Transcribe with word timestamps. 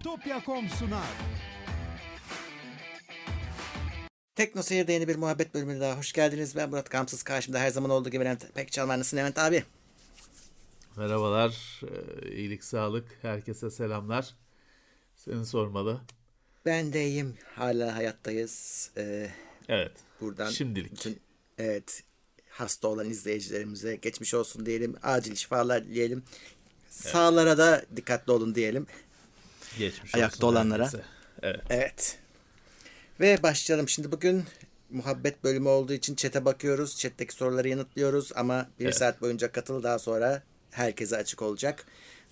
Bitopya.com 0.00 0.68
sunar. 0.68 1.04
Tekno 4.34 4.62
Seyir'de 4.62 4.92
yeni 4.92 5.08
bir 5.08 5.16
muhabbet 5.16 5.54
bölümüne 5.54 5.80
daha 5.80 5.98
hoş 5.98 6.12
geldiniz. 6.12 6.56
Ben 6.56 6.70
Murat 6.70 6.90
Gamsız. 6.90 7.22
Karşımda 7.22 7.58
her 7.58 7.70
zaman 7.70 7.90
olduğu 7.90 8.10
gibi 8.10 8.24
Levent 8.24 8.54
Pekcan. 8.54 8.88
Nasılsın 8.88 9.16
Levent 9.16 9.38
abi? 9.38 9.64
Merhabalar, 10.96 11.80
ee, 12.22 12.28
iyilik 12.36 12.64
sağlık, 12.64 13.04
herkese 13.22 13.70
selamlar. 13.70 14.34
Seni 15.16 15.46
sormalı. 15.46 16.00
Ben 16.66 16.92
de 16.92 17.06
iyiyim. 17.06 17.34
Hala 17.56 17.96
hayattayız. 17.96 18.90
Ee, 18.96 19.30
Evet, 19.68 19.92
buradan 20.20 20.50
şimdilik. 20.50 20.92
bütün 20.92 21.20
evet 21.58 22.02
hasta 22.50 22.88
olan 22.88 23.10
izleyicilerimize 23.10 23.96
geçmiş 23.96 24.34
olsun 24.34 24.66
diyelim. 24.66 24.96
Acil 25.02 25.34
şifalar 25.34 25.88
diyelim. 25.88 26.22
Sağlara 26.88 27.58
da 27.58 27.84
dikkatli 27.96 28.32
olun 28.32 28.54
diyelim. 28.54 28.86
Geçmiş 29.78 30.14
Ayakta 30.14 30.46
olanlara. 30.46 30.84
herkese. 30.84 31.02
Evet, 31.42 31.60
Evet. 31.70 32.18
Ve 33.20 33.42
başlayalım. 33.42 33.88
Şimdi 33.88 34.12
bugün 34.12 34.44
muhabbet 34.90 35.44
bölümü 35.44 35.68
olduğu 35.68 35.92
için 35.92 36.14
chat'e 36.14 36.44
bakıyoruz. 36.44 36.98
Chat'teki 36.98 37.34
soruları 37.34 37.68
yanıtlıyoruz 37.68 38.32
ama 38.34 38.68
bir 38.80 38.84
Evet. 38.84 38.96
saat 38.96 39.20
boyunca 39.20 39.52
katıl 39.52 39.82
daha 39.82 39.98
sonra 39.98 40.42
herkese 40.70 41.16
açık 41.16 41.42
olacak. 41.42 41.86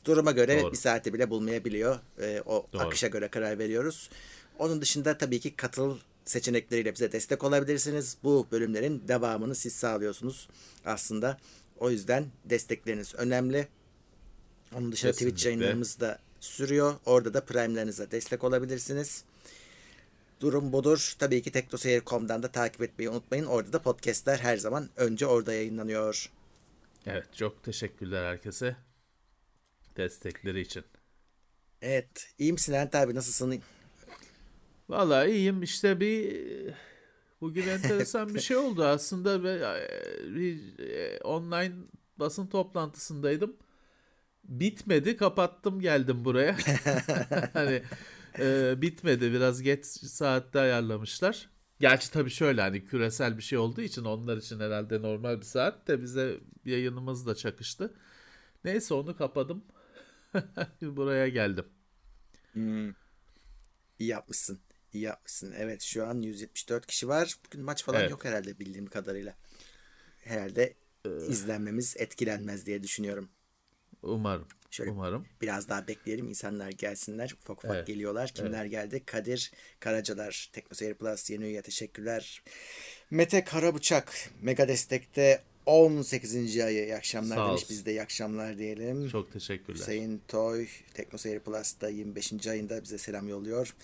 Duruma 0.04 0.32
göre 0.32 0.62
Doğru. 0.62 0.72
bir 0.72 0.76
saati 0.76 1.14
bile 1.14 1.30
bulmayabiliyor. 1.30 1.98
Ee, 2.20 2.42
o 2.46 2.66
Doğru. 2.72 2.82
akışa 2.82 3.06
göre 3.08 3.28
karar 3.28 3.58
veriyoruz. 3.58 4.10
Onun 4.58 4.80
dışında 4.80 5.18
tabii 5.18 5.40
ki 5.40 5.56
katıl 5.56 5.98
seçenekleriyle 6.24 6.94
bize 6.94 7.12
destek 7.12 7.44
olabilirsiniz. 7.44 8.16
Bu 8.22 8.46
bölümlerin 8.52 9.02
devamını 9.08 9.54
siz 9.54 9.72
sağlıyorsunuz 9.72 10.48
aslında. 10.84 11.38
O 11.78 11.90
yüzden 11.90 12.26
destekleriniz 12.44 13.14
önemli. 13.14 13.68
Onun 14.74 14.92
dışında 14.92 15.12
Twitch 15.12 15.34
Kesinlikle. 15.34 15.48
yayınlarımız 15.50 16.00
da 16.00 16.18
sürüyor. 16.40 16.94
Orada 17.06 17.34
da 17.34 17.44
Prime'lerinize 17.44 18.10
destek 18.10 18.44
olabilirsiniz. 18.44 19.24
Durum 20.40 20.72
budur. 20.72 21.14
Tabii 21.18 21.42
ki 21.42 21.52
teknoseyir.com'dan 21.52 22.42
da 22.42 22.48
takip 22.52 22.82
etmeyi 22.82 23.10
unutmayın. 23.10 23.44
Orada 23.44 23.72
da 23.72 23.82
podcastler 23.82 24.38
her 24.38 24.56
zaman 24.56 24.88
önce 24.96 25.26
orada 25.26 25.52
yayınlanıyor. 25.52 26.30
evet. 27.06 27.34
Çok 27.34 27.62
teşekkürler 27.64 28.24
herkese 28.24 28.76
destekleri 29.96 30.60
için. 30.60 30.84
Evet. 31.82 32.34
İyi 32.38 32.52
misin 32.52 32.72
Levent 32.72 32.94
abi? 32.94 33.14
Nasılsın? 33.14 33.62
Vallahi 34.88 35.30
iyiyim. 35.30 35.62
İşte 35.62 36.00
bir 36.00 36.74
bugün 37.40 37.68
enteresan 37.68 38.34
bir 38.34 38.40
şey 38.40 38.56
oldu 38.56 38.84
aslında 38.84 39.34
e, 39.34 40.34
bir 40.34 40.78
e, 40.78 41.18
online 41.20 41.74
basın 42.16 42.46
toplantısındaydım. 42.46 43.56
Bitmedi, 44.48 45.16
kapattım 45.16 45.80
geldim 45.80 46.24
buraya. 46.24 46.56
hani 47.52 47.82
e, 48.38 48.74
bitmedi, 48.82 49.32
biraz 49.32 49.62
geç 49.62 49.86
saatte 49.86 50.60
ayarlamışlar. 50.60 51.50
Gerçi 51.80 52.10
tabii 52.10 52.30
şöyle 52.30 52.60
hani 52.60 52.84
küresel 52.84 53.36
bir 53.36 53.42
şey 53.42 53.58
olduğu 53.58 53.80
için 53.80 54.04
onlar 54.04 54.36
için 54.36 54.60
herhalde 54.60 55.02
normal 55.02 55.36
bir 55.40 55.44
saat 55.44 55.88
de 55.88 56.02
bize 56.02 56.40
yayınımız 56.64 57.26
da 57.26 57.34
çakıştı. 57.34 57.94
Neyse 58.64 58.94
onu 58.94 59.16
kapadım. 59.16 59.64
buraya 60.82 61.28
geldim. 61.28 61.64
İyi 63.98 64.08
yapmışsın. 64.08 64.60
İyi 64.92 65.02
yapmışsın. 65.02 65.54
Evet 65.56 65.82
şu 65.82 66.06
an 66.06 66.20
174 66.20 66.86
kişi 66.86 67.08
var. 67.08 67.34
Bugün 67.46 67.64
maç 67.64 67.84
falan 67.84 68.00
Evet. 68.00 68.10
yok 68.10 68.24
herhalde 68.24 68.58
bildiğim 68.58 68.86
kadarıyla. 68.86 69.34
Herhalde 70.24 70.74
izlenmemiz 71.28 71.96
etkilenmez 71.98 72.66
diye 72.66 72.82
düşünüyorum. 72.82 73.28
Umarım. 74.02 74.46
Şöyle 74.70 74.90
Umarım. 74.90 75.26
Biraz 75.42 75.68
daha 75.68 75.88
bekleyelim 75.88 76.28
insanlar 76.28 76.70
gelsinler. 76.70 77.34
Ufak 77.42 77.64
ufak 77.64 77.76
Evet, 77.76 77.86
geliyorlar. 77.86 78.28
Kimler 78.34 78.64
geldi? 78.64 79.02
Kadir 79.06 79.52
Karacalar, 79.80 80.50
TeknoSeyir 80.52 80.94
Plus 80.94 81.30
yeni 81.30 81.44
üye 81.44 81.62
teşekkürler. 81.62 82.42
Mete 83.10 83.44
Karabıçak 83.44 84.12
Mega 84.42 84.68
Destek'te 84.68 85.42
18. 85.66 86.58
ayı 86.60 86.84
iyi 86.84 86.96
akşamlar 86.96 87.36
Sağ 87.36 87.46
demiş. 87.48 87.62
olsun. 87.62 87.68
Biz 87.70 87.86
de 87.86 87.90
iyi 87.90 88.02
akşamlar 88.02 88.58
diyelim. 88.58 89.08
Çok 89.08 89.32
teşekkürler. 89.32 89.78
Hüseyin 89.78 90.22
Toy 90.28 90.66
TeknoSeyir 90.94 91.40
Plus'ta 91.40 91.88
25. 91.88 92.46
ayında 92.46 92.82
bize 92.82 92.98
selam 92.98 93.28
yolluyor. 93.28 93.74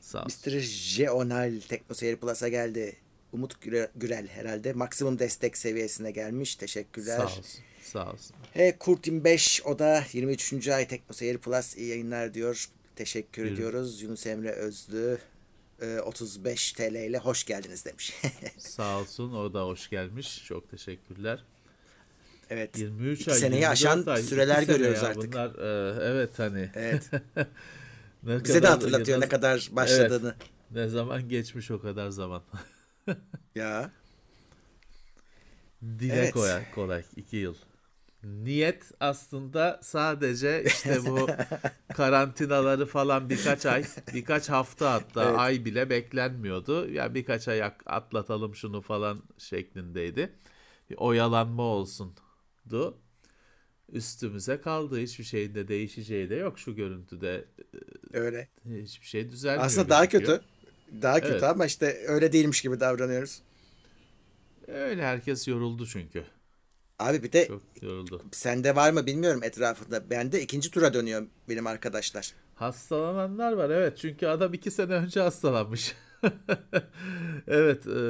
Sağ 0.00 0.24
olsun. 0.24 0.40
Mr. 0.46 0.58
Jeonal 0.60 1.60
TeknoSeyir 1.68 2.16
Plus'a 2.16 2.48
geldi. 2.48 2.96
Umut 3.32 3.62
Güre- 3.62 3.90
Gürel 3.96 4.26
herhalde 4.28 4.72
maksimum 4.72 5.18
destek 5.18 5.56
seviyesine 5.58 6.10
gelmiş. 6.10 6.56
Teşekkürler. 6.56 7.16
Sağ 7.16 7.24
olsun. 7.24 7.44
Sağ 7.82 8.12
olsun. 8.12 8.36
He 8.58 8.78
Kurtim 8.78 9.24
5 9.24 9.62
o 9.64 9.78
da 9.78 10.04
23. 10.12 10.68
ay 10.68 10.88
Teknoseyir 10.88 11.38
Plus 11.38 11.76
iyi 11.76 11.88
yayınlar 11.88 12.34
diyor. 12.34 12.68
Teşekkür 12.96 13.42
Buyurun. 13.42 13.56
ediyoruz. 13.56 14.02
Yunus 14.02 14.26
Emre 14.26 14.50
Özlü 14.50 15.18
e, 15.82 15.98
35 16.00 16.72
TL 16.72 16.94
ile 16.94 17.18
hoş 17.18 17.44
geldiniz 17.44 17.84
demiş. 17.84 18.12
Sağ 18.58 18.98
olsun. 19.00 19.32
O 19.32 19.54
da 19.54 19.64
hoş 19.64 19.90
gelmiş. 19.90 20.44
Çok 20.44 20.70
teşekkürler. 20.70 21.44
evet. 22.50 22.78
23 22.78 23.20
İki 23.20 23.32
ay, 23.32 23.38
seneyi 23.38 23.62
24 23.62 23.72
aşan 23.72 24.04
ay, 24.06 24.22
süreler 24.22 24.62
iki 24.62 24.72
görüyoruz 24.72 25.02
ya 25.02 25.08
artık. 25.08 25.32
Bunlar 25.32 25.50
e, 25.50 26.04
evet 26.12 26.38
hani 26.38 26.70
Evet. 26.74 27.10
ne 28.22 28.44
Bize 28.44 28.62
de 28.62 28.66
hatırlatıyor 28.66 29.20
ne 29.20 29.28
kadar 29.28 29.68
başladığını. 29.72 30.34
Ne 30.70 30.88
zaman 30.88 31.28
geçmiş 31.28 31.70
o 31.70 31.82
kadar 31.82 32.10
zaman. 32.10 32.42
Ya. 33.54 33.90
Dile 35.98 36.14
Evet. 36.14 36.32
kolay, 36.32 36.70
kolay. 36.74 37.02
2 37.16 37.36
yıl. 37.36 37.54
Niyet 38.28 38.84
aslında 39.00 39.80
sadece 39.82 40.64
işte 40.66 40.98
bu 41.06 41.28
karantinaları 41.94 42.86
falan 42.86 43.30
birkaç 43.30 43.66
ay, 43.66 43.84
birkaç 44.14 44.48
hafta 44.48 44.92
hatta 44.92 45.24
Evet. 45.24 45.38
ay 45.38 45.64
bile 45.64 45.90
beklenmiyordu. 45.90 46.90
Ya 46.90 47.14
birkaç 47.14 47.48
ay 47.48 47.62
atlatalım 47.86 48.54
şunu 48.54 48.80
falan 48.82 49.22
şeklindeydi. 49.38 50.32
Bir 50.90 50.96
oyalanma 50.96 51.62
olsundu. 51.62 52.98
Üstümüze 53.92 54.60
kaldı. 54.60 54.98
Hiçbir 55.00 55.24
şeyin 55.24 55.54
de 55.54 55.68
değişeceği 55.68 56.30
de 56.30 56.34
yok 56.34 56.58
şu 56.58 56.74
görüntüde. 56.76 57.44
Öyle. 58.12 58.48
Hiçbir 58.82 59.06
şey 59.06 59.30
düzelmiyor. 59.30 59.64
Aslında 59.66 59.88
daha 59.88 60.04
gözüküyor. 60.04 60.38
kötü. 60.38 61.02
Daha 61.02 61.20
kötü 61.20 61.32
Evet. 61.32 61.42
ama 61.42 61.66
işte 61.66 61.98
öyle 62.06 62.32
değilmiş 62.32 62.62
gibi 62.62 62.80
davranıyoruz. 62.80 63.42
Öyle 64.68 65.02
herkes 65.02 65.48
yoruldu 65.48 65.86
çünkü. 65.86 66.24
Abi 66.98 67.22
bir 67.22 67.32
de 67.32 67.46
Çok 67.46 67.62
yoruldu. 67.82 68.22
sende 68.32 68.76
var 68.76 68.90
mı 68.92 69.06
bilmiyorum 69.06 69.42
etrafında. 69.42 70.10
Bende 70.10 70.42
ikinci 70.42 70.70
tura 70.70 70.94
dönüyor 70.94 71.26
benim 71.48 71.66
arkadaşlar. 71.66 72.34
Hastalananlar 72.54 73.52
var 73.52 73.70
evet 73.70 73.98
çünkü 73.98 74.26
adam 74.26 74.54
iki 74.54 74.70
sene 74.70 74.92
önce 74.92 75.20
hastalanmış. 75.20 75.96
evet 77.46 77.86
e, 77.86 78.00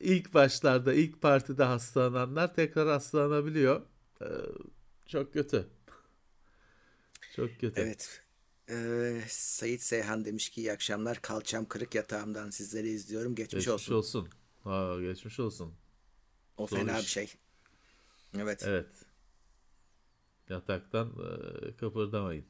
ilk 0.00 0.34
başlarda 0.34 0.94
ilk 0.94 1.22
partide 1.22 1.64
hastalananlar 1.64 2.54
tekrar 2.54 2.88
hastalanabiliyor. 2.88 3.80
E, 4.22 4.26
çok 5.06 5.32
kötü. 5.32 5.66
Çok 7.36 7.60
kötü. 7.60 7.80
Evet. 7.80 8.20
Ee, 8.70 9.20
Sayit 9.28 9.82
Seyhan 9.82 10.24
demiş 10.24 10.48
ki 10.48 10.60
iyi 10.60 10.72
akşamlar. 10.72 11.22
Kalçam 11.22 11.64
kırık 11.64 11.94
yatağımdan 11.94 12.50
sizleri 12.50 12.88
izliyorum. 12.88 13.34
Geçmiş, 13.34 13.64
Geçmiş 13.64 13.68
olsun. 13.90 13.94
olsun. 13.94 14.28
Aa, 14.64 15.00
geçmiş 15.00 15.40
olsun. 15.40 15.74
O 16.56 16.66
Zor 16.66 16.76
fena 16.76 16.98
iş. 16.98 17.04
bir 17.04 17.10
şey. 17.10 17.34
Evet. 18.40 18.62
Evet. 18.66 18.86
Yataktan 20.48 21.08
e, 21.08 21.76
kıpırdamayın. 21.76 22.44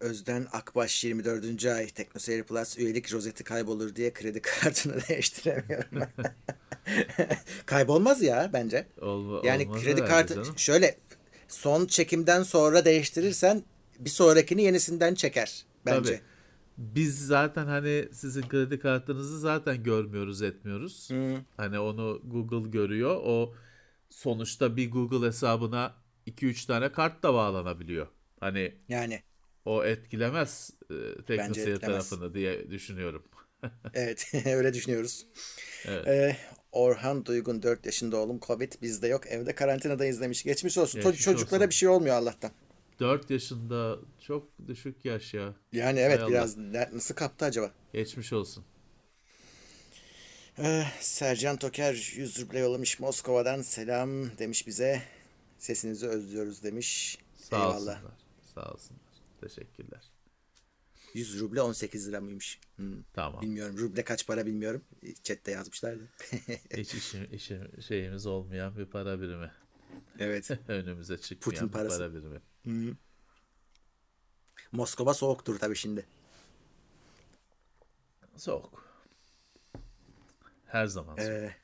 Özden 0.00 0.46
Akbaş 0.52 1.04
24. 1.04 1.66
ay 1.66 1.86
TeknoSeyir 1.88 2.42
Plus 2.42 2.78
üyelik 2.78 3.12
rozeti 3.12 3.44
kaybolur 3.44 3.94
diye 3.94 4.12
kredi 4.12 4.42
kartını 4.42 5.00
değiştiremiyorum. 5.08 6.02
Kaybolmaz 7.66 8.22
ya 8.22 8.50
bence. 8.52 8.86
Olma, 9.00 9.40
Yani 9.46 9.72
kredi 9.72 10.04
kartı 10.04 10.34
canım. 10.34 10.58
şöyle 10.58 10.98
son 11.48 11.86
çekimden 11.86 12.42
sonra 12.42 12.84
değiştirirsen 12.84 13.64
bir 13.98 14.10
sonrakini 14.10 14.62
yenisinden 14.62 15.14
çeker 15.14 15.64
bence. 15.86 16.16
Tabii. 16.16 16.37
Biz 16.78 17.26
zaten 17.26 17.66
hani 17.66 18.08
sizin 18.12 18.42
kredi 18.48 18.78
kartınızı 18.78 19.40
zaten 19.40 19.82
görmüyoruz 19.82 20.42
etmiyoruz. 20.42 21.08
Hani 21.56 21.78
onu 21.78 22.20
Google 22.24 22.70
görüyor. 22.70 23.20
O 23.24 23.54
sonuçta 24.10 24.76
bir 24.76 24.90
Google 24.90 25.26
hesabına 25.26 25.94
2-3 26.26 26.66
tane 26.66 26.92
kart 26.92 27.22
da 27.22 27.34
bağlanabiliyor. 27.34 28.06
Hani 28.40 28.74
Yani 28.88 29.22
o 29.64 29.84
etkilemez 29.84 30.70
e, 30.90 30.94
etkilemez. 31.34 31.80
tarafını 31.80 32.34
diye 32.34 32.70
düşünüyorum. 32.70 33.22
evet 33.94 34.32
öyle 34.46 34.74
düşünüyoruz. 34.74 35.26
Evet. 35.84 36.06
Ee, 36.08 36.36
Orhan 36.72 37.26
Duygun 37.26 37.62
4 37.62 37.86
yaşında 37.86 38.16
oğlum 38.16 38.40
Covid 38.40 38.72
bizde 38.82 39.08
yok 39.08 39.26
evde 39.26 39.54
karantinadayız 39.54 40.20
demiş. 40.20 40.42
Geçmiş 40.42 40.78
olsun. 40.78 41.00
Geçmiş 41.00 41.22
Çocuklara 41.24 41.60
olsun. 41.60 41.70
bir 41.70 41.74
şey 41.74 41.88
olmuyor 41.88 42.16
Allah'tan. 42.16 42.50
4 43.00 43.30
yaşında 43.30 43.98
çok 44.20 44.48
düşük 44.68 45.04
yaş 45.04 45.34
ya. 45.34 45.54
Yani 45.72 45.98
evet 45.98 46.20
Hay 46.20 46.28
biraz 46.28 46.56
nasıl 46.56 47.14
kaptı 47.14 47.44
acaba? 47.44 47.72
Geçmiş 47.92 48.32
olsun. 48.32 48.64
Ee, 50.58 50.84
Sercan 51.00 51.56
Toker 51.56 52.12
100 52.16 52.40
ruble 52.40 52.58
yollamış 52.58 53.00
Moskova'dan 53.00 53.62
selam 53.62 54.38
demiş 54.38 54.66
bize. 54.66 55.02
Sesinizi 55.58 56.06
özlüyoruz 56.08 56.62
demiş. 56.62 57.18
Sağ 57.36 57.56
Eyvallah. 57.56 57.74
olsunlar. 57.76 58.12
Sağ 58.54 58.72
olsunlar. 58.72 59.00
Teşekkürler. 59.40 60.02
100 61.14 61.40
ruble 61.40 61.60
18 61.62 62.08
lira 62.08 62.20
mıymış? 62.20 62.60
Hmm. 62.76 63.02
Tamam. 63.14 63.42
Bilmiyorum. 63.42 63.78
Ruble 63.78 64.04
kaç 64.04 64.26
para 64.26 64.46
bilmiyorum. 64.46 64.82
Chat'te 65.22 65.50
yazmışlardı. 65.50 66.08
Hiç 66.76 66.94
işim, 66.94 67.28
işim, 67.32 67.82
şeyimiz 67.82 68.26
olmayan 68.26 68.76
bir 68.76 68.86
para 68.86 69.20
birimi. 69.20 69.50
evet. 70.18 70.50
Önümüze 70.68 71.18
çıkmayan 71.18 71.40
Putin 71.40 71.68
bir 71.68 71.72
parası. 71.72 71.98
para 71.98 72.14
birimi. 72.14 72.40
Moskova 74.72 75.14
soğuktur 75.14 75.58
tabii 75.58 75.76
şimdi. 75.76 76.06
Soğuk. 78.36 78.88
Her 80.66 80.86
zaman 80.86 81.16
soğuk. 81.16 81.28
Ee, 81.28 81.56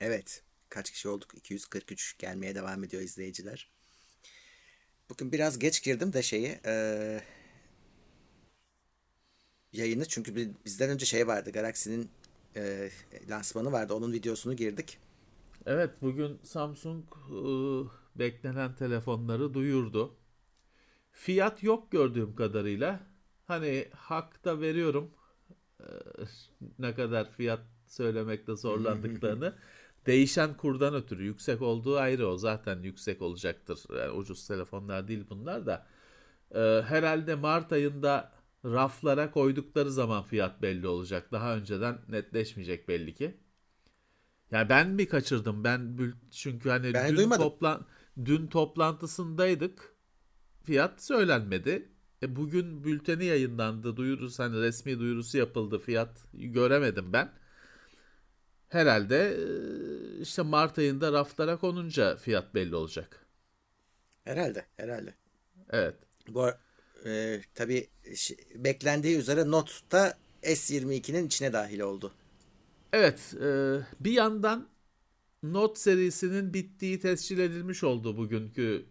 evet. 0.00 0.42
Kaç 0.68 0.90
kişi 0.90 1.08
olduk? 1.08 1.34
243 1.34 2.18
gelmeye 2.18 2.54
devam 2.54 2.84
ediyor 2.84 3.02
izleyiciler. 3.02 3.70
Bugün 5.10 5.32
biraz 5.32 5.58
geç 5.58 5.82
girdim 5.82 6.12
de 6.12 6.22
şeyi 6.22 6.60
ee, 6.66 7.20
yayını 9.72 10.08
çünkü 10.08 10.36
bi- 10.36 10.52
bizden 10.64 10.90
önce 10.90 11.06
şey 11.06 11.26
vardı. 11.26 11.50
Galaxy'nin 11.50 12.10
ee, 12.56 12.90
lansmanı 13.28 13.72
vardı. 13.72 13.94
Onun 13.94 14.12
videosunu 14.12 14.56
girdik. 14.56 14.98
Evet 15.66 15.90
bugün 16.02 16.40
Samsung 16.44 17.04
ıı, 17.30 17.90
beklenen 18.16 18.74
telefonları 18.74 19.54
duyurdu. 19.54 20.16
Fiyat 21.12 21.62
yok 21.62 21.92
gördüğüm 21.92 22.34
kadarıyla. 22.36 23.00
Hani 23.46 23.88
hak 23.96 24.44
da 24.44 24.60
veriyorum 24.60 25.10
eee, 25.80 25.86
ne 26.78 26.94
kadar 26.94 27.30
fiyat 27.32 27.60
söylemekte 27.86 28.56
zorlandıklarını. 28.56 29.54
Değişen 30.06 30.56
kurdan 30.56 30.94
ötürü 30.94 31.24
yüksek 31.24 31.62
olduğu 31.62 31.98
ayrı 31.98 32.28
o 32.28 32.38
zaten 32.38 32.82
yüksek 32.82 33.22
olacaktır. 33.22 33.80
Yani 33.98 34.10
ucuz 34.12 34.48
telefonlar 34.48 35.08
değil 35.08 35.26
bunlar 35.30 35.66
da. 35.66 35.86
Eee, 36.54 36.84
herhalde 36.88 37.34
Mart 37.34 37.72
ayında 37.72 38.32
raflara 38.64 39.30
koydukları 39.30 39.92
zaman 39.92 40.22
fiyat 40.24 40.62
belli 40.62 40.86
olacak. 40.88 41.32
Daha 41.32 41.56
önceden 41.56 41.98
netleşmeyecek 42.08 42.88
belli 42.88 43.14
ki. 43.14 43.36
Ya 44.50 44.68
ben 44.68 44.90
mi 44.90 45.08
kaçırdım? 45.08 45.64
Ben 45.64 45.98
çünkü 46.30 46.68
hani 46.70 46.94
Ben 46.94 47.16
dün 47.16 47.16
duymadım. 47.16 47.32
toplan 47.32 47.86
dün 48.24 48.46
toplantısındaydık. 48.46 49.94
Fiyat 50.64 51.02
söylenmedi. 51.02 51.88
E 52.22 52.36
bugün 52.36 52.84
bülteni 52.84 53.24
yayınlandı. 53.24 53.96
Duyurusu 53.96 54.42
hani 54.42 54.60
resmi 54.60 54.98
duyurusu 54.98 55.38
yapıldı. 55.38 55.78
Fiyat 55.78 56.24
göremedim 56.34 57.12
ben. 57.12 57.32
Herhalde 58.68 59.36
e, 59.36 60.20
işte 60.20 60.42
Mart 60.42 60.78
ayında 60.78 61.12
raflara 61.12 61.56
konunca 61.56 62.16
fiyat 62.16 62.54
belli 62.54 62.74
olacak. 62.74 63.26
Herhalde. 64.24 64.66
Herhalde. 64.76 65.14
Evet. 65.70 65.94
Bu 66.28 66.50
ee, 67.06 67.40
tabii 67.54 67.88
beklendiği 68.54 69.18
üzere 69.18 69.50
Note 69.50 69.72
da 69.90 70.18
S22'nin 70.42 71.26
içine 71.26 71.52
dahil 71.52 71.80
oldu. 71.80 72.12
Evet, 72.92 73.34
e, 73.42 73.78
bir 74.00 74.12
yandan 74.12 74.68
Note 75.42 75.80
serisinin 75.80 76.54
bittiği 76.54 77.00
tescil 77.00 77.38
edilmiş 77.38 77.84
oldu 77.84 78.16
bugünkü 78.16 78.86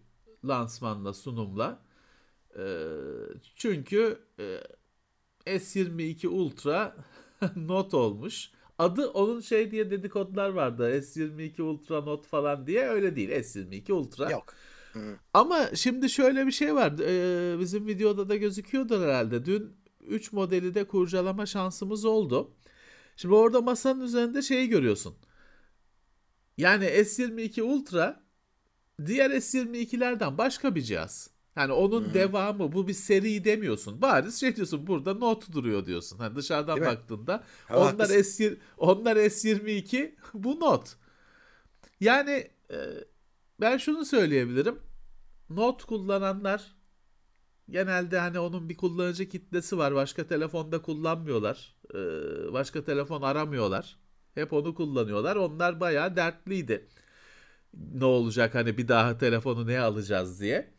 lansmanla, 0.46 1.14
sunumla. 1.14 1.82
E, 2.58 2.64
çünkü 3.56 4.20
e, 4.40 4.60
S22 5.46 6.28
Ultra 6.28 6.96
Note 7.56 7.98
olmuş. 7.98 8.52
Adı 8.78 9.08
onun 9.08 9.42
şey 9.42 9.72
diye 9.72 9.92
dedikodular 9.92 10.50
vardı. 10.50 10.98
S22 10.98 11.62
Ultra 11.62 12.02
Note 12.02 12.28
falan 12.28 12.68
diye 12.68 12.88
öyle 12.88 13.16
değil. 13.16 13.30
S22 13.30 13.92
Ultra. 13.92 14.32
Yok. 14.32 14.54
Ama 15.34 15.76
şimdi 15.76 16.10
şöyle 16.10 16.48
bir 16.48 16.52
şey 16.52 16.76
var. 16.76 16.94
Ee, 17.00 17.60
bizim 17.60 17.88
videoda 17.88 18.30
da 18.30 18.36
gözüküyordur 18.36 19.02
herhalde. 19.02 19.46
Dün 19.46 19.74
3 20.08 20.34
modeli 20.34 20.76
de 20.76 20.84
kurcalama 20.84 21.46
şansımız 21.46 22.06
oldu. 22.06 22.52
Şimdi 23.16 23.36
orada 23.36 23.62
masanın 23.62 24.02
üzerinde 24.02 24.42
şeyi 24.42 24.70
görüyorsun. 24.70 25.16
Yani 26.58 26.86
S22 26.86 27.62
Ultra 27.62 28.24
diğer 29.06 29.30
S22'lerden 29.30 30.38
başka 30.38 30.76
bir 30.76 30.82
cihaz. 30.82 31.30
Yani 31.56 31.74
onun 31.74 32.14
devamı 32.14 32.72
bu 32.72 32.88
bir 32.88 32.94
seri 32.94 33.44
demiyorsun. 33.44 34.02
Bariz 34.02 34.40
şey 34.40 34.56
diyorsun 34.56 34.88
burada 34.88 35.14
Note 35.14 35.54
duruyor 35.54 35.86
diyorsun. 35.86 36.18
Hani 36.18 36.36
dışarıdan 36.36 36.78
Değil 36.78 36.92
baktığında 36.92 37.44
onlar 37.70 37.86
haklısın. 37.86 38.22
S 38.22 38.58
onlar 38.78 39.16
S22 39.16 40.16
bu 40.34 40.60
Note. 40.60 40.90
Yani 42.00 42.52
e, 42.72 42.78
ben 43.62 43.78
şunu 43.78 44.06
söyleyebilirim. 44.06 44.80
Note 45.50 45.86
kullananlar 45.86 46.76
genelde 47.70 48.20
hani 48.20 48.40
onun 48.40 48.70
bir 48.70 48.78
kullanıcı 48.78 49.30
kitlesi 49.30 49.78
var. 49.78 49.96
Başka 49.96 50.28
telefonda 50.28 50.82
kullanmıyorlar. 50.82 51.76
Ee, 51.94 51.98
başka 52.54 52.84
telefon 52.84 53.22
aramıyorlar. 53.22 54.00
Hep 54.36 54.54
onu 54.54 54.76
kullanıyorlar. 54.76 55.36
Onlar 55.36 55.80
bayağı 55.80 56.16
dertliydi. 56.16 56.88
Ne 57.94 58.06
olacak 58.06 58.56
hani 58.56 58.78
bir 58.78 58.88
daha 58.88 59.18
telefonu 59.18 59.68
ne 59.68 59.80
alacağız 59.80 60.42
diye. 60.42 60.72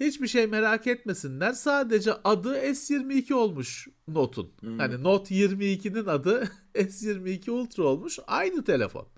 Hiçbir 0.00 0.26
şey 0.26 0.46
merak 0.46 0.86
etmesinler. 0.86 1.52
Sadece 1.52 2.12
adı 2.24 2.58
S22 2.58 3.34
olmuş 3.34 3.88
Note'un. 4.08 4.78
Hani 4.78 5.02
Note 5.02 5.34
22'nin 5.34 6.06
adı 6.06 6.50
S22 6.74 7.50
Ultra 7.50 7.82
olmuş. 7.82 8.18
Aynı 8.26 8.64
telefon. 8.64 9.08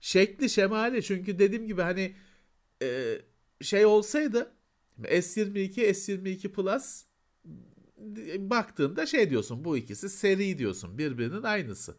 Şekli 0.00 0.50
şemali 0.50 1.02
çünkü 1.02 1.38
dediğim 1.38 1.66
gibi 1.66 1.82
hani 1.82 2.14
e, 2.82 3.18
şey 3.60 3.86
olsaydı 3.86 4.52
S22 5.02 5.90
S22 5.90 6.48
Plus 6.48 7.04
baktığında 8.38 9.06
şey 9.06 9.30
diyorsun 9.30 9.64
bu 9.64 9.76
ikisi 9.76 10.08
seri 10.08 10.58
diyorsun 10.58 10.98
birbirinin 10.98 11.42
aynısı. 11.42 11.96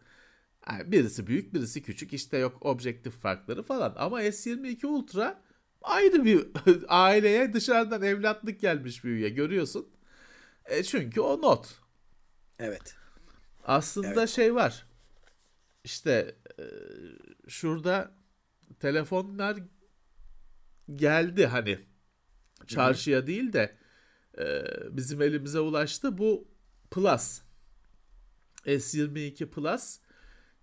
Yani 0.70 0.92
birisi 0.92 1.28
büyük 1.28 1.54
birisi 1.54 1.84
küçük 1.84 2.14
işte 2.14 2.38
yok 2.38 2.66
objektif 2.66 3.14
farkları 3.14 3.64
falan 3.64 3.94
ama 3.98 4.24
S22 4.24 4.86
Ultra 4.86 5.42
ayrı 5.82 6.26
bir 6.26 6.48
aileye 6.88 7.54
dışarıdan 7.54 8.02
evlatlık 8.02 8.60
gelmiş 8.60 9.04
bir 9.04 9.10
üye 9.10 9.30
görüyorsun. 9.30 9.90
E, 10.66 10.84
çünkü 10.84 11.22
o 11.22 11.42
not. 11.42 11.80
Evet. 12.60 12.96
Aslında 13.64 14.22
Evet. 14.22 14.30
şey 14.30 14.56
var. 14.56 14.86
İşte 15.84 16.36
e, 16.60 16.64
şurada 17.48 18.12
telefonlar 18.80 19.58
geldi 20.96 21.46
hani 21.46 21.80
çarşıya 22.68 23.28
değil 23.28 23.54
de 23.54 23.78
e, 24.38 24.64
bizim 24.98 25.22
elimize 25.22 25.60
ulaştı. 25.60 26.18
Bu 26.18 26.48
Plus 26.92 27.42
S22 28.66 29.46
Plus 29.50 30.00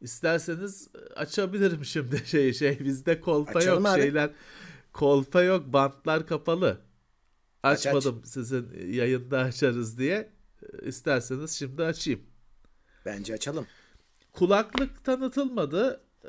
isterseniz 0.00 0.88
açabilirim 1.17 1.85
şimdi 1.85 2.23
şey 2.26 2.52
şey 2.52 2.78
bizde 2.81 3.21
kolpa 3.21 3.59
Açalım 3.59 3.85
yok 3.85 3.93
abi. 3.95 4.00
şeyler 4.02 4.31
kolpa 4.93 5.43
yok 5.43 5.73
bantlar 5.73 6.26
kapalı. 6.26 6.81
Aç, 7.62 7.78
aç. 7.78 7.87
Açmadım 7.87 8.23
sizin 8.25 8.93
yayında 8.93 9.38
açarız 9.38 9.99
diye. 9.99 10.31
E, 10.62 10.88
İsterseniz 10.88 11.50
şimdi 11.50 11.83
açayım. 11.85 12.21
Bence 13.07 13.35
açalım. 13.35 13.67
Kulaklık 14.33 15.05
tanıtılmadı. 15.05 16.00
Ee, 16.25 16.28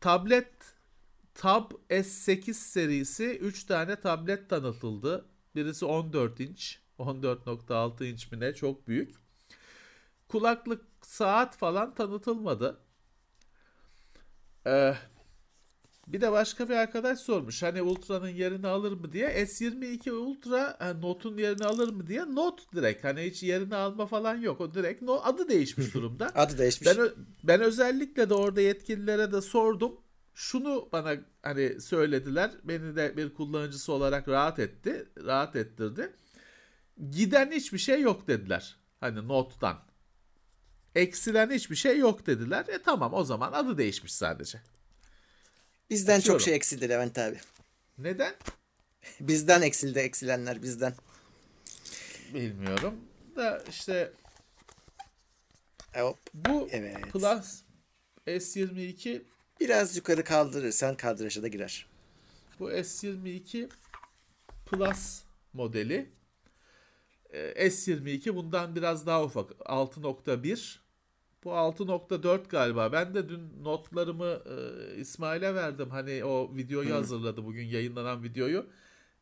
tablet 0.00 0.48
Tab 1.34 1.70
S8 1.90 2.52
serisi 2.54 3.24
3 3.38 3.64
tane 3.64 3.96
tablet 4.00 4.50
tanıtıldı. 4.50 5.24
Birisi 5.54 5.84
14 5.84 6.40
inç, 6.40 6.78
14.6 6.98 8.04
inç 8.04 8.32
mi 8.32 8.40
ne 8.40 8.54
çok 8.54 8.88
büyük. 8.88 9.14
Kulaklık, 10.28 10.84
saat 11.02 11.56
falan 11.56 11.94
tanıtılmadı. 11.94 12.78
Ee, 14.66 14.94
bir 16.06 16.20
de 16.20 16.32
başka 16.32 16.68
bir 16.68 16.74
arkadaş 16.74 17.18
sormuş. 17.18 17.62
Hani 17.62 17.82
Ultra'nın 17.82 18.28
yerini 18.28 18.66
alır 18.66 18.92
mı 18.92 19.12
diye. 19.12 19.28
S22 19.28 20.10
Ultra 20.10 20.78
e, 20.80 21.00
Note'un 21.00 21.38
yerini 21.38 21.64
alır 21.64 21.88
mı 21.88 22.06
diye. 22.06 22.22
Note 22.34 22.62
direkt. 22.74 23.04
Hani 23.04 23.22
hiç 23.22 23.42
yerini 23.42 23.76
alma 23.76 24.06
falan 24.06 24.36
yok. 24.36 24.60
O 24.60 24.74
direkt 24.74 25.02
no, 25.02 25.20
adı 25.24 25.48
değişmiş 25.48 25.94
durumda. 25.94 26.30
Adı 26.34 26.58
değişmiş. 26.58 26.88
Ben 26.88 27.08
ben 27.44 27.60
özellikle 27.60 28.30
de 28.30 28.34
orada 28.34 28.60
yetkililere 28.60 29.32
de 29.32 29.40
sordum. 29.40 30.00
Şunu 30.34 30.88
bana 30.92 31.14
hani 31.42 31.80
söylediler. 31.80 32.50
Beni 32.64 32.96
de 32.96 33.16
bir 33.16 33.34
kullanıcısı 33.34 33.92
olarak 33.92 34.28
rahat 34.28 34.58
etti, 34.58 35.08
rahat 35.24 35.56
ettirdi. 35.56 36.12
Giden 37.10 37.50
hiçbir 37.50 37.78
şey 37.78 38.00
yok 38.00 38.28
dediler. 38.28 38.76
Hani 39.00 39.28
nottan. 39.28 39.76
Eksilen 40.94 41.50
hiçbir 41.50 41.76
şey 41.76 41.98
yok 41.98 42.26
dediler. 42.26 42.66
E 42.68 42.82
tamam 42.82 43.14
o 43.14 43.24
zaman 43.24 43.52
adı 43.52 43.78
değişmiş 43.78 44.14
sadece. 44.14 44.60
Bizden 45.90 46.18
Açıyorum. 46.18 46.38
çok 46.38 46.44
şey 46.44 46.54
eksildi 46.54 46.88
Levent 46.88 47.18
abi. 47.18 47.40
Neden? 47.98 48.34
Bizden 49.20 49.62
eksildi 49.62 49.98
eksilenler 49.98 50.62
bizden. 50.62 50.94
Bilmiyorum. 52.34 52.94
Da 53.36 53.62
işte 53.70 54.12
E, 55.94 56.00
Hop. 56.00 56.18
bu 56.34 56.68
Evet. 56.70 57.12
Plus 57.12 57.62
S22 58.26 59.22
Biraz 59.60 59.96
yukarı 59.96 60.24
kaldırırsan 60.24 60.96
kaldıraça 60.96 61.42
da 61.42 61.48
girer. 61.48 61.86
Bu 62.60 62.70
S22 62.72 63.68
Plus 64.66 65.22
modeli. 65.52 66.10
Ee, 67.30 67.66
S22 67.68 68.34
bundan 68.36 68.76
biraz 68.76 69.06
daha 69.06 69.24
ufak. 69.24 69.50
6.1. 69.50 70.78
Bu 71.44 71.50
6.4 71.50 72.48
galiba. 72.48 72.92
Ben 72.92 73.14
de 73.14 73.28
dün 73.28 73.64
notlarımı 73.64 74.42
e, 74.46 74.96
İsmail'e 74.96 75.54
verdim. 75.54 75.90
Hani 75.90 76.24
o 76.24 76.56
videoyu 76.56 76.88
hmm. 76.88 76.96
hazırladı 76.96 77.44
bugün 77.44 77.66
yayınlanan 77.66 78.22
videoyu. 78.22 78.66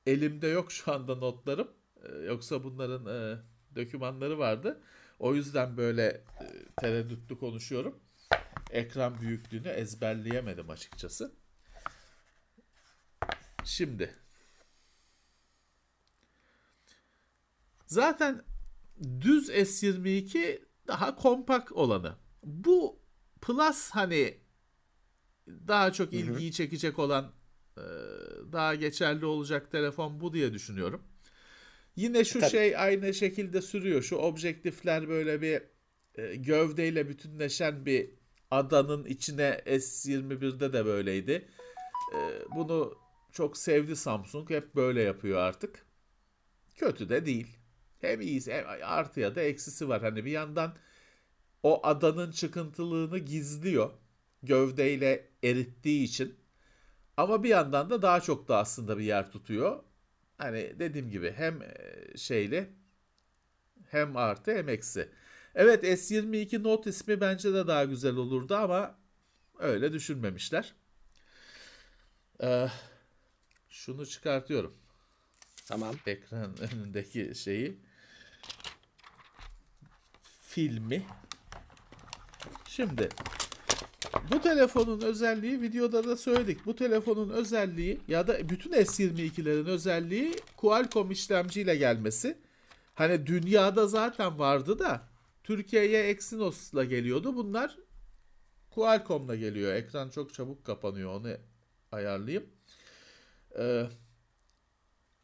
Elimde 0.07 0.47
yok 0.47 0.73
şu 0.73 0.93
anda 0.93 1.15
notlarım. 1.15 1.69
E, 2.03 2.19
yoksa 2.19 2.65
bunların 2.65 3.07
e, 3.07 3.39
dokümanları 3.77 4.39
vardı. 4.39 4.81
O 5.19 5.35
yüzden 5.35 5.77
böyle 5.77 6.05
e, 6.41 6.47
tereddütlü 6.81 7.39
konuşuyorum. 7.39 8.01
Ekran 8.71 9.21
büyüklüğünü 9.21 9.69
ezberleyemedim 9.69 10.71
açıkçası. 10.71 11.33
Şimdi 13.65 14.15
zaten 17.87 18.43
düz 19.21 19.51
S22 19.51 20.72
daha 20.87 21.17
kompak 21.17 21.73
olanı. 21.73 22.17
Bu 22.43 23.03
Plus 23.41 23.91
hani 23.91 24.39
daha 25.47 25.93
çok 25.93 26.13
ilgiyi 26.13 26.53
çekecek 26.53 26.99
olan 26.99 27.33
e, 27.77 27.85
daha 28.53 28.75
geçerli 28.75 29.27
olacak 29.27 29.71
telefon 29.71 30.21
bu 30.21 30.33
diye 30.33 30.53
düşünüyorum. 30.53 31.03
Yine 31.97 32.25
şu 32.25 32.41
Tabii. 32.41 32.51
şey 32.51 32.77
aynı 32.77 33.15
şekilde 33.15 33.63
sürüyor. 33.63 34.03
Şu 34.03 34.17
objektifler 34.17 35.09
böyle 35.09 35.43
bir 35.43 35.63
e, 36.15 36.37
gövdeyle 36.37 37.09
bütünleşen 37.09 37.87
bir 37.87 38.11
adanın 38.51 39.05
içine 39.05 39.61
S21'de 39.67 40.73
de 40.73 40.87
böyleydi. 40.87 41.49
E, 42.15 42.19
bunu 42.57 42.95
çok 43.33 43.57
sevdi 43.57 43.97
Samsung. 43.97 44.51
Hep 44.51 44.75
böyle 44.75 45.03
yapıyor 45.03 45.39
artık. 45.39 45.87
Kötü 46.75 47.09
de 47.09 47.27
değil. 47.27 47.59
Hem 48.03 48.21
iyisi 48.21 48.53
hem 48.55 48.67
artı 48.85 49.21
ya 49.21 49.35
da 49.35 49.43
eksisi 49.43 49.89
var. 49.89 50.03
Hani 50.03 50.25
bir 50.25 50.31
yandan 50.31 50.77
o 51.63 51.87
adanın 51.87 52.33
çıkıntılığını 52.33 53.19
gizliyor. 53.19 53.91
Gövdeyle 54.43 55.29
erittiği 55.43 56.05
için. 56.05 56.35
Ama 57.17 57.43
bir 57.43 57.49
yandan 57.49 57.91
da 57.91 58.03
daha 58.03 58.21
çok 58.21 58.49
da 58.49 58.59
aslında 58.59 58.99
bir 58.99 59.05
yer 59.05 59.33
tutuyor. 59.33 59.83
Hani 60.39 60.75
dediğim 60.79 61.11
gibi 61.11 61.33
hem 61.37 61.63
e, 61.63 61.69
şeyli 62.17 62.71
hem 63.91 64.17
artı 64.17 64.55
hem 64.57 64.69
eksi. 64.69 65.09
Evet 65.55 65.85
S22 65.85 66.63
Note 66.63 66.91
ismi 66.91 67.21
bence 67.21 67.55
de 67.55 67.67
daha 67.67 67.85
güzel 67.85 68.17
olurdu 68.17 68.55
ama 68.57 68.99
öyle 69.59 69.93
düşünmemişler. 69.93 70.75
Ee, 72.43 72.69
şunu 73.69 74.07
çıkartıyorum. 74.07 74.75
Tamam. 75.67 75.97
Ekran 76.07 76.55
önündeki 76.61 77.35
şeyi. 77.35 77.79
Filmi. 80.53 81.03
Şimdi 82.69 83.09
bu 84.33 84.41
telefonun 84.41 85.01
özelliği 85.01 85.63
videoda 85.63 86.05
da 86.05 86.17
söyledik. 86.17 86.67
Bu 86.67 86.77
telefonun 86.77 87.31
özelliği 87.31 88.01
ya 88.09 88.27
da 88.27 88.49
bütün 88.49 88.73
S22'lerin 88.73 89.67
özelliği 89.67 90.37
Qualcomm 90.57 91.11
işlemciyle 91.11 91.77
gelmesi. 91.77 92.39
Hani 92.95 93.27
dünyada 93.27 93.87
zaten 93.87 94.39
vardı 94.39 94.79
da 94.79 95.09
Türkiye'ye 95.45 96.09
Exynos'la 96.09 96.85
geliyordu. 96.85 97.37
Bunlar 97.37 97.79
Qualcomm'la 98.71 99.37
geliyor. 99.37 99.75
Ekran 99.75 100.09
çok 100.09 100.35
çabuk 100.35 100.65
kapanıyor. 100.65 101.15
Onu 101.15 101.29
ayarlayayım. 101.93 102.47
Ee, 103.59 103.87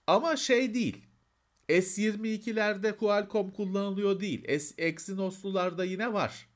ama 0.07 0.37
şey 0.37 0.75
değil. 0.75 1.08
S22'lerde 1.69 2.97
Qualcomm 2.97 3.51
kullanılıyor 3.51 4.21
değil. 4.21 4.59
S 4.59 4.75
Exynos'lularda 4.79 5.85
yine 5.85 6.13
var. 6.13 6.49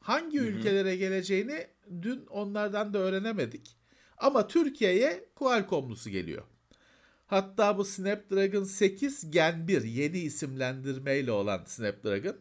Hangi 0.00 0.38
Hı-hı. 0.38 0.46
ülkelere 0.46 0.96
geleceğini 0.96 1.66
dün 2.02 2.26
onlardan 2.26 2.94
da 2.94 2.98
öğrenemedik. 2.98 3.76
Ama 4.18 4.48
Türkiye'ye 4.48 5.28
Qualcomm'lusu 5.34 6.10
geliyor. 6.10 6.42
Hatta 7.26 7.78
bu 7.78 7.84
Snapdragon 7.84 8.64
8 8.64 9.30
Gen 9.30 9.68
1 9.68 9.82
yeni 9.82 10.18
isimlendirmeyle 10.18 11.32
olan 11.32 11.64
Snapdragon 11.66 12.36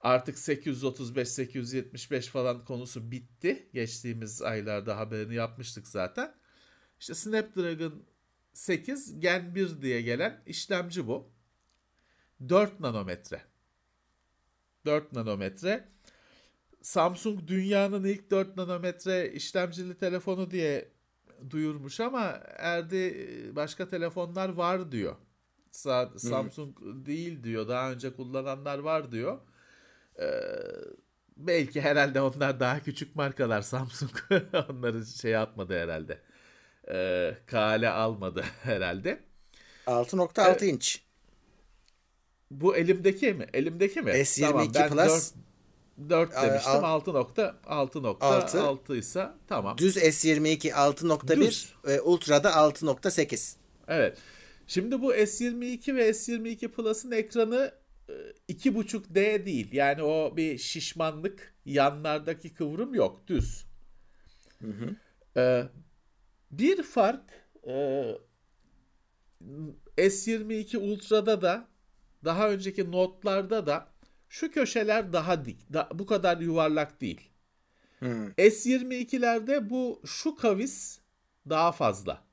artık 0.00 0.36
835-875 0.36 2.28
falan 2.28 2.64
konusu 2.64 3.10
bitti. 3.10 3.68
Geçtiğimiz 3.72 4.42
aylarda 4.42 4.96
haberini 4.96 5.34
yapmıştık 5.34 5.88
zaten. 5.88 6.34
İşte 7.00 7.14
Snapdragon 7.14 8.04
8 8.54 9.20
Gen 9.20 9.54
1 9.54 9.82
diye 9.82 10.02
gelen 10.02 10.42
işlemci 10.46 11.06
bu. 11.06 11.30
4 12.48 12.80
nanometre. 12.80 13.42
4 14.86 15.12
nanometre. 15.12 15.88
Samsung 16.82 17.46
dünyanın 17.46 18.04
ilk 18.04 18.30
4 18.30 18.56
nanometre 18.56 19.32
işlemcili 19.32 19.98
telefonu 19.98 20.50
diye 20.50 20.92
duyurmuş 21.50 22.00
ama 22.00 22.22
erdi 22.56 23.30
başka 23.56 23.88
telefonlar 23.88 24.48
var 24.48 24.92
diyor. 24.92 25.16
Sa- 25.72 26.18
Samsung 26.18 26.76
değil 27.06 27.42
diyor. 27.44 27.68
Daha 27.68 27.92
önce 27.92 28.16
kullananlar 28.16 28.78
var 28.78 29.12
diyor. 29.12 29.38
Ee, 30.20 30.24
belki 31.36 31.80
herhalde 31.80 32.20
onlar 32.20 32.60
daha 32.60 32.82
küçük 32.82 33.16
markalar 33.16 33.62
Samsung 33.72 34.10
onları 34.68 35.06
şey 35.06 35.36
atmadı 35.36 35.78
herhalde. 35.82 36.20
Ee, 36.92 37.34
kale 37.46 37.88
almadı 37.88 38.44
herhalde. 38.62 39.20
6.6 39.86 40.64
ee, 40.64 40.68
inç. 40.68 41.02
Bu 42.50 42.76
elimdeki 42.76 43.32
mi? 43.32 43.46
Elimdeki 43.54 44.00
mi? 44.00 44.10
S22 44.10 44.72
tamam, 44.72 45.06
Plus 45.06 45.32
4 46.08 46.42
demiştim. 46.42 46.72
6.6 46.72 48.98
ise 48.98 49.28
tamam. 49.48 49.78
Düz 49.78 49.96
S22 49.96 50.70
6.1 50.70 51.66
ve 51.84 52.00
Ultra'da 52.00 52.50
6.8. 52.50 53.56
Evet. 53.88 54.18
Şimdi 54.66 55.02
bu 55.02 55.14
S22 55.14 55.96
ve 55.96 56.10
S22 56.10 56.68
Plus'ın 56.68 57.10
ekranı 57.10 57.72
2.5D 58.48 59.20
e, 59.20 59.46
değil. 59.46 59.72
Yani 59.72 60.02
o 60.02 60.36
bir 60.36 60.58
şişmanlık 60.58 61.54
yanlardaki 61.64 62.54
kıvrım 62.54 62.94
yok. 62.94 63.20
Düz. 63.26 63.66
Hı 64.60 64.66
hı. 64.66 64.96
Ee, 65.36 65.64
bir 66.58 66.82
fark 66.82 67.22
e, 67.66 67.72
S22 69.96 70.76
Ultra'da 70.76 71.42
da 71.42 71.68
daha 72.24 72.50
önceki 72.50 72.92
notlarda 72.92 73.66
da 73.66 73.88
şu 74.28 74.50
köşeler 74.50 75.12
daha 75.12 75.44
dik. 75.44 75.72
Da, 75.72 75.88
bu 75.94 76.06
kadar 76.06 76.38
yuvarlak 76.38 77.00
değil. 77.00 77.30
Hmm. 77.98 78.30
S22'lerde 78.30 79.70
bu 79.70 80.02
şu 80.06 80.36
kavis 80.36 81.00
daha 81.48 81.72
fazla. 81.72 82.24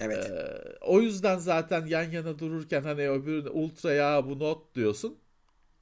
Evet. 0.00 0.30
Ee, 0.30 0.78
o 0.80 1.00
yüzden 1.00 1.38
zaten 1.38 1.86
yan 1.86 2.10
yana 2.10 2.38
dururken 2.38 2.82
hani 2.82 3.10
öbüründe 3.10 3.50
ultra 3.50 3.92
ya 3.92 4.28
bu 4.28 4.38
not 4.38 4.74
diyorsun. 4.74 5.18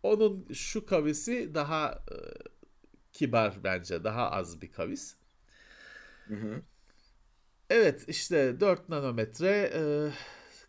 Onun 0.02 0.48
şu 0.52 0.86
kavisi 0.86 1.54
daha 1.54 1.90
e, 1.90 2.16
kibar 3.12 3.64
bence. 3.64 4.04
Daha 4.04 4.30
az 4.30 4.62
bir 4.62 4.72
kavis. 4.72 5.16
Hı 6.28 6.34
hı. 6.34 6.62
Evet 7.74 8.04
işte 8.08 8.60
4 8.60 8.88
nanometre 8.88 9.72
e, 9.74 9.82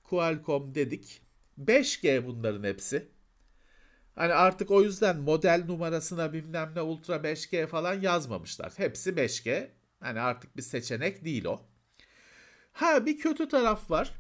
Qualcomm 0.04 0.76
dedik. 0.76 1.22
5G 1.60 2.26
bunların 2.26 2.64
hepsi. 2.64 3.08
Hani 4.16 4.34
artık 4.34 4.72
o 4.72 4.82
yüzden 4.82 5.18
model 5.20 5.64
numarasına 5.68 6.34
bilmem 6.34 6.72
ne 6.76 6.82
Ultra 6.82 7.16
5G 7.16 7.68
falan 7.68 8.02
yazmamışlar. 8.02 8.74
Hepsi 8.78 9.10
5G. 9.10 9.70
Hani 10.00 10.20
artık 10.20 10.58
bir 10.58 10.62
seçenek 10.62 11.26
değil 11.26 11.46
o. 11.46 11.62
Ha 12.72 13.06
bir 13.06 13.18
kötü 13.18 13.48
taraf 13.48 13.92
var. 13.92 14.12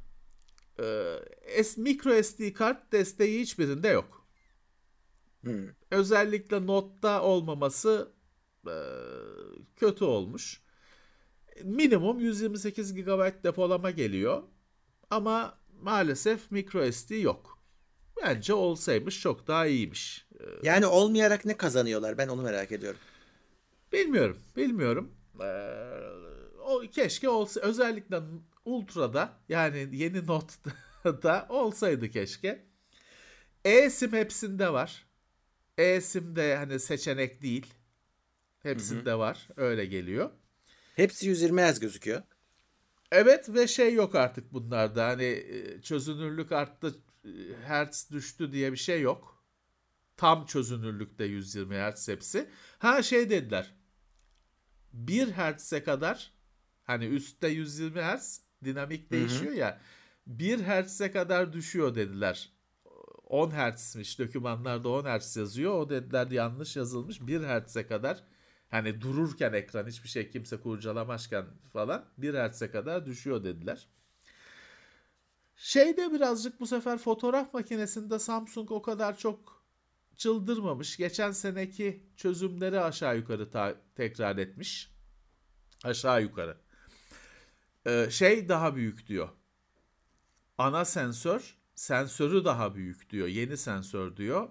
Ee, 0.79 1.63
micro 1.77 2.23
SD 2.23 2.53
kart 2.53 2.91
desteği 2.91 3.41
hiçbirinde 3.41 3.87
yok. 3.87 4.27
Hmm. 5.41 5.67
Özellikle 5.91 6.67
Note'da 6.67 7.23
olmaması 7.23 8.11
e, 8.67 8.75
kötü 9.75 10.03
olmuş. 10.03 10.64
Minimum 11.63 12.19
128 12.19 12.93
GB 12.93 13.43
depolama 13.43 13.91
geliyor. 13.91 14.43
Ama 15.09 15.57
maalesef 15.81 16.51
micro 16.51 16.91
SD 16.91 17.11
yok. 17.11 17.59
Bence 18.23 18.53
olsaymış 18.53 19.21
çok 19.21 19.47
daha 19.47 19.67
iyiymiş. 19.67 20.27
Ee, 20.39 20.43
yani 20.63 20.85
olmayarak 20.85 21.45
ne 21.45 21.57
kazanıyorlar? 21.57 22.17
Ben 22.17 22.27
onu 22.27 22.41
merak 22.41 22.71
ediyorum. 22.71 22.99
Bilmiyorum. 23.93 24.37
Bilmiyorum. 24.57 25.11
Ee, 25.41 25.45
o 26.65 26.81
keşke 26.91 27.29
olsa 27.29 27.61
özellikle 27.61 28.21
Ultra'da 28.65 29.33
yani 29.49 29.89
yeni 29.91 30.27
Note'da 30.27 31.45
olsaydı 31.49 32.09
keşke. 32.09 32.65
E-sim 33.65 34.13
hepsinde 34.13 34.73
var. 34.73 35.05
E-sim 35.77 36.35
de 36.35 36.55
hani 36.57 36.79
seçenek 36.79 37.41
değil. 37.41 37.73
Hepsinde 38.59 39.09
hı 39.09 39.13
hı. 39.13 39.19
var. 39.19 39.47
Öyle 39.57 39.85
geliyor. 39.85 40.29
Hepsi 40.95 41.27
120 41.27 41.61
Hz 41.61 41.79
gözüküyor. 41.79 42.21
Evet 43.11 43.49
ve 43.49 43.67
şey 43.67 43.93
yok 43.93 44.15
artık 44.15 44.53
bunlarda. 44.53 45.07
Hani 45.07 45.23
e, 45.23 45.81
çözünürlük 45.81 46.51
arttı, 46.51 46.95
e, 47.25 47.29
hertz 47.65 48.11
düştü 48.11 48.51
diye 48.51 48.71
bir 48.71 48.77
şey 48.77 49.01
yok. 49.01 49.43
Tam 50.17 50.45
çözünürlükte 50.45 51.23
120 51.25 51.75
hertz 51.75 52.07
hepsi. 52.07 52.49
Ha 52.79 53.03
şey 53.03 53.29
dediler. 53.29 53.75
1 54.93 55.31
hertz'e 55.31 55.83
kadar 55.83 56.33
hani 56.83 57.05
üstte 57.05 57.47
120 57.47 58.01
hertz 58.01 58.41
dinamik 58.63 59.11
değişiyor 59.11 59.53
ya. 59.53 59.81
1 60.27 60.59
hertz'e 60.59 61.11
kadar 61.11 61.53
düşüyor 61.53 61.95
dediler. 61.95 62.53
10 63.23 63.51
hertz'miş 63.51 64.19
dokümanlarda 64.19 64.89
10 64.89 65.05
hertz 65.05 65.37
yazıyor. 65.37 65.79
O 65.79 65.89
dediler 65.89 66.31
yanlış 66.31 66.75
yazılmış. 66.75 67.21
1 67.21 67.41
hertz'e 67.41 67.87
kadar 67.87 68.23
hani 68.69 69.01
dururken 69.01 69.53
ekran 69.53 69.87
hiçbir 69.87 70.09
şey 70.09 70.29
kimse 70.29 70.57
kurcalamazken 70.57 71.45
falan 71.73 72.05
1 72.17 72.33
hertz'e 72.33 72.71
kadar 72.71 73.05
düşüyor 73.05 73.43
dediler. 73.43 73.87
Şeyde 75.55 76.11
birazcık 76.11 76.59
bu 76.59 76.67
sefer 76.67 76.97
fotoğraf 76.97 77.53
makinesinde 77.53 78.19
Samsung 78.19 78.71
o 78.71 78.81
kadar 78.81 79.17
çok 79.17 79.63
çıldırmamış. 80.17 80.97
Geçen 80.97 81.31
seneki 81.31 82.03
çözümleri 82.17 82.79
aşağı 82.79 83.17
yukarı 83.17 83.51
ta- 83.51 83.75
tekrar 83.95 84.37
etmiş. 84.37 84.91
Aşağı 85.83 86.21
yukarı. 86.21 86.57
Ee, 87.87 88.07
şey 88.09 88.49
daha 88.49 88.75
büyük 88.75 89.07
diyor. 89.07 89.29
Ana 90.57 90.85
sensör, 90.85 91.57
sensörü 91.75 92.45
daha 92.45 92.75
büyük 92.75 93.09
diyor. 93.09 93.27
Yeni 93.27 93.57
sensör 93.57 94.17
diyor. 94.17 94.49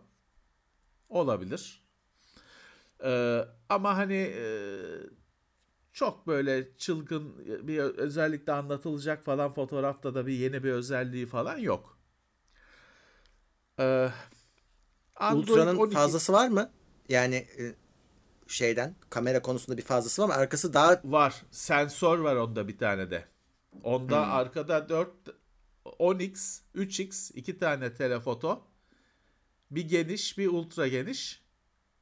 Olabilir. 1.08 1.83
Ee, 3.04 3.40
ama 3.68 3.96
hani 3.96 4.32
e, 4.36 4.46
çok 5.92 6.26
böyle 6.26 6.76
çılgın 6.78 7.38
bir 7.68 7.78
özellikle 7.78 8.52
anlatılacak 8.52 9.24
falan 9.24 9.52
fotoğrafta 9.52 10.14
da 10.14 10.26
bir 10.26 10.32
yeni 10.32 10.64
bir 10.64 10.70
özelliği 10.70 11.26
falan 11.26 11.58
yok. 11.58 11.98
Ee, 13.80 14.08
Ultra'nın 15.32 15.76
12... 15.76 15.94
fazlası 15.94 16.32
var 16.32 16.48
mı? 16.48 16.70
Yani 17.08 17.34
e, 17.34 17.74
şeyden 18.48 18.94
kamera 19.10 19.42
konusunda 19.42 19.78
bir 19.78 19.82
fazlası 19.82 20.22
var 20.22 20.26
mı? 20.26 20.34
Arkası 20.34 20.74
daha 20.74 21.00
var. 21.04 21.42
Sensör 21.50 22.18
var 22.18 22.36
onda 22.36 22.68
bir 22.68 22.78
tane 22.78 23.10
de. 23.10 23.24
Onda 23.82 24.26
hmm. 24.26 24.32
arkada 24.32 24.88
4 24.88 25.10
10x, 25.84 26.60
3x 26.74 27.32
iki 27.34 27.58
tane 27.58 27.94
telefoto. 27.94 28.66
Bir 29.70 29.88
geniş, 29.88 30.38
bir 30.38 30.48
ultra 30.48 30.88
geniş. 30.88 31.43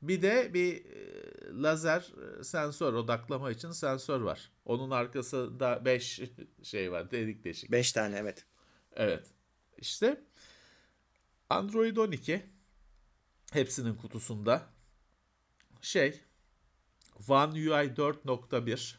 Bir 0.02 0.23
de 0.23 0.54
bir 0.54 0.85
e, 0.85 1.62
lazer 1.62 2.12
e, 2.40 2.44
sensör 2.44 2.92
odaklama 2.92 3.50
için 3.50 3.71
sensör 3.71 4.21
var. 4.21 4.50
Onun 4.64 4.90
arkasında 4.90 5.84
5 5.84 6.21
şey 6.62 6.93
var 6.93 7.10
dedik 7.10 7.45
deşik. 7.45 7.73
5 7.73 7.93
tane 7.93 8.17
evet. 8.17 8.45
Evet. 8.93 9.26
İşte 9.78 10.21
Android 11.50 11.97
12 11.97 12.47
hepsinin 13.52 13.95
kutusunda 13.95 14.62
şey 15.80 16.21
One 17.28 17.52
UI 17.52 17.95
4.1 17.95 18.95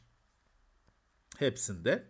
hepsinde 1.38 2.08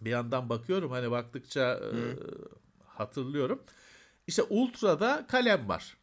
bir 0.00 0.10
yandan 0.10 0.48
bakıyorum 0.48 0.90
hani 0.90 1.10
baktıkça 1.10 1.80
e, 1.94 1.98
hatırlıyorum. 2.86 3.62
İşte 4.26 4.42
Ultra'da 4.42 5.26
kalem 5.26 5.68
var. 5.68 5.96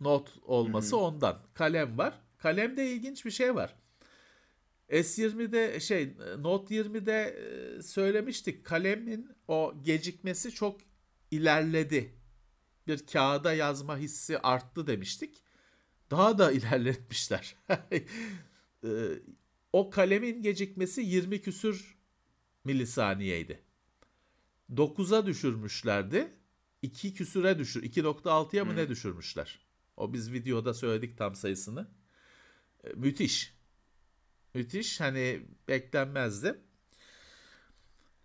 Not 0.00 0.38
olması 0.42 0.96
Hı-hı. 0.96 1.04
ondan. 1.04 1.42
Kalem 1.54 1.98
var. 1.98 2.20
Kalemde 2.38 2.90
ilginç 2.90 3.24
bir 3.24 3.30
şey 3.30 3.54
var. 3.54 3.74
S20'de 4.90 5.80
şey 5.80 6.14
Note 6.38 6.74
20'de 6.74 7.22
e, 7.22 7.82
söylemiştik. 7.82 8.66
Kalemin 8.66 9.30
o 9.48 9.74
gecikmesi 9.82 10.50
çok 10.50 10.80
ilerledi. 11.30 12.14
Bir 12.86 13.06
kağıda 13.06 13.52
yazma 13.52 13.98
hissi 13.98 14.38
arttı 14.38 14.86
demiştik. 14.86 15.42
Daha 16.10 16.38
da 16.38 16.52
ilerletmişler. 16.52 17.56
E, 18.84 18.88
o 19.72 19.90
kalemin 19.90 20.42
gecikmesi 20.42 21.00
20 21.00 21.42
küsür 21.42 21.98
milisaniyeydi. 22.64 23.62
9'a 24.74 25.26
düşürmüşlerdi. 25.26 26.32
2 26.82 27.14
küsüre 27.14 27.58
düşür 27.58 27.82
2.6'ya 27.82 28.64
mı 28.64 28.76
ne 28.76 28.88
düşürmüşler? 28.88 29.69
O 30.00 30.12
biz 30.12 30.32
videoda 30.32 30.74
söyledik 30.74 31.18
tam 31.18 31.34
sayısını. 31.34 31.88
E, 32.84 32.88
müthiş. 32.88 33.54
Müthiş. 34.54 35.00
Hani 35.00 35.46
beklenmezdi. 35.68 36.60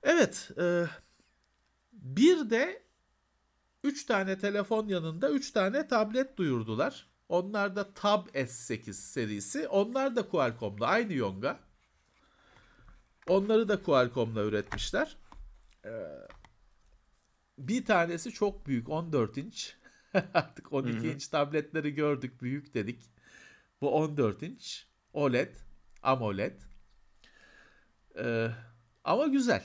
Evet. 0.04 0.52
E, 0.58 0.86
bir 1.94 2.50
de 2.50 2.84
3 3.84 4.06
tane 4.06 4.38
telefon 4.40 4.88
yanında 4.88 5.30
3 5.30 5.52
tane 5.52 5.88
tablet 5.88 6.38
duyurdular. 6.38 7.08
Onlar 7.30 7.76
da 7.76 7.94
Tab 7.94 8.28
S8 8.28 8.94
serisi. 8.94 9.68
Onlar 9.68 10.16
da 10.16 10.30
Qualcomm'da. 10.30 10.88
Aynı 10.88 11.14
Yonga. 11.14 11.60
Onları 13.28 13.68
da 13.68 13.84
Qualcomm'la 13.84 14.44
üretmişler. 14.44 15.18
Ee, 15.86 15.90
bir 17.58 17.86
tanesi 17.86 18.32
çok 18.32 18.68
büyük 18.68 18.90
14 18.90 19.38
inç. 19.38 19.76
Artık 20.34 20.74
12 20.74 20.98
Hı-hı. 20.98 21.08
inç 21.08 21.28
tabletleri 21.28 21.96
gördük 21.96 22.42
büyük 22.42 22.74
dedik. 22.74 23.04
Bu 23.82 23.96
14 23.96 24.44
inç 24.44 24.88
OLED, 25.14 25.56
AMOLED. 26.04 26.62
Ee, 28.18 28.50
ama 29.04 29.28
güzel. 29.28 29.64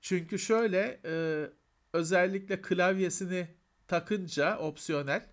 Çünkü 0.00 0.38
şöyle 0.38 1.00
e, 1.04 1.46
özellikle 1.92 2.62
klavyesini 2.62 3.48
takınca 3.88 4.58
opsiyonel 4.58 5.26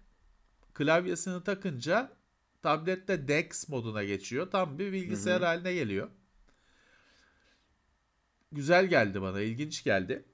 klavyesini 0.74 1.44
takınca 1.44 2.12
tablette 2.62 3.28
DeX 3.28 3.70
moduna 3.70 4.04
geçiyor. 4.04 4.52
Tam 4.52 4.80
bir 4.80 4.92
bilgisayar 4.92 5.40
Hı-hı. 5.40 5.46
haline 5.46 5.74
geliyor. 5.74 6.10
Güzel 8.52 8.86
geldi 8.86 9.22
bana, 9.22 9.42
ilginç 9.42 9.84
geldi. 9.84 10.26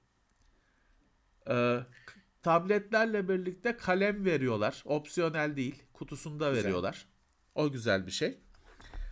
Ee, 1.49 1.79
tabletlerle 2.43 3.29
birlikte 3.29 3.77
kalem 3.77 4.25
veriyorlar. 4.25 4.83
Opsiyonel 4.85 5.55
değil, 5.55 5.83
kutusunda 5.93 6.49
güzel. 6.49 6.63
veriyorlar. 6.63 7.07
O 7.55 7.71
güzel 7.71 8.07
bir 8.07 8.11
şey. 8.11 8.37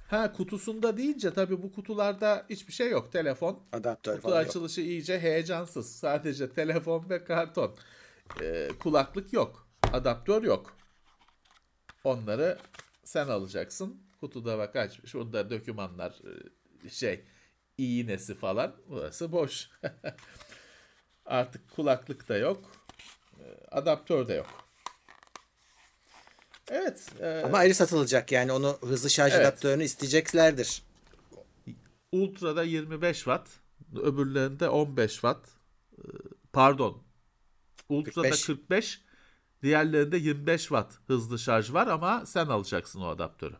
Ha 0.09 0.33
kutusunda 0.33 0.97
deyince 0.97 1.33
tabii 1.33 1.63
bu 1.63 1.71
kutularda 1.71 2.45
hiçbir 2.49 2.73
şey 2.73 2.89
yok. 2.89 3.11
Telefon, 3.11 3.63
adaptör 3.71 4.15
kutu 4.15 4.27
falan 4.27 4.43
açılışı 4.43 4.81
yok. 4.81 4.89
iyice 4.89 5.19
heyecansız. 5.19 5.95
Sadece 5.95 6.49
telefon 6.49 7.09
ve 7.09 7.23
karton. 7.23 7.75
Ee, 8.41 8.69
kulaklık 8.79 9.33
yok. 9.33 9.67
Adaptör 9.93 10.43
yok. 10.43 10.77
Onları 12.03 12.57
sen 13.03 13.27
alacaksın. 13.27 14.03
Kutuda 14.19 14.57
bak 14.57 14.75
aç. 14.75 14.99
Şurada 15.05 15.49
dokümanlar 15.49 16.19
e, 16.85 16.89
şey 16.89 17.25
iğnesi 17.77 18.35
falan. 18.35 18.75
Burası 18.87 19.31
boş. 19.31 19.69
Artık 21.25 21.71
kulaklık 21.71 22.29
da 22.29 22.37
yok. 22.37 22.78
E, 23.39 23.67
adaptör 23.71 24.27
de 24.27 24.33
yok. 24.33 24.47
Evet. 26.71 27.11
E, 27.21 27.41
Ama 27.45 27.57
ayrı 27.57 27.75
satılacak 27.75 28.31
yani 28.31 28.51
onu 28.51 28.77
hızlı 28.81 29.09
şarj 29.09 29.33
evet. 29.33 29.45
adaptörünü 29.45 29.83
isteyeceklerdir. 29.83 30.83
Ultra'da 32.11 32.63
25 32.63 33.17
watt. 33.17 33.49
Öbürlerinde 33.95 34.69
15 34.69 35.11
watt. 35.11 35.47
E, 35.97 36.01
pardon. 36.53 37.03
Ultra'da 37.89 38.29
45. 38.29 38.45
45 38.45 39.01
Diğerlerinde 39.63 40.17
25 40.17 40.61
watt 40.61 40.93
hızlı 41.07 41.39
şarj 41.39 41.73
var 41.73 41.87
ama 41.87 42.25
sen 42.25 42.45
alacaksın 42.45 43.01
o 43.01 43.07
adaptörü. 43.07 43.55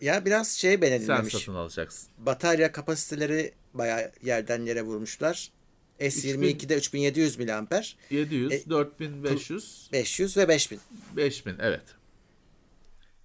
Ya 0.00 0.24
biraz 0.24 0.48
şey 0.50 0.82
beğenilmemiş. 0.82 1.32
Sen 1.32 1.38
satın 1.38 1.54
alacaksın. 1.54 2.08
Batarya 2.18 2.72
kapasiteleri 2.72 3.54
bayağı 3.74 4.12
yerden 4.22 4.62
yere 4.62 4.82
vurmuşlar. 4.82 5.52
S22'de 6.00 6.76
3700 6.76 7.38
mAh. 7.38 7.82
700, 8.10 8.52
e, 8.52 8.70
4500. 8.70 9.88
500 9.92 10.36
ve 10.36 10.48
5000. 10.48 10.80
5000 11.16 11.56
evet. 11.60 11.82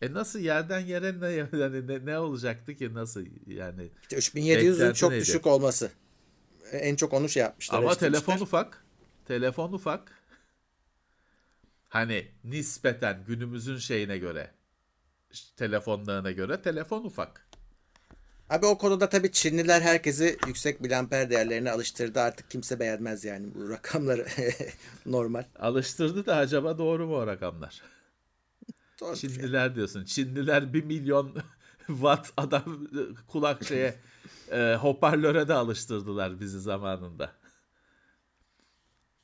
E 0.02 0.14
nasıl 0.14 0.40
yerden 0.40 0.80
yere 0.80 1.20
ne 1.20 1.30
yani 1.58 1.88
ne, 1.88 2.06
ne 2.06 2.20
olacaktı 2.20 2.76
ki 2.76 2.94
nasıl 2.94 3.26
yani? 3.48 3.90
İşte 4.02 4.18
3700'ün 4.18 4.94
çok 4.94 5.12
neydi? 5.12 5.22
düşük 5.22 5.48
olması. 5.48 5.92
En 6.72 6.96
çok 6.96 7.14
onu 7.14 7.30
şey 7.30 7.44
yapmışlar. 7.44 7.78
Ama 7.78 7.96
telefon 7.96 8.40
ufak. 8.40 8.84
Telefon 9.26 9.74
ufak. 9.74 10.12
Hani 11.90 12.28
nispeten 12.44 13.24
günümüzün 13.28 13.78
şeyine 13.78 14.18
göre 14.18 14.52
telefonlarına 15.58 16.32
göre 16.32 16.62
telefon 16.62 17.04
ufak. 17.04 17.45
Abi 18.50 18.66
o 18.66 18.78
konuda 18.78 19.10
tabii 19.10 19.32
Çinliler 19.32 19.82
herkesi 19.82 20.38
yüksek 20.48 20.82
miliamper 20.82 21.30
değerlerine 21.30 21.72
alıştırdı. 21.72 22.22
Artık 22.22 22.52
kimse 22.52 22.80
beğenmez 22.80 23.26
yani 23.26 23.48
bu 23.56 23.70
rakamları 23.70 24.28
normal. 25.06 25.44
Alıştırdı 25.60 26.26
da 26.26 26.36
acaba 26.36 26.78
doğru 26.78 27.08
mu 27.08 27.16
o 27.16 27.28
rakamlar? 27.28 27.82
Doğru 29.00 29.16
Çinliler 29.16 29.64
yani. 29.64 29.76
diyorsun. 29.76 30.06
Çinliler 30.06 30.74
bir 30.74 30.84
milyon 30.84 31.36
watt 31.88 32.34
adam 32.38 32.88
kulak 33.28 33.64
şeye 33.64 33.96
e, 34.52 34.76
hoparlöre 34.82 35.48
de 35.48 35.54
alıştırdılar 35.54 36.40
bizi 36.40 36.62
zamanında. 36.62 37.32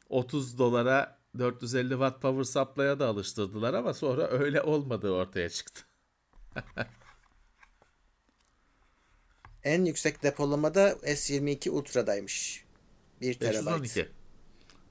30 0.09 0.57
dolara 0.57 1.19
450 1.37 1.89
watt 1.89 2.21
power 2.21 2.43
supply'a 2.43 2.99
da 2.99 3.07
alıştırdılar 3.07 3.73
ama 3.73 3.93
sonra 3.93 4.27
öyle 4.27 4.61
olmadığı 4.61 5.11
ortaya 5.11 5.49
çıktı. 5.49 5.81
En 9.63 9.85
yüksek 9.85 10.23
depolamada 10.23 10.89
S22 10.91 11.69
Ultra'daymış. 11.69 12.63
1 13.21 13.33
terabayt. 13.33 13.81
512. 13.81 14.09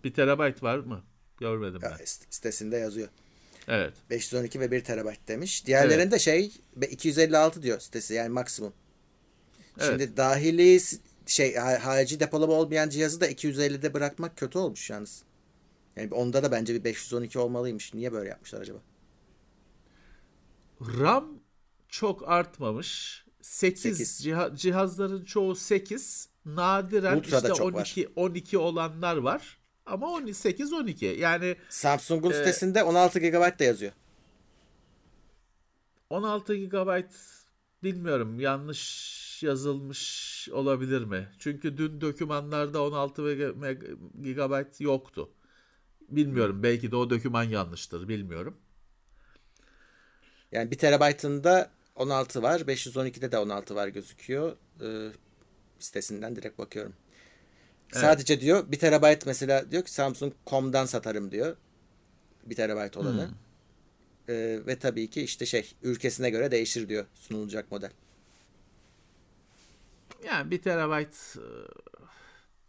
1 0.04 0.14
terabayt 0.14 0.62
var 0.62 0.78
mı? 0.78 1.04
Görmedim 1.40 1.80
Ya, 1.83 1.96
ben. 2.00 2.04
sitesinde 2.04 2.76
yazıyor. 2.76 3.09
Evet. 3.68 3.94
512 4.11 4.61
ve 4.61 4.70
1 4.70 4.85
terabayt 4.85 5.28
demiş. 5.28 5.66
Diğerlerinde 5.66 6.18
şey 6.18 6.52
be- 6.76 6.87
256 6.87 7.62
diyor 7.62 7.80
sitesi 7.80 8.14
yani 8.14 8.28
maksimum. 8.28 8.72
Şimdi 9.80 10.02
Evet. 10.02 10.16
dahili 10.16 10.80
s- 10.80 10.96
şey 11.26 11.54
ha- 11.54 11.85
harici 11.85 12.20
depolama 12.20 12.52
olmayan 12.52 12.88
cihazı 12.88 13.20
da 13.20 13.28
250'de 13.28 13.94
bırakmak 13.94 14.37
kötü 14.37 14.59
olmuş 14.59 14.90
yalnız. 14.90 15.22
Yani 15.96 16.14
onda 16.14 16.42
da 16.42 16.52
bence 16.52 16.74
bir 16.74 16.85
512 16.85 17.38
olmalıymış. 17.38 17.94
Niye 17.94 18.12
böyle 18.12 18.28
yapmışlar 18.28 18.61
acaba? 18.61 18.78
RAM 20.80 21.38
çok 21.88 22.28
artmamış. 22.28 23.24
8, 23.42 23.83
Sekiz. 23.83 24.26
ciha- 24.26 24.57
cihazların 24.57 25.24
çoğu 25.24 25.55
8. 25.55 26.29
Nadiren 26.44 27.16
Ultra'da 27.16 27.48
işte 27.48 27.59
çok 27.59 27.74
var. 27.74 27.79
12 27.81 28.09
12 28.16 28.59
olanlar 28.59 29.16
var. 29.16 29.59
Ama 29.87 30.11
18 30.12 30.72
12. 30.72 31.07
Yani 31.07 31.57
Samsung'un 31.68 32.31
Ee, 32.31 32.35
sitesinde 32.35 32.83
16 32.83 33.18
GB 33.18 33.59
da 33.59 33.64
yazıyor. 33.64 33.92
16 36.11 36.57
GB 36.57 37.05
bilmiyorum 37.83 38.40
yanlış 38.40 39.42
yazılmış 39.42 40.48
olabilir 40.53 41.05
mi? 41.05 41.29
Çünkü 41.38 41.76
dün 41.79 42.00
dokümanlarda 42.00 42.83
16 42.83 43.22
meg- 43.22 43.55
meg- 43.59 43.96
GB 44.35 44.81
yoktu. 44.81 45.31
Bilmiyorum 46.09 46.62
belki 46.62 46.90
de 46.90 46.96
o 46.96 47.11
doküman 47.11 47.42
yanlıştır 47.44 48.09
bilmiyorum. 48.09 48.57
Yani 50.53 50.70
1 50.70 50.79
terabaytında 50.79 51.70
16 51.96 52.42
var. 52.42 52.61
512'de 52.61 53.33
de 53.33 53.38
16 53.38 53.74
var 53.74 53.88
gözüküyor. 53.88 54.57
Ee, 54.83 55.12
sitesinden 55.79 56.37
direkt 56.37 56.59
bakıyorum. 56.59 56.94
Sadece 57.92 58.40
diyor 58.40 58.72
1 58.72 58.79
terabayt 58.79 59.26
mesela 59.26 59.70
diyor 59.70 59.85
ki 59.85 59.92
Samsung.com'dan 59.92 60.87
satarım 60.87 61.31
diyor. 61.31 61.57
1 62.44 62.55
terabayt 62.55 62.96
olanı. 62.96 63.29
Hmm. 63.29 63.35
Ee, 64.29 64.61
ve 64.66 64.79
tabii 64.79 65.11
ki 65.11 65.22
işte 65.22 65.46
şey 65.46 65.72
ülkesine 65.83 66.31
göre 66.31 66.50
değişir 66.50 66.88
diyor 66.88 67.07
sunulacak 67.14 67.70
model. 67.70 67.90
Yani 70.26 70.50
1 70.50 70.62
terabayt 70.62 71.37
e, 71.37 71.46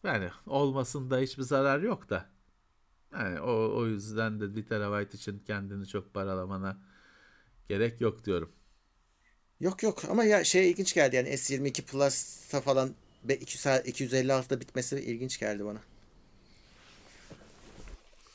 yani 0.07 0.29
olmasında 0.47 1.17
hiçbir 1.17 1.43
zarar 1.43 1.79
yok 1.79 2.09
da. 2.09 2.29
Yani 3.11 3.39
o, 3.39 3.77
o 3.77 3.85
yüzden 3.85 4.39
de 4.39 4.55
1 4.55 4.65
terabayt 4.65 5.13
için 5.13 5.39
kendini 5.39 5.87
çok 5.87 6.13
paralamana 6.13 6.77
gerek 7.69 8.01
yok 8.01 8.25
diyorum. 8.25 8.51
Yok 9.61 9.83
yok 9.83 10.03
ama 10.09 10.23
ya 10.23 10.43
şey 10.43 10.71
ilginç 10.71 10.93
geldi 10.93 11.15
yani 11.15 11.29
S22 11.29 11.81
Plus'ta 11.81 12.61
falan 12.61 12.89
be- 13.23 13.35
200 13.35 13.65
256'da 13.65 14.61
bitmesi 14.61 14.99
ilginç 14.99 15.39
geldi 15.39 15.65
bana. 15.65 15.79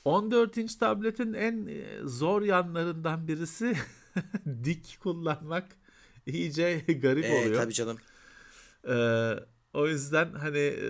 14 0.04 0.56
inç 0.56 0.76
tabletin 0.76 1.32
en 1.32 1.66
e, 1.66 1.84
zor 2.04 2.42
yanlarından 2.42 3.28
birisi 3.28 3.76
dik 4.64 4.98
kullanmak 5.02 5.66
iyice 6.26 6.78
garip 7.02 7.24
Ee, 7.24 7.32
oluyor. 7.32 7.62
tabii 7.62 7.72
canım. 7.74 7.98
Ee, 8.88 9.32
o 9.74 9.88
yüzden 9.88 10.32
hani 10.32 10.58
e, 10.58 10.88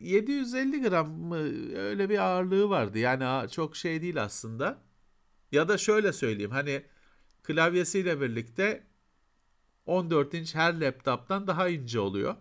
750 0.00 0.82
gram 0.82 1.10
mı 1.10 1.36
öyle 1.78 2.08
bir 2.08 2.18
ağırlığı 2.18 2.68
vardı. 2.70 2.98
Yani 2.98 3.50
çok 3.50 3.76
şey 3.76 4.02
değil 4.02 4.22
aslında. 4.22 4.78
Ya 5.52 5.68
da 5.68 5.78
şöyle 5.78 6.12
söyleyeyim 6.12 6.50
hani 6.50 6.82
klavyesiyle 7.46 8.20
birlikte 8.20 8.86
14 9.86 10.34
inç 10.34 10.54
her 10.54 10.80
laptoptan 10.80 11.46
daha 11.46 11.68
ince 11.68 12.00
oluyor 12.00 12.36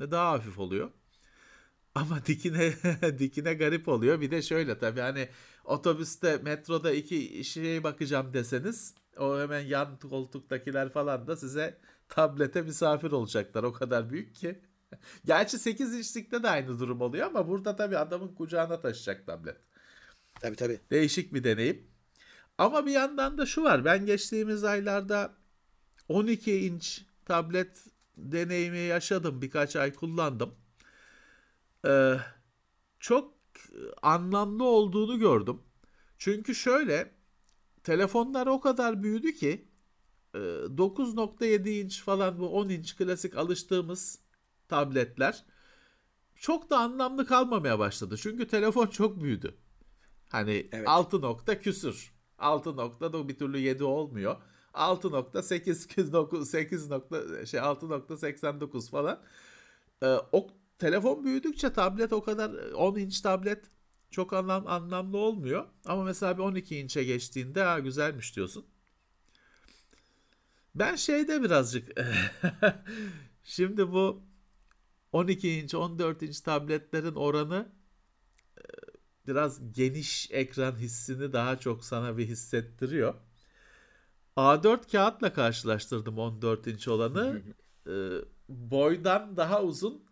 ve 0.00 0.10
daha 0.10 0.32
hafif 0.32 0.58
oluyor. 0.58 0.90
Ama 1.94 2.26
dikine 2.26 2.72
dikine 3.18 3.54
garip 3.54 3.88
oluyor. 3.88 4.20
Bir 4.20 4.30
de 4.30 4.42
şöyle 4.42 4.78
tabii 4.78 5.00
hani 5.00 5.28
otobüste, 5.64 6.36
metroda 6.36 6.92
iki 6.92 7.44
şeye 7.44 7.84
bakacağım 7.84 8.34
deseniz 8.34 8.94
o 9.18 9.40
hemen 9.40 9.60
yan 9.60 9.98
koltuktakiler 9.98 10.92
falan 10.92 11.26
da 11.26 11.36
size 11.36 11.78
tablete 12.08 12.62
misafir 12.62 13.12
olacaklar. 13.12 13.62
O 13.62 13.72
kadar 13.72 14.10
büyük 14.10 14.34
ki. 14.34 14.60
Gerçi 15.24 15.58
8 15.58 15.94
inçlikte 15.94 16.42
de 16.42 16.48
aynı 16.48 16.78
durum 16.78 17.00
oluyor 17.00 17.26
ama 17.26 17.48
burada 17.48 17.76
tabii 17.76 17.98
adamın 17.98 18.34
kucağına 18.34 18.80
taşıyacak 18.80 19.26
tablet. 19.26 19.56
Tabii 20.40 20.56
tabii. 20.56 20.80
Değişik 20.90 21.34
bir 21.34 21.44
deneyim. 21.44 21.93
Ama 22.58 22.86
bir 22.86 22.92
yandan 22.92 23.38
da 23.38 23.46
şu 23.46 23.62
var. 23.62 23.84
Ben 23.84 24.06
geçtiğimiz 24.06 24.64
aylarda 24.64 25.34
12 26.08 26.66
inç 26.66 27.04
tablet 27.24 27.86
deneyimi 28.16 28.78
yaşadım. 28.78 29.42
Birkaç 29.42 29.76
ay 29.76 29.92
kullandım. 29.94 30.54
Ee, 31.86 32.16
çok 33.00 33.34
anlamlı 34.02 34.64
olduğunu 34.64 35.18
gördüm. 35.18 35.60
Çünkü 36.18 36.54
şöyle 36.54 37.10
telefonlar 37.82 38.46
o 38.46 38.60
kadar 38.60 39.02
büyüdü 39.02 39.34
ki 39.34 39.68
e, 40.34 40.38
9.7 40.38 41.68
inç 41.68 42.02
falan 42.02 42.38
bu 42.38 42.48
10 42.48 42.68
inç 42.68 42.96
klasik 42.96 43.36
alıştığımız 43.36 44.18
tabletler 44.68 45.44
çok 46.34 46.70
da 46.70 46.78
anlamlı 46.78 47.26
kalmamaya 47.26 47.78
başladı. 47.78 48.16
Çünkü 48.18 48.48
telefon 48.48 48.86
çok 48.90 49.22
büyüdü. 49.22 49.54
Hani 50.28 50.68
Evet. 50.72 50.88
6 50.88 51.20
nokta 51.20 51.60
küsür. 51.60 52.13
6 52.44 52.76
nokta 52.76 53.28
bir 53.28 53.38
türlü 53.38 53.58
7 53.58 53.84
olmuyor. 53.84 54.36
6.8 54.74 55.74
8 56.44 56.90
nokta 56.90 57.46
şey 57.46 57.60
6.89 57.60 58.90
falan. 58.90 59.20
Ee, 60.02 60.06
o 60.32 60.46
telefon 60.78 61.24
büyüdükçe 61.24 61.72
tablet 61.72 62.12
o 62.12 62.22
kadar 62.22 62.50
10 62.72 62.96
inç 62.96 63.20
tablet 63.20 63.64
çok 64.10 64.32
anlam, 64.32 64.66
anlamlı 64.66 65.18
olmuyor. 65.18 65.66
Ama 65.84 66.04
mesela 66.04 66.38
bir 66.38 66.42
12 66.42 66.76
inçe 66.76 67.04
geçtiğinde 67.04 67.62
ha 67.62 67.78
güzelmiş 67.78 68.36
diyorsun. 68.36 68.64
Ben 70.74 70.96
şeyde 70.96 71.42
birazcık 71.42 71.88
şimdi 73.44 73.92
bu 73.92 74.22
12 75.12 75.50
inç 75.50 75.74
14 75.74 76.22
inç 76.22 76.40
tabletlerin 76.40 77.14
oranı 77.14 77.72
biraz 79.26 79.72
geniş 79.72 80.30
ekran 80.30 80.72
hissini 80.76 81.32
daha 81.32 81.58
çok 81.58 81.84
sana 81.84 82.18
bir 82.18 82.26
hissettiriyor. 82.26 83.14
A4 84.36 84.92
kağıtla 84.92 85.32
karşılaştırdım 85.32 86.18
14 86.18 86.66
inç 86.66 86.88
olanı. 86.88 87.42
Ee, 87.88 88.10
boydan 88.48 89.36
daha 89.36 89.62
uzun 89.62 90.04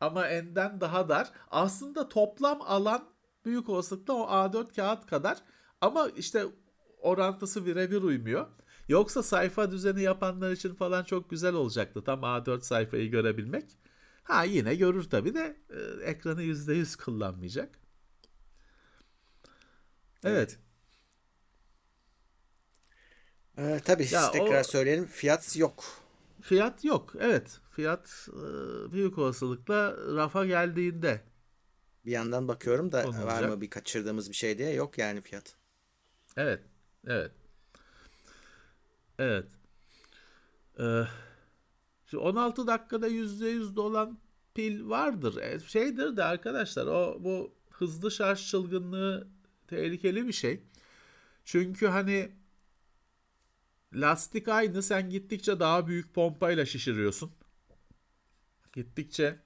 ama 0.00 0.28
enden 0.28 0.80
daha 0.80 1.08
dar. 1.08 1.30
Aslında 1.50 2.08
toplam 2.08 2.62
alan 2.62 3.04
büyük 3.44 3.68
olasılıkla 3.68 4.14
o 4.14 4.26
A4 4.26 4.74
kağıt 4.76 5.06
kadar 5.06 5.38
ama 5.80 6.08
işte 6.16 6.46
orantısı 6.98 7.66
birebir 7.66 8.02
uymuyor. 8.02 8.46
Yoksa 8.88 9.22
sayfa 9.22 9.70
düzeni 9.70 10.02
yapanlar 10.02 10.52
için 10.52 10.74
falan 10.74 11.04
çok 11.04 11.30
güzel 11.30 11.54
olacaktı 11.54 12.04
tam 12.04 12.20
A4 12.20 12.60
sayfayı 12.60 13.10
görebilmek. 13.10 13.64
Ha 14.22 14.44
yine 14.44 14.74
görür 14.74 15.04
tabii 15.04 15.34
de 15.34 15.56
e, 15.70 16.04
ekranı 16.04 16.42
%100 16.42 17.04
kullanmayacak. 17.04 17.83
Evet. 20.24 20.58
Ee, 23.58 23.80
tabii 23.84 24.06
Ya 24.12 24.30
tekrar 24.30 24.60
o- 24.60 24.64
söyleyelim 24.64 25.06
fiyat 25.06 25.56
yok. 25.56 25.84
Fiyat 26.42 26.84
yok. 26.84 27.12
Evet. 27.20 27.60
Fiyat 27.70 28.28
e, 28.32 28.92
büyük 28.92 29.18
olasılıkla 29.18 29.96
rafa 30.16 30.46
geldiğinde 30.46 31.20
Bir 32.06 32.10
yandan 32.12 32.48
bakıyorum 32.48 32.92
da 32.92 33.02
Konulacak. 33.02 33.26
var 33.26 33.48
mı 33.48 33.60
bir 33.60 33.70
kaçırdığımız 33.70 34.30
bir 34.30 34.34
şey 34.34 34.58
diye 34.58 34.72
yok 34.72 34.98
yani 34.98 35.20
fiyat. 35.20 35.56
Evet. 36.36 36.62
Evet. 37.06 37.32
Evet. 39.18 39.46
Ee, 40.80 41.02
şu 42.06 42.18
16 42.18 42.66
dakikada 42.66 43.08
%100 43.08 43.76
dolan 43.76 44.18
pil 44.54 44.88
vardır. 44.88 45.36
E, 45.42 45.60
şeydir 45.60 46.16
de 46.16 46.24
arkadaşlar 46.24 46.86
o 46.86 47.16
bu 47.24 47.54
hızlı 47.70 48.10
şarj 48.10 48.50
çılgınlığı 48.50 49.28
tehlikeli 49.68 50.26
bir 50.26 50.32
şey. 50.32 50.60
Çünkü 51.44 51.86
hani 51.86 52.32
lastik 53.94 54.48
aynı 54.48 54.82
sen 54.82 55.10
gittikçe 55.10 55.60
daha 55.60 55.86
büyük 55.86 56.14
pompayla 56.14 56.66
şişiriyorsun. 56.66 57.30
Gittikçe 58.72 59.38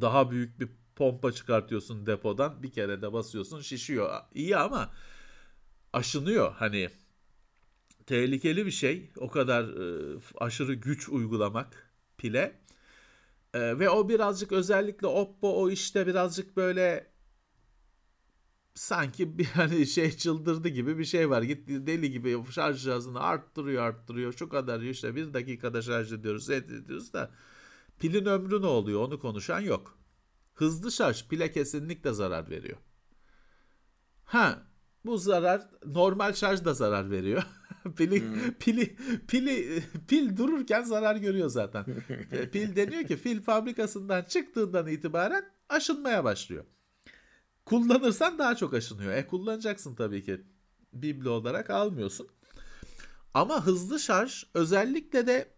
daha 0.00 0.30
büyük 0.30 0.60
bir 0.60 0.68
pompa 0.96 1.32
çıkartıyorsun 1.32 2.06
depodan. 2.06 2.62
Bir 2.62 2.72
kere 2.72 3.02
de 3.02 3.12
basıyorsun 3.12 3.60
şişiyor. 3.60 4.20
İyi 4.34 4.56
ama 4.56 4.92
aşınıyor 5.92 6.52
hani 6.52 6.90
tehlikeli 8.06 8.66
bir 8.66 8.70
şey. 8.70 9.10
O 9.16 9.30
kadar 9.30 9.64
e, 9.64 10.18
aşırı 10.36 10.74
güç 10.74 11.08
uygulamak 11.08 11.92
pile. 12.18 12.60
E, 13.54 13.78
ve 13.78 13.90
o 13.90 14.08
birazcık 14.08 14.52
özellikle 14.52 15.06
Oppo 15.06 15.62
o 15.62 15.70
işte 15.70 16.06
birazcık 16.06 16.56
böyle 16.56 17.11
sanki 18.74 19.38
bir 19.38 19.44
hani 19.54 19.86
şey 19.86 20.16
çıldırdı 20.16 20.68
gibi 20.68 20.98
bir 20.98 21.04
şey 21.04 21.30
var. 21.30 21.42
Gitti 21.42 21.86
deli 21.86 22.10
gibi 22.10 22.44
şarj 22.50 22.82
cihazını 22.82 23.20
arttırıyor 23.20 23.82
arttırıyor. 23.82 24.32
Şu 24.32 24.48
kadar 24.48 24.80
işte 24.80 25.16
bir 25.16 25.34
dakikada 25.34 25.82
şarj 25.82 26.12
ediyoruz 26.12 26.50
ediyoruz 26.50 27.12
da 27.12 27.30
pilin 27.98 28.26
ömrü 28.26 28.62
ne 28.62 28.66
oluyor 28.66 29.00
onu 29.00 29.18
konuşan 29.18 29.60
yok. 29.60 29.98
Hızlı 30.54 30.92
şarj 30.92 31.28
pile 31.28 31.52
kesinlikle 31.52 32.12
zarar 32.12 32.50
veriyor. 32.50 32.78
Ha 34.24 34.62
bu 35.04 35.18
zarar 35.18 35.70
normal 35.86 36.32
şarj 36.32 36.64
da 36.64 36.74
zarar 36.74 37.10
veriyor. 37.10 37.42
pili 37.96 38.20
hmm. 38.20 38.52
pili 38.52 38.96
pili 39.28 39.82
pil 40.08 40.36
dururken 40.36 40.82
zarar 40.82 41.16
görüyor 41.16 41.48
zaten. 41.48 41.84
pil 42.52 42.76
deniyor 42.76 43.04
ki 43.04 43.16
fil 43.16 43.42
fabrikasından 43.42 44.24
çıktığından 44.24 44.86
itibaren 44.86 45.44
aşınmaya 45.68 46.24
başlıyor. 46.24 46.64
Kullanırsan 47.64 48.38
daha 48.38 48.56
çok 48.56 48.74
aşınıyor. 48.74 49.12
E 49.12 49.26
kullanacaksın 49.26 49.94
tabii 49.94 50.24
ki. 50.24 50.40
Biblo 50.92 51.30
olarak 51.30 51.70
almıyorsun. 51.70 52.28
Ama 53.34 53.66
hızlı 53.66 54.00
şarj 54.00 54.44
özellikle 54.54 55.26
de 55.26 55.48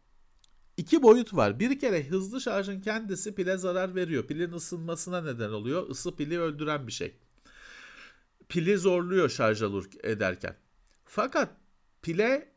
iki 0.76 1.02
boyut 1.02 1.34
var. 1.34 1.60
Bir 1.60 1.78
kere 1.78 2.08
hızlı 2.08 2.40
şarjın 2.40 2.80
kendisi 2.80 3.34
pile 3.34 3.56
zarar 3.56 3.94
veriyor. 3.94 4.26
Pilin 4.26 4.52
ısınmasına 4.52 5.20
neden 5.20 5.50
oluyor. 5.50 5.90
Isı 5.90 6.16
pili 6.16 6.40
öldüren 6.40 6.86
bir 6.86 6.92
şey. 6.92 7.16
Pili 8.48 8.78
zorluyor 8.78 9.28
şarj 9.28 9.62
ederken. 10.02 10.56
Fakat 11.04 11.48
pile 12.02 12.52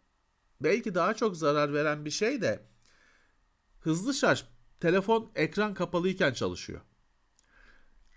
belki 0.62 0.96
daha 0.96 1.14
çok 1.14 1.38
zarar 1.38 1.74
veren 1.74 2.06
bir 2.06 2.12
şey 2.12 2.42
de 2.42 2.60
hızlı 3.80 4.14
şarj 4.14 4.44
telefon 4.80 5.32
ekran 5.36 5.74
kapalıyken 5.74 6.34
çalışıyor. 6.34 6.82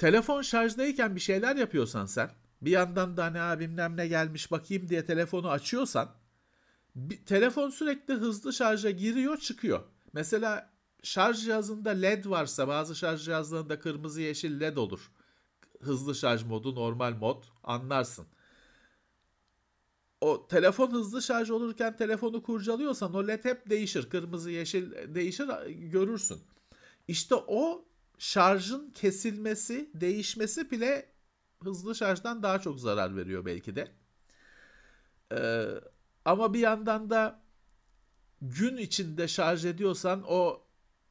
Telefon 0.00 0.42
şarjdayken 0.42 1.16
bir 1.16 1.20
şeyler 1.20 1.56
yapıyorsan 1.56 2.06
sen 2.06 2.30
bir 2.62 2.70
yandan 2.70 3.16
da 3.16 3.24
hani 3.24 3.40
abim 3.40 3.76
ne 3.76 4.08
gelmiş 4.08 4.50
bakayım 4.50 4.88
diye 4.88 5.06
telefonu 5.06 5.50
açıyorsan 5.50 6.08
bir, 6.94 7.26
telefon 7.26 7.70
sürekli 7.70 8.14
hızlı 8.14 8.52
şarja 8.52 8.90
giriyor 8.90 9.36
çıkıyor. 9.36 9.80
Mesela 10.12 10.70
şarj 11.02 11.44
cihazında 11.44 11.90
led 11.90 12.24
varsa 12.26 12.68
bazı 12.68 12.96
şarj 12.96 13.24
cihazlarında 13.24 13.80
kırmızı 13.80 14.20
yeşil 14.20 14.60
led 14.60 14.76
olur. 14.76 15.10
Hızlı 15.80 16.14
şarj 16.14 16.42
modu 16.42 16.74
normal 16.74 17.12
mod 17.12 17.44
anlarsın. 17.64 18.26
O 20.20 20.46
telefon 20.48 20.90
hızlı 20.90 21.22
şarj 21.22 21.50
olurken 21.50 21.96
telefonu 21.96 22.42
kurcalıyorsan 22.42 23.14
o 23.14 23.26
led 23.26 23.44
hep 23.44 23.70
değişir. 23.70 24.10
Kırmızı 24.10 24.50
yeşil 24.50 25.14
değişir 25.14 25.48
görürsün. 25.68 26.40
İşte 27.08 27.34
o 27.34 27.89
şarjın 28.20 28.90
kesilmesi, 28.90 29.90
değişmesi 29.94 30.70
bile 30.70 31.12
hızlı 31.62 31.94
şarjdan 31.94 32.42
daha 32.42 32.58
çok 32.58 32.80
zarar 32.80 33.16
veriyor 33.16 33.44
belki 33.44 33.76
de. 33.76 33.88
Ee, 35.32 35.66
ama 36.24 36.54
bir 36.54 36.58
yandan 36.58 37.10
da 37.10 37.42
gün 38.42 38.76
içinde 38.76 39.28
şarj 39.28 39.64
ediyorsan 39.64 40.24
o 40.28 40.62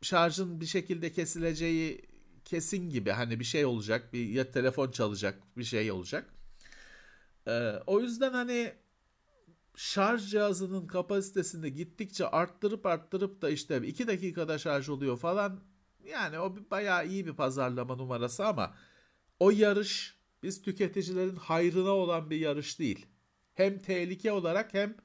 şarjın 0.02 0.62
bir 0.62 0.66
şekilde 0.66 1.12
kesileceği 1.12 2.02
kesin 2.46 2.90
gibi 2.90 3.12
hani 3.12 3.40
bir 3.40 3.46
şey 3.46 3.66
olacak 3.66 4.14
bir 4.14 4.28
ya 4.30 4.52
telefon 4.52 4.92
çalacak 4.92 5.58
bir 5.58 5.64
şey 5.64 5.92
olacak. 5.92 6.34
Ee, 7.48 7.74
o 7.88 8.00
yüzden 8.00 8.34
hani 8.34 8.74
şarj 9.76 10.30
cihazının 10.32 10.88
kapasitesini 10.88 11.74
gittikçe 11.74 12.28
arttırıp 12.28 12.86
arttırıp 12.86 13.42
da 13.42 13.50
işte 13.50 13.88
2 13.88 14.08
dakikada 14.08 14.58
şarj 14.58 14.90
oluyor 14.90 15.18
falan 15.18 15.69
yani 16.06 16.40
o 16.40 16.56
bayağı 16.72 17.08
iyi 17.08 17.28
bir 17.28 17.34
pazarlama 17.34 17.96
numarası 17.96 18.46
ama 18.46 18.76
o 19.40 19.52
yarış 19.52 20.20
biz 20.44 20.62
tüketicilerin 20.62 21.36
hayrına 21.36 21.92
olan 21.92 22.30
bir 22.30 22.38
yarış 22.38 22.80
değil. 22.80 23.06
Hem 23.54 23.80
tehlike 23.80 24.32
olarak 24.32 24.74
hem 24.74 24.98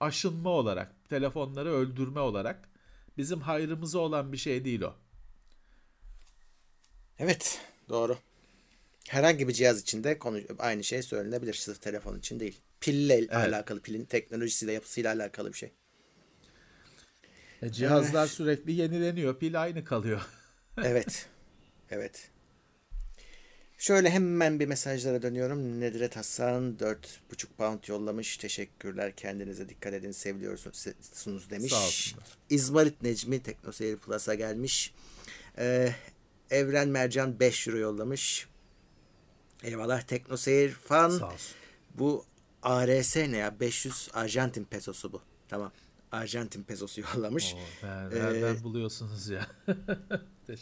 aşınma 0.00 0.50
olarak, 0.50 1.08
telefonları 1.08 1.72
öldürme 1.72 2.20
olarak 2.20 2.68
bizim 3.16 3.40
hayrımıza 3.40 3.98
olan 3.98 4.32
bir 4.32 4.36
şey 4.36 4.64
değil 4.64 4.82
o. 4.82 4.94
Evet, 7.18 7.60
doğru. 7.88 8.18
Herhangi 9.08 9.48
bir 9.48 9.52
cihaz 9.52 9.80
için 9.80 10.04
de 10.04 10.18
konu 10.18 10.38
aynı 10.58 10.84
şey 10.84 11.02
söylenebilir. 11.02 11.54
Sırf 11.54 11.82
telefon 11.82 12.18
için 12.18 12.40
değil. 12.40 12.60
Pille 12.80 13.14
evet. 13.14 13.32
alakalı, 13.32 13.80
pilin 13.80 14.04
teknolojisiyle, 14.04 14.72
yapısıyla 14.72 15.14
alakalı 15.14 15.52
bir 15.52 15.58
şey. 15.58 15.72
E, 17.62 17.72
cihazlar 17.72 18.20
evet. 18.20 18.30
sürekli 18.30 18.72
yenileniyor. 18.72 19.38
Pil 19.38 19.62
aynı 19.62 19.84
kalıyor. 19.84 20.20
evet. 20.84 21.26
Evet. 21.90 22.30
Şöyle 23.78 24.10
hemen 24.10 24.60
bir 24.60 24.66
mesajlara 24.66 25.22
dönüyorum. 25.22 25.80
Nedret 25.80 26.16
Hasan 26.16 26.76
4,5 26.80 27.46
pound 27.58 27.84
yollamış. 27.86 28.36
Teşekkürler. 28.36 29.16
Kendinize 29.16 29.68
dikkat 29.68 29.94
edin. 29.94 30.12
Seviliyorsunuz 30.12 31.50
demiş. 31.50 31.72
Sağ 31.72 32.18
İzmarit 32.50 33.02
Necmi 33.02 33.42
Teknoseyir 33.42 33.96
Plus'a 33.96 34.34
gelmiş. 34.34 34.94
Ee, 35.58 35.94
Evren 36.50 36.88
Mercan 36.88 37.40
5 37.40 37.68
euro 37.68 37.78
yollamış. 37.78 38.48
Eyvallah 39.62 40.02
Teknoseyir 40.02 40.70
fan. 40.70 41.32
Bu 41.94 42.24
ARS 42.62 43.16
ne 43.16 43.36
ya? 43.36 43.60
500 43.60 44.08
Arjantin 44.14 44.64
pesosu 44.64 45.12
bu. 45.12 45.22
Tamam. 45.48 45.72
Arjantin 46.12 46.62
pesosu 46.62 47.00
yollamış. 47.00 47.54
Oo, 47.54 47.86
nereden 48.10 48.56
ee, 48.56 48.62
buluyorsunuz 48.62 49.28
ya? 49.28 49.46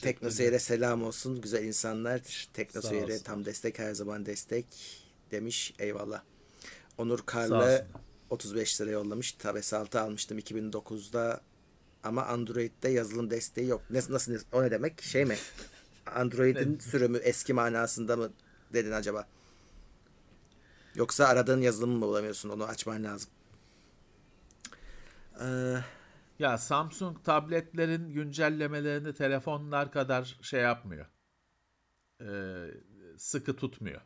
Teknoseyir'e 0.03 0.59
selam 0.59 1.03
olsun. 1.03 1.41
Güzel 1.41 1.65
insanlar. 1.65 2.49
Teknoseyir'e 2.55 3.19
tam 3.19 3.45
destek 3.45 3.79
her 3.79 3.95
zaman 3.95 4.27
destek 4.27 4.67
demiş. 5.31 5.75
Eyvallah. 5.79 6.23
Onur 6.99 7.21
Karlı 7.27 7.87
35 8.31 8.81
lira 8.81 8.91
yollamış. 8.91 9.33
Tab 9.33 9.57
S6 9.57 9.99
almıştım 9.99 10.39
2009'da 10.39 11.41
ama 12.03 12.25
Android'de 12.25 12.89
yazılım 12.89 13.31
desteği 13.31 13.67
yok. 13.67 13.83
Ne, 13.91 14.01
nasıl 14.09 14.39
o 14.53 14.63
ne 14.63 14.71
demek? 14.71 15.03
Şey 15.03 15.25
mi? 15.25 15.37
Android'in 16.07 16.79
sürümü 16.79 17.19
eski 17.19 17.53
manasında 17.53 18.17
mı 18.17 18.31
dedin 18.73 18.93
acaba? 18.93 19.27
Yoksa 20.95 21.27
aradığın 21.27 21.61
yazılımı 21.61 21.95
mı 21.95 22.03
bulamıyorsun? 22.03 22.49
Onu 22.49 22.65
açman 22.65 23.05
lazım. 23.05 23.31
Ee, 25.41 25.77
ya 26.39 26.59
Samsung 26.59 27.25
tabletlerin 27.25 28.13
güncellemelerini 28.13 29.15
telefonlar 29.15 29.93
kadar 29.93 30.39
şey 30.43 30.61
yapmıyor. 30.61 31.07
Ee, 32.21 32.67
sıkı 33.17 33.57
tutmuyor. 33.57 34.01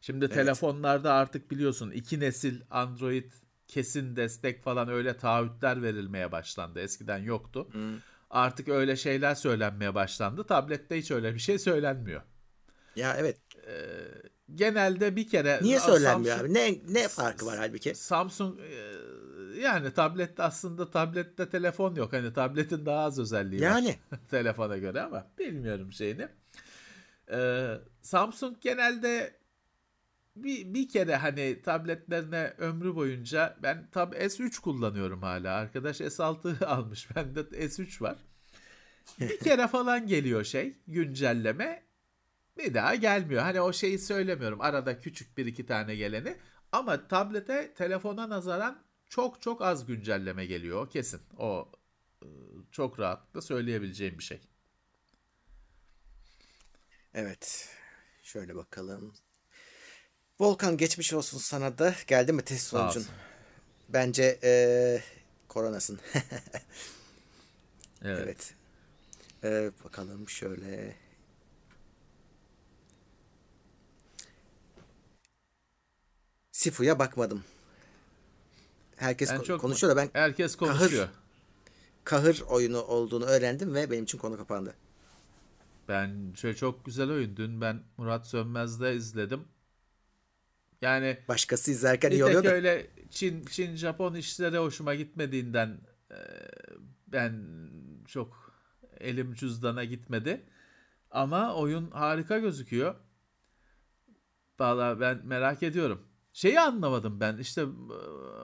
Şimdi 0.00 0.24
evet. 0.24 0.34
telefonlarda 0.34 1.12
artık 1.12 1.50
biliyorsun 1.50 1.90
iki 1.90 2.20
nesil 2.20 2.60
Android 2.70 3.32
kesin 3.68 4.16
destek 4.16 4.62
falan 4.62 4.88
öyle 4.88 5.16
taahhütler 5.16 5.82
verilmeye 5.82 6.32
başlandı. 6.32 6.80
Eskiden 6.80 7.18
yoktu. 7.18 7.68
Hmm. 7.72 7.98
Artık 8.30 8.68
öyle 8.68 8.96
şeyler 8.96 9.34
söylenmeye 9.34 9.94
başlandı. 9.94 10.44
Tablette 10.44 10.98
hiç 10.98 11.10
öyle 11.10 11.34
bir 11.34 11.38
şey 11.38 11.58
söylenmiyor. 11.58 12.22
Ya 12.96 13.16
evet. 13.18 13.38
Ee, 13.66 13.72
genelde 14.54 15.16
bir 15.16 15.28
kere 15.28 15.58
Niye 15.62 15.80
söylenmiyor 15.80 16.36
Samsung, 16.36 16.56
abi? 16.56 16.78
Ne 16.88 17.00
ne 17.00 17.08
farkı 17.08 17.46
var 17.46 17.58
halbuki? 17.58 17.94
Samsung 17.94 18.60
e, 18.60 18.94
yani 19.60 19.94
tablette 19.94 20.42
aslında 20.42 20.90
tablette 20.90 21.48
telefon 21.48 21.94
yok. 21.94 22.12
Hani 22.12 22.32
tabletin 22.32 22.86
daha 22.86 23.04
az 23.04 23.18
özelliği 23.18 23.62
yani. 23.62 23.96
var 24.12 24.18
telefona 24.30 24.76
göre 24.76 25.00
ama 25.00 25.26
bilmiyorum 25.38 25.92
şeyini. 25.92 26.28
Ee, 27.30 27.74
Samsung 28.02 28.56
genelde 28.60 29.40
bir, 30.36 30.74
bir 30.74 30.88
kere 30.88 31.16
hani 31.16 31.62
tabletlerine 31.62 32.54
ömrü 32.58 32.94
boyunca 32.94 33.56
ben 33.62 33.90
tab 33.90 34.12
S3 34.12 34.60
kullanıyorum 34.60 35.22
hala. 35.22 35.54
Arkadaş 35.54 36.00
S6 36.00 36.64
almış. 36.66 37.16
Bende 37.16 37.40
S3 37.40 38.02
var. 38.02 38.16
Bir 39.20 39.38
kere 39.44 39.66
falan 39.66 40.06
geliyor 40.06 40.44
şey 40.44 40.78
güncelleme. 40.86 41.82
Bir 42.58 42.74
daha 42.74 42.94
gelmiyor. 42.94 43.42
Hani 43.42 43.60
o 43.60 43.72
şeyi 43.72 43.98
söylemiyorum. 43.98 44.60
Arada 44.60 44.98
küçük 44.98 45.38
bir 45.38 45.46
iki 45.46 45.66
tane 45.66 45.94
geleni. 45.94 46.36
Ama 46.72 47.08
tablete 47.08 47.74
telefona 47.74 48.28
nazaran 48.28 48.78
çok 49.10 49.42
çok 49.42 49.62
az 49.62 49.86
güncelleme 49.86 50.46
geliyor 50.46 50.90
kesin. 50.90 51.20
O 51.38 51.68
e, 52.22 52.26
çok 52.70 52.98
rahatlıkla 52.98 53.42
söyleyebileceğim 53.42 54.18
bir 54.18 54.24
şey. 54.24 54.40
Evet. 57.14 57.68
Şöyle 58.22 58.56
bakalım. 58.56 59.14
Volkan 60.40 60.76
geçmiş 60.76 61.12
olsun 61.12 61.38
sana 61.38 61.78
da. 61.78 61.94
Geldi 62.06 62.32
mi 62.32 62.42
test 62.42 62.66
sonucun? 62.66 63.06
Bence 63.88 64.38
ee, 64.42 65.02
koronasın. 65.48 66.00
evet. 68.02 68.24
evet. 68.24 68.54
Ee, 69.44 69.70
bakalım 69.84 70.28
şöyle. 70.28 70.96
Sifu'ya 76.52 76.98
bakmadım. 76.98 77.44
Herkes 79.00 79.30
Ben 79.30 79.36
ko- 79.38 79.44
çok- 79.44 79.60
konuşuyor 79.60 79.92
da 79.92 79.96
ben 79.96 80.10
Herkes 80.12 80.56
konuşuyor. 80.56 81.08
kahır 82.04 82.40
oyunu 82.48 82.78
olduğunu 82.82 83.24
öğrendim 83.24 83.74
ve 83.74 83.90
benim 83.90 84.04
için 84.04 84.18
konu 84.18 84.36
kapandı. 84.36 84.74
Ben 85.88 86.34
şey 86.36 86.54
çok 86.54 86.84
güzel 86.84 87.10
oyun. 87.10 87.36
Dün 87.36 87.60
ben 87.60 87.82
Murat 87.96 88.26
Sönmez'de 88.26 88.94
izledim. 88.94 89.44
Yani 90.82 91.18
Başkası 91.28 91.70
izlerken 91.70 92.10
iyi 92.10 92.24
oluyor 92.24 92.44
da. 92.44 92.48
öyle 92.52 92.86
Çin 93.10 93.44
Çin 93.44 93.76
Japon 93.76 94.14
işleri 94.14 94.58
hoşuma 94.58 94.94
gitmediğinden 94.94 95.78
e, 96.10 96.16
ben 97.06 97.42
çok 98.06 98.52
elim 99.00 99.34
cüzdana 99.34 99.84
gitmedi. 99.84 100.42
Ama 101.10 101.54
oyun 101.54 101.90
harika 101.90 102.38
gözüküyor. 102.38 102.94
Valla 104.60 105.00
ben 105.00 105.20
merak 105.26 105.62
ediyorum. 105.62 106.02
Şeyi 106.32 106.60
anlamadım 106.60 107.20
ben. 107.20 107.38
İşte 107.38 107.64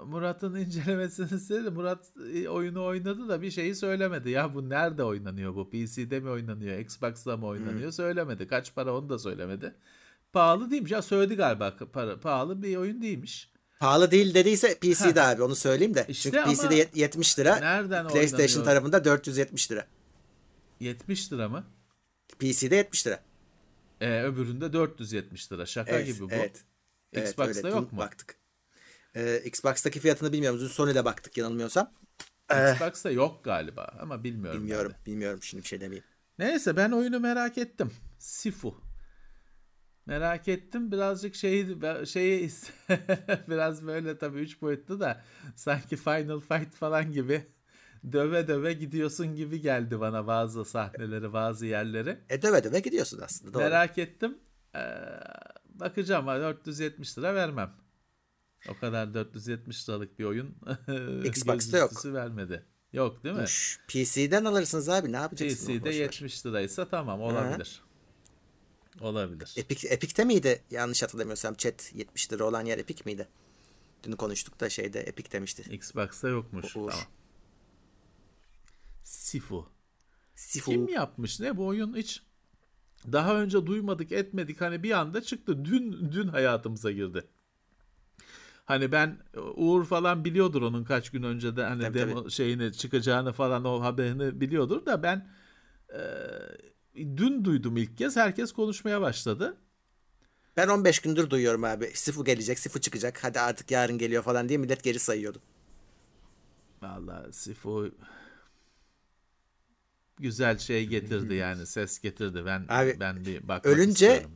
Murat'ın 0.05 0.55
incelemesini 0.61 1.35
istedi. 1.37 1.71
Murat 1.71 2.13
oyunu 2.49 2.85
oynadı 2.85 3.29
da 3.29 3.43
bir 3.43 3.51
şeyi 3.51 3.75
söylemedi. 3.75 4.31
Ya 4.31 4.55
bu 4.55 4.69
nerede 4.69 5.03
oynanıyor 5.05 5.55
bu? 5.55 5.71
PC'de 5.71 6.21
mi 6.21 6.31
oynanıyor? 6.31 6.79
Xbox'ta 6.79 7.37
mı 7.37 7.47
oynanıyor? 7.47 7.93
Söylemedi. 7.93 8.47
Kaç 8.47 8.75
para 8.75 8.97
onu 8.99 9.09
da 9.09 9.19
söylemedi. 9.19 9.75
Pahalı 10.33 10.71
değilmiş. 10.71 10.93
Ya 10.93 11.03
söyledi 11.03 11.35
galiba 11.37 11.77
para, 11.93 12.21
pahalı 12.21 12.63
bir 12.63 12.77
oyun 12.77 13.03
değilmiş. 13.03 13.51
Pahalı 13.81 14.11
değil 14.11 14.35
dediyse 14.35 14.79
PC'de 14.79 15.23
abi 15.23 15.43
onu 15.43 15.55
söyleyeyim 15.57 15.95
de. 15.95 16.07
İşte 16.09 16.31
Çünkü 16.31 16.51
PC'de 16.55 16.75
yet- 16.79 16.97
70 16.99 17.39
lira. 17.39 17.57
Nereden 17.57 18.09
PlayStation 18.09 18.47
oynanıyor? 18.47 18.65
tarafında 18.65 19.05
470 19.05 19.71
lira. 19.73 19.87
70 20.81 21.33
lira 21.33 21.49
mı? 21.49 21.65
PC'de 22.39 22.77
70 22.77 23.07
lira. 23.07 23.21
Ee, 24.01 24.23
öbüründe 24.23 24.73
470 24.73 25.53
lira. 25.53 25.67
Şaka 25.67 25.91
Evet, 25.93 26.07
gibi 26.07 26.21
bu. 26.21 26.29
evet. 26.31 26.65
Evet, 27.13 27.29
Xbox'ta 27.29 27.69
yok 27.69 27.93
mu? 27.93 27.99
Baktık. 27.99 28.37
Ee, 29.15 29.43
Xbox'taki 29.45 30.01
fiyatını 30.01 30.33
bilmiyorum. 30.33 30.61
Dün 30.61 30.67
Sony'de 30.67 31.05
baktık 31.05 31.37
yanılmıyorsam. 31.37 31.93
Eh, 32.51 32.73
Xbox'ta 32.73 33.11
yok 33.11 33.45
galiba 33.45 33.97
ama 34.01 34.25
bilmiyorum. 34.25 34.61
ben 34.61 34.63
bilmiyorum. 34.63 34.93
de. 34.93 35.07
Bilmiyorum 35.07 35.43
şimdi 35.43 35.63
bir 35.63 35.69
şey 35.69 35.81
demeyeyim. 35.81 36.05
Neyse 36.39 36.77
ben 36.77 36.91
oyunu 36.91 37.21
merak 37.21 37.59
ettim. 37.59 37.93
Sifu. 38.19 38.81
Merak 40.07 40.49
ettim. 40.49 40.93
Birazcık 40.93 41.35
şeyi 41.35 41.79
şeyi 42.07 42.51
biraz 43.49 43.87
böyle 43.87 44.19
tabii 44.19 44.39
üç 44.39 44.63
boyutlu 44.63 45.01
da 45.01 45.23
sanki 45.57 45.97
Final 45.97 46.41
Fight 46.41 46.75
falan 46.75 47.13
gibi 47.13 47.47
döve 48.13 48.49
döve 48.49 48.73
gidiyorsun 48.73 49.35
gibi 49.35 49.61
geldi 49.61 50.01
bana 50.01 50.27
bazı 50.27 50.65
sahneleri, 50.65 51.33
bazı 51.33 51.67
yerleri. 51.67 52.19
E 52.29 52.43
döve 52.43 52.65
döve 52.65 52.81
gidiyorsun 52.81 53.21
aslında. 53.25 53.55
Doğru. 53.55 53.63
Merak 53.63 53.99
ettim. 53.99 54.39
Ee, 54.75 54.81
bakacağım 55.81 56.29
ama 56.29 56.41
470 56.41 57.19
lira 57.19 57.35
vermem. 57.35 57.73
O 58.69 58.79
kadar 58.79 59.15
470 59.15 59.89
liralık 59.89 60.19
bir 60.19 60.25
oyun 60.25 60.57
Xbox'ta 61.25 61.79
yok. 61.79 62.05
vermedi. 62.07 62.65
Yok 62.93 63.25
değil 63.25 63.35
mi? 63.37 63.43
Üş, 63.43 63.81
PC'den 63.89 64.45
alırsınız 64.45 64.89
abi 64.89 65.13
ne 65.13 65.17
yapacaksın? 65.17 65.67
PC'de 65.67 65.81
Boş 65.81 65.95
ver. 65.95 66.01
70 66.01 66.47
liraysa 66.47 66.89
tamam 66.89 67.21
olabilir. 67.21 67.83
Olabilir. 69.01 69.55
Epic, 69.57 69.89
Epic'te 69.89 70.25
miydi? 70.25 70.63
Yanlış 70.71 71.03
hatırlamıyorsam 71.03 71.55
chat 71.55 71.95
70 71.95 72.33
lira 72.33 72.45
olan 72.45 72.65
yer 72.65 72.79
Epic 72.79 73.03
miydi? 73.05 73.29
Dün 74.03 74.13
konuştuk 74.13 74.61
da 74.61 74.69
şeyde 74.71 75.01
Epic 75.01 75.33
demişti. 75.33 75.75
Xbox'ta 75.75 76.29
yokmuş. 76.29 76.77
Uğur. 76.77 76.91
Tamam. 76.91 77.05
Sifu. 79.05 79.69
Sifu. 80.35 80.71
Kim 80.71 80.89
yapmış 80.89 81.41
ne 81.41 81.57
bu 81.57 81.67
oyun 81.67 81.97
hiç 81.97 82.23
daha 83.13 83.41
önce 83.41 83.67
duymadık 83.67 84.13
etmedik 84.13 84.61
hani 84.61 84.83
bir 84.83 84.91
anda 84.91 85.23
çıktı. 85.23 85.65
Dün 85.65 86.13
dün 86.13 86.29
hayatımıza 86.29 86.91
girdi. 86.91 87.25
Hani 88.65 88.93
ben 88.93 89.19
Uğur 89.57 89.85
falan 89.85 90.25
biliyordur 90.25 90.63
onun 90.63 90.85
kaç 90.85 91.11
gün 91.11 91.23
önce 91.23 91.57
de 91.57 91.65
hani 91.65 91.83
Tabii, 91.83 91.99
demo 91.99 92.31
şeyini 92.31 92.73
çıkacağını 92.73 93.33
falan 93.33 93.65
o 93.65 93.81
haberini 93.81 94.41
biliyordur 94.41 94.87
da 94.87 95.03
ben 95.03 95.29
e, 95.95 96.01
dün 96.95 97.45
duydum 97.45 97.77
ilk 97.77 97.99
kez 97.99 98.17
herkes 98.17 98.53
konuşmaya 98.53 99.01
başladı. 99.01 99.57
Ben 100.57 100.69
15 100.69 100.99
gündür 100.99 101.31
duyuyorum 101.31 101.65
abi. 101.65 101.91
Sifu 101.95 102.25
gelecek, 102.25 102.59
Sifu 102.59 102.81
çıkacak. 102.81 103.25
Hadi 103.25 103.41
artık 103.41 103.71
yarın 103.71 103.99
geliyor 103.99 104.23
falan 104.23 104.49
diye 104.49 104.59
millet 104.59 104.83
geri 104.85 104.99
sayıyordu. 104.99 105.39
Vallahi 106.83 107.33
Sifu 107.33 107.91
güzel 110.19 110.59
şey 110.59 110.87
getirdi 110.87 111.35
yani 111.35 111.67
ses 111.67 111.99
getirdi. 111.99 112.43
Ben 112.47 112.65
Abi, 112.69 112.97
ben 113.01 113.25
bir 113.25 113.49
bakmak 113.49 113.67
ölünce 113.67 114.07
istiyorum. 114.07 114.31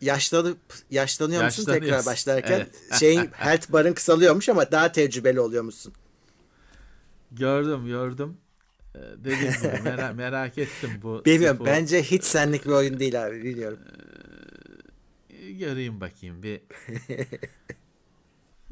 Yaşlanıp 0.00 0.58
yaşlanıyor 0.90 1.44
musun 1.44 1.64
tekrar 1.64 2.06
başlarken? 2.06 2.56
Evet. 2.56 2.74
Şeyin 3.00 3.28
health 3.32 3.72
barın 3.72 3.92
kısalıyormuş 3.92 4.48
ama 4.48 4.72
daha 4.72 4.92
tecrübeli 4.92 5.40
oluyormuşsun. 5.40 5.92
Gördüm 7.32 7.86
gördüm. 7.86 8.36
Ee, 8.94 8.98
Dediğim 9.24 9.52
gibi 9.52 9.80
merak, 9.84 10.16
merak 10.16 10.58
ettim 10.58 10.90
bu. 11.02 11.22
Bilmiyorum 11.24 11.56
Sifu. 11.56 11.66
bence 11.66 12.02
hiç 12.02 12.24
senlik 12.24 12.66
bir 12.66 12.70
oyun 12.70 13.00
değil 13.00 13.26
abi 13.26 13.44
bilmiyorum. 13.44 13.78
Göreyim 15.48 16.00
bakayım 16.00 16.42
bir. 16.42 16.60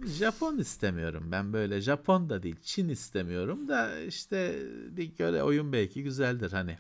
Japon 0.04 0.58
istemiyorum 0.58 1.32
ben 1.32 1.52
böyle. 1.52 1.80
Japon 1.80 2.30
da 2.30 2.42
değil 2.42 2.56
Çin 2.62 2.88
istemiyorum 2.88 3.68
da 3.68 4.00
işte 4.00 4.62
bir 4.96 5.04
göre 5.16 5.42
oyun 5.42 5.72
belki 5.72 6.02
güzeldir 6.02 6.52
hani. 6.52 6.78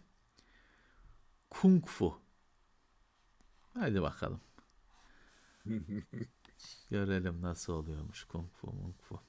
Kung 1.50 1.86
Fu. 1.86 2.18
Hadi 3.74 4.02
bakalım. 4.02 4.40
Görelim 6.90 7.42
nasıl 7.42 7.72
oluyormuş 7.72 8.24
Kung 8.24 8.50
Fu 8.52 8.72
Mung 8.72 8.94
Fu. 9.02 9.20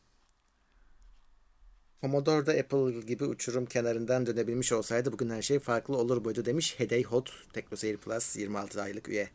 Commodore'da 2.02 2.52
Apple 2.52 3.02
gibi 3.02 3.26
uçurum 3.26 3.66
kenarından 3.66 4.26
dönebilmiş 4.26 4.72
olsaydı 4.72 5.12
bugün 5.12 5.30
her 5.30 5.42
şey 5.42 5.60
farklı 5.60 5.98
olur 5.98 6.26
buydu 6.26 6.46
demiş 6.46 6.80
Hedey 6.80 7.04
Hot 7.04 7.54
TeknoSeyir 7.54 7.98
Plus 7.98 8.36
26 8.36 8.82
aylık 8.82 9.10
üye. 9.10 9.30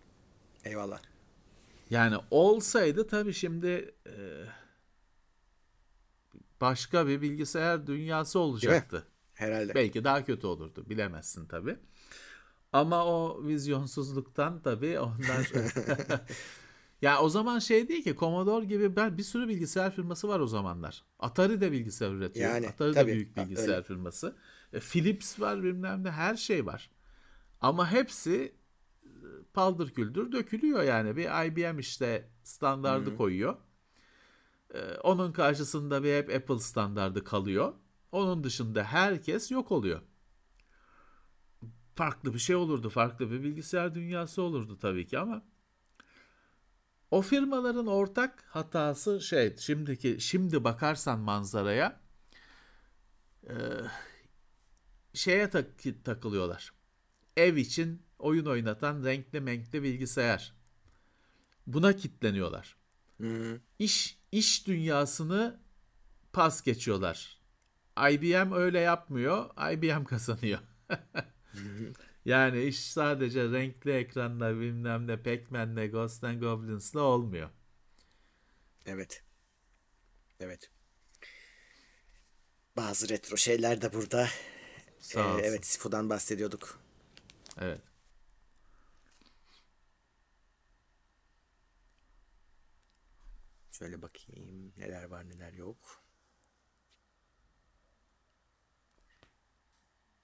Eyvallah. 0.65 1.12
Yani 1.93 2.17
olsaydı 2.31 3.07
tabii 3.07 3.33
şimdi 3.35 3.95
e, 4.07 4.15
başka 6.61 7.07
bir 7.07 7.21
bilgisayar 7.23 7.87
dünyası 7.87 8.39
olacaktı. 8.39 9.07
Herhalde. 9.35 9.75
Belki 9.75 10.05
daha 10.05 10.25
kötü 10.25 10.47
olurdu. 10.47 10.85
Bilemezsin 10.91 11.47
tabii. 11.47 11.77
Ama 12.73 13.07
o 13.07 13.47
vizyonsuzluktan 13.47 14.63
tabii 14.63 15.01
ondan 15.01 15.45
Ya 17.03 17.21
o 17.21 17.29
zaman 17.29 17.59
şey 17.59 17.89
değil 17.89 18.05
ki 18.05 18.17
Commodore 18.19 18.65
gibi 18.65 18.97
ben 18.97 19.19
bir 19.19 19.23
sürü 19.23 19.49
bilgisayar 19.49 19.95
firması 19.95 20.29
var 20.29 20.41
o 20.41 20.47
zamanlar. 20.47 21.05
Atari 21.19 21.61
de 21.61 21.73
bilgisayar 21.73 22.11
üretiyor. 22.11 22.51
Yani, 22.51 22.69
Atari 22.69 22.91
de 22.91 22.95
tabii. 23.01 23.13
büyük 23.13 23.37
Ha, 23.37 23.45
bilgisayar 23.45 23.69
öyle. 23.73 23.83
firması. 23.83 24.37
E, 24.73 24.81
Philips 24.81 25.41
var 25.41 25.63
bilmem 25.63 26.05
ne 26.05 26.11
her 26.11 26.37
şey 26.37 26.67
var. 26.67 26.91
Ama 27.61 27.91
hepsi 27.93 28.53
paldır 29.55 29.91
küldür 29.91 30.33
dökülüyor 30.33 30.83
yani. 30.83 31.17
Bir 31.17 31.47
IBM 31.47 31.79
işte 31.79 32.31
standardı 32.43 33.17
koyuyor. 33.17 33.57
E, 34.75 34.95
onun 34.95 35.33
karşısında 35.33 36.03
bir 36.03 36.15
hep 36.17 36.31
Apple 36.31 36.59
standardı 36.59 37.25
kalıyor. 37.25 37.75
Onun 38.13 38.45
dışında 38.45 38.85
herkes 38.85 39.51
yok 39.51 39.73
oluyor. 39.73 40.01
Farklı 41.95 42.35
bir 42.35 42.39
şey 42.39 42.57
olurdu. 42.57 42.89
Farklı 42.91 43.31
bir 43.31 43.43
bilgisayar 43.43 43.95
dünyası 43.95 44.43
olurdu 44.43 44.79
tabii 44.79 45.07
ki 45.07 45.19
ama 45.19 45.43
o 47.11 47.23
firmaların 47.23 47.87
ortak 47.87 48.45
hatası 48.49 49.21
şey 49.21 49.57
şimdiki 49.57 50.21
şimdi 50.21 50.65
bakarsan 50.65 51.19
manzaraya 51.19 52.01
e, 53.49 53.55
şeye 55.15 55.51
tak- 55.51 56.05
takılıyorlar. 56.05 56.73
Ev 57.37 57.57
için 57.57 58.03
oyun 58.23 58.47
oynatan 58.47 59.05
renkli 59.05 59.41
menkli 59.41 59.83
bilgisayar. 59.83 60.55
Buna 61.67 61.97
kitleniyorlar. 61.97 62.77
Hı. 63.21 63.61
İş 63.79 64.19
iş 64.33 64.67
dünyasını 64.67 65.61
pas 66.33 66.63
geçiyorlar. 66.63 67.39
IBM 68.11 68.53
öyle 68.53 68.81
yapmıyor. 68.81 69.51
IBM 69.73 70.05
kazanıyor. 70.05 70.59
yani 72.25 72.63
iş 72.63 72.81
sadece 72.81 73.51
renkli 73.51 73.93
ekranla 73.93 74.61
bilmem 74.61 75.07
ne 75.07 75.13
Pac-Man'le 75.15 75.91
Ghost 75.91 76.25
and 76.25 76.41
Goblins'la 76.41 77.01
olmuyor. 77.01 77.51
Evet. 78.87 79.23
Evet. 80.41 80.71
Bazı 82.77 83.09
retro 83.09 83.37
şeyler 83.37 83.83
de 83.83 83.93
burada. 83.93 84.29
Sağ 84.99 85.21
Ee, 85.21 85.25
olsun. 85.25 85.43
evet 85.45 85.67
Sifu'dan 85.67 86.11
bahsediyorduk. 86.11 86.79
Evet. 87.61 87.81
Şöyle 93.83 94.03
bakayım 94.03 94.73
neler 94.77 95.05
var 95.05 95.29
neler 95.29 95.53
yok. 95.53 95.77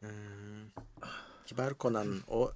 Ee, 0.03 0.07
Kibar 1.47 1.75
Conan 1.81 2.21
o 2.29 2.53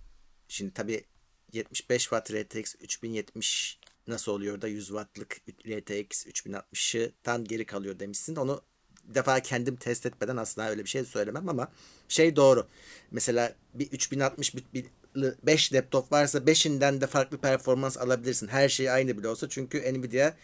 şimdi 0.48 0.74
tabi 0.74 1.04
75 1.52 2.02
Watt 2.02 2.32
RTX 2.32 2.74
3070 2.80 3.80
nasıl 4.06 4.32
oluyor 4.32 4.60
da 4.60 4.68
100 4.68 4.86
wattlık 4.86 5.40
RTX 5.66 6.26
3060'tan 6.26 7.44
geri 7.44 7.66
kalıyor 7.66 7.98
demişsin. 7.98 8.36
Onu 8.36 8.62
bir 9.04 9.14
defa 9.14 9.40
kendim 9.40 9.76
test 9.76 10.06
etmeden 10.06 10.36
asla 10.36 10.68
öyle 10.68 10.84
bir 10.84 10.88
şey 10.88 11.04
söylemem 11.04 11.48
ama 11.48 11.72
şey 12.08 12.36
doğru. 12.36 12.68
Mesela 13.10 13.54
bir 13.74 13.92
3060 13.92 14.54
bir 14.74 14.86
5 15.14 15.72
laptop 15.72 16.12
varsa 16.12 16.38
5'inden 16.38 17.00
de 17.00 17.06
farklı 17.06 17.38
performans 17.38 17.98
alabilirsin. 17.98 18.48
Her 18.48 18.68
şey 18.68 18.90
aynı 18.90 19.18
bile 19.18 19.28
olsa 19.28 19.48
çünkü 19.48 19.78
Nvidia 19.94 20.34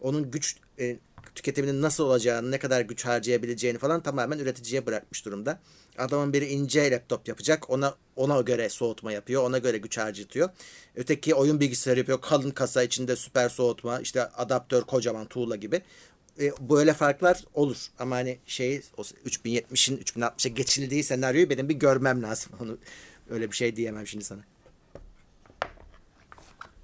onun 0.00 0.30
güç 0.30 0.56
e, 0.78 0.96
tüketiminin 1.34 1.82
nasıl 1.82 2.04
olacağını, 2.04 2.50
ne 2.50 2.58
kadar 2.58 2.80
güç 2.80 3.04
harcayabileceğini 3.04 3.78
falan 3.78 4.02
tamamen 4.02 4.38
üreticiye 4.38 4.86
bırakmış 4.86 5.24
durumda. 5.24 5.60
Adamın 5.98 6.32
biri 6.32 6.46
ince 6.46 6.90
laptop 6.90 7.28
yapacak. 7.28 7.70
Ona 7.70 7.94
ona 8.16 8.40
göre 8.40 8.68
soğutma 8.68 9.12
yapıyor. 9.12 9.42
Ona 9.42 9.58
göre 9.58 9.78
güç 9.78 9.98
harcatıyor. 9.98 10.48
Öteki 10.94 11.34
oyun 11.34 11.60
bilgisayarı 11.60 11.98
yapıyor. 11.98 12.20
Kalın 12.20 12.50
kasa 12.50 12.82
içinde 12.82 13.16
süper 13.16 13.48
soğutma. 13.48 14.00
işte 14.00 14.24
adaptör 14.24 14.82
kocaman 14.82 15.26
tuğla 15.26 15.56
gibi. 15.56 15.82
E, 16.40 16.52
böyle 16.60 16.94
farklar 16.94 17.44
olur. 17.54 17.76
Ama 17.98 18.16
hani 18.16 18.38
şey 18.46 18.76
3070'in 18.76 19.98
3060'a 19.98 20.48
geçildiği 20.48 21.04
senaryoyu 21.04 21.50
benim 21.50 21.68
bir 21.68 21.74
görmem 21.74 22.22
lazım. 22.22 22.52
Onu 22.60 22.78
öyle 23.30 23.50
bir 23.50 23.56
şey 23.56 23.76
diyemem 23.76 24.06
şimdi 24.06 24.24
sana. 24.24 24.40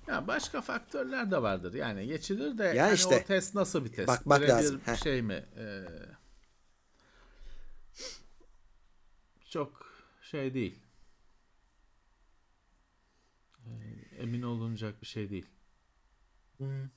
Ya 0.08 0.26
başka 0.26 0.60
faktörler 0.60 1.30
de 1.30 1.42
vardır. 1.42 1.74
Yani 1.74 2.06
geçilir 2.06 2.58
de 2.58 2.64
ya 2.64 2.86
hani 2.86 2.94
işte, 2.94 3.20
o 3.22 3.26
test 3.26 3.54
nasıl 3.54 3.84
bir 3.84 3.92
test? 3.92 4.08
Bak 4.08 4.22
bak 4.26 4.40
Böyle 4.40 4.52
lazım. 4.52 4.80
Bir 4.92 4.96
şey 4.96 5.22
mi? 5.22 5.44
Ee, 5.56 5.84
çok 9.50 9.86
şey 10.22 10.54
değil. 10.54 10.80
Ee, 13.58 14.16
emin 14.22 14.42
olunacak 14.42 15.02
bir 15.02 15.06
şey 15.06 15.30
değil. 15.30 15.46
Hmm. 16.58 16.88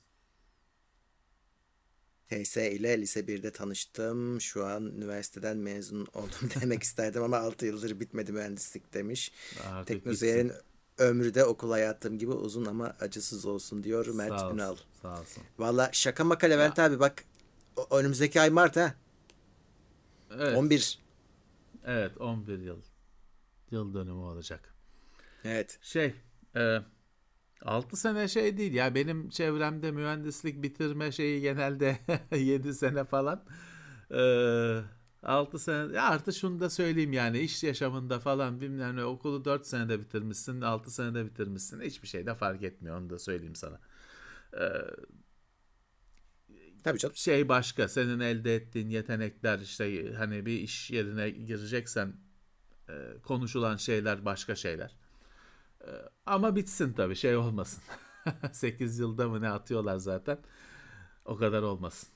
TS 2.28 2.56
ile 2.56 3.00
lise 3.00 3.20
1'de 3.20 3.52
tanıştım. 3.52 4.40
Şu 4.40 4.66
an 4.66 4.86
üniversiteden 4.86 5.56
mezun 5.56 6.06
oldum 6.14 6.50
demek 6.60 6.82
isterdim 6.82 7.22
ama 7.22 7.36
6 7.36 7.66
yıldır 7.66 8.00
bitmedi 8.00 8.32
mühendislik 8.32 8.94
demiş. 8.94 9.32
Teknoseyir'in 9.86 10.52
ömrü 10.98 11.34
de 11.34 11.44
okul 11.44 11.70
hayatım 11.70 12.18
gibi 12.18 12.32
uzun 12.32 12.64
ama 12.64 12.94
acısız 13.00 13.46
olsun 13.46 13.84
diyor 13.84 14.06
Mert 14.14 14.40
Sağ 14.40 14.50
Ünal. 14.50 14.72
Olsun, 14.72 14.86
sağ 15.02 15.20
olsun. 15.20 15.42
Valla 15.58 15.90
şaka 15.92 16.24
maka 16.24 16.46
Levent 16.46 16.78
ya. 16.78 16.84
abi 16.84 17.00
bak 17.00 17.24
önümüzdeki 17.90 18.40
ay 18.40 18.50
Mart 18.50 18.76
ha. 18.76 18.94
Evet. 20.34 20.56
11. 20.56 20.98
Evet 21.84 22.20
11 22.20 22.58
yıl. 22.58 22.78
Yıl 23.70 23.94
dönümü 23.94 24.20
olacak. 24.22 24.74
Evet. 25.44 25.78
Şey 25.82 26.14
e, 26.56 26.78
6 27.62 27.96
sene 27.96 28.28
şey 28.28 28.56
değil 28.58 28.72
ya 28.74 28.94
benim 28.94 29.28
çevremde 29.28 29.90
mühendislik 29.90 30.62
bitirme 30.62 31.12
şeyi 31.12 31.40
genelde 31.40 31.98
7 32.36 32.74
sene 32.74 33.04
falan. 33.04 33.44
Ee, 34.10 34.80
6 35.22 35.58
sene 35.58 35.94
ya 35.96 36.04
artık 36.08 36.34
şunu 36.34 36.60
da 36.60 36.70
söyleyeyim 36.70 37.12
yani 37.12 37.38
iş 37.40 37.64
yaşamında 37.64 38.18
falan 38.20 38.60
bilmem 38.60 38.96
ne 38.96 39.04
okulu 39.04 39.44
4 39.44 39.66
senede 39.66 40.00
bitirmişsin 40.00 40.60
6 40.60 40.90
senede 40.90 41.26
bitirmişsin 41.26 41.80
hiçbir 41.80 42.08
şey 42.08 42.26
de 42.26 42.34
fark 42.34 42.62
etmiyor 42.62 42.98
onu 42.98 43.10
da 43.10 43.18
söyleyeyim 43.18 43.54
sana. 43.56 43.80
Ee, 44.60 44.60
Tabii 46.84 46.98
canım. 46.98 47.16
Şey 47.16 47.48
başka 47.48 47.88
senin 47.88 48.20
elde 48.20 48.54
ettiğin 48.56 48.88
yetenekler 48.90 49.58
işte 49.58 50.12
hani 50.14 50.46
bir 50.46 50.60
iş 50.60 50.90
yerine 50.90 51.30
gireceksen 51.30 52.12
e, 52.90 52.94
konuşulan 53.24 53.76
şeyler 53.76 54.24
başka 54.24 54.56
şeyler. 54.56 54.96
E, 55.82 55.90
ama 56.26 56.56
bitsin 56.56 56.92
tabii 56.92 57.16
şey 57.16 57.36
olmasın. 57.36 57.84
8 58.52 58.98
yılda 58.98 59.28
mı 59.28 59.42
ne 59.42 59.50
atıyorlar 59.50 59.96
zaten. 59.98 60.38
O 61.24 61.36
kadar 61.36 61.62
olmasın. 61.62 62.08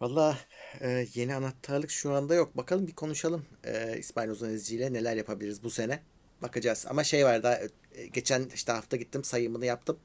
Valla 0.00 0.38
e, 0.80 1.06
yeni 1.14 1.34
anahtarlık 1.34 1.90
şu 1.90 2.12
anda 2.12 2.34
yok. 2.34 2.56
Bakalım 2.56 2.86
bir 2.86 2.94
konuşalım 2.94 3.46
e, 3.64 3.98
İsmail 3.98 4.30
Ozan 4.30 4.50
Ezici 4.50 4.76
ile 4.76 4.92
neler 4.92 5.16
yapabiliriz 5.16 5.62
bu 5.62 5.70
sene. 5.70 6.02
Bakacağız. 6.42 6.86
Ama 6.88 7.04
şey 7.04 7.24
var 7.24 7.42
daha 7.42 7.60
e, 7.94 8.06
geçen 8.06 8.48
işte 8.54 8.72
hafta 8.72 8.96
gittim 8.96 9.24
sayımını 9.24 9.66
yaptım. 9.66 9.98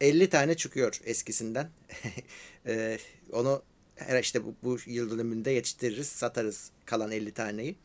50 0.00 0.30
tane 0.30 0.56
çıkıyor 0.56 1.00
eskisinden. 1.04 1.70
e, 2.66 2.98
onu 3.32 3.62
her 3.96 4.22
işte 4.22 4.44
bu, 4.44 4.54
bu 4.62 4.78
yıl 4.86 5.10
dönümünde 5.10 5.50
yetiştiririz, 5.50 6.06
satarız 6.08 6.70
kalan 6.84 7.12
50 7.12 7.32
taneyi. 7.32 7.76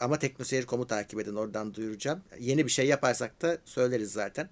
Ama 0.00 0.18
Teknoseyir.com'u 0.18 0.86
takip 0.86 1.20
edin. 1.20 1.34
Oradan 1.34 1.74
duyuracağım. 1.74 2.22
Yeni 2.38 2.66
bir 2.66 2.70
şey 2.70 2.86
yaparsak 2.86 3.42
da 3.42 3.58
söyleriz 3.64 4.12
zaten. 4.12 4.50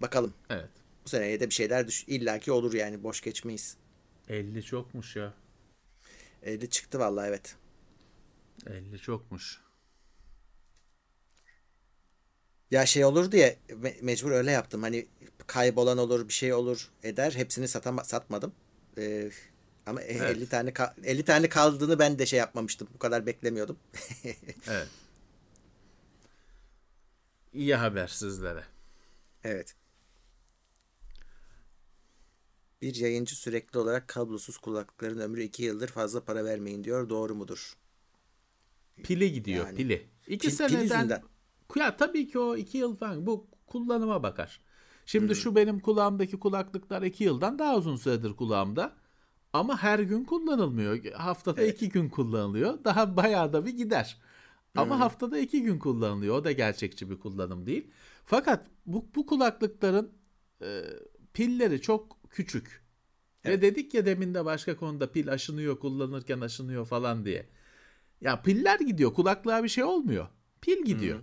Bakalım. 0.00 0.34
Evet. 0.50 0.68
Bu 1.04 1.08
seneye 1.08 1.40
de 1.40 1.48
bir 1.48 1.54
şeyler 1.54 1.88
düş 1.88 2.04
illaki 2.08 2.52
olur 2.52 2.74
yani. 2.74 3.02
Boş 3.02 3.20
geçmeyiz. 3.20 3.76
50 4.28 4.62
çokmuş 4.62 5.16
ya. 5.16 5.34
50 6.42 6.70
çıktı 6.70 6.98
vallahi 6.98 7.28
evet. 7.28 7.56
50 8.66 8.98
çokmuş. 8.98 9.60
Ya 12.70 12.86
şey 12.86 13.04
olur 13.04 13.32
diye 13.32 13.58
me- 13.68 14.02
mecbur 14.02 14.30
öyle 14.30 14.50
yaptım. 14.50 14.82
Hani 14.82 15.06
kaybolan 15.46 15.98
olur, 15.98 16.28
bir 16.28 16.32
şey 16.32 16.52
olur 16.54 16.90
eder. 17.02 17.32
Hepsini 17.32 17.68
satama 17.68 18.04
satmadım. 18.04 18.52
Ee, 18.98 19.30
ama 19.86 20.02
e- 20.02 20.12
Evet. 20.18 20.36
50 20.36 20.48
tane 20.48 20.70
ka- 20.70 21.04
50 21.06 21.24
tane 21.24 21.48
kaldığını 21.48 21.98
ben 21.98 22.18
de 22.18 22.26
şey 22.26 22.38
yapmamıştım. 22.38 22.88
Bu 22.94 22.98
kadar 22.98 23.26
beklemiyordum. 23.26 23.78
Evet. 24.68 24.88
İyi 27.52 27.74
haber 27.74 28.06
sizlere. 28.08 28.64
Evet. 29.44 29.74
Bir 32.82 32.94
yayıncı 32.94 33.36
sürekli 33.36 33.78
olarak 33.78 34.08
kablosuz 34.08 34.58
kulaklıkların 34.58 35.18
ömrü 35.18 35.42
2 35.42 35.62
yıldır 35.62 35.88
fazla 35.88 36.24
para 36.24 36.44
vermeyin 36.44 36.84
diyor. 36.84 37.08
Doğru 37.08 37.34
mudur? 37.34 37.76
Pili 39.02 39.32
gidiyor 39.32 39.66
Yani. 39.66 39.76
pili. 39.76 40.06
İki 40.26 40.46
Pil- 40.46 40.50
pil 40.50 40.56
seneden 40.56 40.82
yüzünden. 40.82 41.22
ya 41.76 41.96
tabii 41.96 42.28
ki 42.28 42.38
o 42.38 42.56
iki 42.56 42.78
yıl 42.78 42.96
falan 42.96 43.26
bu 43.26 43.46
kullanıma 43.66 44.22
bakar. 44.22 44.60
Şimdi 45.06 45.28
Hmm. 45.28 45.34
şu 45.34 45.56
benim 45.56 45.80
kulağımdaki 45.80 46.38
kulaklıklar 46.38 47.02
iki 47.02 47.24
yıldan 47.24 47.58
daha 47.58 47.76
uzun 47.76 47.96
süredir 47.96 48.32
kulağımda. 48.36 48.96
Ama 49.52 49.82
her 49.82 49.98
gün 49.98 50.24
kullanılmıyor. 50.24 51.04
Haftada 51.12 51.62
Evet. 51.62 51.74
iki 51.74 51.88
gün 51.88 52.08
kullanılıyor. 52.08 52.84
Daha 52.84 53.16
bayağı 53.16 53.52
da 53.52 53.66
bir 53.66 53.76
gider. 53.76 54.20
Ama 54.76 54.94
Hmm. 54.94 55.02
haftada 55.02 55.38
iki 55.38 55.62
gün 55.62 55.78
kullanılıyor. 55.78 56.34
O 56.36 56.44
da 56.44 56.52
gerçekçi 56.52 57.10
bir 57.10 57.20
kullanım 57.20 57.66
değil. 57.66 57.90
Fakat 58.24 58.66
bu, 58.86 59.06
bu 59.14 59.26
kulaklıkların 59.26 60.12
e, 60.62 60.82
pilleri 61.34 61.80
çok 61.80 62.21
küçük. 62.32 62.82
Ve 63.44 63.48
Evet. 63.50 63.62
dedik 63.62 63.94
ya 63.94 64.06
demin 64.06 64.34
de 64.34 64.44
başka 64.44 64.76
konuda 64.76 65.12
pil 65.12 65.32
aşınıyor, 65.32 65.78
kullanırken 65.78 66.40
aşınıyor 66.40 66.86
falan 66.86 67.24
diye. 67.24 67.46
Ya 68.20 68.42
piller 68.42 68.80
gidiyor. 68.80 69.14
Kulaklığa 69.14 69.64
bir 69.64 69.68
şey 69.68 69.84
olmuyor. 69.84 70.28
Pil 70.60 70.84
gidiyor. 70.84 71.20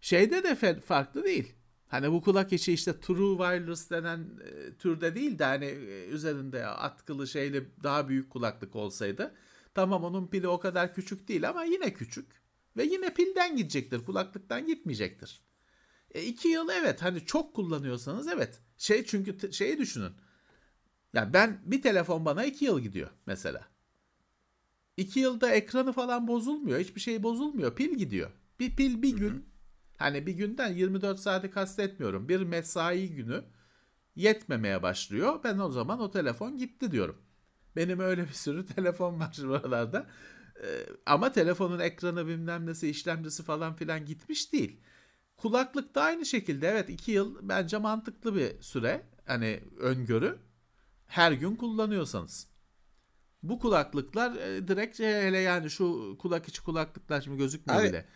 Şeyde 0.00 0.42
de 0.42 0.80
farklı 0.80 1.24
değil. 1.24 1.54
Hani 1.88 2.12
bu 2.12 2.22
kulak 2.22 2.52
içi 2.52 2.72
işte 2.72 3.00
True 3.00 3.36
Wireless 3.38 3.90
denen 3.90 4.18
e, 4.44 4.74
türde 4.74 5.14
değil 5.14 5.38
de 5.38 5.44
hani 5.44 5.64
e, 5.64 6.06
üzerinde 6.06 6.66
atkılı 6.66 7.26
şeyli 7.26 7.68
daha 7.82 8.08
büyük 8.08 8.30
kulaklık 8.30 8.76
olsaydı 8.76 9.34
tamam 9.74 10.04
onun 10.04 10.26
pili 10.26 10.48
o 10.48 10.60
kadar 10.60 10.94
küçük 10.94 11.28
değil 11.28 11.48
ama 11.48 11.64
yine 11.64 11.92
küçük 11.92 12.26
ve 12.76 12.84
yine 12.84 13.14
pilden 13.14 13.56
gidecektir 13.56 14.04
kulaklıktan 14.04 14.66
gitmeyecektir. 14.66 15.40
E, 16.14 16.22
iki 16.22 16.48
yıl 16.48 16.68
evet 16.68 17.02
hani 17.02 17.26
çok 17.26 17.54
kullanıyorsanız 17.54 18.28
evet 18.28 18.60
şey 18.76 19.04
çünkü 19.04 19.52
şeyi 19.52 19.78
düşünün 19.78 20.12
ya 21.16 21.32
ben 21.32 21.60
bir 21.64 21.82
telefon 21.82 22.24
bana 22.24 22.44
iki 22.44 22.64
yıl 22.64 22.80
gidiyor 22.80 23.10
mesela. 23.26 23.68
İki 24.96 25.20
yılda 25.20 25.50
ekranı 25.50 25.92
falan 25.92 26.28
bozulmuyor. 26.28 26.78
Hiçbir 26.78 27.00
şey 27.00 27.22
bozulmuyor. 27.22 27.74
Pil 27.74 27.98
gidiyor. 27.98 28.30
Bir 28.60 28.76
pil 28.76 29.02
bir 29.02 29.16
gün. 29.16 29.48
Hani 29.98 30.26
bir 30.26 30.32
günden 30.32 30.72
24 30.72 31.20
saati 31.20 31.50
kastetmiyorum. 31.50 32.28
Bir 32.28 32.40
mesai 32.40 33.08
günü 33.08 33.44
yetmemeye 34.16 34.82
başlıyor. 34.82 35.40
Ben 35.44 35.58
o 35.58 35.70
zaman 35.70 36.00
o 36.00 36.10
telefon 36.10 36.58
gitti 36.58 36.90
diyorum. 36.90 37.22
Benim 37.76 38.00
öyle 38.00 38.22
bir 38.28 38.32
sürü 38.32 38.66
telefon 38.76 39.20
var 39.20 39.36
buralarda. 39.42 40.06
Ee, 40.62 40.86
ama 41.06 41.32
telefonun 41.32 41.78
ekranı 41.78 42.26
bilmem 42.26 42.66
nesi 42.66 42.88
işlemcisi 42.88 43.42
falan 43.42 43.76
filan 43.76 44.04
gitmiş 44.04 44.52
değil. 44.52 44.80
Kulaklık 45.36 45.94
da 45.94 46.02
aynı 46.02 46.26
şekilde 46.26 46.68
evet 46.68 46.90
2 46.90 47.12
yıl 47.12 47.36
bence 47.48 47.78
mantıklı 47.78 48.34
bir 48.34 48.62
süre. 48.62 49.02
Hani 49.26 49.60
öngörü. 49.78 50.45
Her 51.06 51.32
gün 51.32 51.56
kullanıyorsanız. 51.56 52.48
Bu 53.42 53.58
kulaklıklar 53.58 54.36
e, 54.36 54.68
direkt 54.68 55.00
e, 55.00 55.22
hele 55.22 55.38
yani 55.38 55.70
şu 55.70 56.16
kulak 56.18 56.48
içi 56.48 56.62
kulaklıklar 56.62 57.20
şimdi 57.20 57.36
gözükmüyor 57.38 57.80
Evet. 57.80 57.90
bile. 57.92 58.06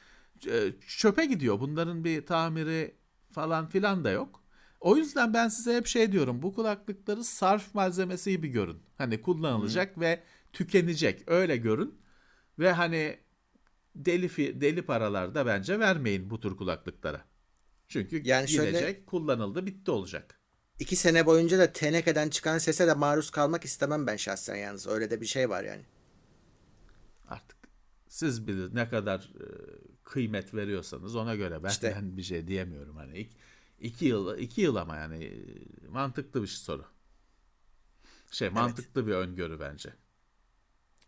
E, 0.57 0.73
Çöpe 0.87 1.25
gidiyor. 1.27 1.61
Bunların 1.61 2.05
bir 2.05 2.27
tamiri 2.27 2.95
falan 3.33 3.67
filan 3.69 4.05
da 4.05 4.11
yok. 4.11 4.41
O 4.81 4.97
yüzden 4.97 5.35
ben 5.35 5.49
size 5.49 5.77
hep 5.77 5.87
şey 5.87 6.13
diyorum. 6.13 6.43
Bu 6.43 6.55
kulaklıkları 6.55 7.25
sarf 7.25 7.75
malzemesi 7.75 8.31
gibi 8.31 8.49
görün. 8.49 8.83
Hani 8.99 9.23
kullanılacak 9.23 10.01
ve 10.01 10.23
tükenecek. 10.53 11.25
Öyle 11.27 11.57
görün. 11.57 11.95
Ve 12.59 12.73
hani 12.73 13.19
deli 13.97 14.27
fi- 14.27 14.61
deli 14.61 14.83
paralar 14.83 15.35
da 15.35 15.47
bence 15.47 15.79
vermeyin 15.79 16.31
bu 16.31 16.41
tür 16.41 16.57
kulaklıklara. 16.57 17.25
Çünkü 17.89 18.17
Yani 18.25 18.47
gidecek, 18.47 18.73
şöyle- 18.75 19.05
kullanıldı, 19.05 19.67
bitti 19.67 19.91
olacak. 19.91 20.40
İki 20.81 20.97
sene 20.97 21.27
boyunca 21.27 21.59
da 21.59 21.73
tenekeden 21.73 22.31
çıkan 22.31 22.59
sese 22.59 22.87
de 22.87 22.95
maruz 22.95 23.31
kalmak 23.31 23.65
istemem 23.65 24.07
ben 24.07 24.17
şahsen 24.17 24.57
yalnız. 24.57 24.87
Öyle 24.87 25.11
de 25.11 25.21
bir 25.21 25.27
şey 25.27 25.51
var 25.51 25.65
yani. 25.65 25.83
Artık 27.29 27.57
siz 28.09 28.47
bilir 28.47 28.75
ne 28.75 28.89
kadar 28.89 29.19
e, 29.21 29.47
kıymet 30.05 30.55
veriyorsanız 30.55 31.17
ona 31.17 31.35
göre 31.35 31.63
ben, 31.63 31.69
İşte. 31.69 31.95
ben 31.97 32.17
bir 32.17 32.23
şey 32.23 32.49
diyemiyorum. 32.49 32.97
Hani 32.97 33.19
iki, 33.19 33.37
iki 33.81 34.05
yıl 34.05 34.39
iki 34.39 34.61
yıl 34.61 34.77
ama 34.77 34.97
yani 34.97 35.25
e, 35.25 35.89
mantıklı 35.89 36.43
bir 36.43 36.47
soru. 36.47 36.85
Şey 38.31 38.51
mantıklı 38.51 39.07
bir 39.07 39.13
öngörü 39.13 39.61
bence. 39.61 39.95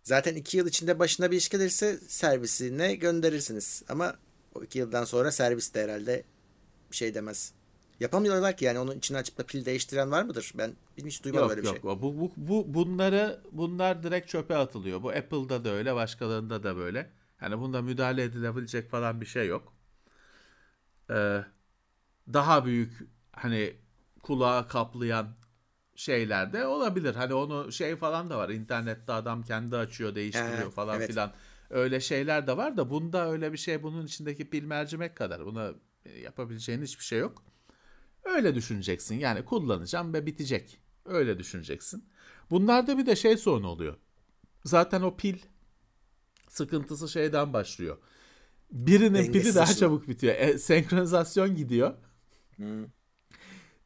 Zaten 0.02 0.34
iki 0.34 0.56
yıl 0.56 0.66
içinde 0.66 0.98
başına 0.98 1.30
bir 1.30 1.36
iş 1.36 1.48
gelirse 1.48 1.98
servisine 2.08 2.94
gönderirsiniz. 2.94 3.82
Ama 3.88 4.16
o 4.54 4.62
iki 4.64 4.78
yıldan 4.78 5.04
sonra 5.04 5.32
servis 5.32 5.74
de 5.74 5.82
herhalde 5.82 6.24
bir 6.90 6.96
şey 6.96 7.14
demez. 7.14 7.52
Yapamıyorlar 8.02 8.56
ki 8.56 8.64
yani 8.64 8.78
onun 8.78 8.98
içini 8.98 9.16
açıp 9.16 9.38
da 9.38 9.46
pil 9.46 9.64
değiştiren 9.64 10.10
var 10.10 10.22
mıdır? 10.22 10.52
Ben 10.58 10.72
hiç 10.96 11.24
duymadım 11.24 11.42
Yok 11.42 11.50
öyle 11.50 11.62
bir 11.62 11.66
yok 11.66 11.74
şey. 11.74 11.82
bu, 11.82 12.20
bu, 12.20 12.32
bu 12.36 12.74
bunları 12.74 13.40
bunlar 13.52 14.02
direkt 14.02 14.28
çöpe 14.28 14.56
atılıyor. 14.56 15.02
Bu 15.02 15.10
Apple'da 15.10 15.64
da 15.64 15.70
öyle, 15.70 15.94
başkalarında 15.94 16.62
da 16.62 16.76
böyle. 16.76 17.10
Hani 17.36 17.58
bunda 17.58 17.82
müdahale 17.82 18.22
edilebilecek 18.22 18.90
falan 18.90 19.20
bir 19.20 19.26
şey 19.26 19.46
yok. 19.46 19.72
Ee, 21.10 21.44
daha 22.32 22.64
büyük 22.64 22.92
hani 23.32 23.76
kulağı 24.22 24.68
kaplayan 24.68 25.26
şeyler 25.94 26.52
de 26.52 26.66
olabilir. 26.66 27.14
Hani 27.14 27.34
onu 27.34 27.72
şey 27.72 27.96
falan 27.96 28.30
da 28.30 28.38
var. 28.38 28.48
İnternette 28.48 29.12
adam 29.12 29.42
kendi 29.42 29.76
açıyor, 29.76 30.14
değiştiriyor 30.14 30.66
He, 30.66 30.70
falan 30.70 30.96
evet. 30.96 31.10
filan. 31.10 31.32
Öyle 31.70 32.00
şeyler 32.00 32.46
de 32.46 32.56
var 32.56 32.76
da 32.76 32.90
bunda 32.90 33.30
öyle 33.30 33.52
bir 33.52 33.58
şey 33.58 33.82
bunun 33.82 34.06
içindeki 34.06 34.50
pil 34.50 34.64
mercimek 34.64 35.16
kadar. 35.16 35.46
Buna 35.46 35.70
e, 36.06 36.18
yapabileceğin 36.20 36.82
hiçbir 36.82 37.04
şey 37.04 37.18
yok. 37.18 37.51
Öyle 38.24 38.54
düşüneceksin. 38.54 39.18
Yani 39.18 39.44
kullanacağım 39.44 40.14
ve 40.14 40.26
bitecek. 40.26 40.78
Öyle 41.04 41.38
düşüneceksin. 41.38 42.04
Bunlarda 42.50 42.98
bir 42.98 43.06
de 43.06 43.16
şey 43.16 43.36
sorunu 43.36 43.68
oluyor. 43.68 43.96
Zaten 44.64 45.02
o 45.02 45.16
pil 45.16 45.38
sıkıntısı 46.48 47.08
şeyden 47.08 47.52
başlıyor. 47.52 47.98
Birinin 48.70 49.32
pili 49.32 49.34
Dengesiz 49.34 49.54
daha 49.54 49.64
aşırı. 49.64 49.78
çabuk 49.78 50.08
bitiyor. 50.08 50.34
E, 50.34 50.58
senkronizasyon 50.58 51.56
gidiyor. 51.56 51.94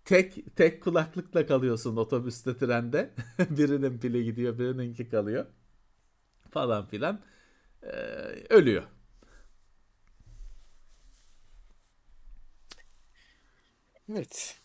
Tek 0.05 0.57
tek 0.57 0.83
kulaklıkla 0.83 1.47
kalıyorsun 1.47 1.97
otobüste, 1.97 2.57
trende. 2.57 3.15
Birinin 3.51 3.99
pili 3.99 4.25
gidiyor, 4.25 4.59
birininki 4.59 5.09
kalıyor. 5.09 5.47
Falan 6.51 6.87
filan. 6.87 7.21
Ee, 7.83 7.89
ölüyor. 8.51 8.83
Evet. 14.13 14.57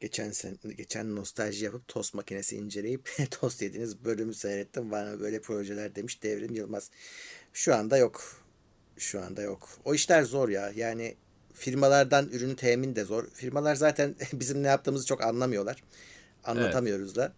Geçen 0.00 0.30
sen, 0.30 0.58
geçen 0.76 1.16
nostalji 1.16 1.64
yapıp 1.64 1.88
tost 1.88 2.14
makinesi 2.14 2.56
inceleyip 2.56 3.10
tost 3.30 3.62
yediğiniz 3.62 4.04
bölümü 4.04 4.34
seyrettim. 4.34 4.90
Bana 4.90 5.20
böyle 5.20 5.40
projeler 5.40 5.94
demiş 5.94 6.22
Devrim 6.22 6.54
Yılmaz. 6.54 6.90
Şu 7.52 7.74
anda 7.74 7.96
yok. 7.96 8.42
Şu 8.96 9.22
anda 9.22 9.42
yok. 9.42 9.68
O 9.84 9.94
işler 9.94 10.22
zor 10.22 10.48
ya. 10.48 10.72
Yani 10.76 11.16
firmalardan 11.54 12.28
ürünü 12.28 12.56
temin 12.56 12.96
de 12.96 13.04
zor. 13.04 13.30
Firmalar 13.30 13.74
zaten 13.74 14.14
bizim 14.32 14.62
ne 14.62 14.66
yaptığımızı 14.66 15.06
çok 15.06 15.22
anlamıyorlar. 15.24 15.82
Anlatamıyoruz 16.44 17.16
da. 17.16 17.32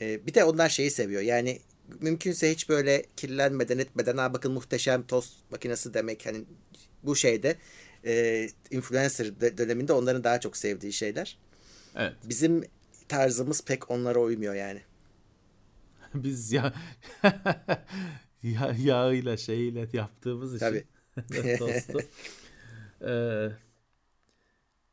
Ee, 0.00 0.26
bir 0.26 0.34
de 0.34 0.44
onlar 0.44 0.68
şeyi 0.68 0.90
seviyor. 0.90 1.22
Yani 1.22 1.60
mümkünse 2.00 2.50
hiç 2.50 2.68
böyle 2.68 3.06
kirlenmeden 3.16 3.78
etmeden 3.78 4.16
ha 4.16 4.34
bakın 4.34 4.52
muhteşem 4.52 5.06
tost 5.06 5.34
makinesi 5.50 5.94
demek 5.94 6.26
hani 6.26 6.44
bu 7.02 7.16
şeyde 7.16 7.56
e, 8.06 8.46
influencer 8.70 9.40
de- 9.40 9.58
döneminde 9.58 9.92
onların 9.92 10.24
daha 10.24 10.40
çok 10.40 10.56
sevdiği 10.56 10.92
şeyler. 10.92 11.38
Evet. 11.96 12.14
Bizim 12.24 12.64
tarzımız 13.08 13.64
pek 13.64 13.90
onlara 13.90 14.18
uymuyor 14.20 14.54
yani. 14.54 14.82
Biz 16.14 16.52
ya, 16.52 16.72
ya 18.42 18.74
yağıyla 18.78 19.36
şeyiyle 19.36 19.88
yaptığımız 19.92 20.54
için 20.54 20.58
Tabii. 20.58 20.84
tostu. 21.58 22.08
Ee, 23.02 23.48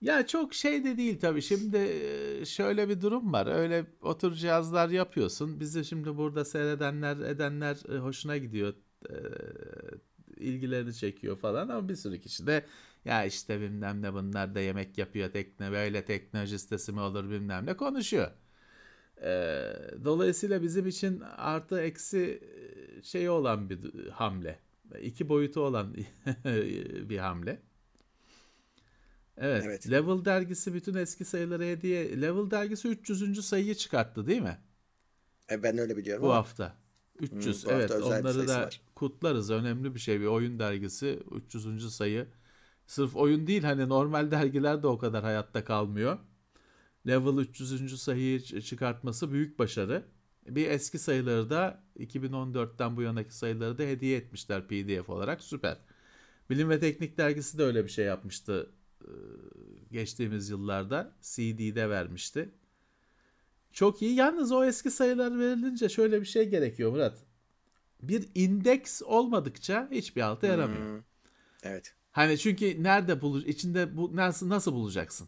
ya 0.02 0.28
çok 0.28 0.54
şey 0.54 0.84
de 0.84 0.98
değil 0.98 1.20
tabii. 1.20 1.42
Şimdi 1.42 1.78
e, 1.78 2.46
şöyle 2.46 2.90
bir 2.90 3.02
durum 3.02 3.34
var. 3.34 3.48
Öyle 3.48 3.86
otur 4.02 4.34
cihazlar 4.34 4.90
yapıyorsun. 4.90 5.60
Bizi 5.60 5.86
şimdi 5.86 6.18
burada 6.18 6.46
seyredenler, 6.46 7.18
edenler 7.18 7.78
e, 7.96 7.98
hoşuna 7.98 8.38
gidiyor. 8.38 8.74
e, 9.10 9.14
ilgilerini 10.38 10.94
çekiyor 10.94 11.38
falan 11.40 11.70
ama 11.70 11.90
bir 11.90 11.96
sürü 11.96 12.22
kişi 12.22 12.48
de 12.48 12.66
ya 13.08 13.26
işte 13.26 13.62
bilmem 13.62 14.02
ne 14.02 14.14
bunlar 14.14 14.56
da 14.56 14.60
yemek 14.60 14.98
yapıyor 14.98 15.32
tekne 15.32 15.72
böyle 15.72 16.06
teknoloji 16.06 16.60
sitesi 16.60 16.92
mi 16.92 17.00
olur 17.00 17.30
bilmem 17.30 17.66
ne 17.66 17.78
konuşuyor. 17.78 18.32
Ee, 19.24 19.74
dolayısıyla 20.06 20.62
bizim 20.64 20.88
için 20.88 21.20
artı 21.22 21.82
eksi 21.82 22.44
şey 23.04 23.30
olan 23.30 23.70
bir 23.70 24.10
hamle. 24.10 24.60
İki 25.02 25.30
boyutu 25.30 25.62
olan 25.62 25.96
bir 27.10 27.18
hamle. 27.18 27.62
Evet, 29.38 29.64
Evet. 29.64 29.92
Level 29.92 30.26
dergisi 30.26 30.74
bütün 30.74 30.94
eski 30.94 31.26
sayıları 31.26 31.64
hediye. 31.64 32.22
Level 32.22 32.52
dergisi 32.52 32.88
300. 32.88 33.42
sayıyı 33.46 33.76
çıkarttı 33.76 34.28
değil 34.28 34.42
mi? 34.42 34.58
E, 35.52 35.64
ben 35.64 35.78
öyle 35.78 35.98
biliyorum 35.98 36.24
Bu 36.24 36.28
ama 36.28 36.36
hafta. 36.36 36.76
300 37.20 37.66
bu 37.66 37.72
hafta 37.72 37.74
evet 37.74 37.98
bir 37.98 38.02
onları 38.02 38.48
da 38.48 38.62
var. 38.62 38.82
kutlarız. 38.96 39.52
Önemli 39.52 39.96
bir 39.96 40.00
şey 40.00 40.20
bir 40.22 40.26
oyun 40.26 40.60
dergisi 40.60 41.20
300. 41.32 41.92
sayı. 41.92 42.28
Sırf 42.88 43.16
oyun 43.16 43.48
değil 43.48 43.64
hani 43.64 43.90
normal 43.90 44.32
dergiler 44.32 44.84
de 44.84 44.88
o 44.88 44.98
kadar 44.98 45.24
hayatta 45.24 45.64
kalmıyor. 45.64 46.18
Level 47.08 47.38
300. 47.38 48.02
sayıyı 48.02 48.42
çıkartması 48.42 49.32
büyük 49.32 49.60
başarı. 49.60 50.06
Bir 50.48 50.70
eski 50.70 51.00
sayıları 51.00 51.50
da 51.50 51.84
2014'ten 52.00 52.98
bu 52.98 53.02
yanaki 53.02 53.36
sayıları 53.36 53.78
da 53.78 53.84
hediye 53.84 54.18
etmişler 54.18 54.68
PDF 54.68 55.10
olarak. 55.10 55.42
Süper. 55.42 55.78
Bilim 56.50 56.70
ve 56.70 56.80
Teknik 56.80 57.18
dergisi 57.18 57.58
de 57.58 57.64
öyle 57.64 57.84
bir 57.84 57.90
şey 57.90 58.06
yapmıştı 58.06 58.72
geçtiğimiz 59.92 60.50
yıllarda. 60.50 61.16
CD'de 61.22 61.90
vermişti. 61.90 62.50
Çok 63.72 64.02
iyi. 64.02 64.16
Yalnız 64.16 64.52
o 64.52 64.66
eski 64.66 64.92
sayılar 64.92 65.40
verilince 65.40 65.90
şöyle 65.90 66.22
bir 66.22 66.26
şey 66.26 66.50
gerekiyor 66.50 66.92
Murat. 66.92 67.18
Bir 68.02 68.30
indeks 68.36 69.02
olmadıkça 69.02 69.88
hiçbir 69.92 70.22
alta 70.22 70.48
yaramıyor. 70.48 70.82
Hmm, 70.82 71.04
evet. 71.64 71.97
Hani 72.18 72.38
çünkü 72.38 72.84
nerede 72.84 73.22
buluş 73.22 73.44
içinde 73.46 73.98
bu 73.98 74.16
nasıl 74.16 74.50
nasıl 74.50 74.74
bulacaksın? 74.74 75.28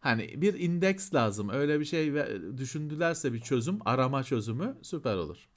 Hani 0.00 0.42
bir 0.42 0.54
indeks 0.54 1.14
lazım. 1.14 1.48
Öyle 1.48 1.80
bir 1.80 1.84
şey 1.84 2.14
ve- 2.14 2.58
düşündülerse 2.58 3.32
bir 3.32 3.40
çözüm, 3.40 3.78
arama 3.84 4.24
çözümü 4.24 4.78
süper 4.82 5.14
olur. 5.14 5.48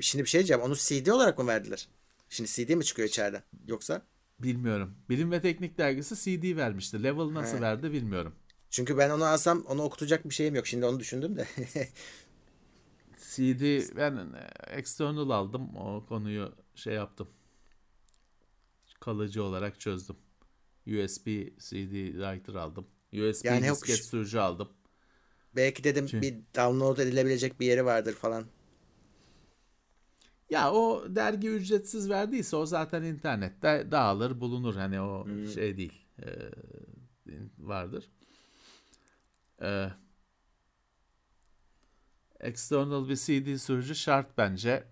Şimdi 0.00 0.24
bir 0.24 0.28
şey 0.28 0.38
diyeceğim. 0.38 0.62
Onu 0.62 0.74
CD 0.76 1.08
olarak 1.10 1.38
mı 1.38 1.46
verdiler? 1.46 1.88
Şimdi 2.28 2.50
CD 2.50 2.74
mi 2.74 2.84
çıkıyor 2.84 3.08
içeriden? 3.08 3.42
Yoksa? 3.66 4.02
Bilmiyorum. 4.38 4.94
Bilim 5.08 5.30
ve 5.30 5.40
Teknik 5.40 5.78
dergisi 5.78 6.16
CD 6.16 6.56
vermişti. 6.56 7.02
Level 7.02 7.34
nasıl 7.34 7.56
He. 7.56 7.60
verdi 7.60 7.92
bilmiyorum. 7.92 8.34
Çünkü 8.70 8.98
ben 8.98 9.10
onu 9.10 9.24
alsam 9.24 9.64
onu 9.68 9.82
okutacak 9.82 10.24
bir 10.24 10.34
şeyim 10.34 10.54
yok. 10.54 10.66
Şimdi 10.66 10.86
onu 10.86 11.00
düşündüm 11.00 11.36
de. 11.36 11.46
CD 13.34 13.96
ben 13.96 14.16
e, 14.16 14.76
external 14.76 15.30
aldım. 15.30 15.76
O 15.76 16.06
konuyu 16.06 16.52
şey 16.74 16.94
yaptım. 16.94 17.28
Kalıcı 19.00 19.42
olarak 19.42 19.80
çözdüm. 19.80 20.16
USB 20.86 21.26
CD 21.58 22.12
writer 22.12 22.54
aldım. 22.54 22.86
USB 23.12 23.44
Yani 23.44 23.66
yok 23.66 23.76
disket 23.76 23.96
şu- 23.96 24.04
sürücü 24.04 24.38
aldım. 24.38 24.68
Belki 25.56 25.84
dedim 25.84 26.08
Şey- 26.08 26.22
bir 26.22 26.34
download 26.56 26.98
edilebilecek 26.98 27.60
bir 27.60 27.66
yeri 27.66 27.84
vardır 27.84 28.14
falan. 28.14 28.46
Ya 30.50 30.72
o 30.72 31.04
dergi 31.16 31.48
ücretsiz 31.48 32.10
verdiyse 32.10 32.56
o 32.56 32.66
zaten 32.66 33.02
internette 33.02 33.88
dağılır 33.90 34.40
bulunur. 34.40 34.74
Hani 34.76 35.00
o 35.00 35.26
şey 35.54 35.76
değil. 35.76 36.06
e, 36.22 36.26
vardır. 37.58 38.10
E, 39.62 39.88
external 42.40 43.08
bir 43.08 43.16
CD 43.16 43.58
sürücü 43.58 43.94
şart 43.94 44.38
bence. 44.38 44.84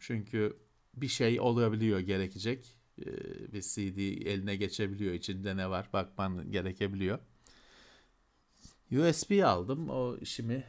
Çünkü 0.00 0.56
bir 0.94 1.08
şey 1.08 1.40
olabiliyor 1.40 1.98
gerekecek. 2.00 2.78
E, 3.06 3.52
bir 3.52 3.62
CD 3.62 3.98
eline 4.30 4.56
geçebiliyor. 4.56 5.14
İçinde 5.14 5.56
ne 5.56 5.70
var 5.70 5.88
bakman 5.92 6.50
gerekebiliyor. 6.52 7.18
USB 8.92 9.44
aldım. 9.44 9.90
O 9.90 10.16
işimi 10.16 10.64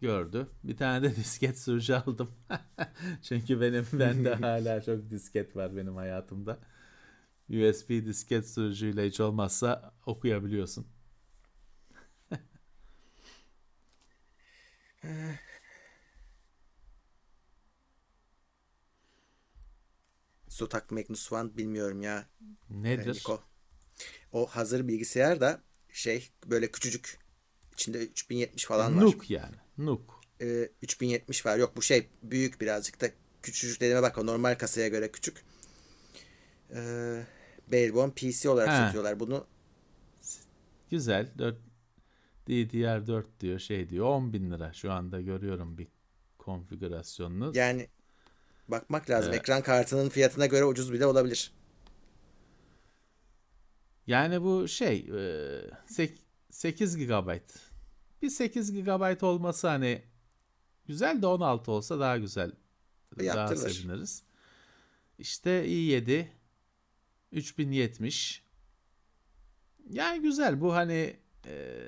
gördü. 0.00 0.48
Bir 0.64 0.76
tane 0.76 1.02
de 1.02 1.16
disket 1.16 1.58
sürücü 1.58 1.94
aldım. 1.94 2.30
Çünkü 3.22 3.60
benim 3.60 3.86
bende 3.92 4.34
hala 4.34 4.82
çok 4.82 5.10
disket 5.10 5.56
var 5.56 5.76
benim 5.76 5.96
hayatımda. 5.96 6.58
USB 7.50 7.90
disket 8.06 8.48
sürücüyle 8.50 9.06
hiç 9.06 9.20
olmazsa 9.20 9.94
okuyabiliyorsun. 10.06 10.86
Zotac 20.62 20.84
Magnus 20.90 21.32
One 21.32 21.56
bilmiyorum 21.56 22.02
ya. 22.02 22.26
Nedir? 22.70 23.14
Niko. 23.14 23.42
O 24.32 24.46
hazır 24.46 24.88
bilgisayar 24.88 25.40
da 25.40 25.62
şey 25.92 26.30
böyle 26.46 26.70
küçücük. 26.70 27.18
İçinde 27.72 27.98
3070 27.98 28.64
falan 28.64 28.96
var. 28.96 29.02
Nuk 29.02 29.30
yani. 29.30 29.56
Nuk. 29.78 30.20
Ee, 30.40 30.70
3070 30.82 31.46
var. 31.46 31.56
Yok 31.58 31.76
bu 31.76 31.82
şey 31.82 32.08
büyük 32.22 32.60
birazcık 32.60 33.00
da 33.00 33.08
küçücük 33.42 33.80
dediğime 33.80 34.02
bak 34.02 34.18
o 34.18 34.26
normal 34.26 34.54
kasaya 34.54 34.88
göre 34.88 35.12
küçük. 35.12 35.44
Ee, 36.74 37.22
Barebone 37.72 38.12
PC 38.12 38.48
olarak 38.48 38.68
Ha. 38.68 38.86
satıyorlar 38.86 39.20
bunu. 39.20 39.46
Güzel. 40.90 41.28
4 41.38 41.58
DDR4 42.48 43.24
diyor 43.40 43.58
şey 43.58 43.88
diyor 43.88 44.06
10 44.06 44.32
bin 44.32 44.50
lira 44.50 44.72
şu 44.72 44.92
anda 44.92 45.20
görüyorum 45.20 45.78
bir 45.78 45.88
konfigürasyonunu. 46.38 47.52
Yani 47.54 47.88
bakmak 48.68 49.10
lazım. 49.10 49.30
Evet. 49.32 49.40
Ekran 49.40 49.62
kartının 49.62 50.08
fiyatına 50.08 50.46
göre 50.46 50.64
ucuz 50.64 50.92
bile 50.92 51.06
olabilir. 51.06 51.52
Yani 54.06 54.42
bu 54.42 54.68
şey 54.68 54.98
e, 54.98 55.60
sek- 55.86 56.18
8 56.50 56.96
GB. 56.96 57.38
Bir 58.22 58.30
8 58.30 58.72
GB 58.72 59.22
olması 59.22 59.68
hani 59.68 60.02
güzel 60.86 61.22
de 61.22 61.26
16 61.26 61.70
olsa 61.70 62.00
daha 62.00 62.18
güzel. 62.18 62.52
Daha 63.18 63.24
Yaptırılır. 63.26 63.70
seviniriz. 63.70 64.22
İşte 65.18 65.66
i7 65.68 66.26
3070 67.32 68.42
yani 69.90 70.22
güzel 70.22 70.60
bu 70.60 70.74
hani 70.74 71.16
e, 71.46 71.78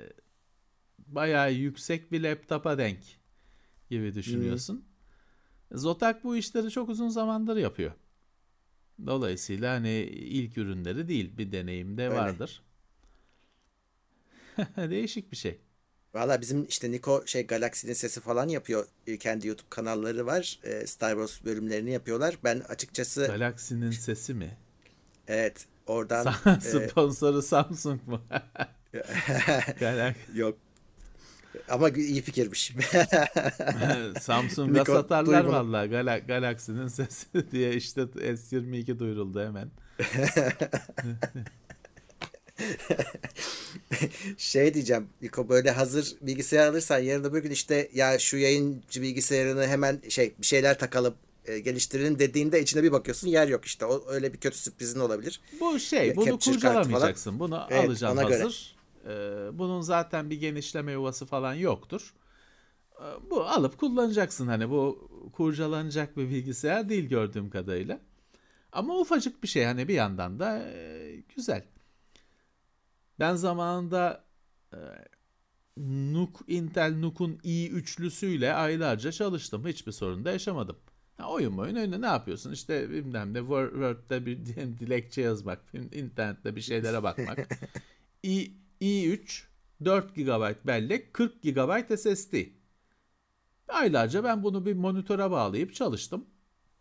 bayağı 1.07 1.53
yüksek 1.53 2.11
bir 2.11 2.23
laptopa 2.23 2.77
denk 2.77 2.99
gibi 3.89 4.15
düşünüyorsun. 4.15 4.85
Zotac 5.71 6.23
bu 6.23 6.35
işleri 6.35 6.71
çok 6.71 6.89
uzun 6.89 7.09
zamandır 7.09 7.57
yapıyor. 7.57 7.91
Dolayısıyla 9.05 9.73
hani 9.73 9.91
ilk 10.09 10.57
ürünleri 10.57 11.07
değil 11.07 11.37
bir 11.37 11.51
deneyim 11.51 11.97
de 11.97 12.03
Öyle. 12.03 12.15
vardır. 12.15 12.63
Değişik 14.77 15.31
bir 15.31 15.37
şey. 15.37 15.59
Valla 16.13 16.41
bizim 16.41 16.65
işte 16.65 16.91
Niko 16.91 17.23
şey 17.25 17.47
Galaxy'nin 17.47 17.93
sesi 17.93 18.21
falan 18.21 18.47
yapıyor. 18.47 18.87
Ee, 19.07 19.17
Kendi 19.17 19.47
YouTube 19.47 19.69
kanalları 19.69 20.25
var. 20.25 20.59
Ee, 20.63 20.87
Star 20.87 21.11
Wars 21.11 21.45
bölümlerini 21.45 21.91
yapıyorlar. 21.91 22.37
Ben 22.43 22.59
açıkçası 22.59 23.25
Galaxy'nin 23.25 23.91
sesi 23.91 24.33
mi? 24.33 24.57
evet 25.27 25.65
oradan 25.87 26.27
e, 26.57 26.59
Sponsoru 26.61 27.41
Samsung 27.41 28.07
mu? 28.07 28.21
Yok. 30.33 30.57
Ama 31.69 31.89
iyi 31.89 32.21
fikirmiş. 32.21 32.73
Samsung'a 34.21 34.79
Niko, 34.79 34.93
satarlar 34.93 35.43
duy 35.43 35.49
bunu. 35.49 35.55
vallahi 35.57 35.89
Gala- 35.89 36.27
Galaxy'nin 36.27 36.87
sesi 36.87 37.25
diye 37.51 37.73
işte 37.73 38.01
S22 38.01 38.99
duyuruldu 38.99 39.41
hemen. 39.45 39.71
şey 44.37 44.73
diyeceğim. 44.73 45.07
Niko 45.21 45.49
böyle 45.49 45.71
hazır 45.71 46.13
bilgisayar 46.21 46.67
alırsan 46.67 46.99
yarın 46.99 47.23
öbür 47.23 47.39
gün 47.43 47.51
işte 47.51 47.89
ya 47.93 48.19
şu 48.19 48.37
yayıncı 48.37 49.01
bilgisayarını 49.01 49.67
hemen 49.67 50.01
şey 50.09 50.33
bir 50.39 50.45
şeyler 50.45 50.79
takalım 50.79 51.15
e, 51.45 51.59
geliştirelim 51.59 52.19
dediğinde 52.19 52.61
içine 52.61 52.83
bir 52.83 52.91
bakıyorsun 52.91 53.27
yer 53.27 53.47
yok 53.47 53.65
işte. 53.65 53.85
O 53.85 54.03
öyle 54.09 54.33
bir 54.33 54.37
kötü 54.37 54.57
sürprizin 54.57 54.99
olabilir. 54.99 55.41
Bu 55.59 55.79
şey 55.79 56.15
bunu 56.15 56.25
capture 56.25 56.53
kurcalamayacaksın. 56.55 57.39
Bunu 57.39 57.67
Evet, 57.69 57.89
alacaksın 57.89 58.17
ona 58.17 58.29
göre. 58.29 58.43
Ee, 59.05 59.49
bunun 59.53 59.81
zaten 59.81 60.29
bir 60.29 60.39
genişleme 60.39 60.91
yuvası 60.91 61.25
falan 61.25 61.53
yoktur. 61.53 62.13
Ee, 63.01 63.03
bu 63.29 63.43
alıp 63.45 63.77
kullanacaksın 63.77 64.47
hani 64.47 64.69
bu 64.69 65.09
kurcalanacak 65.33 66.17
bir 66.17 66.29
bilgisayar 66.29 66.89
değil 66.89 67.09
gördüğüm 67.09 67.49
kadarıyla. 67.49 67.99
Ama 68.71 68.99
ufacık 68.99 69.43
bir 69.43 69.47
şey 69.47 69.65
hani 69.65 69.87
bir 69.87 69.93
yandan 69.93 70.39
da 70.39 70.59
e, 70.69 71.15
güzel. 71.35 71.65
Ben 73.19 73.35
zamanında 73.35 74.23
e, 74.73 74.77
NUC, 75.77 76.31
Intel 76.47 76.93
NUC'un 76.95 77.37
i3'lüsüyle 77.43 78.53
aylarca 78.53 79.11
çalıştım. 79.11 79.67
Hiçbir 79.67 79.91
sorun 79.91 80.25
da 80.25 80.31
yaşamadım. 80.31 80.77
Ha, 81.17 81.29
oyun 81.31 81.57
oyun 81.57 81.75
önüne 81.75 82.01
ne 82.01 82.05
yapıyorsun? 82.05 82.51
İşte 82.51 82.89
bilmem 82.89 83.33
ne 83.33 83.37
Word- 83.39 83.71
Word'de 83.71 84.25
bir 84.25 84.45
dilekçe 84.79 85.21
yazmak, 85.21 85.59
internette 85.91 86.55
bir 86.55 86.61
şeylere 86.61 87.03
bakmak. 87.03 87.39
i, 88.23 88.51
i3 88.81 89.43
4 89.85 90.15
GB 90.15 90.67
bellek, 90.67 91.13
40 91.13 91.43
GB 91.43 91.97
SSD. 91.97 92.35
Aylarca 93.67 94.23
ben 94.23 94.43
bunu 94.43 94.65
bir 94.65 94.73
monitöre 94.73 95.31
bağlayıp 95.31 95.73
çalıştım. 95.73 96.25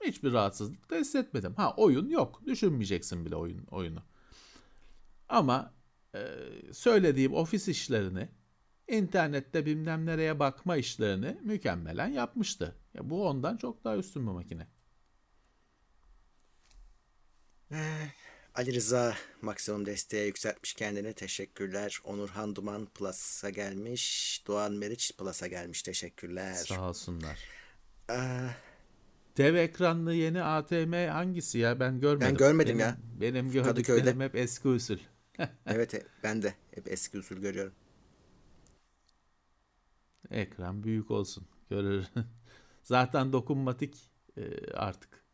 Hiçbir 0.05 0.33
rahatsızlık 0.33 0.91
da 0.91 0.97
hissetmedim. 0.97 1.55
Ha 1.55 1.75
oyun 1.77 2.09
yok. 2.09 2.43
Düşünmeyeceksin 2.47 3.27
bile 3.27 3.37
oyun 3.37 3.67
oyunu. 3.67 4.03
Ama 5.29 5.75
e, 6.15 6.21
söylediğim 6.73 7.35
ofis 7.35 7.69
işlerini, 7.69 8.29
internette 8.89 9.67
bilmem 9.67 10.07
nereye 10.07 10.39
bakma 10.39 10.77
işlerini 10.77 11.39
mükemmelen 11.43 12.09
yapmıştı. 12.09 12.77
Ya 12.95 13.11
bu 13.11 13.29
ondan 13.29 13.57
çok 13.57 13.85
daha 13.85 13.97
üstün 13.97 14.27
bir 14.27 14.33
makine. 14.33 14.67
Ali 18.55 18.75
Rıza 18.75 19.15
maksimum 19.43 19.87
desteğe 19.87 20.27
yükseltmiş 20.27 20.75
kendini. 20.75 21.13
Teşekkürler. 21.13 22.01
Onurhan 22.05 22.57
Duman 22.57 22.87
Plus'a 22.87 23.51
gelmiş. 23.51 24.43
Doğan 24.47 24.73
Meriç 24.73 25.13
Plus'a 25.19 25.47
gelmiş. 25.47 25.83
Teşekkürler. 25.83 26.55
Sağ 26.55 26.89
olsunlar. 26.89 27.39
Aa, 28.09 28.49
Dev 29.37 29.55
ekranlı 29.55 30.15
yeni 30.15 30.43
ATM 30.43 30.93
hangisi 30.93 31.59
ya? 31.59 31.81
Ben 31.81 32.01
görmedim. 32.01 32.29
Ben 32.29 32.37
görmedim 32.37 32.69
benim, 32.69 32.81
ya. 32.81 32.97
Benim 33.21 33.51
gördüklerim 33.51 34.21
hep 34.21 34.35
eski 34.35 34.69
usul. 34.69 34.99
evet 35.67 35.95
e, 35.95 36.03
ben 36.23 36.43
de 36.43 36.55
hep 36.75 36.93
eski 36.93 37.19
usul 37.19 37.37
görüyorum. 37.37 37.73
Ekran 40.31 40.85
büyük 40.85 41.11
olsun. 41.11 41.45
Görür. 41.71 42.05
Zaten 42.83 43.33
dokunmatik 43.33 44.11
e, 44.37 44.73
artık. 44.73 45.25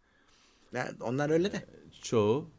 Ya, 0.73 0.93
onlar 1.01 1.31
öyle 1.31 1.53
de. 1.53 1.67
Çoğu. 2.03 2.51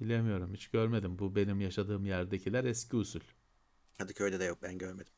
Bilemiyorum 0.00 0.54
hiç 0.54 0.68
görmedim. 0.68 1.18
Bu 1.18 1.36
benim 1.36 1.60
yaşadığım 1.60 2.04
yerdekiler 2.06 2.64
eski 2.64 2.96
usul. 2.96 3.20
Kadıköy'de 3.98 4.40
de 4.40 4.44
yok 4.44 4.58
ben 4.62 4.78
görmedim. 4.78 5.12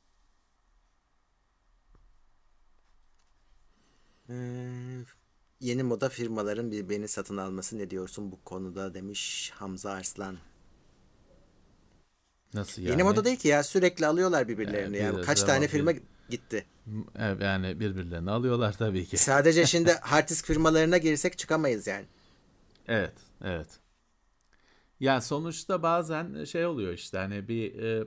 Ee, 4.29 4.35
yeni 5.61 5.83
moda 5.83 6.09
firmaların 6.09 6.71
birbirini 6.73 7.09
satın 7.09 7.37
alması 7.37 7.79
ne 7.79 7.91
diyorsun 7.91 8.33
bu 8.33 8.45
konuda 8.45 8.95
demiş 8.95 9.51
Hamza 9.55 9.91
Arslan. 9.93 10.39
Nasıl 12.55 12.83
yani? 12.83 12.91
Yeni 12.91 13.03
moda 13.03 13.25
değil 13.25 13.37
ki 13.37 13.49
ya 13.49 13.63
sürekli 13.63 14.07
alıyorlar 14.07 14.49
birbirlerini 14.49 14.97
Ee, 14.97 15.01
ya. 15.01 15.17
bir 15.19 15.23
Kaç 15.23 15.43
tane 15.43 15.63
bir- 15.65 15.69
firma 15.69 15.93
gitti. 16.29 16.67
Evet, 17.19 17.41
Yani 17.43 17.81
birbirlerini 17.81 18.31
alıyorlar 18.31 18.73
tabii 18.79 19.07
ki. 19.07 19.17
Sadece 19.19 19.67
şimdi 19.67 19.93
hard 20.01 20.29
disk 20.29 20.47
firmalarına 20.47 20.99
girsek 20.99 21.39
çıkamayız 21.39 21.87
yani. 21.87 22.07
Evet, 22.89 23.13
evet. 23.45 23.69
Ya 25.01 25.21
sonuçta 25.21 25.83
bazen 25.83 26.45
şey 26.45 26.67
oluyor 26.67 26.93
işte 26.93 27.19
hani 27.19 27.49
bir 27.49 27.83
e, 27.83 28.05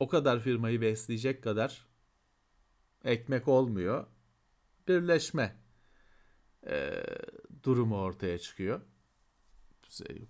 o 0.00 0.08
kadar 0.08 0.40
firmayı 0.40 0.80
besleyecek 0.80 1.42
kadar 1.42 1.86
ekmek 3.04 3.48
olmuyor. 3.48 4.06
Birleşme 4.88 5.56
e, 6.66 7.04
durumu 7.62 7.96
ortaya 7.96 8.38
çıkıyor. 8.38 8.80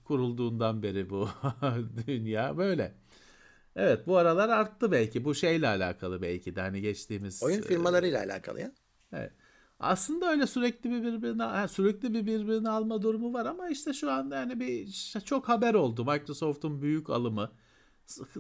Kurulduğundan 0.05 0.83
beri 0.83 1.11
bu 1.11 1.29
dünya 2.07 2.57
böyle. 2.57 2.95
Evet 3.77 4.07
bu 4.07 4.17
aralar 4.17 4.49
arttı 4.49 4.93
belki. 4.93 5.25
Bu 5.25 5.35
şeyle 5.35 5.69
alakalı 5.69 6.23
belki 6.23 6.57
de 6.57 6.61
hani 6.61 6.81
geçtiğimiz 6.81 7.43
Oyun 7.43 7.59
e, 7.59 7.63
firmalarıyla 7.63 8.21
alakalı 8.21 8.61
ya. 8.61 8.73
Evet. 9.13 9.33
Aslında 9.81 10.31
öyle 10.31 10.47
sürekli 10.47 10.91
bir 10.91 11.03
birbirini 11.03 11.43
ha, 11.43 11.69
sürekli 11.69 12.15
bir 12.15 12.27
birbirini 12.27 12.69
alma 12.69 13.03
durumu 13.03 13.33
var 13.33 13.47
ama 13.47 13.69
işte 13.69 13.93
şu 13.93 14.13
anda 14.13 14.37
yani 14.37 14.61
bir 14.61 14.87
çok 15.25 15.49
haber 15.49 15.75
oldu. 15.75 16.05
Microsoft'un 16.05 16.83
büyük 16.83 17.11
alımı, 17.11 17.51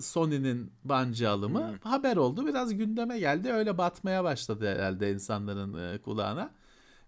Sony'nin 0.01 0.72
Bungie 0.84 1.28
alımı 1.28 1.78
haber 1.82 2.16
oldu. 2.16 2.47
Biraz 2.47 2.76
gündeme 2.76 3.18
geldi. 3.18 3.53
Öyle 3.53 3.78
batmaya 3.78 4.24
başladı 4.24 4.74
herhalde 4.74 5.12
insanların 5.12 5.95
e, 5.95 5.99
kulağına. 5.99 6.51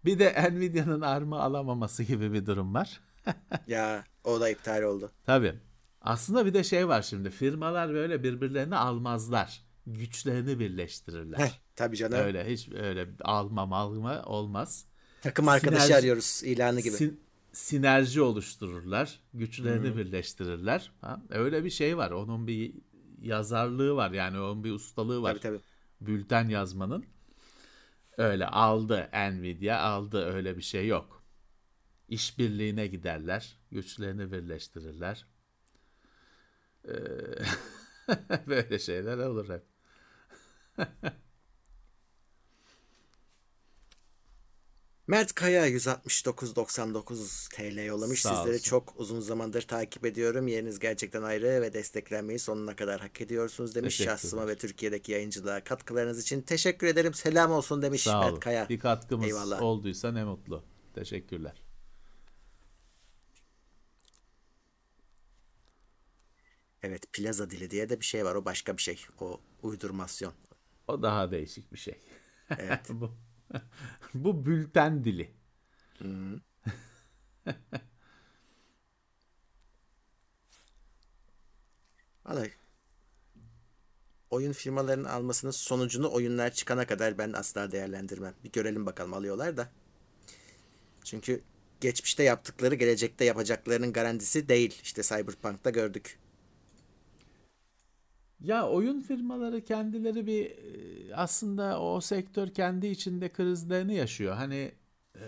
Bir 0.04 0.18
de 0.18 0.50
Nvidia'nın 0.52 1.00
ARM'ı 1.00 1.40
alamaması 1.40 2.02
gibi 2.02 2.32
bir 2.32 2.46
durum 2.46 2.74
var. 2.74 3.00
Ya 3.66 4.04
o 4.24 4.40
da 4.40 4.48
iptal 4.50 4.82
oldu. 4.82 5.10
Tabii. 5.26 5.54
Aslında 6.00 6.46
bir 6.46 6.54
de 6.54 6.64
şey 6.64 6.88
var 6.88 7.02
şimdi. 7.02 7.30
Firmalar 7.30 7.94
böyle 7.94 8.22
birbirlerini 8.22 8.76
almazlar. 8.76 9.67
Güçlerini 9.92 10.58
birleştirirler. 10.58 11.38
Heh, 11.38 11.50
tabii 11.76 11.96
canım. 11.96 12.18
Öyle 12.18 12.52
hiç 12.52 12.68
öyle 12.68 13.08
alma 13.20 13.76
alma 13.76 14.22
olmaz. 14.22 14.86
Takım 15.22 15.48
arkadaşı 15.48 15.92
Sinerji- 15.92 15.98
arıyoruz 15.98 16.42
ilanı 16.44 16.80
gibi. 16.80 16.94
Sin- 16.96 17.20
sinerji 17.52 18.20
oluştururlar. 18.20 19.20
Güçlerini 19.34 19.96
birleştirirler. 19.96 20.92
Ha? 21.00 21.22
Öyle 21.30 21.64
bir 21.64 21.70
şey 21.70 21.96
var. 21.96 22.10
Onun 22.10 22.46
bir 22.46 22.74
yazarlığı 23.22 23.96
var. 23.96 24.10
Yani 24.10 24.40
onun 24.40 24.64
bir 24.64 24.72
ustalığı 24.72 25.22
var. 25.22 25.32
Tabii 25.32 25.40
tabii. 25.40 25.60
Bülten 26.00 26.48
yazmanın. 26.48 27.04
Öyle 28.18 28.46
aldı 28.46 29.10
Nvidia 29.12 29.78
aldı 29.78 30.24
öyle 30.24 30.56
bir 30.56 30.62
şey 30.62 30.86
yok. 30.86 31.22
İşbirliğine 32.08 32.86
giderler, 32.86 33.58
güçlerini 33.70 34.32
birleştirirler. 34.32 35.26
Ee, 36.88 36.92
böyle 38.46 38.78
şeyler 38.78 39.18
olur 39.18 39.48
hep. 39.48 39.62
Mert 45.06 45.34
Kaya 45.34 45.68
169.99 45.68 47.54
TL 47.54 47.84
yollamış. 47.86 48.22
Sağ 48.22 48.36
Sizleri 48.36 48.54
olsun. 48.54 48.64
çok 48.64 48.94
uzun 49.00 49.20
zamandır 49.20 49.62
takip 49.62 50.06
ediyorum. 50.06 50.48
Yeriniz 50.48 50.78
gerçekten 50.78 51.22
ayrı 51.22 51.62
ve 51.62 51.72
desteklenmeyi 51.72 52.38
sonuna 52.38 52.76
kadar 52.76 53.00
hak 53.00 53.20
ediyorsunuz 53.20 53.74
demiş. 53.74 53.96
Şahsıma 53.96 54.46
ve 54.48 54.56
Türkiye'deki 54.56 55.12
yayıncılığa 55.12 55.64
katkılarınız 55.64 56.22
için 56.22 56.42
teşekkür 56.42 56.86
ederim. 56.86 57.14
Selam 57.14 57.50
olsun 57.52 57.82
demiş 57.82 58.02
Sağ 58.02 58.20
Mert 58.20 58.32
olun. 58.32 58.40
Kaya. 58.40 58.68
Bir 58.68 58.78
katkımız 58.80 59.26
Eyvallah. 59.26 59.62
olduysa 59.62 60.12
ne 60.12 60.24
mutlu. 60.24 60.64
Teşekkürler. 60.94 61.62
Evet 66.82 67.12
plaza 67.12 67.50
dili 67.50 67.70
diye 67.70 67.88
de 67.88 68.00
bir 68.00 68.04
şey 68.04 68.24
var. 68.24 68.34
O 68.34 68.44
başka 68.44 68.76
bir 68.76 68.82
şey. 68.82 69.04
O 69.20 69.40
uydurmasyon. 69.62 70.32
O 70.88 71.02
daha 71.02 71.30
değişik 71.30 71.72
bir 71.72 71.78
şey. 71.78 72.00
Evet. 72.58 72.86
bu, 72.90 73.10
bu 74.14 74.46
bülten 74.46 75.04
dili. 75.04 75.30
Vallahi 82.24 82.52
oyun 84.30 84.52
firmalarının 84.52 85.04
almasının 85.04 85.50
sonucunu 85.50 86.12
oyunlar 86.12 86.50
çıkana 86.50 86.86
kadar 86.86 87.18
ben 87.18 87.32
asla 87.32 87.72
değerlendirmem. 87.72 88.34
Bir 88.44 88.52
görelim 88.52 88.86
bakalım 88.86 89.14
alıyorlar 89.14 89.56
da. 89.56 89.68
Çünkü 91.04 91.42
geçmişte 91.80 92.22
yaptıkları 92.22 92.74
gelecekte 92.74 93.24
yapacaklarının 93.24 93.92
garantisi 93.92 94.48
değil. 94.48 94.80
İşte 94.82 95.02
Cyberpunk'ta 95.02 95.70
gördük. 95.70 96.18
Ya 98.40 98.68
oyun 98.68 99.00
firmaları 99.00 99.64
kendileri 99.64 100.26
bir 100.26 100.50
e, 101.10 101.14
aslında 101.14 101.80
o 101.80 102.00
sektör 102.00 102.48
kendi 102.48 102.86
içinde 102.86 103.28
krizlerini 103.32 103.94
yaşıyor. 103.94 104.34
Hani 104.34 104.72
e, 105.16 105.22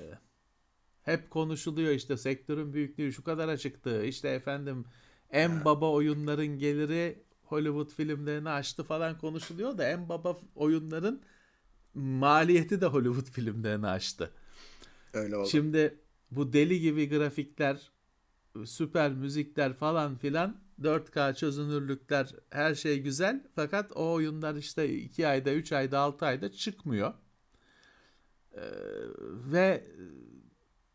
hep 1.02 1.30
konuşuluyor 1.30 1.92
işte 1.92 2.16
sektörün 2.16 2.72
büyüklüğü 2.72 3.12
şu 3.12 3.24
kadar 3.24 3.56
çıktı. 3.56 4.04
İşte 4.04 4.28
efendim 4.28 4.84
en 5.30 5.64
baba 5.64 5.90
oyunların 5.90 6.58
geliri 6.58 7.24
Hollywood 7.44 7.90
filmlerini 7.90 8.50
aştı 8.50 8.84
falan 8.84 9.18
konuşuluyor 9.18 9.78
da 9.78 9.88
en 9.88 10.08
baba 10.08 10.40
oyunların 10.54 11.22
maliyeti 11.94 12.80
de 12.80 12.86
Hollywood 12.86 13.26
filmlerini 13.26 13.86
aştı. 13.86 14.30
Öyle 15.12 15.36
oldu. 15.36 15.48
Şimdi 15.48 15.98
bu 16.30 16.52
deli 16.52 16.80
gibi 16.80 17.08
grafikler, 17.08 17.90
süper 18.64 19.12
müzikler 19.12 19.74
falan 19.74 20.16
filan 20.16 20.56
4K 20.82 21.34
çözünürlükler 21.34 22.34
her 22.50 22.74
şey 22.74 23.02
güzel 23.02 23.42
fakat 23.54 23.92
o 23.96 24.12
oyunlar 24.12 24.54
işte 24.54 24.94
2 24.98 25.26
ayda 25.28 25.52
3 25.52 25.72
ayda 25.72 25.98
6 25.98 26.26
ayda 26.26 26.52
çıkmıyor. 26.52 27.14
Ee, 28.54 28.60
ve 29.52 29.84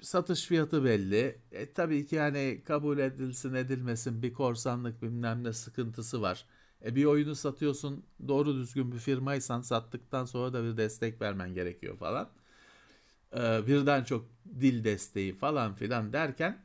satış 0.01 0.45
fiyatı 0.45 0.83
belli. 0.85 1.41
E, 1.51 1.73
tabii 1.73 2.05
ki 2.05 2.15
yani 2.15 2.61
kabul 2.65 2.97
edilsin 2.97 3.53
edilmesin 3.53 4.21
bir 4.21 4.33
korsanlık 4.33 5.01
bilmem 5.01 5.43
ne 5.43 5.53
sıkıntısı 5.53 6.21
var. 6.21 6.45
E, 6.85 6.95
bir 6.95 7.05
oyunu 7.05 7.35
satıyorsun 7.35 8.05
doğru 8.27 8.55
düzgün 8.55 8.91
bir 8.91 8.97
firmaysan 8.97 9.61
sattıktan 9.61 10.25
sonra 10.25 10.53
da 10.53 10.63
bir 10.63 10.77
destek 10.77 11.21
vermen 11.21 11.53
gerekiyor 11.53 11.97
falan. 11.97 12.29
Ee, 13.33 13.67
birden 13.67 14.03
çok 14.03 14.25
dil 14.59 14.83
desteği 14.83 15.33
falan 15.33 15.75
filan 15.75 16.13
derken 16.13 16.64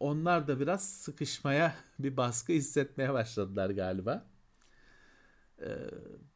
onlar 0.00 0.48
da 0.48 0.60
biraz 0.60 0.88
sıkışmaya 0.88 1.74
bir 1.98 2.16
baskı 2.16 2.52
hissetmeye 2.52 3.12
başladılar 3.12 3.70
galiba. 3.70 4.26
Ee, 5.60 5.66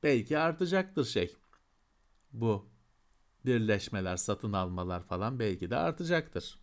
belki 0.02 0.38
artacaktır 0.38 1.04
şey. 1.04 1.36
Bu 2.32 2.68
birleşmeler, 3.46 4.16
satın 4.16 4.52
almalar 4.52 5.02
falan 5.02 5.38
belki 5.38 5.70
de 5.70 5.76
artacaktır. 5.76 6.58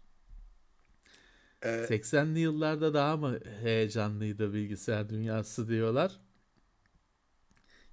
Ee, 1.61 1.67
80'li 1.67 2.39
yıllarda 2.39 2.93
daha 2.93 3.17
mı 3.17 3.39
heyecanlıydı 3.61 4.53
bilgisayar 4.53 5.09
dünyası 5.09 5.67
diyorlar. 5.67 6.19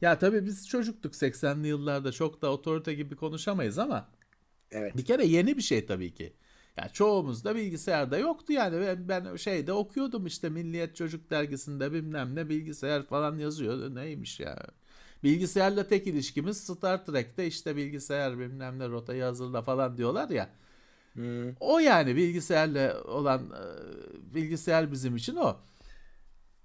Ya 0.00 0.18
tabii 0.18 0.46
biz 0.46 0.68
çocuktuk 0.68 1.14
80'li 1.14 1.68
yıllarda 1.68 2.12
çok 2.12 2.42
da 2.42 2.52
otorite 2.52 2.94
gibi 2.94 3.16
konuşamayız 3.16 3.78
ama 3.78 4.10
evet. 4.70 4.96
bir 4.96 5.04
kere 5.04 5.26
yeni 5.26 5.56
bir 5.56 5.62
şey 5.62 5.86
tabii 5.86 6.14
ki. 6.14 6.32
Ya 6.76 6.88
çoğumuzda 6.88 7.54
bilgisayarda 7.56 8.18
yoktu 8.18 8.52
yani 8.52 8.80
ben, 8.80 9.08
ben 9.08 9.36
şeyde 9.36 9.72
okuyordum 9.72 10.26
işte 10.26 10.48
Milliyet 10.50 10.96
Çocuk 10.96 11.30
Dergisi'nde 11.30 11.92
bilmem 11.92 12.34
ne 12.34 12.48
bilgisayar 12.48 13.02
falan 13.06 13.38
yazıyor. 13.38 13.94
Neymiş 13.94 14.40
ya? 14.40 14.58
Bilgisayarla 15.24 15.88
tek 15.88 16.06
ilişkimiz 16.06 16.56
Star 16.64 17.04
Trek'te 17.06 17.46
işte 17.46 17.76
bilgisayar 17.76 18.38
bilmem 18.38 18.78
ne 18.78 18.88
rotayı 18.88 19.22
hazırla 19.22 19.62
falan 19.62 19.96
diyorlar 19.96 20.30
ya. 20.30 20.50
Hmm, 21.14 21.54
O 21.60 21.78
yani 21.78 22.16
bilgisayarla 22.16 23.02
olan 23.04 23.50
e, 24.30 24.34
bilgisayar 24.34 24.92
bizim 24.92 25.16
için 25.16 25.36
o. 25.36 25.56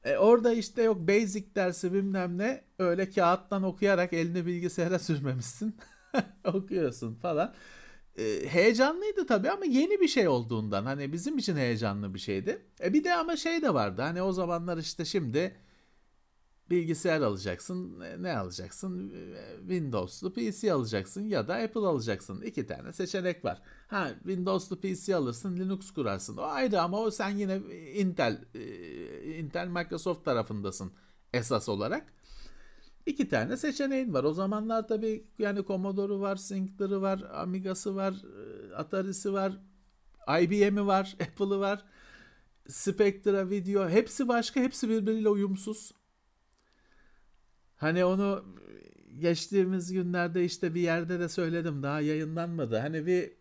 E 0.03 0.17
orada 0.17 0.53
işte 0.53 0.83
yok 0.83 1.07
basic 1.07 1.55
dersi 1.55 1.93
bilmem 1.93 2.37
ne 2.37 2.63
öyle 2.79 3.09
kağıttan 3.09 3.63
okuyarak 3.63 4.13
elini 4.13 4.45
bilgisayara 4.45 4.99
sürmemişsin. 5.09 5.77
Okuyorsun 6.45 7.15
falan. 7.15 7.53
E, 8.17 8.47
heyecanlıydı 8.49 9.25
tabii 9.27 9.51
ama 9.51 9.65
yeni 9.65 10.01
bir 10.01 10.07
şey 10.07 10.27
olduğundan 10.27 10.85
hani 10.85 11.13
bizim 11.13 11.37
için 11.37 11.55
heyecanlı 11.57 12.13
bir 12.13 12.19
şeydi. 12.19 12.65
E 12.83 12.93
bir 12.93 13.03
de 13.03 13.13
ama 13.15 13.35
şey 13.35 13.61
de 13.61 13.73
vardı 13.73 14.01
hani 14.01 14.21
o 14.21 14.31
zamanlar 14.31 14.77
işte 14.77 15.05
şimdi 15.05 15.55
bilgisayar 16.69 17.21
alacaksın. 17.21 17.99
E, 18.01 18.23
Ne 18.23 18.37
alacaksın? 18.37 19.13
E, 19.35 19.57
Windows'lu 19.59 20.33
PC 20.33 20.73
alacaksın 20.73 21.21
ya 21.29 21.47
da 21.47 21.55
Apple 21.55 21.79
alacaksın. 21.87 22.41
İki 22.41 22.67
tane 22.67 22.93
seçenek 22.93 23.45
var. 23.45 23.61
Ha 23.87 24.09
Windows'lu 24.23 24.79
PC 24.81 25.15
alırsın, 25.15 25.57
Linux 25.57 25.91
kurarsın. 25.91 26.37
O 26.37 26.41
ayrı 26.41 26.81
ama 26.81 26.99
o 26.99 27.11
sen 27.11 27.29
yine 27.29 27.55
Intel 27.95 28.41
e, 28.55 29.39
Intel 29.39 29.67
Microsoft 29.67 30.25
tarafındasın 30.25 30.91
esas 31.33 31.69
olarak. 31.69 32.13
İki 33.07 33.29
tane 33.29 33.57
seçeneğin 33.57 34.13
var. 34.13 34.23
O 34.23 34.33
zamanlar 34.33 34.87
tabii 34.87 35.27
yani 35.39 35.65
Commodore'u 35.65 36.21
var, 36.21 36.35
Sync'ları 36.35 37.01
var, 37.01 37.21
Amiga'sı 37.33 37.95
var, 37.95 38.13
e, 38.71 38.75
Atari'si 38.75 39.33
var, 39.33 39.59
IBM'i 40.41 40.87
var, 40.87 41.15
Apple'ı 41.21 41.59
var. 41.59 41.85
Spectra 42.67 43.49
Video 43.49 43.89
hepsi 43.89 44.27
başka, 44.27 44.59
hepsi 44.59 44.89
birbiriyle 44.89 45.29
uyumsuz. 45.29 45.91
Hani 47.75 48.05
onu 48.05 48.45
geçtiğimiz 49.19 49.91
günlerde 49.93 50.45
işte 50.45 50.75
bir 50.75 50.81
yerde 50.81 51.19
de 51.19 51.29
söyledim 51.29 51.83
daha 51.83 52.01
yayınlanmadı. 52.01 52.77
Hani 52.77 53.05
bir 53.05 53.31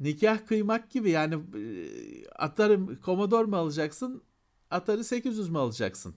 nikah 0.00 0.46
kıymak 0.46 0.90
gibi 0.90 1.10
yani 1.10 1.34
e, 1.34 2.28
Atari 2.28 2.80
Commodore 3.04 3.46
mu 3.46 3.56
alacaksın? 3.56 4.22
Atari 4.70 5.04
800 5.04 5.48
mü 5.48 5.58
alacaksın? 5.58 6.14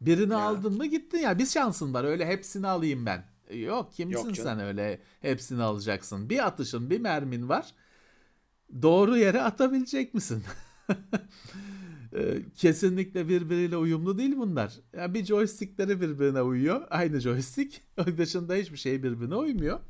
Birini 0.00 0.32
Ya. 0.32 0.38
aldın 0.38 0.76
mı 0.76 0.86
gittin 0.86 1.18
ya. 1.18 1.38
Bir 1.38 1.46
şansın 1.46 1.94
var. 1.94 2.04
Öyle 2.04 2.26
hepsini 2.26 2.66
alayım 2.66 3.06
ben. 3.06 3.24
Yok 3.54 3.92
kimsin 3.92 4.12
Yok 4.12 4.34
canım. 4.34 4.50
sen 4.50 4.60
öyle 4.60 5.00
hepsini 5.20 5.62
alacaksın. 5.62 6.30
Bir 6.30 6.46
atışın, 6.46 6.90
bir 6.90 7.00
mermin 7.00 7.48
var. 7.48 7.74
Doğru 8.82 9.16
yere 9.16 9.42
atabilecek 9.42 10.14
misin? 10.14 10.44
Ee, 12.14 12.38
Kesinlikle 12.56 13.28
birbiriyle 13.28 13.76
uyumlu 13.76 14.18
değil 14.18 14.36
bunlar. 14.36 14.72
Ya 14.96 15.14
bir 15.14 15.24
joystickleri 15.24 16.00
birbirine 16.00 16.42
uyuyor. 16.42 16.86
Aynı 16.90 17.20
joystick. 17.20 17.80
Onun 17.98 18.18
dışında 18.18 18.54
hiçbir 18.54 18.76
şey 18.76 19.02
birbirine 19.02 19.34
uymuyor. 19.36 19.80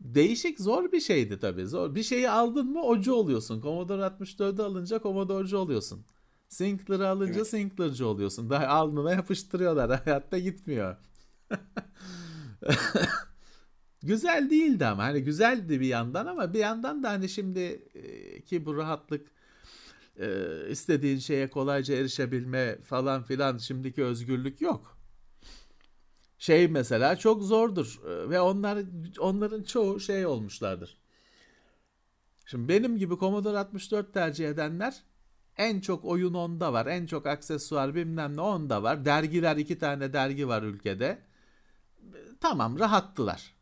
Değişik 0.00 0.60
zor 0.60 0.92
bir 0.92 1.00
şeydi 1.00 1.38
tabii. 1.40 1.66
Zor. 1.66 1.94
Bir 1.94 2.02
şeyi 2.02 2.30
aldın 2.30 2.66
mı 2.72 2.82
ocu 2.82 3.12
oluyorsun. 3.14 3.60
Commodore 3.60 4.02
64'ü 4.02 4.62
alınca 4.62 5.00
Commodore'cu 5.02 5.58
oluyorsun. 5.58 6.04
Sinclair'ı 6.52 7.08
alınca 7.08 7.34
Evet. 7.34 7.46
Sinclair'cı 7.46 8.06
oluyorsun. 8.06 8.50
Daha 8.50 8.66
alnına 8.66 9.12
yapıştırıyorlar. 9.12 10.00
Hayatta 10.04 10.38
gitmiyor. 10.38 10.96
Güzel 14.02 14.50
değildi 14.50 14.86
ama 14.86 15.02
hani 15.02 15.22
güzeldi 15.24 15.80
bir 15.80 15.86
yandan 15.86 16.26
ama 16.26 16.54
bir 16.54 16.58
yandan 16.58 17.02
da 17.02 17.10
hani 17.10 17.28
şimdi 17.28 17.60
e, 17.94 18.40
ki 18.40 18.66
bu 18.66 18.76
rahatlık 18.76 19.30
e, 20.16 20.28
istediğin 20.70 21.18
şeye 21.18 21.50
kolayca 21.50 21.94
erişebilme 21.94 22.78
falan 22.80 23.22
filan 23.22 23.58
şimdiki 23.58 24.04
özgürlük 24.04 24.60
yok. 24.60 24.98
Şey 26.38 26.68
mesela 26.68 27.16
çok 27.16 27.42
zordur 27.42 28.00
e, 28.06 28.30
ve 28.30 28.40
onlar 28.40 28.78
onların 29.18 29.62
çoğu 29.62 30.00
şey 30.00 30.26
olmuşlardır. 30.26 30.98
Şimdi 32.46 32.68
benim 32.68 32.98
gibi 32.98 33.16
Commodore 33.16 33.58
64 33.58 34.14
tercih 34.14 34.48
edenler 34.48 35.02
en 35.56 35.80
çok 35.80 36.04
oyun 36.04 36.34
onda 36.34 36.72
var, 36.72 36.86
en 36.86 37.06
çok 37.06 37.26
aksesuar 37.26 37.94
bilmem 37.94 38.36
ne 38.36 38.40
onda 38.40 38.82
var. 38.82 39.04
Dergiler 39.04 39.56
iki 39.56 39.78
tane 39.78 40.12
dergi 40.12 40.48
var 40.48 40.62
ülkede. 40.62 41.18
Tamam 42.40 42.78
rahattılar. 42.78 43.54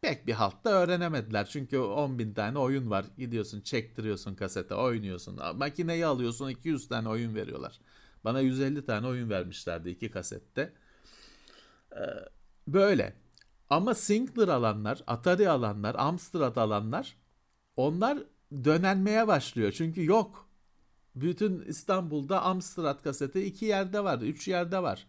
pek 0.00 0.26
bir 0.26 0.32
haltta 0.32 0.70
öğrenemediler. 0.70 1.46
Çünkü 1.46 1.78
10 1.78 2.18
bin 2.18 2.34
tane 2.34 2.58
oyun 2.58 2.90
var. 2.90 3.04
Gidiyorsun 3.18 3.60
çektiriyorsun 3.60 4.34
kasete 4.34 4.74
oynuyorsun. 4.74 5.40
Makineyi 5.56 6.06
alıyorsun 6.06 6.48
200 6.48 6.88
tane 6.88 7.08
oyun 7.08 7.34
veriyorlar. 7.34 7.80
Bana 8.24 8.40
150 8.40 8.86
tane 8.86 9.06
oyun 9.06 9.30
vermişlerdi 9.30 9.90
iki 9.90 10.10
kasette. 10.10 10.72
Ee, 11.92 11.96
böyle. 12.68 13.16
Ama 13.70 13.94
Sinclair 13.94 14.48
alanlar, 14.48 15.02
Atari 15.06 15.50
alanlar, 15.50 15.94
Amstrad 15.98 16.56
alanlar 16.56 17.16
onlar 17.76 18.18
dönenmeye 18.64 19.26
başlıyor. 19.28 19.72
Çünkü 19.72 20.04
yok. 20.04 20.48
Bütün 21.14 21.62
İstanbul'da 21.62 22.42
Amstrad 22.42 23.02
kaseti 23.02 23.44
iki 23.44 23.64
yerde 23.64 24.04
var, 24.04 24.20
üç 24.20 24.48
yerde 24.48 24.82
var. 24.82 25.06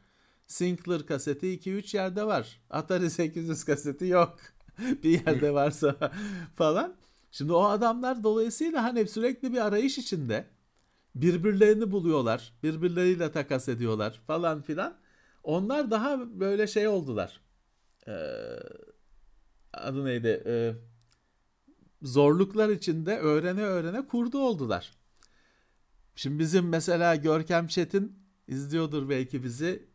Sinclair 0.48 1.06
kaseti 1.06 1.52
iki 1.52 1.74
üç 1.74 1.94
yerde 1.94 2.24
var. 2.28 2.62
Atari 2.70 3.10
800 3.10 3.64
kaseti 3.64 4.06
yok. 4.06 4.38
bir 5.04 5.26
yerde 5.26 5.54
varsa 5.54 5.96
falan. 6.56 6.96
Şimdi 7.32 7.54
o 7.54 7.64
adamlar 7.64 8.24
dolayısıyla 8.24 8.84
hani 8.84 9.08
sürekli 9.08 9.54
bir 9.54 9.66
arayış 9.66 9.98
içinde 9.98 10.46
birbirlerini 11.16 11.92
buluyorlar. 11.92 12.54
Birbirleriyle 12.64 13.32
takas 13.32 13.70
ediyorlar 13.70 14.22
falan 14.28 14.62
filan. 14.62 14.98
Onlar 15.44 15.92
daha 15.92 16.40
böyle 16.40 16.68
şey 16.68 16.88
oldular. 16.88 17.42
Ee, 18.08 18.12
adı 19.74 20.06
neydi? 20.06 20.44
Ee, 20.46 20.74
zorluklar 22.02 22.70
içinde 22.70 23.18
öğrene 23.18 23.62
öğrene 23.62 24.08
kurdu 24.08 24.40
oldular. 24.40 24.92
Şimdi 26.16 26.40
bizim 26.40 26.70
mesela 26.70 27.16
Görkem 27.16 27.68
Çetin 27.68 28.20
izliyordur 28.48 29.10
belki 29.10 29.44
bizi. 29.44 29.94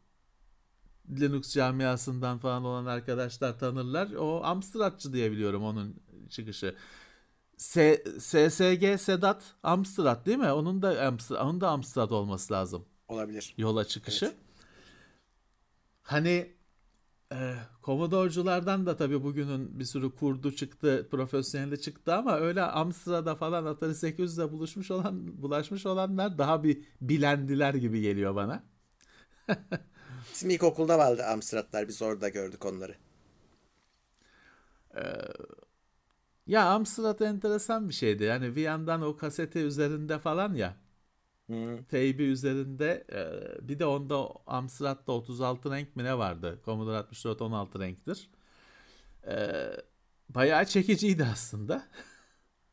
Linux 1.21 1.55
camiasından 1.55 2.39
falan 2.39 2.65
olan 2.65 2.87
arkadaşlar 2.87 3.59
tanırlar. 3.59 4.13
O 4.13 4.45
Amstradçı 4.45 5.13
diye 5.13 5.33
biliyorum 5.33 5.65
onun 5.65 5.97
çıkışı. 6.29 6.75
S 7.57 8.05
SSG 8.19 9.01
Sedat 9.01 9.55
Amstrad 9.63 10.27
değil 10.27 10.39
mi? 10.39 10.53
Onun 10.53 10.83
da 10.83 11.07
Amstrad, 11.07 11.41
onun 11.47 11.61
da 11.61 11.69
Amstrad 11.71 12.11
olması 12.11 12.53
lazım. 12.53 12.85
Olabilir. 13.09 13.55
Yola 13.59 13.85
çıkışı. 13.85 14.27
Evet. 14.27 14.37
Hani 16.03 16.58
e, 17.33 17.55
Commodore'culardan 17.83 18.87
da 18.87 18.97
tabii 18.97 19.23
bugünün 19.23 19.79
bir 19.79 19.85
sürü 19.85 20.15
kurdu 20.15 20.53
çıktı, 20.53 21.09
profesyoneli 21.11 21.81
çıktı 21.81 22.15
ama 22.15 22.37
öyle 22.39 22.63
Amstrad'a 22.63 23.35
falan 23.35 23.65
Atari 23.67 23.91
800'le 23.95 24.53
buluşmuş 24.53 24.91
olan, 24.91 25.43
bulaşmış 25.43 25.87
olanlar 25.87 26.39
daha 26.39 26.65
bir 26.65 26.85
bilendiler 27.01 27.75
gibi 27.75 28.01
geliyor 28.01 28.35
bana. 28.35 28.63
Bizim 30.33 30.51
ilkokulda 30.51 30.99
vardı 30.99 31.25
Amstrad'lar. 31.25 31.89
Biz 31.89 32.03
orada 32.03 32.29
gördük 32.29 32.65
onları. 32.65 32.95
Ee, 34.97 35.03
ya 36.47 36.65
Amstrad 36.65 37.21
enteresan 37.21 37.89
bir 37.89 37.95
şeydi. 37.95 38.25
Yani 38.25 38.57
bir 38.57 38.63
yandan 38.63 39.03
o 39.03 39.17
kaseti 39.17 39.59
üzerinde 39.59 40.19
falan 40.19 40.55
ya. 40.55 40.77
Teybi 41.89 42.23
üzerinde 42.23 43.05
e, 43.13 43.69
bir 43.69 43.79
de 43.79 43.87
onda 43.87 44.29
Amstrad'da 44.47 45.13
36 45.13 45.71
renk 45.71 45.97
mi 45.97 46.05
ne 46.05 46.19
vardı? 46.19 46.59
Commodore 46.65 46.97
64 46.97 47.43
16 47.43 47.81
renktir. 47.81 48.31
E, 49.27 49.37
bayağı 50.29 50.65
çekiciydi 50.65 51.25
aslında. 51.33 51.83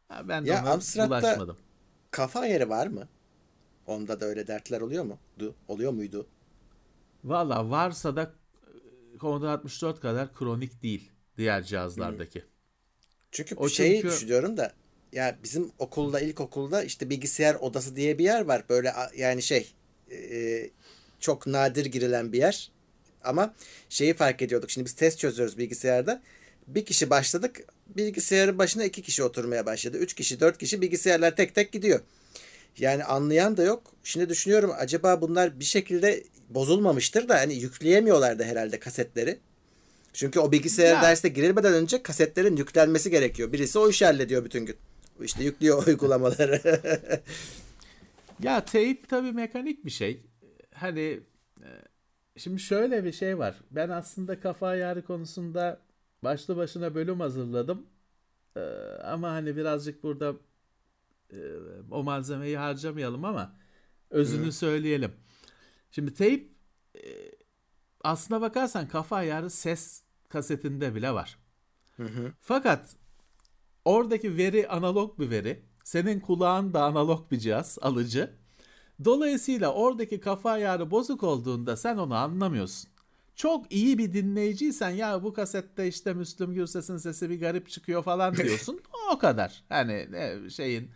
ben 0.24 0.46
de 0.46 0.50
Ya 0.50 0.64
Amstrad'da- 0.66 1.10
bulaşmadım. 1.22 1.58
Kafa 2.12 2.46
yeri 2.46 2.70
var 2.70 2.88
mı? 2.88 3.08
Onda 3.88 4.20
da 4.20 4.26
öyle 4.26 4.48
dertler 4.48 4.82
oluyor 4.82 5.04
mu? 5.04 5.18
Du, 5.40 5.56
oluyor 5.68 5.92
muydu? 5.92 6.28
Valla 7.24 7.70
varsa 7.70 8.16
da 8.16 8.32
Commodore 9.20 9.50
64 9.52 10.00
kadar 10.00 10.34
kronik 10.34 10.84
değil 10.84 11.12
diğer 11.38 11.64
cihazlardaki. 11.64 12.44
Çünkü 13.32 13.56
O 13.56 13.70
şeyi 13.70 13.96
çünkü- 14.02 14.08
düşünüyorum 14.08 14.58
da 14.58 14.74
ya 15.16 15.38
bizim 15.44 15.72
okulda 15.80 16.20
ilkokulda 16.20 16.84
işte 16.84 17.10
bilgisayar 17.10 17.56
odası 17.56 17.96
diye 17.96 18.18
bir 18.18 18.24
yer 18.24 18.42
var. 18.42 18.64
Böyle 18.70 18.94
yani 19.18 19.42
şey 19.44 19.74
e, 20.12 20.70
çok 21.20 21.48
nadir 21.48 21.86
girilen 21.86 22.34
bir 22.34 22.38
yer. 22.38 22.72
Ama 23.24 23.54
şeyi 23.90 24.14
fark 24.14 24.42
ediyorduk. 24.42 24.72
Şimdi 24.72 24.86
biz 24.86 24.94
test 24.94 25.20
çözüyoruz 25.20 25.58
bilgisayarda. 25.58 26.22
Bir 26.68 26.86
kişi 26.86 27.10
başladık. 27.10 27.64
Bilgisayarın 27.88 28.58
başına 28.58 28.84
iki 28.84 29.02
kişi 29.02 29.24
oturmaya 29.24 29.66
başladı. 29.66 29.98
Üç 29.98 30.14
kişi, 30.14 30.40
dört 30.40 30.58
kişi 30.58 30.82
bilgisayarlar 30.82 31.36
tek 31.36 31.56
tek 31.56 31.72
gidiyor. 31.72 32.00
Yani 32.78 33.04
anlayan 33.04 33.58
da 33.58 33.64
yok. 33.64 33.84
Şimdi 34.04 34.30
düşünüyorum 34.30 34.72
acaba 34.78 35.22
bunlar 35.22 35.60
bir 35.60 35.66
şekilde 35.66 36.24
bozulmamıştır 36.50 37.30
da 37.30 37.40
hani 37.40 37.56
yükleyemiyorlardı 37.56 38.44
herhalde 38.44 38.80
kasetleri. 38.80 39.40
Çünkü 40.14 40.40
o 40.40 40.52
bilgisayar 40.52 40.94
Ya. 40.94 41.02
derste 41.02 41.30
girilmeden 41.30 41.74
önce 41.74 42.04
kasetlerin 42.04 42.56
yüklenmesi 42.56 43.12
gerekiyor. 43.12 43.54
Birisi 43.54 43.80
o 43.80 43.90
işi 43.90 44.06
hallediyor 44.06 44.46
bütün 44.46 44.66
gün. 44.66 44.76
İşte 45.22 45.44
yüklüyor 45.44 45.88
uygulamaları. 45.88 46.62
Ya 48.40 48.66
teyp 48.66 49.10
tabii 49.10 49.32
mekanik 49.32 49.86
bir 49.86 49.90
şey. 49.92 50.26
Hani 50.74 51.20
e, 51.62 51.70
şimdi 52.38 52.60
şöyle 52.60 53.04
bir 53.04 53.12
şey 53.12 53.38
var. 53.38 53.56
Ben 53.72 53.90
aslında 53.90 54.40
kafa 54.40 54.68
ayarı 54.68 55.06
konusunda 55.06 55.80
başlı 56.24 56.58
başına 56.58 56.96
bölüm 56.96 57.20
hazırladım. 57.20 57.86
E, 58.56 58.60
ama 59.04 59.32
hani 59.32 59.56
birazcık 59.56 60.04
burada 60.04 60.34
e, 61.34 61.38
o 61.92 62.04
malzemeyi 62.04 62.58
harcamayalım 62.58 63.26
ama 63.26 63.56
özünü 64.10 64.52
söyleyelim. 64.52 65.12
Şimdi 65.92 66.14
teyp 66.14 66.52
e, 66.96 67.02
aslına 68.04 68.42
bakarsan 68.42 68.88
kafa 68.88 69.16
ayarı 69.16 69.50
ses 69.50 70.04
kasetinde 70.30 70.96
bile 70.96 71.12
var. 71.12 71.38
Fakat 72.42 72.96
oradaki 73.86 74.38
veri 74.38 74.68
analog 74.68 75.20
bir 75.20 75.30
veri. 75.30 75.64
Senin 75.84 76.20
kulağın 76.20 76.74
da 76.74 76.84
analog 76.84 77.32
bir 77.32 77.40
cihaz, 77.40 77.78
alıcı. 77.82 78.30
Dolayısıyla 79.06 79.74
oradaki 79.74 80.20
kafa 80.20 80.52
ayarı 80.52 80.92
bozuk 80.92 81.24
olduğunda 81.24 81.78
sen 81.78 81.98
onu 81.98 82.16
anlamıyorsun. 82.16 82.90
Çok 83.36 83.74
iyi 83.74 83.98
bir 83.98 84.14
dinleyiciysen 84.14 84.90
ya 84.90 85.24
bu 85.24 85.34
kasette 85.34 85.88
işte 85.88 86.14
Müslüm 86.14 86.54
Gürses'in 86.54 86.98
sesi 86.98 87.30
bir 87.30 87.40
garip 87.40 87.70
çıkıyor 87.70 88.04
falan 88.04 88.36
diyorsun. 88.38 88.80
o 89.14 89.18
kadar. 89.18 89.64
Hani 89.70 90.08
ne, 90.12 90.50
şeyin 90.50 90.92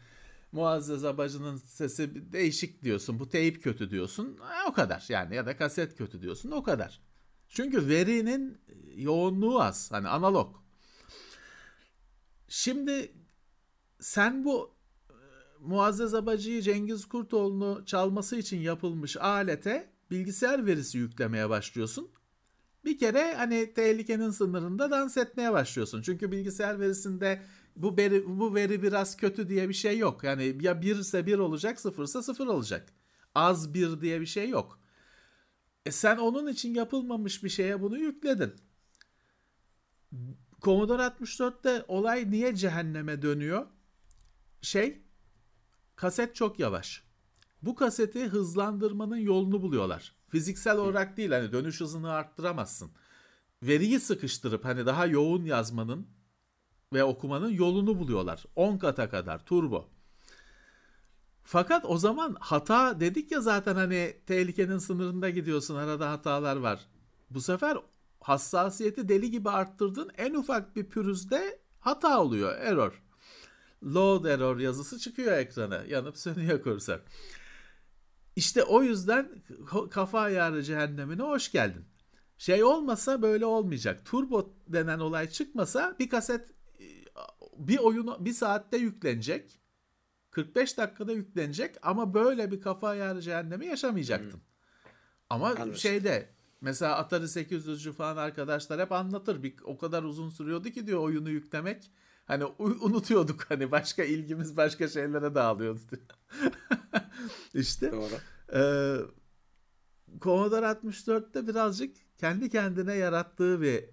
Muazzez 0.52 1.06
Abacı'nın 1.06 1.58
sesi 1.58 2.34
değişik 2.34 2.84
diyorsun. 2.84 3.20
Bu 3.20 3.30
teyip 3.30 3.64
kötü 3.64 3.92
diyorsun. 3.92 4.38
E, 4.38 4.70
o 4.70 4.74
kadar 4.74 5.06
yani 5.10 5.36
ya 5.36 5.46
da 5.46 5.58
kaset 5.58 5.98
kötü 5.98 6.22
diyorsun. 6.22 6.52
O 6.52 6.64
kadar. 6.64 7.00
Çünkü 7.50 7.88
verinin 7.88 8.58
yoğunluğu 8.96 9.62
az. 9.62 9.92
Hani 9.92 10.08
analog. 10.08 10.56
Şimdi 12.50 13.12
sen 14.00 14.46
bu 14.46 14.76
e, 15.10 15.14
Muazzez 15.60 16.14
Abacı'yı 16.14 16.62
Cengiz 16.62 17.06
Kurtoğlu'nu 17.06 17.86
çalması 17.86 18.36
için 18.36 18.58
yapılmış 18.60 19.18
alete 19.18 19.90
bilgisayar 20.12 20.66
verisi 20.66 20.98
yüklemeye 20.98 21.50
başlıyorsun. 21.50 22.10
Bir 22.86 22.98
kere 22.98 23.34
hani 23.34 23.74
tehlikenin 23.74 24.32
sınırında 24.32 24.92
dans 24.92 25.18
etmeye 25.18 25.52
başlıyorsun. 25.52 26.02
Çünkü 26.02 26.32
bilgisayar 26.32 26.80
verisinde 26.80 27.42
bu 27.76 27.98
veri, 27.98 28.40
bu 28.40 28.56
veri 28.56 28.84
biraz 28.84 29.18
kötü 29.18 29.50
diye 29.50 29.70
bir 29.70 29.74
şey 29.74 29.98
yok. 29.98 30.24
Yani 30.24 30.58
ya 30.62 30.82
bir 30.82 30.96
ise 30.96 31.26
bir 31.26 31.38
olacak, 31.38 31.80
sıfırsa 31.80 32.24
sıfır 32.24 32.48
olacak. 32.48 32.94
Az 33.36 33.74
bir 33.74 34.02
diye 34.02 34.22
bir 34.22 34.26
şey 34.26 34.50
yok. 34.50 34.80
E 35.86 35.92
sen 35.92 36.18
onun 36.18 36.48
için 36.48 36.74
yapılmamış 36.74 37.44
bir 37.44 37.50
şeye 37.50 37.82
bunu 37.82 37.98
yükledin. 38.00 38.54
Commodore 40.62 41.02
64'te 41.02 41.86
olay 41.88 42.32
niye 42.32 42.56
cehenneme 42.56 43.22
dönüyor? 43.22 43.68
Şey, 44.62 45.02
kaset 45.96 46.36
çok 46.36 46.60
yavaş. 46.60 47.04
Bu 47.62 47.76
kaseti 47.76 48.28
hızlandırmanın 48.28 49.18
yolunu 49.18 49.62
buluyorlar. 49.62 50.16
Fiziksel 50.30 50.78
olarak 50.78 51.18
değil 51.18 51.32
hani 51.32 51.52
dönüş 51.52 51.82
hızını 51.82 52.12
arttıramazsın. 52.12 52.92
Veriyi 53.64 54.00
sıkıştırıp 54.00 54.66
hani 54.66 54.86
daha 54.86 55.06
yoğun 55.06 55.46
yazmanın 55.46 56.08
ve 56.94 57.04
okumanın 57.04 57.50
yolunu 57.50 58.00
buluyorlar. 58.00 58.46
10 58.56 58.78
kata 58.78 59.10
kadar 59.10 59.46
turbo. 59.46 59.90
Fakat 61.44 61.86
o 61.86 61.98
zaman 61.98 62.38
hata 62.40 63.00
dedik 63.00 63.32
ya 63.32 63.42
zaten 63.42 63.76
hani 63.76 64.18
tehlikenin 64.26 64.78
sınırında 64.78 65.30
gidiyorsun 65.30 65.76
arada 65.76 66.12
hatalar 66.12 66.56
var. 66.56 66.88
Bu 67.30 67.42
sefer 67.42 67.78
hassasiyeti 68.22 69.10
deli 69.10 69.32
gibi 69.32 69.50
arttırdın 69.50 70.12
en 70.18 70.34
ufak 70.34 70.76
bir 70.76 70.90
pürüzde 70.90 71.60
hata 71.80 72.22
oluyor 72.22 72.58
error. 72.58 73.04
Load 73.84 74.26
error 74.26 74.60
yazısı 74.60 75.00
çıkıyor 75.00 75.38
ekrana 75.38 75.84
yanıp 75.88 76.18
sönüyor 76.18 76.64
kursor. 76.64 77.00
İşte 78.36 78.64
o 78.64 78.84
yüzden 78.84 79.30
kafa 79.92 80.20
ayarı 80.20 80.64
cehennemine 80.64 81.22
hoş 81.22 81.52
geldin. 81.52 81.86
Şey 82.38 82.64
olmasa 82.64 83.22
böyle 83.22 83.46
olmayacak. 83.46 84.06
Turbo 84.06 84.54
denen 84.68 85.00
olay 85.00 85.30
çıkmasa 85.30 85.96
bir 86.00 86.10
kaset 86.10 86.50
bir 87.58 87.78
oyunu 87.78 88.26
bir 88.26 88.34
saatte 88.34 88.78
yüklenecek. 88.78 89.60
45 90.32 90.78
dakikada 90.78 91.12
yüklenecek 91.12 91.76
ama 91.82 92.14
böyle 92.14 92.52
bir 92.52 92.62
kafa 92.62 92.90
ayarı 92.90 93.22
cehennemi 93.22 93.66
yaşamayacaktın. 93.66 94.42
Ama 95.30 95.48
Anlaşıldı. 95.48 95.80
şeyde 95.80 96.30
Mesela 96.62 96.96
Atari 96.96 97.24
800'cü 97.24 97.92
falan 97.94 98.18
arkadaşlar 98.18 98.80
hep 98.82 98.92
anlatır. 98.92 99.44
Bir, 99.44 99.54
o 99.64 99.78
kadar 99.78 100.04
uzun 100.04 100.30
sürüyordu 100.30 100.70
ki 100.70 100.88
diyor 100.88 101.00
oyunu 101.00 101.30
yüklemek. 101.30 101.92
Hani 102.26 102.46
unutuyorduk 102.60 103.46
hani 103.50 103.72
başka 103.72 104.04
ilgimiz 104.04 104.58
başka 104.58 104.88
şeylere 104.88 105.36
dağılıyordu 105.36 105.82
diyor. 105.92 106.02
işte. 107.54 107.92
Doğru. 107.92 108.16
E, 108.54 108.62
Commodore 110.22 110.66
64'te 110.66 111.48
birazcık 111.48 111.98
kendi 112.18 112.50
kendine 112.50 112.94
yarattığı 112.94 113.62
bir 113.62 113.86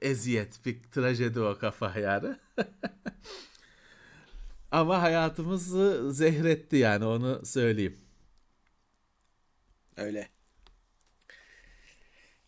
eziyet, 0.00 0.66
bir 0.66 0.82
trajedi 0.82 1.40
o 1.40 1.58
kafa 1.58 1.98
yani. 1.98 2.36
Ama 4.70 5.02
hayatımızı 5.02 6.12
zehretti 6.12 6.76
yani 6.76 7.04
onu 7.04 7.46
söyleyeyim. 7.46 7.98
Öyle. 9.96 10.33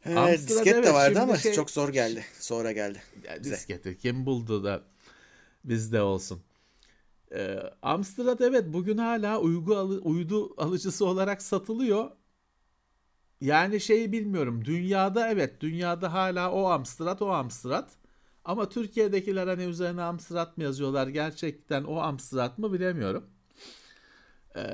Ee, 0.08 0.32
disket 0.32 0.66
evet, 0.66 0.86
de 0.86 0.94
vardı 0.94 1.20
ama 1.20 1.36
şey... 1.36 1.52
çok 1.52 1.70
zor 1.70 1.88
geldi. 1.88 2.24
Sonra 2.40 2.72
geldi. 2.72 3.02
Ya, 3.24 3.44
disketi 3.44 3.98
kim 3.98 4.26
buldu 4.26 4.64
da 4.64 4.82
bizde 5.64 6.02
olsun. 6.02 6.42
Ee, 7.32 7.58
Amstrad 7.82 8.40
evet 8.40 8.64
bugün 8.66 8.98
hala 8.98 9.40
uygu 9.40 9.76
alı, 9.76 10.00
uydu 10.00 10.62
alıcısı 10.62 11.06
olarak 11.06 11.42
satılıyor. 11.42 12.10
Yani 13.40 13.80
şeyi 13.80 14.12
bilmiyorum. 14.12 14.64
Dünyada 14.64 15.30
evet 15.30 15.60
dünyada 15.60 16.12
hala 16.12 16.52
o 16.52 16.66
Amstrad 16.66 17.20
o 17.20 17.28
Amstrad. 17.28 17.88
Ama 18.44 18.68
Türkiye'dekiler 18.68 19.46
hani 19.46 19.64
üzerine 19.64 20.02
Amstrad 20.02 20.56
mı 20.56 20.64
yazıyorlar 20.64 21.08
gerçekten 21.08 21.84
o 21.84 21.96
Amstrad 21.96 22.58
mı 22.58 22.72
bilemiyorum. 22.72 23.26
Ee, 24.56 24.60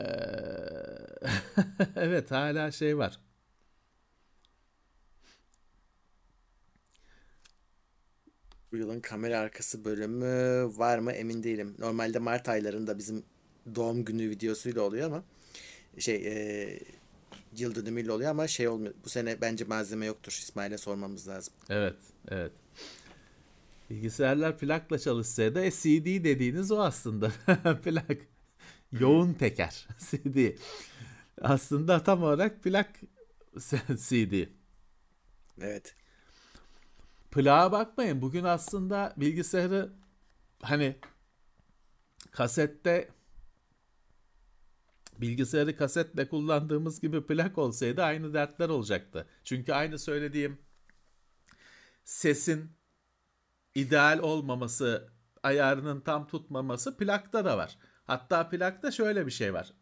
evet 1.97 2.31
hala 2.31 2.71
şey 2.71 2.99
var. 2.99 3.19
Bu 8.73 8.77
yılın 8.77 9.01
kamera 9.01 9.39
arkası 9.39 9.85
bölümü 9.85 10.71
var 10.79 10.99
mı 10.99 11.13
emin 11.13 11.43
değilim. 11.43 11.75
Normalde 11.79 12.19
Mart 12.19 12.49
aylarında 12.49 12.99
bizim 12.99 13.25
doğum 13.75 14.05
günü 14.05 14.31
videosuyla 14.31 14.83
oluyor 14.83 15.07
ama 15.07 15.25
şey 15.99 16.17
e, 16.17 16.79
yıl 17.57 17.75
dönümüyle 17.75 18.13
oluyor 18.13 18.31
ama 18.31 18.49
şey 18.49 18.69
olmuyor. 18.69 18.95
Bu 19.05 19.09
sene 19.09 19.41
bence 19.41 19.65
malzeme 19.65 20.07
yoktur. 20.07 20.33
İsmail'e 20.33 20.79
sormamız 20.79 21.29
lazım. 21.29 21.55
Evet, 21.71 21.97
evet. 22.29 22.53
Bilgisayarlar 23.91 24.59
plakla 24.59 24.99
çalışsaydı 24.99 25.65
e, 25.65 25.71
CD 25.71 26.25
dediğiniz 26.25 26.73
o 26.73 26.81
aslında. 26.81 27.33
Plak. 27.85 28.19
Yoğun 28.93 29.33
teker 29.33 29.89
CD. 29.99 30.57
Aslında 31.41 32.03
tam 32.03 32.23
olarak 32.23 32.63
plak 32.63 33.01
CD. 33.97 34.47
Evet. 35.61 35.95
Plağa 37.33 37.73
bakmayın. 37.73 38.23
Bugün 38.23 38.45
aslında 38.45 39.15
bilgisayarı 39.17 39.93
hani 40.63 40.99
kasette 42.31 43.11
bilgisayarı 45.19 45.77
kasetle 45.77 46.29
kullandığımız 46.29 47.01
gibi 47.01 47.27
plak 47.27 47.59
olsaydı 47.59 48.03
aynı 48.03 48.35
dertler 48.35 48.69
olacaktı. 48.69 49.27
Çünkü 49.45 49.73
aynı 49.73 49.99
söylediğim 49.99 50.59
sesin 52.05 52.73
ideal 53.75 54.19
olmaması, 54.19 55.13
ayarının 55.43 56.01
tam 56.01 56.27
tutmaması 56.27 56.97
plakta 56.97 57.45
da 57.45 57.59
var. 57.59 57.79
Hatta 58.05 58.49
plakta 58.49 58.91
şöyle 58.91 59.27
bir 59.27 59.31
şey 59.33 59.55
var. 59.55 59.73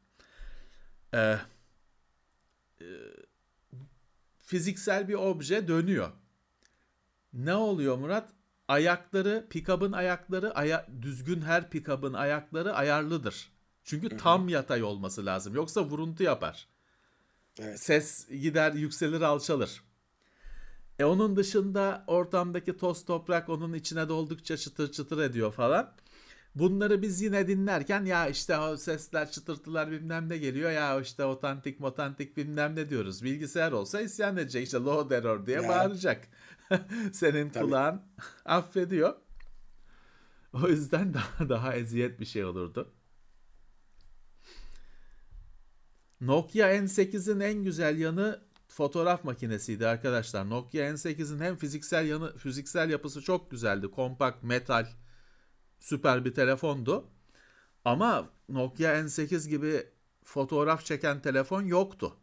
Ee, 1.15 1.39
e, 2.81 2.87
fiziksel 4.39 5.09
bir 5.09 5.15
obje 5.15 5.69
dönüyor. 5.69 6.13
Ne 7.33 7.55
oluyor 7.55 7.97
Murat? 7.97 8.29
Ayakları, 8.69 9.47
pikabın 9.51 9.93
ayakları, 9.93 10.55
aya, 10.55 10.87
düzgün 11.03 11.41
her 11.41 11.71
pikabın 11.71 12.13
ayakları 12.13 12.75
ayarlıdır. 12.75 13.53
Çünkü 13.85 14.17
tam 14.17 14.49
yatay 14.49 14.83
olması 14.83 15.27
lazım. 15.27 15.55
Yoksa 15.55 15.85
vuruntu 15.85 16.23
yapar. 16.23 16.69
Evet. 17.59 17.81
Ses 17.81 18.29
gider, 18.29 18.73
yükselir, 18.73 19.21
alçalır. 19.21 19.83
E 20.99 21.05
onun 21.05 21.37
dışında 21.37 22.05
ortamdaki 22.07 22.77
toz 22.77 23.05
toprak 23.05 23.49
onun 23.49 23.75
içine 23.75 24.09
doldukça 24.09 24.57
çıtır 24.57 24.93
çıtır 24.93 25.19
ediyor 25.19 25.53
falan. 25.53 25.95
Bunları 26.55 27.03
biz 27.03 27.23
yine 27.23 27.49
dinlerken 27.49 28.05
ya 28.05 28.29
işte 28.29 28.59
o 28.59 28.77
sesler 28.77 29.31
çıtırtılar 29.31 29.91
bilmem 29.91 30.29
ne 30.29 30.39
geliyor 30.39 30.71
ya 30.71 31.01
işte 31.01 31.25
otantik 31.25 31.81
motantik 31.81 32.37
bilmem 32.37 32.77
ne 32.77 32.89
diyoruz. 32.89 33.25
Bilgisayar 33.25 33.73
olsa 33.73 34.01
isyan 34.01 34.37
edecek 34.37 34.65
işte 34.65 34.79
low 34.79 35.17
error 35.17 35.47
diye 35.47 35.61
ya. 35.61 35.69
bağıracak. 35.69 36.29
Senin 37.13 37.51
Tabii. 37.51 37.65
kulağın 37.65 38.03
affediyor. 38.45 39.17
O 40.53 40.69
yüzden 40.69 41.15
daha 41.15 41.49
daha 41.49 41.75
eziyet 41.75 42.21
bir 42.21 42.25
şey 42.25 42.45
olurdu. 42.45 42.93
Nokia 46.21 46.69
N8'in 46.69 47.41
en 47.41 47.65
güzel 47.65 47.99
yanı 47.99 48.43
fotoğraf 48.69 49.25
makinesiydi 49.25 49.87
arkadaşlar. 49.87 50.51
Nokia 50.51 50.85
N8'in 50.85 51.41
hem 51.41 51.57
fiziksel 51.57 52.07
yanı 52.07 52.37
fiziksel 52.37 52.91
yapısı 52.91 53.23
çok 53.23 53.51
güzeldi. 53.51 53.91
Kompakt, 53.91 54.43
metal, 54.43 54.87
süper 55.79 56.25
bir 56.25 56.35
telefondu. 56.35 57.11
Ama 57.85 58.31
Nokia 58.49 58.93
N8 58.93 59.49
gibi 59.49 59.87
fotoğraf 60.25 60.85
çeken 60.85 61.23
telefon 61.23 61.63
yoktu. 61.63 62.17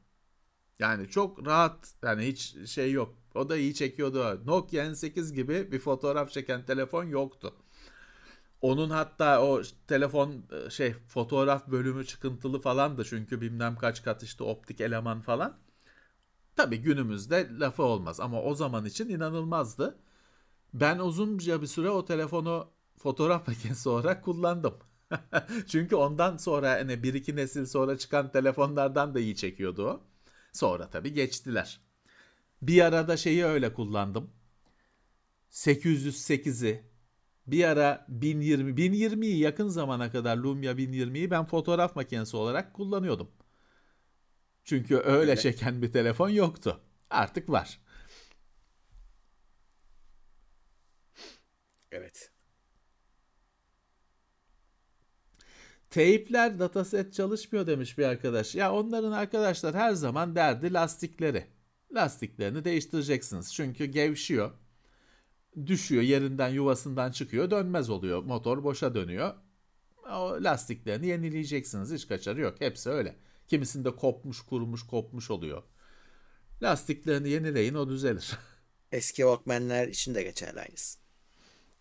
Yani 0.80 1.10
çok 1.10 1.45
rahat 1.48 1.93
yani 2.04 2.28
hiç 2.28 2.70
şey 2.70 2.91
yok. 2.91 3.16
O 3.38 3.50
da 3.50 3.58
iyi 3.58 3.74
çekiyordu. 3.74 4.42
Nokia 4.46 4.86
N8 4.86 5.34
gibi 5.34 5.72
bir 5.72 5.80
fotoğraf 5.80 6.32
çeken 6.32 6.66
telefon 6.66 7.04
yoktu. 7.04 7.54
Onun 8.62 8.90
hatta 8.90 9.42
o 9.44 9.62
telefon 9.88 10.44
e, 10.68 10.70
şey 10.70 10.94
fotoğraf 10.94 11.68
bölümü 11.68 12.06
çıkıntılı 12.06 12.62
falan 12.62 12.98
da 12.98 13.04
çünkü 13.04 13.42
bilmem 13.42 13.76
kaç 13.76 14.04
kat 14.04 14.24
işte 14.24 14.44
optik 14.44 14.82
eleman 14.82 15.22
falan. 15.22 15.58
Tabii 16.56 16.78
günümüzde 16.78 17.50
lafı 17.60 17.84
olmaz 17.84 18.20
ama 18.20 18.42
o 18.42 18.56
zaman 18.56 18.86
için 18.86 19.10
inanılmazdı. 19.10 20.00
Ben 20.74 21.00
uzunca 21.00 21.62
bir 21.62 21.68
süre 21.68 21.90
o 21.90 22.06
telefonu 22.06 22.70
fotoğraf 22.98 23.48
makinesi 23.50 23.90
olarak 23.90 24.24
kullandım. 24.26 24.76
Çünkü 25.68 25.96
ondan 25.96 26.38
sonra 26.38 26.72
hani 26.72 27.04
bir 27.04 27.14
iki 27.14 27.36
nesil 27.36 27.66
sonra 27.66 27.98
çıkan 27.98 28.32
telefonlardan 28.32 29.16
da 29.16 29.20
iyi 29.20 29.36
çekiyordu 29.36 29.88
o. 29.90 30.02
Sonra 30.54 30.90
tabii 30.90 31.14
geçtiler. 31.14 31.87
Bir 32.62 32.82
arada 32.82 33.18
şeyi 33.18 33.45
öyle 33.45 33.74
kullandım. 33.74 34.32
808'i 35.49 36.84
bir 37.47 37.64
ara 37.64 38.05
1020 38.10 38.78
1020'yi 38.78 39.38
yakın 39.38 39.68
zamana 39.68 40.12
kadar 40.12 40.38
Lumia 40.38 40.78
1020'yi 40.78 41.32
ben 41.32 41.45
fotoğraf 41.45 41.95
makinesi 41.95 42.38
olarak 42.38 42.74
kullanıyordum. 42.74 43.32
Çünkü 44.64 44.95
öyle, 44.97 45.10
öyle 45.10 45.38
çeken 45.38 45.82
bir 45.82 45.91
telefon 45.91 46.30
yoktu. 46.30 46.82
Artık 47.10 47.49
var. 47.49 47.80
Evet. 51.91 52.32
Teypler 55.89 56.60
dataset 56.60 57.14
çalışmıyor 57.14 57.68
demiş 57.68 57.97
bir 57.97 58.05
arkadaş. 58.05 58.55
Ya 58.55 58.74
onların 58.74 59.12
arkadaşlar 59.12 59.76
her 59.76 59.93
zaman 59.93 60.36
derdi 60.36 60.74
lastikleri. 60.74 61.57
Lastiklerini 61.96 62.66
değiştireceksiniz. 62.66 63.54
Çünkü 63.54 63.86
gevşiyor. 63.86 64.52
Düşüyor 65.66 66.04
yerinden 66.04 66.50
yuvasından 66.50 67.12
çıkıyor 67.12 67.52
dönmez 67.52 67.90
oluyor. 67.90 68.24
Motor 68.24 68.64
boşa 68.64 68.96
dönüyor. 68.96 69.34
O 70.12 70.38
lastiklerini 70.44 71.08
yenileyeceksiniz. 71.08 71.92
Hiç 71.94 72.08
kaçarı 72.08 72.42
yok. 72.42 72.56
Hepsi 72.62 72.90
öyle. 72.90 73.16
Kimisinde 73.48 73.96
kopmuş, 73.96 74.42
kurumuş, 74.42 74.84
kopmuş 74.84 75.32
oluyor. 75.32 75.64
Lastiklerini 76.62 77.30
yenileyin 77.30 77.74
o 77.74 77.90
düzelir. 77.90 78.38
Eski 78.92 79.18
Walkman'ler 79.18 79.88
için 79.88 80.16
de 80.16 80.24
geçerli 80.24 80.60
aynısı. 80.60 81.00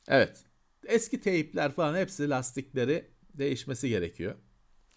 Evet. 0.08 0.44
Eski 0.86 1.20
teypler 1.20 1.72
falan 1.72 1.96
hepsi 1.96 2.28
lastikleri 2.28 3.10
değişmesi 3.34 3.88
gerekiyor. 3.88 4.34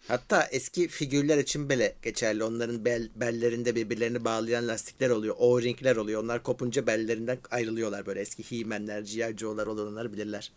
Hatta 0.08 0.42
eski 0.50 0.88
figürler 0.88 1.38
için 1.38 1.70
bile 1.70 1.96
geçerli. 2.02 2.44
Onların 2.44 2.84
bel, 2.84 3.08
bellerinde 3.16 3.74
birbirlerini 3.74 4.24
bağlayan 4.24 4.68
lastikler 4.68 5.10
oluyor. 5.10 5.34
O-ringler 5.38 5.96
oluyor. 5.96 6.22
Onlar 6.22 6.42
kopunca 6.42 6.86
bellerinden 6.86 7.38
ayrılıyorlar 7.50 8.06
böyle. 8.06 8.20
Eski 8.20 8.42
He-Man'ler, 8.42 9.00
G.I. 9.00 9.38
Joe'lar 9.38 9.66
olanlar 9.66 10.12
bilirler. 10.12 10.52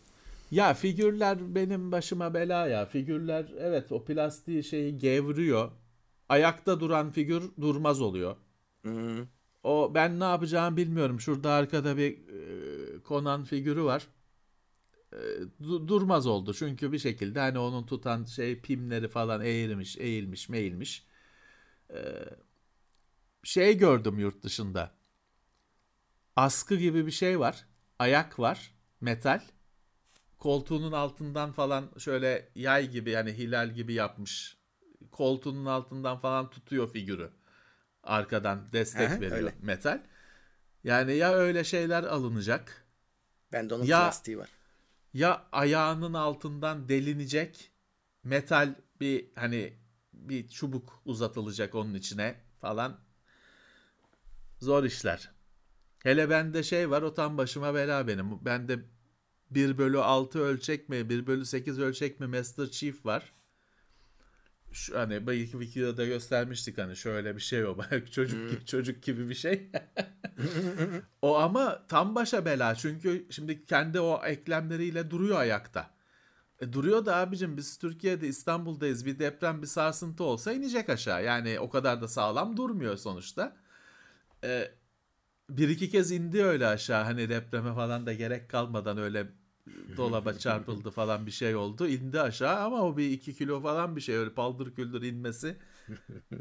Ya 0.51 0.73
figürler 0.73 1.55
benim 1.55 1.91
başıma 1.91 2.33
bela 2.33 2.67
ya. 2.67 2.85
Figürler 2.85 3.45
evet 3.59 3.91
o 3.91 4.03
plastiği 4.03 4.63
şeyi 4.63 4.97
gevriyor 4.97 5.71
ayakta 6.29 6.79
duran 6.79 7.11
figür 7.11 7.43
durmaz 7.61 8.01
oluyor. 8.01 8.35
Hı-hı. 8.85 9.27
O 9.63 9.91
ben 9.93 10.19
ne 10.19 10.23
yapacağımı 10.23 10.77
bilmiyorum. 10.77 11.19
Şurada 11.19 11.51
arkada 11.51 11.97
bir 11.97 12.11
e, 12.11 12.99
konan 13.03 13.43
figürü 13.43 13.83
var. 13.83 14.07
E, 15.13 15.17
du- 15.63 15.87
durmaz 15.87 16.27
oldu 16.27 16.53
çünkü 16.53 16.91
bir 16.91 16.99
şekilde 16.99 17.39
hani 17.39 17.59
onun 17.59 17.85
tutan 17.85 18.25
şey 18.25 18.61
pimleri 18.61 19.07
falan 19.07 19.41
eğilmiş, 19.41 19.97
eğilmiş, 19.97 20.49
meğilmiş. 20.49 21.05
E, 21.93 21.99
şey 23.43 23.77
gördüm 23.77 24.19
yurt 24.19 24.43
dışında. 24.43 24.91
Askı 26.35 26.75
gibi 26.75 27.05
bir 27.05 27.11
şey 27.11 27.39
var. 27.39 27.65
Ayak 27.99 28.39
var. 28.39 28.73
Metal. 29.01 29.41
Koltuğunun 30.39 30.91
altından 30.91 31.51
falan 31.51 31.91
şöyle 31.97 32.49
yay 32.55 32.89
gibi 32.89 33.09
yani 33.11 33.33
hilal 33.33 33.69
gibi 33.71 33.93
yapmış. 33.93 34.57
Koltuğunun 35.11 35.65
altından 35.65 36.17
falan 36.19 36.49
tutuyor 36.49 36.89
figürü. 36.91 37.29
Arkadan 38.03 38.73
destek 38.73 39.09
Aha, 39.09 39.21
veriyor 39.21 39.37
öyle. 39.37 39.53
metal. 39.61 40.01
Yani 40.83 41.15
ya 41.15 41.33
öyle 41.33 41.63
şeyler 41.63 42.03
alınacak 42.03 42.85
Bende 43.53 43.73
onun 43.73 43.85
Ya- 43.85 44.05
plastiği 44.05 44.37
var. 44.37 44.49
Ya 45.13 45.47
ayağının 45.51 46.13
altından 46.13 46.89
delinecek 46.89 47.71
metal 48.23 48.75
bir 48.99 49.29
hani 49.35 49.73
bir 50.13 50.47
çubuk 50.47 51.01
uzatılacak 51.05 51.75
onun 51.75 51.93
içine 51.93 52.35
falan. 52.61 52.99
Zor 54.59 54.83
işler. 54.83 55.31
Hele 56.03 56.29
bende 56.29 56.63
şey 56.63 56.89
var 56.89 57.01
o 57.01 57.13
tam 57.13 57.37
başıma 57.37 57.75
bela 57.75 58.07
benim. 58.07 58.45
Bende 58.45 58.79
1 59.49 59.77
bölü 59.77 59.99
6 59.99 60.39
ölçek 60.39 60.89
mi 60.89 61.09
1 61.09 61.27
bölü 61.27 61.45
8 61.45 61.79
ölçek 61.79 62.19
mi 62.19 62.27
Master 62.27 62.67
Chief 62.67 63.05
var. 63.05 63.33
Şu, 64.73 64.99
hani 64.99 65.27
belki 65.27 65.59
videoda 65.59 66.05
göstermiştik 66.05 66.77
hani 66.77 66.95
şöyle 66.95 67.35
bir 67.35 67.41
şey 67.41 67.65
o. 67.65 67.77
çocuk 68.11 68.49
gibi, 68.49 68.65
çocuk 68.65 69.03
gibi 69.03 69.29
bir 69.29 69.35
şey. 69.35 69.71
o 71.21 71.37
ama 71.37 71.87
tam 71.87 72.15
başa 72.15 72.45
bela 72.45 72.75
çünkü 72.75 73.27
şimdi 73.29 73.65
kendi 73.65 73.99
o 73.99 74.21
eklemleriyle 74.25 75.11
duruyor 75.11 75.39
ayakta. 75.39 75.89
E, 76.61 76.73
duruyor 76.73 77.05
da 77.05 77.15
abicim 77.15 77.57
biz 77.57 77.77
Türkiye'de 77.77 78.27
İstanbul'dayız 78.27 79.05
bir 79.05 79.19
deprem 79.19 79.61
bir 79.61 79.67
sarsıntı 79.67 80.23
olsa 80.23 80.51
inecek 80.53 80.89
aşağı. 80.89 81.23
Yani 81.23 81.59
o 81.59 81.69
kadar 81.69 82.01
da 82.01 82.07
sağlam 82.07 82.57
durmuyor 82.57 82.97
sonuçta. 82.97 83.55
E, 84.43 84.71
bir 85.49 85.69
iki 85.69 85.89
kez 85.89 86.11
indi 86.11 86.43
öyle 86.43 86.67
aşağı 86.67 87.03
hani 87.03 87.29
depreme 87.29 87.73
falan 87.73 88.05
da 88.05 88.13
gerek 88.13 88.49
kalmadan 88.49 88.97
öyle 88.97 89.27
dolaba 89.97 90.33
çarpıldı 90.33 90.91
falan 90.91 91.25
bir 91.25 91.31
şey 91.31 91.55
oldu. 91.55 91.87
indi 91.87 92.21
aşağı 92.21 92.59
ama 92.59 92.81
o 92.81 92.97
bir 92.97 93.11
iki 93.11 93.33
kilo 93.35 93.61
falan 93.61 93.95
bir 93.95 94.01
şey 94.01 94.15
öyle 94.15 94.33
paldır 94.33 94.75
küldür 94.75 95.01
inmesi. 95.01 95.57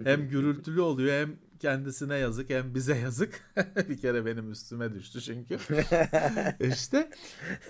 Hem 0.04 0.28
gürültülü 0.28 0.80
oluyor 0.80 1.12
hem 1.20 1.38
kendisine 1.60 2.16
yazık 2.16 2.50
hem 2.50 2.74
bize 2.74 2.96
yazık. 2.98 3.54
bir 3.88 3.98
kere 4.00 4.26
benim 4.26 4.50
üstüme 4.52 4.94
düştü 4.94 5.20
çünkü. 5.20 5.58
işte 6.60 7.10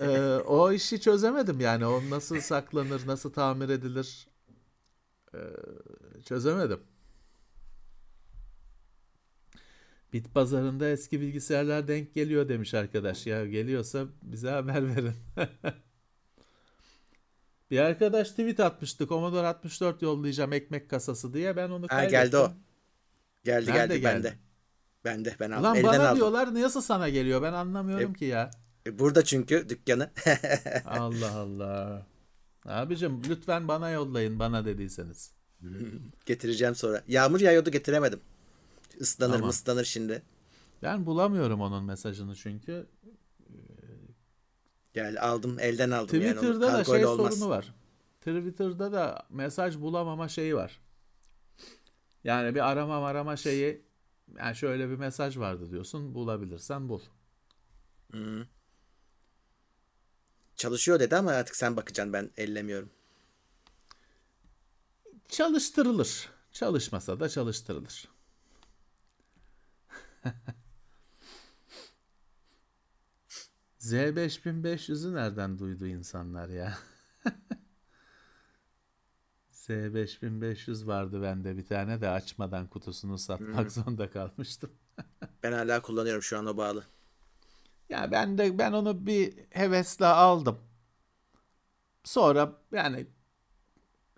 e, 0.01 0.09
o 0.35 0.71
işi 0.71 1.01
çözemedim 1.01 1.59
yani 1.59 1.85
o 1.85 2.09
nasıl 2.09 2.39
saklanır 2.39 3.07
nasıl 3.07 3.33
tamir 3.33 3.69
edilir 3.69 4.27
e, 5.33 5.39
çözemedim. 6.25 6.79
Bit 10.13 10.33
pazarında 10.33 10.89
eski 10.89 11.21
bilgisayarlar 11.21 11.87
denk 11.87 12.13
geliyor 12.13 12.49
demiş 12.49 12.73
arkadaş. 12.73 13.27
Ya 13.27 13.45
geliyorsa 13.45 14.05
bize 14.23 14.49
haber 14.49 14.95
verin. 14.95 15.13
Bir 17.71 17.79
arkadaş 17.79 18.29
tweet 18.29 18.59
atmıştı. 18.59 19.07
Commodore 19.07 19.47
64 19.47 20.01
yollayacağım 20.01 20.53
ekmek 20.53 20.89
kasası 20.89 21.33
diye. 21.33 21.55
Ben 21.55 21.69
onu 21.69 21.83
Ha 21.83 21.87
kaybettim. 21.87 22.19
geldi 22.19 22.37
o. 22.37 22.51
Geldi 23.43 23.71
Nerede 23.71 23.87
geldi, 23.97 24.01
geldi? 24.01 24.23
bende. 24.23 24.33
Bende 25.05 25.35
ben 25.39 25.51
aldım. 25.51 25.75
Elden 25.75 25.83
bana 25.83 26.07
aldım. 26.07 26.15
diyorlar 26.17 26.53
nasıl 26.53 26.81
sana 26.81 27.09
geliyor 27.09 27.41
ben 27.41 27.53
anlamıyorum 27.53 28.13
ki 28.13 28.25
ya. 28.25 28.51
E, 28.87 28.99
Burada 28.99 29.23
çünkü 29.23 29.69
dükkanı. 29.69 30.09
Allah 30.85 31.31
Allah. 31.35 32.05
Abicim 32.65 33.21
lütfen 33.29 33.67
bana 33.67 33.89
yollayın 33.89 34.39
bana 34.39 34.65
dediyseniz. 34.65 35.31
Getireceğim 36.25 36.75
sonra. 36.75 37.03
Yağmur 37.07 37.39
yağıyordu 37.39 37.71
getiremedim. 37.71 38.19
Islanır 38.99 39.31
Tamam. 39.31 39.45
mı 39.45 39.49
ıslanır 39.49 39.85
şimdi. 39.85 40.23
Ben 40.83 41.05
bulamıyorum 41.05 41.61
onun 41.61 41.83
mesajını 41.83 42.35
çünkü. 42.35 42.87
Gel 44.93 45.21
aldım 45.21 45.59
elden 45.59 45.91
aldım 45.91 46.21
yani. 46.21 46.33
Twitter'da 46.33 46.61
da 46.61 46.67
kargoyla 46.67 46.85
şey 46.85 47.05
olmaz. 47.05 47.33
sorunu 47.33 47.49
var. 47.49 47.73
Twitter'da 48.19 48.91
da 48.91 49.27
mesaj 49.29 49.77
bulamama 49.77 50.29
şeyi 50.29 50.55
var. 50.55 50.81
Yani 52.23 52.55
bir 52.55 52.71
arama 52.71 53.07
arama 53.07 53.37
şeyi 53.37 53.81
yani 54.37 54.55
şöyle 54.55 54.89
bir 54.89 54.95
mesaj 54.95 55.37
vardı 55.37 55.71
diyorsun 55.71 56.15
bulabilirsen 56.15 56.89
bul. 56.89 57.01
Çalışıyor 60.55 60.99
dedi 60.99 61.15
ama 61.15 61.31
artık 61.31 61.55
sen 61.55 61.77
bakacaksın 61.77 62.13
ben 62.13 62.31
ellemiyorum. 62.37 62.89
Çalıştırılır. 65.27 66.29
Çalışmasa 66.51 67.19
da 67.19 67.29
çalıştırılır. 67.29 68.12
Z5500'ü 73.79 75.13
nereden 75.13 75.59
duydu 75.59 75.87
insanlar 75.87 76.49
ya? 76.49 76.77
Z5500 79.51 80.87
vardı 80.87 81.21
bende 81.21 81.57
bir 81.57 81.65
tane 81.65 82.01
de 82.01 82.09
açmadan 82.09 82.67
kutusunu 82.67 83.17
satmak 83.17 83.71
zorunda 83.71 84.09
kalmıştım. 84.09 84.71
Ben 85.43 85.51
hala 85.51 85.81
kullanıyorum 85.81 86.21
şu 86.23 86.37
an 86.37 86.45
o 86.45 86.57
bağlı. 86.57 86.83
Ya 87.89 88.11
ben 88.11 88.37
de 88.37 88.57
ben 88.57 88.71
onu 88.73 89.05
bir 89.05 89.33
hevesle 89.49 90.05
aldım. 90.05 90.57
Sonra 92.03 92.53
yani 92.71 93.07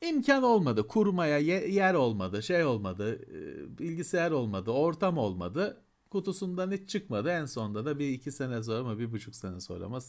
imkan 0.01 0.43
olmadı. 0.43 0.87
Kurmaya 0.87 1.37
ye- 1.37 1.71
yer 1.71 1.93
olmadı, 1.93 2.43
şey 2.43 2.63
olmadı, 2.65 3.19
e, 3.31 3.77
bilgisayar 3.77 4.31
olmadı, 4.31 4.71
ortam 4.71 5.17
olmadı. 5.17 5.84
Kutusundan 6.09 6.71
hiç 6.71 6.89
çıkmadı. 6.89 7.29
En 7.29 7.45
sonunda 7.45 7.85
da 7.85 7.99
bir 7.99 8.09
iki 8.09 8.31
sene 8.31 8.63
sonra 8.63 8.83
mı 8.83 8.99
bir 8.99 9.11
buçuk 9.11 9.35
sene 9.35 9.59
sonra 9.61 9.89
mı 9.89 9.99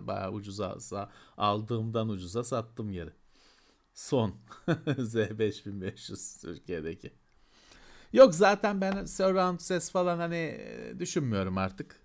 bayağı 0.00 0.32
ucuza 0.32 0.78
aldığımdan 1.36 2.08
ucuza 2.08 2.44
sattım 2.44 2.92
geri. 2.92 3.10
Son 3.94 4.34
Z5500 4.86 6.40
Türkiye'deki. 6.42 7.12
Yok 8.12 8.34
zaten 8.34 8.80
ben 8.80 9.04
surround 9.04 9.60
ses 9.60 9.90
falan 9.90 10.18
hani 10.18 10.36
e, 10.36 10.94
düşünmüyorum 10.98 11.58
artık 11.58 12.00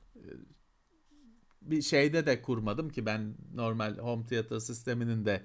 bir 1.62 1.82
şeyde 1.82 2.26
de 2.26 2.42
kurmadım 2.42 2.90
ki 2.90 3.06
ben 3.06 3.36
normal 3.56 3.98
home 3.98 4.26
theater 4.26 4.60
sisteminin 4.60 5.26
de 5.26 5.44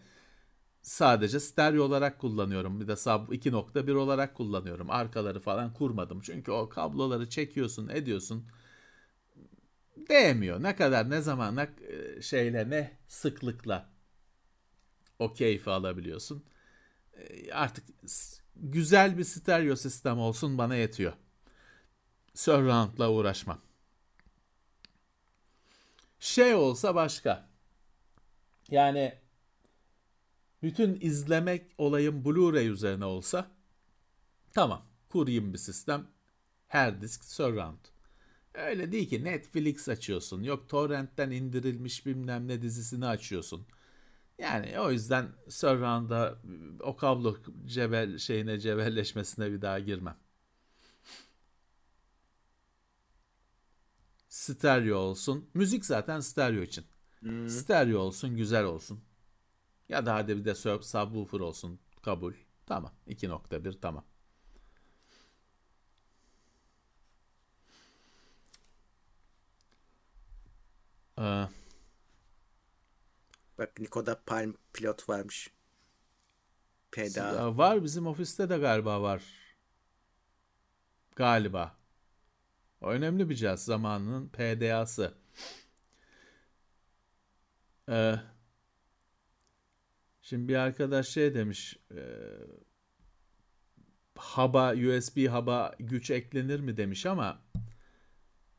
sadece 0.86 1.40
stereo 1.40 1.84
olarak 1.84 2.18
kullanıyorum. 2.20 2.80
Bir 2.80 2.88
de 2.88 2.96
sub 2.96 3.32
2.1 3.32 3.94
olarak 3.94 4.34
kullanıyorum. 4.36 4.90
Arkaları 4.90 5.40
falan 5.40 5.72
kurmadım. 5.74 6.20
Çünkü 6.20 6.52
o 6.52 6.68
kabloları 6.68 7.28
çekiyorsun, 7.30 7.88
ediyorsun. 7.88 8.46
Değmiyor. 10.08 10.62
Ne 10.62 10.76
kadar, 10.76 11.10
ne 11.10 11.20
zaman, 11.20 11.56
ne 11.56 11.68
e, 12.18 12.22
şeyle, 12.22 12.70
ne 12.70 12.96
sıklıkla 13.08 13.88
o 15.18 15.32
keyfi 15.34 15.70
alabiliyorsun. 15.70 16.44
E, 17.14 17.52
Artık 17.52 17.84
güzel 18.56 19.18
bir 19.18 19.24
stereo 19.24 19.76
sistem 19.76 20.18
olsun 20.20 20.58
bana 20.58 20.76
yetiyor. 20.76 21.12
Surround'la 22.34 23.08
uğraşmam. 23.10 23.60
Şey 26.20 26.54
olsa 26.54 26.94
başka. 26.94 27.48
Yani 28.70 29.18
bütün 30.66 30.98
izlemek 31.00 31.66
olayım 31.78 32.24
Blu-ray 32.24 32.68
üzerine 32.68 33.04
olsa 33.04 33.50
tamam 34.54 34.82
kurayım 35.08 35.52
bir 35.52 35.58
sistem. 35.58 36.06
Her 36.68 37.00
disk 37.00 37.24
surround. 37.24 37.78
Öyle 38.54 38.92
değil 38.92 39.08
ki 39.08 39.24
Netflix 39.24 39.88
açıyorsun. 39.88 40.42
Yok 40.42 40.68
torrentten 40.68 41.30
indirilmiş 41.30 42.06
bilmem 42.06 42.48
ne 42.48 42.62
dizisini 42.62 43.06
açıyorsun. 43.06 43.66
Yani 44.38 44.80
o 44.80 44.90
yüzden 44.90 45.28
surround'a 45.48 46.38
o 46.80 46.96
kablo 46.96 47.36
cebel 47.66 48.18
şeyine 48.18 48.60
cebelleşmesine 48.60 49.52
bir 49.52 49.62
daha 49.62 49.78
girmem. 49.78 50.16
Stereo 54.28 54.96
olsun. 54.98 55.50
Müzik 55.54 55.84
zaten 55.86 56.20
stereo 56.20 56.62
için. 56.62 56.84
Stereo 57.46 57.98
olsun, 57.98 58.36
güzel 58.36 58.64
olsun. 58.64 59.00
Ya 59.88 60.06
da 60.06 60.14
hadi 60.14 60.36
bir 60.36 60.44
de 60.44 60.50
sub- 60.54 60.82
subwoofer 60.82 61.40
olsun. 61.40 61.80
Kabul. 62.02 62.32
Tamam. 62.66 62.92
2.1 63.06 63.80
tamam. 63.80 64.04
Ee, 71.18 71.48
Bak 73.58 73.80
Nikoda 73.80 74.14
Palm 74.26 74.54
Pilot 74.72 75.08
varmış. 75.08 75.50
PDA. 76.92 77.56
var 77.58 77.84
bizim 77.84 78.06
ofiste 78.06 78.48
de 78.48 78.56
galiba 78.58 79.02
var. 79.02 79.22
Galiba. 81.16 81.76
O 82.80 82.90
önemli 82.90 83.28
bir 83.30 83.34
cihaz 83.34 83.64
zamanının 83.64 84.28
PDA'sı. 84.28 85.14
Ee, 87.88 88.14
şimdi 90.26 90.48
bir 90.48 90.56
arkadaş 90.56 91.08
şey 91.08 91.34
demiş. 91.34 91.76
e, 91.90 92.02
hub'a 94.18 94.72
USB 94.72 95.26
hub'a 95.28 95.74
güç 95.78 96.10
eklenir 96.10 96.60
mi 96.60 96.76
demiş 96.76 97.06
ama 97.06 97.42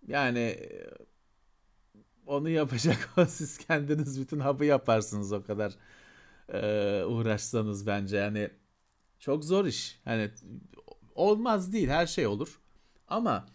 yani 0.08 0.70
onu 2.26 2.50
yapacak 2.50 3.10
siz 3.28 3.58
kendiniz 3.58 4.22
bütün 4.22 4.40
hub'ı 4.40 4.66
yaparsınız 4.66 5.34
o 5.34 5.44
kadar 5.44 5.74
e, 6.54 7.04
uğraşsanız 7.04 7.88
bence 7.88 8.18
yani 8.18 8.50
çok 9.20 9.46
zor 9.46 9.66
iş. 9.66 10.00
Hani 10.06 10.32
olmaz 11.16 11.74
değil 11.74 11.90
her 11.90 12.08
şey 12.08 12.28
olur 12.28 12.62
ama 13.08 13.46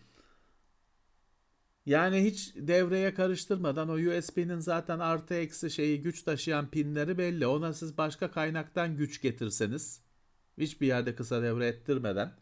yani 1.86 2.24
hiç 2.24 2.52
devreye 2.56 3.14
karıştırmadan 3.14 3.88
o 3.88 3.94
USB'nin 3.94 4.59
zaten 4.59 4.98
artı 4.98 5.34
eksi 5.34 5.70
şeyi 5.70 6.02
güç 6.02 6.22
taşıyan 6.22 6.70
pinleri 6.70 7.18
belli. 7.18 7.46
Ona 7.46 7.72
siz 7.72 7.98
başka 7.98 8.30
kaynaktan 8.30 8.96
güç 8.96 9.22
getirseniz 9.22 10.00
hiçbir 10.59 10.86
yerde 10.86 11.14
kısa 11.14 11.42
devre 11.42 11.66
ettirmeden 11.66 12.32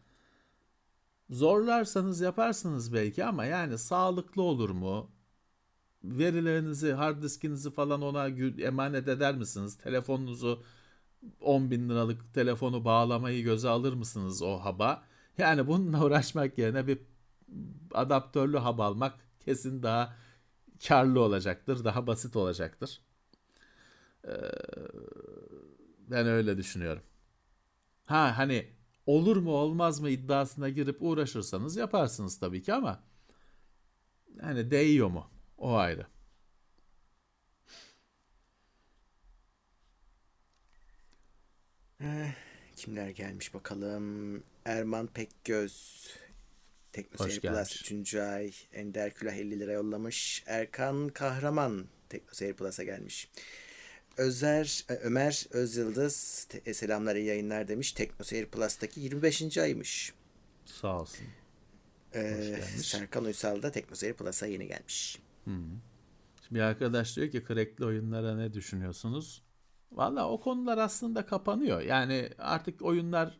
zorlarsanız 1.31 2.21
yaparsınız 2.21 2.93
belki 2.93 3.25
ama 3.25 3.45
yani 3.45 3.77
sağlıklı 3.77 4.41
olur 4.41 4.69
mu? 4.69 5.11
Verilerinizi, 6.03 6.93
hard 6.93 7.23
diskinizi 7.23 7.71
falan 7.71 8.01
ona 8.01 8.27
emanet 8.61 9.07
eder 9.07 9.35
misiniz? 9.35 9.77
Telefonunuzu 9.77 10.63
10 11.41 11.71
bin 11.71 11.89
liralık 11.89 12.33
telefonu 12.33 12.85
bağlamayı 12.85 13.43
göze 13.43 13.69
alır 13.69 13.93
mısınız 13.93 14.41
o 14.41 14.57
haba? 14.57 15.03
Yani 15.37 15.67
bununla 15.67 16.05
uğraşmak 16.05 16.57
yerine 16.57 16.87
bir 16.87 16.99
adaptörlü 17.93 18.57
hab 18.57 18.79
almak 18.79 19.13
kesin 19.45 19.83
daha 19.83 20.17
karlı 20.87 21.19
olacaktır, 21.21 21.83
daha 21.83 22.07
basit 22.07 22.35
olacaktır. 22.35 23.01
Ee, 24.25 24.31
ben 26.09 26.27
öyle 26.27 26.57
düşünüyorum. 26.57 27.03
Ha 28.05 28.37
hani 28.37 28.69
olur 29.05 29.37
mu 29.37 29.51
olmaz 29.51 29.99
mı 29.99 30.09
iddiasına 30.09 30.69
girip 30.69 30.97
uğraşırsanız 31.01 31.75
yaparsınız 31.77 32.39
tabii 32.39 32.61
ki 32.63 32.73
ama 32.73 33.03
hani 34.41 34.71
değiyor 34.71 35.07
mu? 35.07 35.27
O 35.57 35.73
ayrı. 35.75 36.07
Eh, 42.01 42.33
kimler 42.75 43.09
gelmiş 43.09 43.53
bakalım. 43.53 44.43
Erman 44.65 45.07
Pekgöz. 45.07 46.07
Teknoseyir 46.91 47.41
Plus 47.41 47.91
3. 47.91 48.15
ay. 48.15 48.51
Ender 48.73 49.13
Külah 49.13 49.33
50 49.33 49.59
lira 49.59 49.71
yollamış. 49.71 50.43
Erkan 50.47 51.09
Kahraman 51.09 51.85
Teknoseyir 52.09 52.53
Plus'a 52.53 52.83
gelmiş. 52.83 53.29
Özer, 54.17 54.85
e, 54.89 54.93
Ömer 54.93 55.45
Özyıldız 55.51 56.47
te, 56.49 56.73
selamlar 56.73 57.15
iyi 57.15 57.25
yayınlar 57.25 57.67
demiş. 57.67 57.91
Teknoseyir 57.91 58.45
Plus'taki 58.45 59.01
25. 59.01 59.57
aymış. 59.57 60.13
Sağ 60.65 61.01
olsun. 61.01 61.25
Ee, 62.15 62.61
Serkan 62.77 63.25
Uysal 63.25 63.61
da 63.61 63.71
Teknoseyir 63.71 64.13
Plus'a 64.13 64.45
yeni 64.45 64.67
gelmiş. 64.67 65.19
Hı. 65.45 65.51
Şimdi 66.41 66.59
bir 66.59 66.59
arkadaş 66.59 67.15
diyor 67.15 67.31
ki 67.31 67.43
crackli 67.47 67.85
oyunlara 67.85 68.35
ne 68.35 68.53
düşünüyorsunuz? 68.53 69.43
Valla 69.91 70.29
o 70.29 70.39
konular 70.39 70.77
aslında 70.77 71.25
kapanıyor. 71.25 71.81
Yani 71.81 72.29
artık 72.37 72.81
oyunlar 72.81 73.39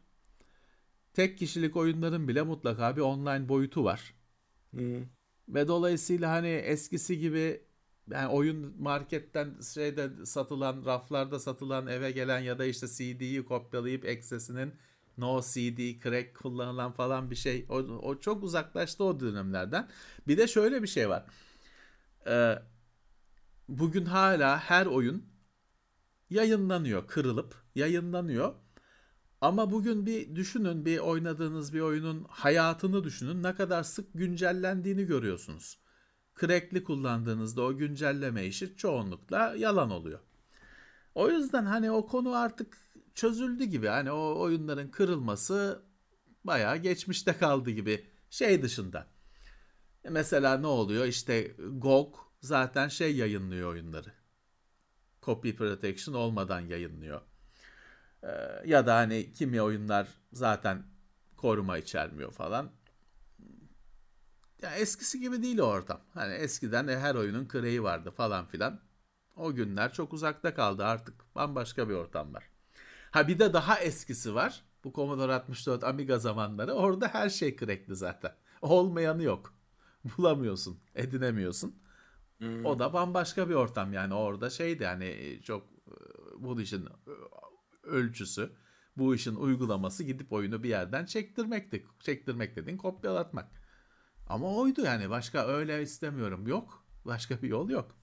tek 1.14 1.38
kişilik 1.38 1.76
oyunların 1.76 2.28
bile 2.28 2.42
mutlaka 2.42 2.96
bir 2.96 3.02
online 3.02 3.50
boyutu 3.50 3.84
var. 3.84 4.14
Hı. 4.76 5.02
Ve 5.50 5.68
dolayısıyla 5.68 6.32
hani 6.32 6.48
eskisi 6.48 7.20
gibi 7.20 7.62
yani 8.12 8.28
oyun 8.28 8.76
marketten 8.80 9.62
şeyde 9.74 10.26
satılan 10.26 10.86
raflarda 10.86 11.40
satılan 11.40 11.88
eve 11.88 12.12
gelen 12.12 12.40
ya 12.40 12.60
da 12.60 12.66
işte 12.66 12.88
CD'yi 12.88 13.46
kopyalayıp 13.46 14.06
eksesinin 14.06 14.74
no 15.18 15.42
CD 15.42 16.02
crack 16.04 16.36
kullanılan 16.36 16.92
falan 16.92 17.32
bir 17.32 17.36
şey 17.36 17.66
o, 17.70 17.76
o 17.78 18.20
çok 18.20 18.44
uzaklaştı 18.44 19.04
o 19.04 19.20
dönemlerden. 19.20 19.88
Bir 20.28 20.38
de 20.38 20.48
şöyle 20.48 20.84
bir 20.84 20.88
şey 20.88 21.10
var. 21.10 21.26
Ee, 22.28 22.56
bugün 23.70 24.06
hala 24.06 24.60
her 24.60 24.86
oyun 24.86 25.26
yayınlanıyor 26.30 27.08
kırılıp 27.08 27.56
yayınlanıyor. 27.76 28.54
Ama 29.41 29.72
bugün 29.72 30.05
bir 30.05 30.35
düşünün 30.35 30.85
bir 30.85 30.99
oynadığınız 30.99 31.73
bir 31.73 31.80
oyunun 31.80 32.26
hayatını 32.30 33.03
düşünün 33.03 33.43
ne 33.43 33.55
kadar 33.55 33.84
sık 33.84 34.13
güncellendiğini 34.13 35.05
görüyorsunuz. 35.05 35.80
Crack'li 36.39 36.84
kullandığınızda 36.84 37.61
o 37.61 37.77
güncelleme 37.77 38.45
işi 38.45 38.77
çoğunlukla 38.77 39.55
yalan 39.57 39.91
oluyor. 39.91 40.19
O 41.15 41.30
yüzden 41.30 41.65
hani 41.65 41.91
o 41.91 42.07
konu 42.07 42.35
artık 42.35 42.77
çözüldü 43.15 43.63
gibi. 43.63 43.88
Hani 43.88 44.11
o 44.11 44.39
oyunların 44.39 44.91
kırılması 44.91 45.84
bayağı 46.43 46.77
geçmişte 46.77 47.38
kaldı 47.38 47.72
gibi. 47.72 48.05
Şey 48.30 48.63
dışında. 48.63 49.07
Mesela 50.09 50.57
ne 50.57 50.68
oluyor? 50.68 51.05
İşte 51.05 51.55
GOG 51.77 52.15
zaten 52.41 52.88
şey 52.88 53.15
yayınlıyor 53.15 53.69
oyunları. 53.69 54.13
Copy 55.22 55.51
protection 55.51 56.15
olmadan 56.15 56.59
yayınlıyor. 56.59 57.31
Ee, 58.23 58.27
ya 58.65 58.88
da 58.88 58.95
hani 58.95 59.34
kimi 59.34 59.61
oyunlar 59.61 60.07
zaten 60.34 60.84
koruma 61.38 61.77
içermiyor 61.77 62.31
falan. 62.31 62.72
Ya 64.61 64.76
eskisi 64.76 65.19
gibi 65.19 65.43
değil 65.43 65.57
o 65.57 65.64
ortam. 65.64 66.02
Hani 66.14 66.34
eskiden 66.34 66.88
her 66.88 67.15
oyunun 67.15 67.48
kreyi 67.48 67.84
vardı 67.84 68.11
falan 68.11 68.45
filan. 68.45 68.80
O 69.35 69.53
günler 69.53 69.93
çok 69.93 70.14
uzakta 70.14 70.53
kaldı 70.53 70.85
artık. 70.85 71.35
Bambaşka 71.35 71.89
bir 71.89 71.93
ortam 71.93 72.34
var. 72.34 72.49
Ha 73.11 73.27
bir 73.27 73.39
de 73.39 73.53
daha 73.53 73.80
eskisi 73.80 74.35
var. 74.35 74.64
Bu 74.84 74.93
Commodore 74.93 75.34
64 75.34 75.84
Amiga 75.84 76.19
zamanları. 76.19 76.73
Orada 76.73 77.07
her 77.07 77.30
şey 77.30 77.57
crackli 77.57 77.95
zaten. 77.95 78.35
Olmayanı 78.61 79.23
yok. 79.23 79.53
Bulamıyorsun, 80.18 80.80
edinemiyorsun. 80.95 81.76
Hmm. 82.38 82.65
O 82.65 82.80
da 82.80 82.93
bambaşka 82.93 83.49
bir 83.49 83.53
ortam 83.53 83.93
yani. 83.93 84.14
Orada 84.14 84.49
şeydi 84.49 84.84
yani 84.84 85.39
çok 85.43 85.68
bu 86.38 86.61
işin 86.61 86.88
ölçüsü, 87.84 88.52
bu 88.98 89.16
işin 89.16 89.36
uygulaması 89.36 90.03
gidip 90.03 90.34
oyunu 90.34 90.64
bir 90.64 90.70
yerden 90.70 91.06
çektirmekti. 91.06 91.86
Çektirmek 91.99 92.56
dediğin 92.56 92.78
kopyalatmak. 92.78 93.52
Ama 94.30 94.56
oydu 94.56 94.82
yani 94.82 95.10
başka 95.10 95.48
öyle 95.48 95.82
istemiyorum 95.82 96.48
yok. 96.48 96.86
Başka 97.06 97.41
bir 97.41 97.48
yol 97.48 97.70
yok. 97.70 97.95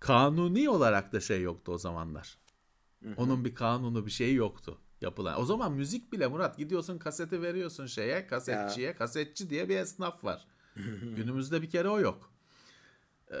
Kanuni 0.00 0.68
olarak 0.68 1.12
da 1.12 1.20
şey 1.20 1.42
yoktu 1.42 1.72
o 1.72 1.78
zamanlar. 1.78 2.38
Hı 3.02 3.08
hı. 3.08 3.14
Onun 3.16 3.44
bir 3.44 3.54
kanunu 3.54 4.06
bir 4.06 4.10
şeyi 4.10 4.34
yoktu 4.34 4.78
yapılan. 5.00 5.40
O 5.40 5.44
zaman 5.44 5.72
müzik 5.72 6.12
bile 6.12 6.26
Murat 6.26 6.58
gidiyorsun 6.58 6.98
kaseti 6.98 7.42
veriyorsun 7.42 7.86
şeye 7.86 8.26
kasetçiye. 8.26 8.86
Ya. 8.86 8.96
Kasetçi 8.96 9.50
diye 9.50 9.68
bir 9.68 9.76
esnaf 9.76 10.24
var. 10.24 10.46
Günümüzde 11.16 11.62
bir 11.62 11.70
kere 11.70 11.88
o 11.88 12.00
yok. 12.00 12.32
Ee, 13.32 13.36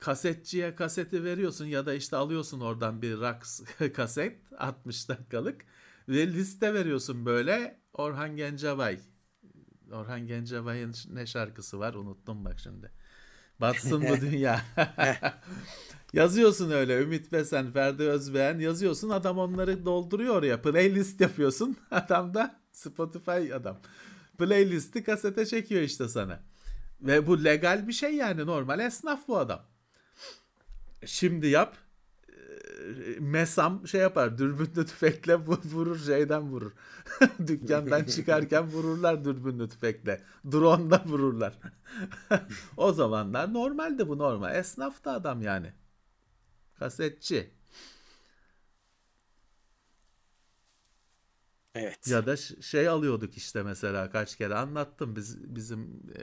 kasetçiye 0.00 0.74
kaseti 0.74 1.24
veriyorsun 1.24 1.64
ya 1.64 1.86
da 1.86 1.94
işte 1.94 2.16
alıyorsun 2.16 2.60
oradan 2.60 3.02
bir 3.02 3.16
rock 3.16 3.46
kaset 3.94 4.38
60 4.58 5.08
dakikalık 5.08 5.60
ve 6.08 6.26
liste 6.26 6.74
veriyorsun 6.74 7.26
böyle 7.26 7.80
Orhan 7.92 8.36
Gencebay 8.36 8.98
Orhan 9.92 10.26
Gencebay'ın 10.26 10.94
ne 11.12 11.26
şarkısı 11.26 11.78
var 11.78 11.94
unuttum 11.94 12.44
bak 12.44 12.60
şimdi. 12.60 12.92
Batsın 13.60 14.08
bu 14.08 14.20
dünya. 14.20 14.60
yazıyorsun 16.12 16.70
öyle 16.70 17.02
Ümit 17.02 17.32
Besen, 17.32 17.72
Ferdi 17.72 18.02
Özbeğen 18.02 18.58
yazıyorsun 18.58 19.10
adam 19.10 19.38
onları 19.38 19.84
dolduruyor 19.84 20.34
oraya. 20.34 20.62
Playlist 20.62 21.20
yapıyorsun. 21.20 21.76
Adam 21.90 22.34
da 22.34 22.60
Spotify 22.72 23.54
adam. 23.54 23.80
Playlist'i 24.38 25.04
kasete 25.04 25.46
çekiyor 25.46 25.82
işte 25.82 26.08
sana. 26.08 26.40
Ve 27.00 27.26
bu 27.26 27.44
legal 27.44 27.88
bir 27.88 27.92
şey 27.92 28.14
yani 28.14 28.46
normal 28.46 28.80
esnaf 28.80 29.28
bu 29.28 29.38
adam. 29.38 29.62
Şimdi 31.06 31.46
yap 31.46 31.76
mesam 33.20 33.88
şey 33.88 34.00
yapar 34.00 34.38
dürbünlü 34.38 34.86
tüfekle 34.86 35.34
vurur 35.36 35.98
şeyden 35.98 36.42
vurur. 36.42 36.72
Dükkandan 37.46 38.04
çıkarken 38.04 38.66
vururlar 38.66 39.24
dürbünlü 39.24 39.68
tüfekle. 39.68 40.22
Drone'da 40.52 41.02
vururlar. 41.06 41.58
o 42.76 42.92
zamanlar 42.92 43.54
normaldi 43.54 44.08
bu 44.08 44.18
normal. 44.18 44.54
Esnaf 44.54 45.04
da 45.04 45.12
adam 45.12 45.42
yani. 45.42 45.72
Kasetçi. 46.78 47.57
Evet. 51.78 52.08
Ya 52.08 52.26
da 52.26 52.36
şey 52.36 52.88
alıyorduk 52.88 53.36
işte 53.36 53.62
mesela 53.62 54.10
kaç 54.10 54.36
kere 54.36 54.54
anlattım. 54.54 55.16
Biz 55.16 55.54
bizim 55.54 55.80
e, 56.16 56.20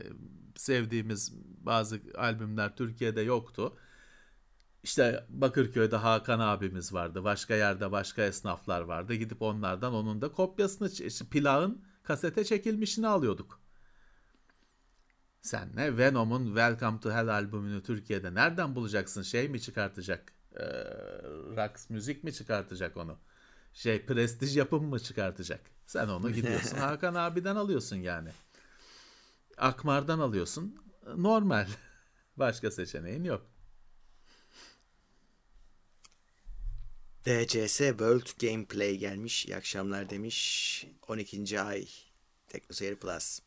sevdiğimiz 0.56 1.34
bazı 1.62 2.02
albümler 2.18 2.76
Türkiye'de 2.76 3.22
yoktu 3.22 3.78
işte 4.86 5.26
Bakırköy'de 5.30 5.96
Hakan 5.96 6.40
abimiz 6.40 6.94
vardı. 6.94 7.24
Başka 7.24 7.56
yerde 7.56 7.92
başka 7.92 8.22
esnaflar 8.22 8.82
vardı. 8.82 9.14
Gidip 9.14 9.42
onlardan 9.42 9.94
onun 9.94 10.22
da 10.22 10.32
kopyasını 10.32 10.90
işte 10.90 11.26
kasete 12.04 12.44
çekilmişini 12.44 13.08
alıyorduk. 13.08 13.62
Sen 15.42 15.70
ne 15.76 15.98
Venom'un 15.98 16.46
Welcome 16.46 17.00
to 17.00 17.12
Hell 17.12 17.28
albümünü 17.28 17.84
Türkiye'de 17.84 18.34
nereden 18.34 18.76
bulacaksın? 18.76 19.22
Şey 19.22 19.50
mi 19.50 19.62
çıkartacak? 19.62 20.34
Ee, 20.56 20.64
rock 21.58 21.90
müzik 21.90 22.24
mi 22.24 22.34
çıkartacak 22.34 22.98
onu? 22.98 23.18
Şey 23.76 24.06
prestij 24.06 24.58
yapım 24.58 24.86
mı 24.86 25.00
çıkartacak? 25.00 25.62
Sen 25.86 26.08
onu 26.08 26.32
gidiyorsun 26.34 26.78
Hakan 26.78 27.16
abiden 27.16 27.56
alıyorsun 27.56 27.96
yani. 27.96 28.30
Akmar'dan 29.58 30.20
alıyorsun. 30.20 30.76
Normal. 31.16 31.68
Başka 32.38 32.72
seçeneğin 32.72 33.24
yok. 33.24 33.46
DCS 37.26 37.78
World 37.78 38.28
Gameplay 38.42 38.98
gelmiş. 38.98 39.46
İyi 39.46 39.56
akşamlar 39.56 40.10
demiş. 40.10 40.88
12. 41.08 41.62
ay. 41.62 41.88
Teknoseyir 42.48 42.96
Plus. 42.96 43.40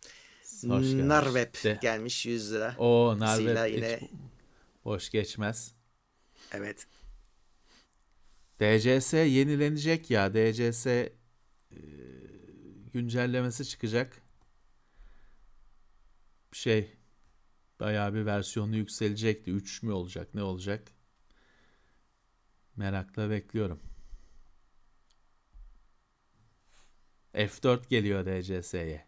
Hoş 0.42 0.62
gelmiş. 0.62 0.94
Narweb 0.94 1.54
De- 1.64 1.78
gelmiş 1.82 2.26
100 2.26 2.52
lira. 2.52 2.74
O 2.78 3.18
Narvet 3.18 3.74
yine 3.74 4.00
boş 4.84 5.10
geçmez. 5.10 5.74
evet. 6.52 6.86
DCS 8.60 9.12
yenilenecek 9.12 10.10
ya. 10.10 10.34
DCS 10.34 10.86
e, 10.86 11.10
güncellemesi 12.92 13.64
çıkacak. 13.68 14.22
Şey 16.52 16.96
bayağı 17.80 18.14
bir 18.14 18.26
versiyonu 18.26 18.76
yükselecekti. 18.76 19.50
3 19.50 19.82
mü 19.82 19.92
olacak 19.92 20.34
ne 20.34 20.42
olacak? 20.42 20.92
Merakla 22.76 23.30
bekliyorum. 23.30 23.80
F4 27.34 27.88
geliyor 27.88 28.26
DCS'ye. 28.26 29.07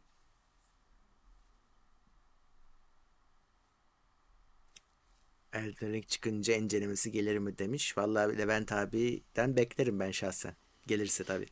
Elden 5.52 5.92
Ring 5.92 6.06
çıkınca 6.06 6.54
incelemesi 6.54 7.12
gelir 7.12 7.38
mi 7.38 7.58
demiş. 7.58 7.98
Vallahi 7.98 8.38
Levent 8.38 8.72
abiden 8.72 9.56
beklerim 9.56 10.00
ben 10.00 10.10
şahsen. 10.10 10.56
Gelirse 10.86 11.24
tabii. 11.24 11.46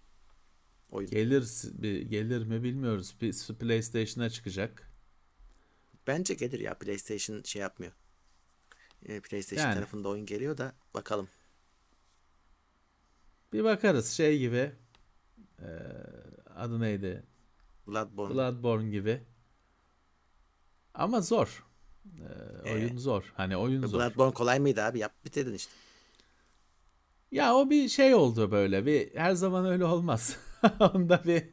Oyun. 0.90 1.10
Gelir 1.10 1.42
gelir 2.10 2.42
mi 2.42 2.62
bilmiyoruz. 2.62 3.14
Bir 3.20 3.32
PlayStation'a 3.60 4.30
çıkacak. 4.30 4.90
Bence 6.06 6.34
gelir 6.34 6.60
ya 6.60 6.74
PlayStation 6.78 7.42
şey 7.42 7.62
yapmıyor. 7.62 7.92
Ee, 9.06 9.20
PlayStation 9.20 9.66
Yani. 9.66 9.74
tarafında 9.74 10.08
oyun 10.08 10.26
geliyor 10.26 10.58
da 10.58 10.74
bakalım. 10.94 11.28
Bir 13.52 13.64
bakarız 13.64 14.10
şey 14.10 14.38
gibi. 14.38 14.72
e, 15.58 15.68
adı 16.56 16.80
neydi? 16.80 17.22
Bloodborne. 17.86 18.34
Bloodborne 18.34 18.90
gibi. 18.90 19.22
Ama 20.94 21.20
zor. 21.20 21.66
Ee, 22.06 22.68
Ee, 22.68 22.72
oyun 22.74 22.96
zor. 22.98 23.32
Hani 23.36 23.56
oyun 23.56 23.86
zor. 23.86 23.98
Bloodborne 23.98 24.34
kolay 24.34 24.60
mıydı 24.60 24.82
abi? 24.82 24.98
Yap 24.98 25.12
bitirdin 25.24 25.54
işte. 25.54 25.72
Ya 27.32 27.54
o 27.54 27.70
bir 27.70 27.88
şey 27.88 28.14
oldu 28.14 28.50
böyle. 28.50 28.86
Bir 28.86 29.14
her 29.16 29.34
zaman 29.34 29.66
öyle 29.66 29.84
olmaz. 29.84 30.36
Onda 30.80 31.22
bir 31.24 31.44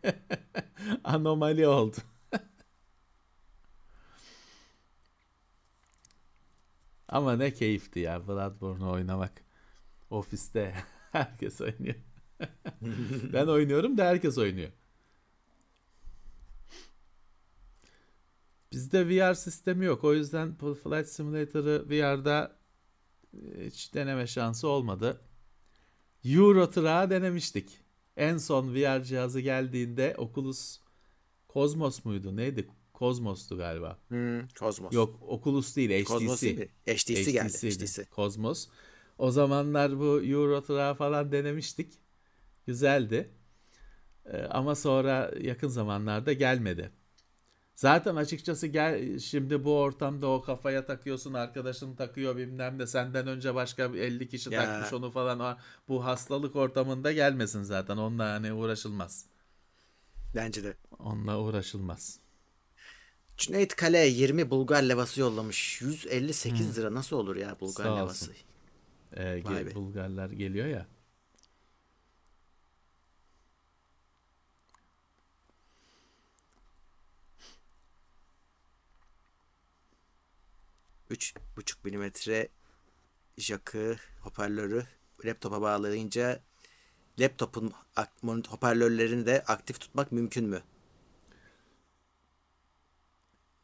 anomali 1.04 1.68
oldu. 1.68 1.98
Ama 7.10 7.36
ne 7.36 7.54
keyifti 7.54 8.00
ya 8.00 8.28
Bloodborne'u 8.28 8.92
oynamak. 8.92 9.32
Ofiste 10.10 10.76
herkes 11.12 11.62
oynuyor. 11.62 11.96
ben 13.34 13.48
oynuyorum 13.48 13.98
da 13.98 14.06
herkes 14.06 14.38
oynuyor. 14.38 14.70
Bizde 18.76 19.10
VR 19.10 19.34
sistemi 19.34 19.86
yok. 19.86 20.04
O 20.04 20.14
yüzden 20.14 20.56
Flight 20.56 21.08
Simulator'ı 21.08 21.86
VR'da 21.90 22.58
e, 23.34 23.66
hiç 23.66 23.94
deneme 23.94 24.28
şansı 24.28 24.68
olmadı. 24.68 25.22
Euro 26.26 26.74
denemiştik. 27.10 27.70
En 28.18 28.38
son 28.38 28.76
VR 28.76 29.04
cihazı 29.04 29.40
geldiğinde 29.40 30.16
Oculus 30.18 30.80
Cosmos 31.54 32.06
muydu? 32.06 32.36
Neydi? 32.36 32.68
Cosmos'tu 32.94 33.58
galiba. 33.58 34.00
Hmm, 34.08 34.48
Cosmos. 34.48 34.94
Yok 34.94 35.20
Oculus 35.22 35.76
değil 35.76 35.90
HTC. 35.90 36.04
Cosmos 36.04 36.42
değil 36.42 36.58
mi? 36.58 36.68
HTC 36.88 37.32
geldi. 37.32 37.72
HTC. 37.72 38.06
Cosmos. 38.16 38.68
O 39.18 39.32
zamanlar 39.32 40.00
bu 40.00 40.22
Euro 40.24 40.62
falan 40.96 41.32
denemiştik. 41.32 41.94
Güzeldi. 42.68 43.30
Ee, 44.26 44.38
ama 44.38 44.76
sonra 44.76 45.32
yakın 45.42 45.68
zamanlarda 45.68 46.34
gelmedi. 46.34 46.92
Zaten 47.76 48.16
açıkçası 48.16 48.68
gel 48.68 49.20
şimdi 49.20 49.64
bu 49.64 49.80
ortamda 49.80 50.28
o 50.28 50.42
kafaya 50.42 50.86
takıyorsun 50.86 51.34
arkadaşın 51.34 51.96
takıyor 51.96 52.38
bilmem 52.38 52.80
de 52.80 52.88
senden 52.88 53.28
önce 53.28 53.56
başka 53.56 53.94
bir 53.94 54.00
50 54.00 54.30
kişi 54.30 54.54
Ya. 54.54 54.66
takmış 54.66 54.94
onu 54.94 55.12
falan 55.12 55.58
bu 55.88 56.06
hastalık 56.06 56.56
ortamında 56.56 57.12
gelmesin 57.12 57.64
zaten 57.64 57.98
onunla 57.98 58.26
hani 58.32 58.54
uğraşılmaz. 58.54 59.26
Bence 60.36 60.64
de. 60.64 60.74
Onunla 61.00 61.40
uğraşılmaz. 61.40 62.20
Cüneyt 63.38 63.76
Kale 63.76 64.08
20 64.08 64.50
Bulgar 64.50 64.84
levası 64.84 65.22
yollamış. 65.22 65.82
158 65.82 66.78
lira 66.78 66.94
nasıl 66.94 67.16
olur 67.18 67.36
ya 67.36 67.60
Bulgar 67.60 67.84
Sağ 67.84 67.92
olsun. 67.92 67.98
levası? 68.28 68.32
Ee, 69.14 69.22
ge- 69.22 69.44
Vay 69.46 69.66
be. 69.66 69.76
Bulgarlar 69.76 70.30
geliyor 70.30 70.68
ya. 70.68 70.86
Üç 81.10 81.34
buçuk 81.58 81.86
milimetre 81.86 82.48
jakı 83.38 83.96
hoparlörü 84.22 84.84
laptopa 85.26 85.62
bağlayınca 85.62 86.44
laptopun 87.20 87.74
hoparlörlerini 88.50 89.26
de 89.26 89.44
aktif 89.48 89.80
tutmak 89.80 90.12
mümkün 90.12 90.46
mü? 90.50 90.64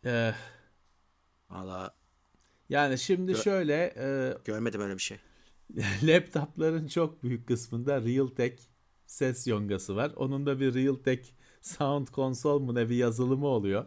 Ee, 0.04 0.34
Valla 1.50 1.96
yani 2.70 2.98
şimdi 3.00 3.32
Gö- 3.32 3.44
şöyle 3.44 3.94
e, 3.98 4.38
görmedim 4.46 4.82
öyle 4.82 4.94
bir 4.94 5.00
şey. 5.02 5.20
laptopların 6.04 6.88
çok 6.88 7.24
büyük 7.24 7.48
kısmında 7.48 8.02
Realtek 8.02 8.70
ses 9.06 9.48
yongası 9.48 9.96
var. 9.96 10.12
Onun 10.16 10.46
da 10.46 10.60
bir 10.60 10.74
Realtek 10.74 11.36
Sound 11.62 12.08
Console 12.08 12.66
mu 12.66 12.76
ne 12.76 12.90
bir 12.90 12.96
yazılımı 12.96 13.48
oluyor. 13.48 13.86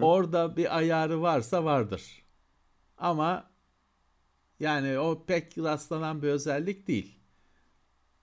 Orada 0.00 0.56
bir 0.56 0.76
ayarı 0.76 1.22
varsa 1.22 1.64
vardır. 1.64 2.21
Ama 3.02 3.50
yani 4.60 4.98
o 4.98 5.24
pek 5.26 5.58
rastlanan 5.58 6.22
bir 6.22 6.28
özellik 6.28 6.88
değil. 6.88 7.18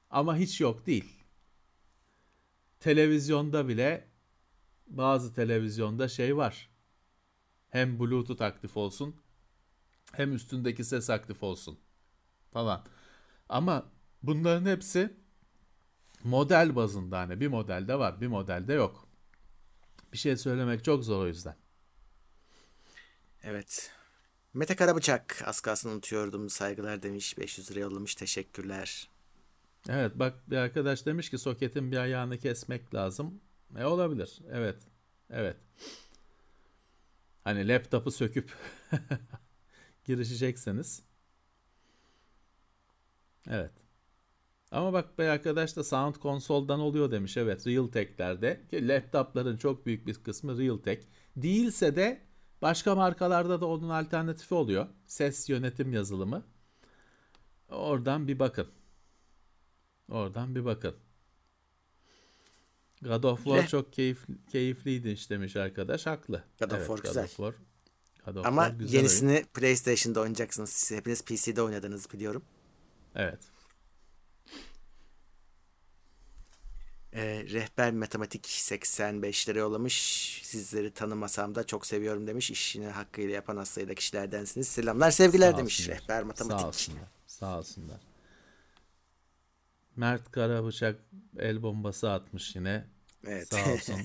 Ama 0.10 0.38
hiç 0.38 0.62
yok 0.62 0.86
değil. 0.86 1.24
Televizyonda 2.80 3.68
bile 3.68 4.08
bazı 4.88 5.34
televizyonda 5.34 6.08
şey 6.08 6.38
var. 6.38 6.70
Hem 7.70 8.00
Bluetooth 8.00 8.42
aktif 8.42 8.78
olsun 8.78 9.16
hem 10.12 10.34
üstündeki 10.34 10.84
ses 10.84 11.10
aktif 11.10 11.44
olsun 11.44 11.80
falan. 12.52 12.86
Ama 13.50 13.86
bunların 14.24 14.66
hepsi 14.66 15.14
model 16.24 16.76
bazında 16.76 17.20
hani 17.20 17.40
bir 17.40 17.48
modelde 17.48 18.00
var 18.00 18.22
bir 18.22 18.28
modelde 18.28 18.74
yok. 18.74 19.08
Bir 20.14 20.18
şey 20.18 20.38
söylemek 20.38 20.84
çok 20.84 21.04
zor 21.04 21.24
o 21.24 21.28
yüzden. 21.28 21.56
Evet. 23.44 23.99
Mete 24.54 24.76
Karabıçak 24.76 25.44
az 25.46 25.62
kalsın 25.62 25.90
unutuyordum 25.90 26.50
saygılar 26.50 27.04
demiş 27.04 27.38
500 27.38 27.72
lira 27.72 27.80
yollamış 27.80 28.16
teşekkürler. 28.16 29.10
Evet 29.90 30.12
bak 30.16 30.50
bir 30.50 30.58
arkadaş 30.58 31.06
demiş 31.06 31.30
ki 31.30 31.38
soketin 31.38 31.92
bir 31.92 31.98
ayağını 31.98 32.38
kesmek 32.38 32.94
lazım. 32.96 33.42
E 33.78 33.86
olabilir. 33.86 34.40
Evet. 34.52 34.80
Evet. 35.30 35.58
Hani 37.44 37.68
laptopu 37.68 38.12
söküp 38.12 38.54
girişecekseniz. 40.06 41.04
Evet. 43.50 43.72
Ama 44.72 44.94
bak 44.94 45.20
bir 45.20 45.24
arkadaş 45.24 45.76
da 45.76 45.84
Sound 45.84 46.16
Console'dan 46.16 46.80
oluyor 46.80 47.12
demiş. 47.12 47.38
Evet 47.38 47.68
Realtek'lerde. 47.68 48.62
Ki 48.72 48.88
laptopların 48.88 49.58
çok 49.58 49.86
büyük 49.86 50.08
bir 50.08 50.14
kısmı 50.16 50.58
Realtek. 50.58 51.08
Değilse 51.36 51.96
de 51.96 52.29
başka 52.62 52.96
markalarda 52.96 53.62
da 53.62 53.66
onun 53.68 53.90
alternatifi 53.90 54.54
oluyor. 54.56 54.88
Ses 55.08 55.50
yönetim 55.50 55.94
yazılımı. 55.94 56.44
Oradan 57.70 58.28
bir 58.28 58.40
bakın. 58.40 58.68
Oradan 60.12 60.56
bir 60.56 60.66
bakın. 60.66 60.96
God 63.02 63.24
of 63.24 63.44
War 63.44 63.68
çok 63.68 63.94
keyif, 63.94 64.26
keyifliydi 64.52 65.10
işte 65.10 65.36
demiş 65.36 65.56
arkadaş. 65.56 66.06
Haklı. 66.06 66.44
God 66.60 66.72
of 66.72 66.78
Evet, 66.78 66.88
War 66.88 66.98
God 66.98 67.04
güzel. 67.04 67.24
of 67.24 67.30
War. 67.30 67.54
God 68.26 68.36
of 68.36 68.46
Ama 68.46 68.64
War 68.64 68.80
güzel 68.80 68.92
oyun. 68.94 68.98
yenisini 68.98 69.46
PlayStation'da 69.54 70.20
oynayacaksınız. 70.20 70.70
Siz 70.70 70.98
hepiniz 70.98 71.22
PC'de 71.26 71.62
oynadınız 71.62 72.14
biliyorum. 72.14 72.44
Evet. 73.16 73.40
Ee, 77.14 77.46
rehber 77.52 77.94
matematik 77.94 78.48
85 78.48 79.50
lira 79.50 79.60
yollamış. 79.60 79.96
Sizleri 80.44 80.92
tanımasam 80.94 81.56
da 81.56 81.66
çok 81.66 81.86
seviyorum 81.86 82.28
demiş. 82.28 82.52
İşini 82.52 82.88
hakkıyla 82.88 83.34
yapan 83.36 83.58
az 83.58 83.68
sayıda 83.70 83.96
kişilerdensiniz. 83.96 84.68
Selamlar 84.68 85.12
sevgiler 85.12 85.52
Sağ 85.52 85.58
demiş. 85.58 85.80
olsunlar. 85.80 86.02
Rehber 86.02 86.24
matematik. 86.24 86.60
Sağ 86.62 86.68
olsunlar. 86.68 87.04
Sağ 87.28 87.58
olsunlar. 87.60 88.02
Mert 89.96 90.32
Karabıçak 90.32 91.00
el 91.38 91.62
bombası 91.64 92.12
atmış 92.12 92.56
yine. 92.56 92.88
Evet. 93.28 93.48
Sağ 93.48 93.74
olsun. 93.74 94.02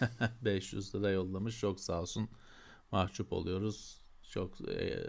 500 0.42 0.94
lira 0.94 1.10
yollamış. 1.10 1.60
Çok 1.60 1.80
sağ 1.80 2.00
olsun. 2.00 2.28
Mahcup 2.92 3.32
oluyoruz. 3.32 4.00
Çok 4.30 4.68
e, 4.70 5.04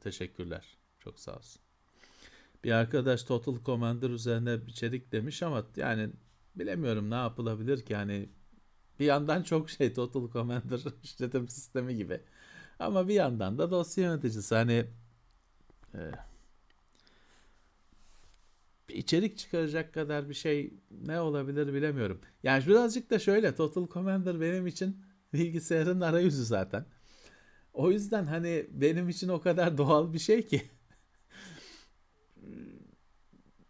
teşekkürler. 0.00 0.78
Çok 0.98 1.20
sağ 1.20 1.36
olsun. 1.36 1.62
Bir 2.64 2.72
arkadaş 2.72 3.22
Total 3.22 3.64
Commander 3.64 4.10
üzerine 4.10 4.58
içerik 4.66 5.12
demiş 5.12 5.42
ama 5.42 5.66
yani 5.76 6.10
bilemiyorum 6.56 7.10
ne 7.10 7.14
yapılabilir 7.14 7.84
ki 7.84 7.96
hani 7.96 8.28
bir 9.00 9.06
yandan 9.06 9.42
çok 9.42 9.70
şey 9.70 9.92
Total 9.92 10.30
Commander 10.30 10.80
işletim 11.02 11.48
sistemi 11.48 11.96
gibi. 11.96 12.20
Ama 12.78 13.08
bir 13.08 13.14
yandan 13.14 13.58
da 13.58 13.70
dosya 13.70 14.04
yöneticisi 14.04 14.54
hani 14.54 14.86
e, 15.94 16.00
içerik 18.88 19.38
çıkaracak 19.38 19.94
kadar 19.94 20.28
bir 20.28 20.34
şey 20.34 20.74
ne 20.90 21.20
olabilir 21.20 21.74
bilemiyorum. 21.74 22.20
Yani 22.42 22.66
birazcık 22.66 23.10
da 23.10 23.18
şöyle 23.18 23.54
Total 23.54 23.88
Commander 23.88 24.40
benim 24.40 24.66
için 24.66 25.02
bilgisayarın 25.32 26.00
arayüzü 26.00 26.44
zaten. 26.44 26.86
O 27.72 27.90
yüzden 27.90 28.26
hani 28.26 28.66
benim 28.70 29.08
için 29.08 29.28
o 29.28 29.40
kadar 29.40 29.78
doğal 29.78 30.12
bir 30.12 30.18
şey 30.18 30.46
ki 30.46 30.58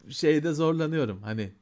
şeyde 0.09 0.53
zorlanıyorum. 0.53 1.23
Hani 1.23 1.53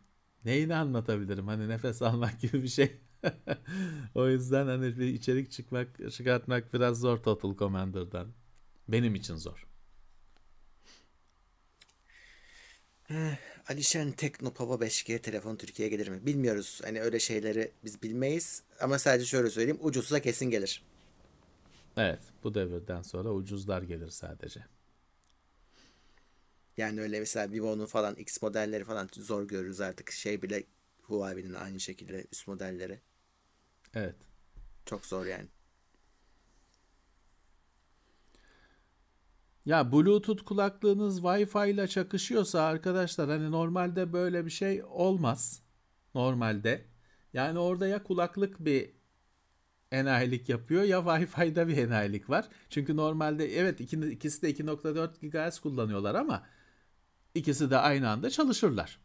neyini 0.45 0.75
anlatabilirim? 0.75 1.47
Hani 1.47 1.69
nefes 1.69 2.03
almak 2.03 2.41
gibi 2.41 2.63
bir 2.63 2.69
şey. 2.69 2.97
o 4.15 4.29
yüzden 4.29 4.67
hani 4.67 4.99
bir 4.99 5.07
içerik 5.07 5.51
çıkmak, 5.51 6.13
çıkartmak 6.13 6.75
biraz 6.75 7.01
zor 7.01 7.19
Total 7.19 7.57
Commander'dan. 7.57 8.29
Benim 8.89 9.15
için 9.15 9.37
zor. 9.37 9.67
Alişen 13.69 14.13
Teknopova 14.13 14.75
5G 14.75 15.19
telefon 15.19 15.57
Türkiye'ye 15.57 15.97
gelir 15.97 16.09
mi? 16.09 16.27
Bilmiyoruz. 16.27 16.81
Hani 16.85 17.01
öyle 17.01 17.19
şeyleri 17.21 17.73
biz 17.85 18.03
bilmeyiz. 18.03 18.63
Ama 18.81 18.99
sadece 18.99 19.27
şöyle 19.27 19.51
söyleyeyim. 19.51 19.79
Ucuzsa 19.83 20.21
kesin 20.21 20.51
gelir. 20.51 20.83
Evet. 21.97 22.21
Bu 22.45 22.55
devirden 22.55 23.03
sonra 23.03 23.33
ucuzlar 23.33 23.83
gelir 23.83 24.11
sadece. 24.11 24.61
Yani 26.77 27.01
öyle 27.01 27.21
mesela 27.21 27.53
Vivo'nun 27.53 27.87
falan 27.87 28.15
X 28.15 28.43
modelleri 28.43 28.85
falan 28.85 29.09
zor 29.13 29.49
görürüz 29.49 29.81
artık. 29.81 30.11
Şey 30.11 30.43
bile 30.43 30.65
Huawei'nin 31.03 31.55
aynı 31.55 31.81
şekilde 31.81 32.27
üst 32.33 32.49
modelleri. 32.49 33.01
Evet. 33.95 34.17
Çok 34.87 35.07
zor 35.07 35.27
yani. 35.27 35.49
Ya 39.67 39.93
Bluetooth 39.93 40.45
kulaklığınız 40.45 41.21
Wi-Fi 41.21 41.71
ile 41.71 41.89
çakışıyorsa 41.89 42.63
arkadaşlar 42.63 43.29
hani 43.29 43.51
normalde 43.51 44.13
böyle 44.13 44.47
bir 44.47 44.51
şey 44.51 44.83
olmaz. 44.85 45.63
Normalde. 46.15 46.85
Yani 47.33 47.59
orada 47.59 47.87
ya 47.87 48.03
kulaklık 48.03 48.65
bir 48.65 48.91
enayilik 49.93 50.49
yapıyor 50.49 50.83
ya 50.83 50.99
Wi-Fi'de 50.99 51.69
bir 51.69 51.77
enayilik 51.77 52.31
var. 52.31 52.49
Çünkü 52.71 52.97
normalde 52.97 53.59
evet 53.59 53.81
ikisi 53.81 54.43
de 54.43 54.51
2.4 54.51 55.21
GHz 55.21 55.59
kullanıyorlar 55.59 56.15
ama 56.15 56.47
ikisi 57.35 57.71
de 57.71 57.79
aynı 57.79 58.11
anda 58.11 58.31
çalışırlar. 58.31 58.99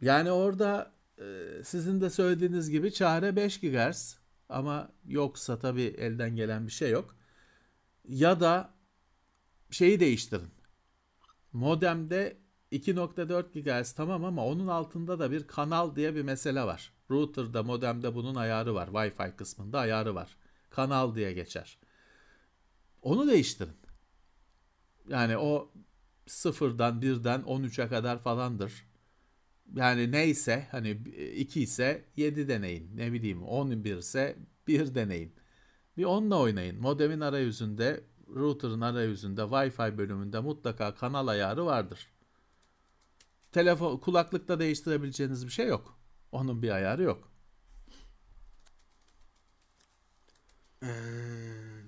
Yani 0.00 0.30
orada 0.30 0.92
e, 1.18 1.24
sizin 1.64 2.00
de 2.00 2.10
söylediğiniz 2.10 2.70
gibi 2.70 2.92
çare 2.92 3.36
5 3.36 3.60
GHz 3.60 4.18
ama 4.48 4.92
yoksa 5.06 5.58
tabii 5.58 5.82
elden 5.82 6.36
gelen 6.36 6.66
bir 6.66 6.72
şey 6.72 6.90
yok. 6.90 7.16
Ya 8.08 8.40
da 8.40 8.74
şeyi 9.70 10.00
değiştirin. 10.00 10.50
Modemde 11.52 12.36
2.4 12.72 13.82
GHz 13.82 13.92
tamam 13.92 14.24
ama 14.24 14.46
onun 14.46 14.68
altında 14.68 15.18
da 15.18 15.30
bir 15.30 15.46
kanal 15.46 15.96
diye 15.96 16.14
bir 16.14 16.22
mesele 16.22 16.62
var. 16.62 16.92
Router'da, 17.10 17.62
modemde 17.62 18.14
bunun 18.14 18.34
ayarı 18.34 18.74
var. 18.74 18.88
Wi-Fi 18.88 19.36
kısmında 19.36 19.78
ayarı 19.78 20.14
var. 20.14 20.36
Kanal 20.70 21.14
diye 21.14 21.32
geçer. 21.32 21.78
Onu 23.02 23.28
değiştirin. 23.28 23.76
Yani 25.08 25.38
o 25.38 25.70
sıfırdan 26.26 27.02
birden 27.02 27.40
13'e 27.40 27.88
kadar 27.88 28.18
falandır. 28.18 28.90
Yani 29.74 30.12
neyse 30.12 30.68
hani 30.70 30.90
2 31.36 31.62
ise 31.62 32.04
7 32.16 32.48
deneyin. 32.48 32.96
Ne 32.96 33.12
bileyim 33.12 33.42
11 33.42 33.96
ise 33.96 34.36
1 34.66 34.94
deneyin. 34.94 35.34
Bir 35.96 36.04
onunla 36.04 36.38
oynayın. 36.40 36.80
Modemin 36.80 37.20
arayüzünde, 37.20 38.04
router'ın 38.34 38.80
arayüzünde, 38.80 39.40
Wi-Fi 39.40 39.98
bölümünde 39.98 40.40
mutlaka 40.40 40.94
kanal 40.94 41.26
ayarı 41.28 41.66
vardır. 41.66 42.08
Telefon 43.52 43.96
kulaklıkta 43.98 44.60
değiştirebileceğiniz 44.60 45.46
bir 45.46 45.52
şey 45.52 45.66
yok. 45.66 45.98
Onun 46.32 46.62
bir 46.62 46.70
ayarı 46.70 47.02
yok. 47.02 47.30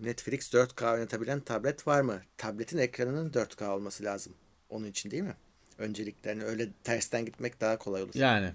Netflix 0.03 0.53
4K 0.53 0.93
oynatabilen 0.93 1.41
tablet 1.41 1.87
var 1.87 2.01
mı? 2.01 2.21
Tabletin 2.37 2.79
ekranının 2.79 3.31
4K 3.33 3.69
olması 3.69 4.05
lazım. 4.05 4.35
Onun 4.69 4.87
için 4.87 5.11
değil 5.11 5.23
mi? 5.23 5.37
Öncelikle 5.79 6.31
hani 6.31 6.45
öyle 6.45 6.69
tersten 6.85 7.25
gitmek 7.25 7.61
daha 7.61 7.79
kolay 7.79 8.03
olur. 8.03 8.15
Yani. 8.15 8.53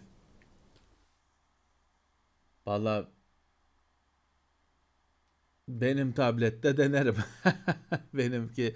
Valla 2.65 3.07
benim 5.67 6.13
tablette 6.13 6.77
denerim. 6.77 7.15
Benimki 8.13 8.75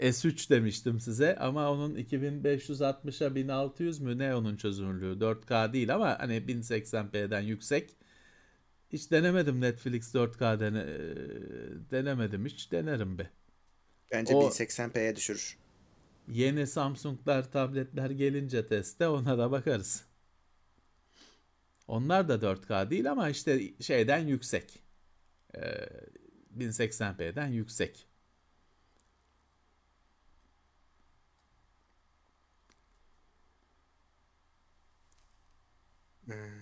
S3 0.00 0.50
demiştim 0.50 1.00
size 1.00 1.36
ama 1.36 1.70
onun 1.70 1.94
2560'a 1.94 3.34
1600 3.34 4.00
mü 4.00 4.18
ne 4.18 4.34
onun 4.34 4.56
çözünürlüğü 4.56 5.20
4K 5.20 5.72
değil 5.72 5.94
ama 5.94 6.18
hani 6.18 6.48
1080p'den 6.48 7.40
yüksek. 7.40 7.96
Hiç 8.92 9.10
denemedim 9.10 9.60
Netflix 9.60 10.14
4K 10.14 10.60
dene, 10.60 10.86
denemedim 11.90 12.46
hiç 12.46 12.72
denerim 12.72 13.18
be. 13.18 13.30
Bence 14.12 14.34
o, 14.34 14.42
1080p'ye 14.42 15.16
düşürür. 15.16 15.58
Yeni 16.28 16.66
Samsung'lar 16.66 17.52
tabletler 17.52 18.10
gelince 18.10 18.66
teste 18.66 19.08
ona 19.08 19.38
da 19.38 19.50
bakarız. 19.50 20.04
Onlar 21.88 22.28
da 22.28 22.34
4K 22.34 22.90
değil 22.90 23.10
ama 23.10 23.28
işte 23.28 23.60
şeyden 23.80 24.18
yüksek. 24.26 24.82
Ee, 25.54 25.88
1080p'den 26.58 27.48
yüksek. 27.48 28.06
Hmm. 36.26 36.59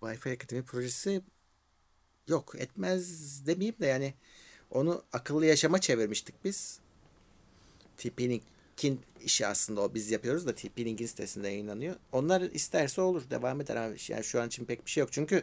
Wi-Fi 0.00 0.34
Akademi 0.34 0.62
projesi 0.62 1.22
yok 2.28 2.54
etmez 2.58 3.46
demeyeyim 3.46 3.76
de 3.80 3.86
yani 3.86 4.14
onu 4.70 5.02
akıllı 5.12 5.46
yaşama 5.46 5.80
çevirmiştik 5.80 6.44
biz. 6.44 6.80
TP-Link'in 7.98 8.98
işi 9.24 9.46
aslında 9.46 9.80
o 9.80 9.94
biz 9.94 10.10
yapıyoruz 10.10 10.46
da 10.46 10.50
TP-Link'in 10.50 11.06
sitesinde 11.06 11.48
yayınlanıyor. 11.48 11.96
Onlar 12.12 12.40
isterse 12.40 13.00
olur 13.00 13.30
devam 13.30 13.60
eder 13.60 13.76
ama 13.76 13.94
yani 14.08 14.24
şu 14.24 14.40
an 14.40 14.46
için 14.48 14.64
pek 14.64 14.86
bir 14.86 14.90
şey 14.90 15.00
yok. 15.00 15.12
Çünkü 15.12 15.42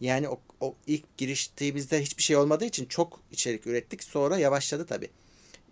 yani 0.00 0.28
o, 0.28 0.40
o 0.60 0.74
ilk 0.86 1.16
giriştiğimizde 1.16 2.02
hiçbir 2.02 2.22
şey 2.22 2.36
olmadığı 2.36 2.64
için 2.64 2.86
çok 2.86 3.20
içerik 3.32 3.66
ürettik. 3.66 4.04
Sonra 4.04 4.38
yavaşladı 4.38 4.86
tabii. 4.86 5.10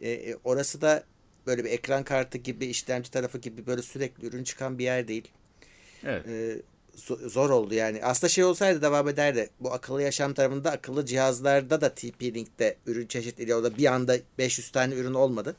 E, 0.03 0.37
orası 0.45 0.81
da 0.81 1.05
böyle 1.47 1.65
bir 1.65 1.71
ekran 1.71 2.05
kartı 2.05 2.39
gibi 2.39 2.67
işlemci 2.67 3.11
tarafı 3.11 3.39
gibi 3.39 3.67
böyle 3.67 3.83
sürekli 3.83 4.27
ürün 4.27 4.45
çıkan 4.45 4.79
bir 4.79 4.85
yer 4.85 5.09
değil. 5.09 5.29
Evet. 6.05 6.29
E, 6.29 6.63
zor 7.27 7.51
oldu 7.51 7.75
yani. 7.75 8.05
Aslında 8.05 8.29
şey 8.29 8.45
olsaydı 8.45 8.83
devam 8.83 9.09
ederdi. 9.09 9.51
Bu 9.61 9.73
akıllı 9.73 10.03
yaşam 10.03 10.35
tarafında 10.35 10.71
akıllı 10.71 11.07
cihazlarda 11.07 11.81
da 11.81 11.87
TP-Link'te 11.87 12.77
ürün 12.87 13.07
çeşitliliği 13.07 13.55
o 13.55 13.63
da 13.63 13.77
bir 13.77 13.87
anda 13.87 14.17
500 14.39 14.71
tane 14.71 14.95
ürün 14.95 15.15
olmadı. 15.15 15.57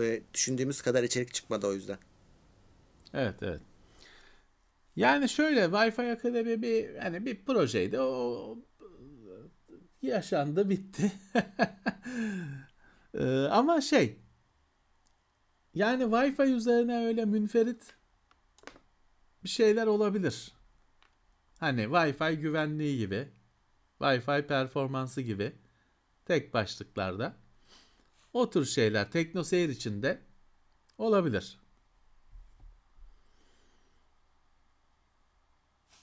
E, 0.00 0.20
düşündüğümüz 0.34 0.82
kadar 0.82 1.02
içerik 1.02 1.34
çıkmadı 1.34 1.66
o 1.66 1.72
yüzden. 1.72 1.98
Evet 3.14 3.34
evet. 3.42 3.60
Yani 4.96 5.28
şöyle 5.28 5.60
Wi-Fi 5.60 6.12
Akademi 6.12 6.62
bir 6.62 6.94
yani 6.94 7.26
bir 7.26 7.44
projeydi. 7.44 8.00
O 8.00 8.58
yaşandı 10.02 10.70
bitti. 10.70 11.12
ee, 13.14 13.24
ama 13.50 13.80
şey 13.80 14.16
yani 15.74 16.02
Wi-Fi 16.02 16.54
üzerine 16.56 17.06
öyle 17.06 17.24
münferit 17.24 17.95
bir 19.46 19.50
şeyler 19.50 19.86
olabilir. 19.86 20.52
Hani 21.60 21.82
Wi-Fi 21.82 22.34
güvenliği 22.40 22.98
gibi, 22.98 23.28
Wi-Fi 24.00 24.46
performansı 24.46 25.20
gibi 25.20 25.52
tek 26.24 26.54
başlıklarda 26.54 27.36
o 28.32 28.50
tür 28.50 28.64
şeyler 28.64 29.10
teknoseyir 29.10 29.68
içinde 29.68 30.20
olabilir. 30.98 31.58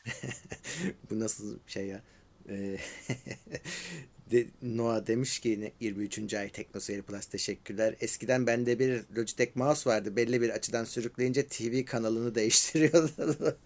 Bu 1.10 1.20
nasıl 1.20 1.60
şey 1.68 1.88
ya? 1.88 2.02
De, 4.32 4.48
Noah 4.62 5.08
demiş 5.08 5.40
ki 5.40 5.50
yine 5.50 5.72
23. 5.80 6.34
ay 6.34 6.50
Teknoseyir 6.50 7.02
Plus 7.02 7.26
teşekkürler. 7.26 7.96
Eskiden 8.00 8.48
bende 8.48 8.80
bir 8.80 9.02
Logitech 9.18 9.56
mouse 9.56 9.90
vardı. 9.90 10.16
Belli 10.16 10.42
bir 10.42 10.50
açıdan 10.50 10.84
sürükleyince 10.84 11.48
TV 11.48 11.86
kanalını 11.86 12.36
değiştiriyordu. 12.36 13.58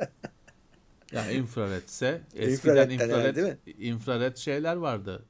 ya 1.11 1.31
infraredse 1.31 2.21
eskiden 2.35 2.89
infrared, 2.89 3.35
değil 3.35 3.47
mi? 3.47 3.57
infrared 3.77 4.37
şeyler 4.37 4.75
vardı. 4.75 5.25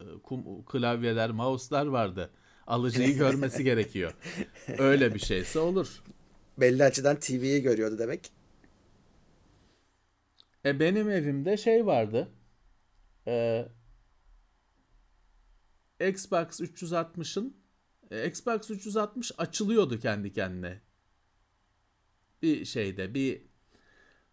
Ee, 0.00 0.04
kum, 0.22 0.64
klavyeler, 0.64 1.30
mouse'lar 1.30 1.86
vardı. 1.86 2.30
Alıcıyı 2.66 3.16
görmesi 3.16 3.64
gerekiyor. 3.64 4.12
Öyle 4.78 5.14
bir 5.14 5.18
şeyse 5.18 5.58
olur. 5.58 6.02
Belli 6.58 6.84
açıdan 6.84 7.20
TV'yi 7.20 7.62
görüyordu 7.62 7.98
demek. 7.98 8.32
E 10.64 10.80
benim 10.80 11.10
evimde 11.10 11.56
şey 11.56 11.86
vardı. 11.86 12.28
Ee, 13.26 13.68
Xbox 16.00 16.60
360'ın 16.60 17.56
e, 18.10 18.28
Xbox 18.28 18.70
360 18.70 19.32
açılıyordu 19.38 19.98
kendi 20.00 20.32
kendine. 20.32 20.80
Bir 22.42 22.64
şeyde 22.64 23.14
bir 23.14 23.42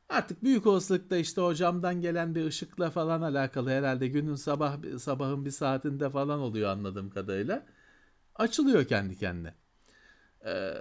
artık 0.10 0.44
büyük 0.44 0.68
olasılıkla 0.68 1.18
işte 1.18 1.42
o 1.42 1.54
camdan 1.54 2.02
gelen 2.02 2.36
bir 2.36 2.46
ışıkla 2.46 2.90
falan 2.90 3.22
alakalı 3.22 3.70
herhalde 3.70 4.08
günün 4.08 4.36
sabah 4.36 4.78
sabahın 5.00 5.46
bir 5.46 5.52
saatinde 5.52 6.10
falan 6.10 6.40
oluyor 6.40 6.70
anladığım 6.70 7.10
kadarıyla. 7.10 7.66
Açılıyor 8.36 8.86
kendi 8.86 9.18
kendine. 9.18 9.54
Ee, 10.46 10.74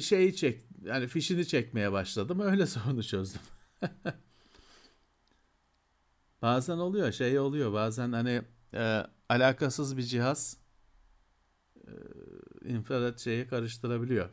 şeyi 0.00 0.36
çek 0.36 0.60
yani 0.84 1.06
fişini 1.06 1.46
çekmeye 1.46 1.92
başladım. 1.92 2.40
Öyle 2.40 2.66
sorunu 2.66 3.02
çözdüm. 3.02 3.40
bazen 6.42 6.78
oluyor 6.78 7.12
şey 7.12 7.38
oluyor 7.38 7.72
bazen 7.72 8.12
hani 8.12 8.42
e, 8.74 9.02
alakasız 9.28 9.96
bir 9.96 10.02
cihaz 10.02 10.56
e, 12.64 12.68
infrared 12.68 13.18
şeyi 13.18 13.46
karıştırabiliyor. 13.48 14.30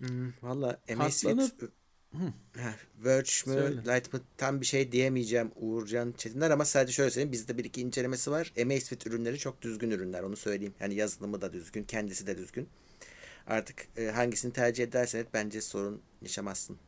Hmm, 0.00 0.32
Valla 0.42 0.80
Amazfit 0.92 1.54
Verge 2.98 3.30
mü. 3.46 3.82
Light 3.86 4.12
mı 4.12 4.20
tam 4.36 4.60
bir 4.60 4.66
şey 4.66 4.92
diyemeyeceğim 4.92 5.50
Uğurcan 5.56 6.14
Çetinler 6.18 6.50
ama 6.50 6.64
sadece 6.64 6.92
şöyle 6.92 7.10
söyleyeyim 7.10 7.32
bizde 7.32 7.58
bir 7.58 7.64
iki 7.64 7.80
incelemesi 7.80 8.30
var. 8.30 8.52
Amazfit 8.62 9.06
ürünleri 9.06 9.38
çok 9.38 9.62
düzgün 9.62 9.90
ürünler 9.90 10.22
onu 10.22 10.36
söyleyeyim. 10.36 10.74
Yani 10.80 10.94
yazılımı 10.94 11.40
da 11.40 11.52
düzgün 11.52 11.82
kendisi 11.82 12.26
de 12.26 12.38
düzgün. 12.38 12.68
Artık 13.46 13.86
e, 13.96 14.06
hangisini 14.06 14.52
tercih 14.52 14.84
edersen 14.84 15.18
et 15.18 15.28
bence 15.34 15.60
sorun 15.60 16.02
yaşamazsın. 16.22 16.78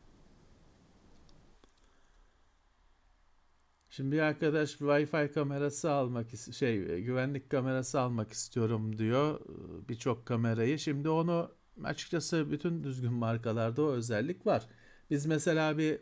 Şimdi 3.89 4.11
bir 4.11 4.19
arkadaş 4.19 4.75
Wi-Fi 4.75 5.33
kamerası 5.33 5.91
almak 5.91 6.27
şey 6.51 6.93
e, 6.93 6.99
güvenlik 6.99 7.49
kamerası 7.49 7.99
almak 7.99 8.31
istiyorum 8.31 8.97
diyor 8.97 9.39
e, 9.39 9.89
birçok 9.89 10.25
kamerayı. 10.25 10.79
Şimdi 10.79 11.09
onu 11.09 11.51
açıkçası 11.83 12.51
bütün 12.51 12.83
düzgün 12.83 13.13
markalarda 13.13 13.81
o 13.81 13.91
özellik 13.91 14.45
var. 14.45 14.67
Biz 15.09 15.25
mesela 15.25 15.77
bir 15.77 15.99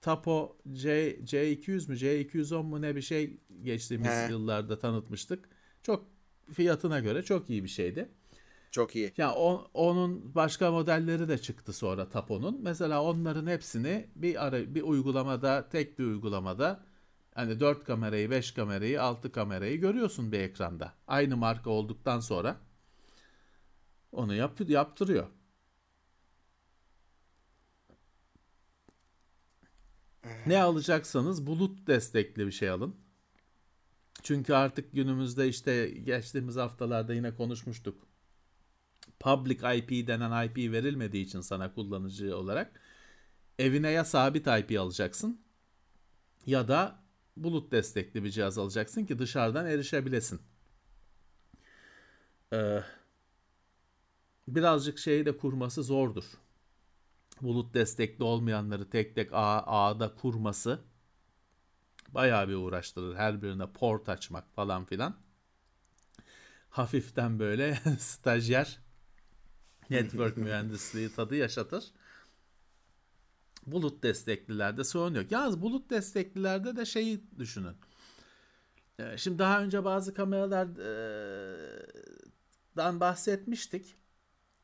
Tapo 0.00 0.56
C, 0.72 1.10
C200 1.24 1.88
mü 1.88 1.96
C210 1.96 2.62
mu 2.62 2.82
ne 2.82 2.96
bir 2.96 3.02
şey 3.02 3.40
geçtiğimiz 3.62 4.08
He. 4.08 4.30
yıllarda 4.30 4.78
tanıtmıştık. 4.78 5.48
Çok 5.82 6.06
fiyatına 6.52 7.00
göre 7.00 7.22
çok 7.22 7.50
iyi 7.50 7.64
bir 7.64 7.68
şeydi. 7.68 8.08
Çok 8.70 8.96
iyi. 8.96 9.04
Ya 9.04 9.12
yani 9.16 9.34
onun 9.74 10.34
başka 10.34 10.70
modelleri 10.70 11.28
de 11.28 11.38
çıktı 11.38 11.72
sonra 11.72 12.08
Tapo'nun. 12.08 12.60
Mesela 12.62 13.02
onların 13.02 13.46
hepsini 13.46 14.06
bir 14.16 14.46
ara 14.46 14.74
bir 14.74 14.82
uygulamada, 14.82 15.68
tek 15.68 15.98
bir 15.98 16.04
uygulamada 16.04 16.84
hani 17.34 17.60
4 17.60 17.84
kamerayı, 17.84 18.30
5 18.30 18.52
kamerayı, 18.52 19.02
6 19.02 19.32
kamerayı 19.32 19.80
görüyorsun 19.80 20.32
bir 20.32 20.40
ekranda. 20.40 20.92
Aynı 21.06 21.36
marka 21.36 21.70
olduktan 21.70 22.20
sonra 22.20 22.56
onu 24.12 24.34
yap, 24.34 24.60
yaptırıyor. 24.68 25.26
Ne 30.46 30.62
alacaksanız 30.62 31.46
bulut 31.46 31.86
destekli 31.86 32.46
bir 32.46 32.52
şey 32.52 32.70
alın. 32.70 32.96
Çünkü 34.22 34.54
artık 34.54 34.92
günümüzde 34.92 35.48
işte 35.48 35.88
geçtiğimiz 35.88 36.56
haftalarda 36.56 37.14
yine 37.14 37.34
konuşmuştuk. 37.34 38.06
Public 39.20 39.76
IP 39.76 40.06
denen 40.06 40.46
IP 40.46 40.56
verilmediği 40.56 41.24
için 41.24 41.40
sana 41.40 41.74
kullanıcı 41.74 42.36
olarak 42.36 42.80
evine 43.58 43.90
ya 43.90 44.04
sabit 44.04 44.46
IP 44.46 44.80
alacaksın 44.80 45.40
ya 46.46 46.68
da 46.68 47.02
bulut 47.36 47.72
destekli 47.72 48.24
bir 48.24 48.30
cihaz 48.30 48.58
alacaksın 48.58 49.04
ki 49.06 49.18
dışarıdan 49.18 49.66
erişebilesin. 49.66 50.40
Ee, 52.52 52.82
birazcık 54.48 54.98
şeyi 54.98 55.26
de 55.26 55.36
kurması 55.36 55.82
zordur 55.82 56.24
bulut 57.42 57.74
destekli 57.74 58.24
olmayanları 58.24 58.90
tek 58.90 59.14
tek 59.14 59.32
ağ, 59.32 59.62
ağda 59.66 60.14
kurması 60.14 60.80
bayağı 62.08 62.48
bir 62.48 62.54
uğraştırır. 62.54 63.16
Her 63.16 63.42
birine 63.42 63.72
port 63.72 64.08
açmak 64.08 64.54
falan 64.54 64.84
filan. 64.84 65.16
Hafiften 66.70 67.38
böyle 67.38 67.74
stajyer 67.98 68.78
network 69.90 70.36
mühendisliği 70.36 71.14
tadı 71.14 71.36
yaşatır. 71.36 71.84
Bulut 73.66 74.02
desteklilerde 74.02 74.84
sorun 74.84 75.14
yok. 75.14 75.32
Yalnız 75.32 75.62
bulut 75.62 75.90
desteklilerde 75.90 76.76
de 76.76 76.84
şeyi 76.84 77.24
düşünün. 77.38 77.76
Ee, 78.98 79.18
şimdi 79.18 79.38
daha 79.38 79.62
önce 79.62 79.84
bazı 79.84 80.14
kameralardan 80.14 83.00
bahsetmiştik. 83.00 83.96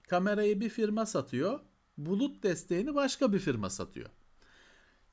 Kamerayı 0.08 0.60
bir 0.60 0.68
firma 0.68 1.06
satıyor 1.06 1.60
bulut 1.98 2.42
desteğini 2.42 2.94
başka 2.94 3.32
bir 3.32 3.38
firma 3.38 3.70
satıyor. 3.70 4.10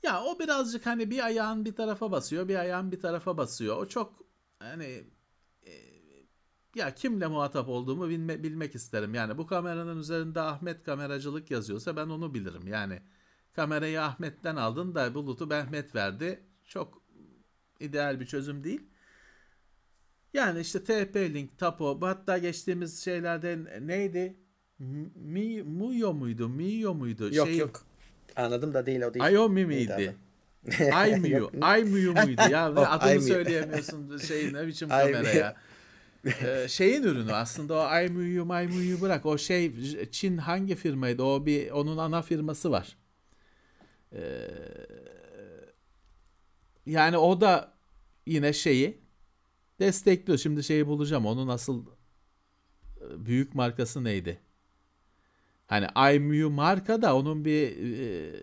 Ya 0.04 0.24
o 0.24 0.40
birazcık 0.40 0.86
hani 0.86 1.12
bir 1.12 1.26
ayağın 1.26 1.66
bir 1.66 1.76
tarafa 1.76 2.12
basıyor, 2.12 2.48
bir 2.48 2.56
ayağın 2.56 2.92
bir 2.92 3.00
tarafa 3.00 3.38
basıyor. 3.38 3.78
O 3.78 3.88
çok 3.88 4.24
hani 4.60 5.04
e, 5.66 5.72
ya 6.76 6.96
kimle 6.96 7.28
muhatap 7.28 7.70
olduğumu 7.70 8.10
bilme, 8.10 8.44
bilmek 8.44 8.76
isterim. 8.76 9.14
Yani 9.14 9.38
bu 9.38 9.48
kameranın 9.48 10.00
üzerinde 10.00 10.42
Ahmet 10.42 10.84
kameracılık 10.84 11.52
yazıyorsa 11.52 11.96
ben 11.96 12.08
onu 12.10 12.34
bilirim. 12.34 12.68
Yani 12.68 13.02
kamerayı 13.54 14.02
Ahmet'ten 14.02 14.56
aldın 14.56 14.96
da 14.96 15.14
bulutu 15.16 15.48
Mehmet 15.48 15.96
verdi. 15.96 16.44
Çok 16.66 17.02
ideal 17.80 18.20
bir 18.20 18.26
çözüm 18.26 18.64
değil. 18.64 18.82
Yani 20.34 20.60
işte 20.60 20.80
TP-Link, 20.80 21.58
Tapo, 21.58 22.02
hatta 22.02 22.38
geçtiğimiz 22.38 23.04
şeylerde 23.04 23.82
neydi? 23.88 24.38
Mi, 25.16 25.64
Muyo 25.64 26.14
muydu? 26.14 26.50
Miyo 26.50 26.94
muydu? 26.94 27.36
Yok 27.36 27.48
şey, 27.48 27.58
yok. 27.58 27.86
Anladım 28.36 28.74
da 28.74 28.86
değil 28.86 29.02
o 29.02 29.14
değil. 29.14 29.26
Ayomi 29.26 29.66
miydi? 29.66 30.16
Ay 30.94 31.16
Muyo. 31.16 31.50
Ay 31.62 31.84
Muyo 31.84 32.14
muydu 32.14 32.42
ya? 32.52 32.72
oh, 32.78 32.92
adını 32.92 33.22
söyleyemiyorsun 33.22 34.18
şey 34.18 34.54
ne 34.54 34.68
biçim 34.68 34.90
kameraya. 34.90 35.56
ee, 36.26 36.68
şeyin 36.70 37.04
ürünü 37.04 37.34
aslında 37.34 37.74
o 37.74 37.78
Ay 37.78 38.08
Muyo 38.08 38.50
Ay 38.50 38.68
Muyo 38.68 39.02
bırak. 39.02 39.26
O 39.26 39.38
şey 39.38 39.74
Çin 40.12 40.38
hangi 40.38 40.76
firmaydı? 40.76 41.24
O 41.24 41.46
bir 41.46 41.72
onun 41.72 41.98
ana 41.98 42.22
firması 42.22 42.72
var. 42.72 42.98
Ee, 44.14 44.48
yani 46.86 47.18
o 47.18 47.42
da 47.42 47.74
yine 48.26 48.54
şeyi 48.54 49.02
destekliyor. 49.80 50.40
Şimdi 50.40 50.64
şeyi 50.64 50.88
bulacağım. 50.88 51.26
Onun 51.26 51.48
asıl 51.48 51.86
e, 53.02 53.26
büyük 53.26 53.56
markası 53.56 54.04
neydi? 54.04 54.40
Hani 55.72 56.16
iMU 56.16 56.50
marka 56.50 57.02
da 57.02 57.16
onun 57.16 57.46
bir 57.46 57.72
e, 57.72 58.34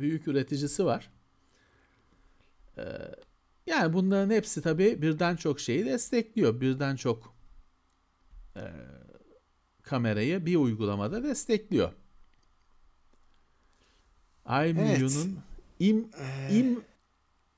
büyük 0.00 0.28
üreticisi 0.28 0.84
var. 0.84 1.10
E, 2.78 2.82
yani 3.66 3.92
bunların 3.92 4.30
hepsi 4.30 4.62
tabii 4.62 5.02
birden 5.02 5.36
çok 5.36 5.60
şeyi 5.60 5.86
destekliyor. 5.86 6.60
Birden 6.60 6.96
çok 6.96 7.34
e, 8.56 8.62
kamerayı 9.82 10.46
bir 10.46 10.56
uygulamada 10.56 11.22
destekliyor. 11.22 11.92
iMU'nun 14.46 14.86
evet. 14.90 15.28
im 15.78 16.08
ee... 16.18 16.58
im 16.58 16.84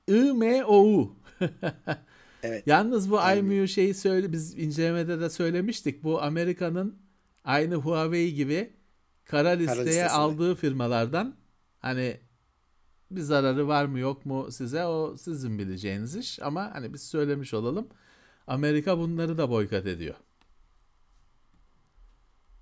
IMOU. 0.09 1.17
evet. 2.43 2.67
Yalnız 2.67 3.11
bu 3.11 3.21
iMU 3.21 3.69
şeyi 3.69 3.95
söyle 3.95 4.33
biz 4.33 4.59
incelemede 4.59 5.21
de 5.21 5.31
söylemiştik. 5.31 6.03
Bu 6.05 6.23
Amerika'nın 6.23 6.99
aynı 7.45 7.75
Huawei 7.75 8.35
gibi 8.35 8.84
kara 9.25 9.49
listeye 9.51 10.03
kara 10.07 10.13
aldığı 10.13 10.55
firmalardan 10.55 11.37
hani 11.79 12.21
bir 13.11 13.21
zararı 13.21 13.69
var 13.69 13.85
mı 13.85 13.99
yok 13.99 14.27
mu 14.27 14.53
size 14.53 14.85
o 14.85 15.17
sizin 15.17 15.59
bileceğiniz 15.59 16.17
iş 16.17 16.43
ama 16.43 16.75
hani 16.75 16.95
biz 16.95 17.03
söylemiş 17.07 17.55
olalım 17.55 17.89
Amerika 18.47 18.99
bunları 18.99 19.39
da 19.39 19.51
boykot 19.51 19.87
ediyor. 19.87 20.15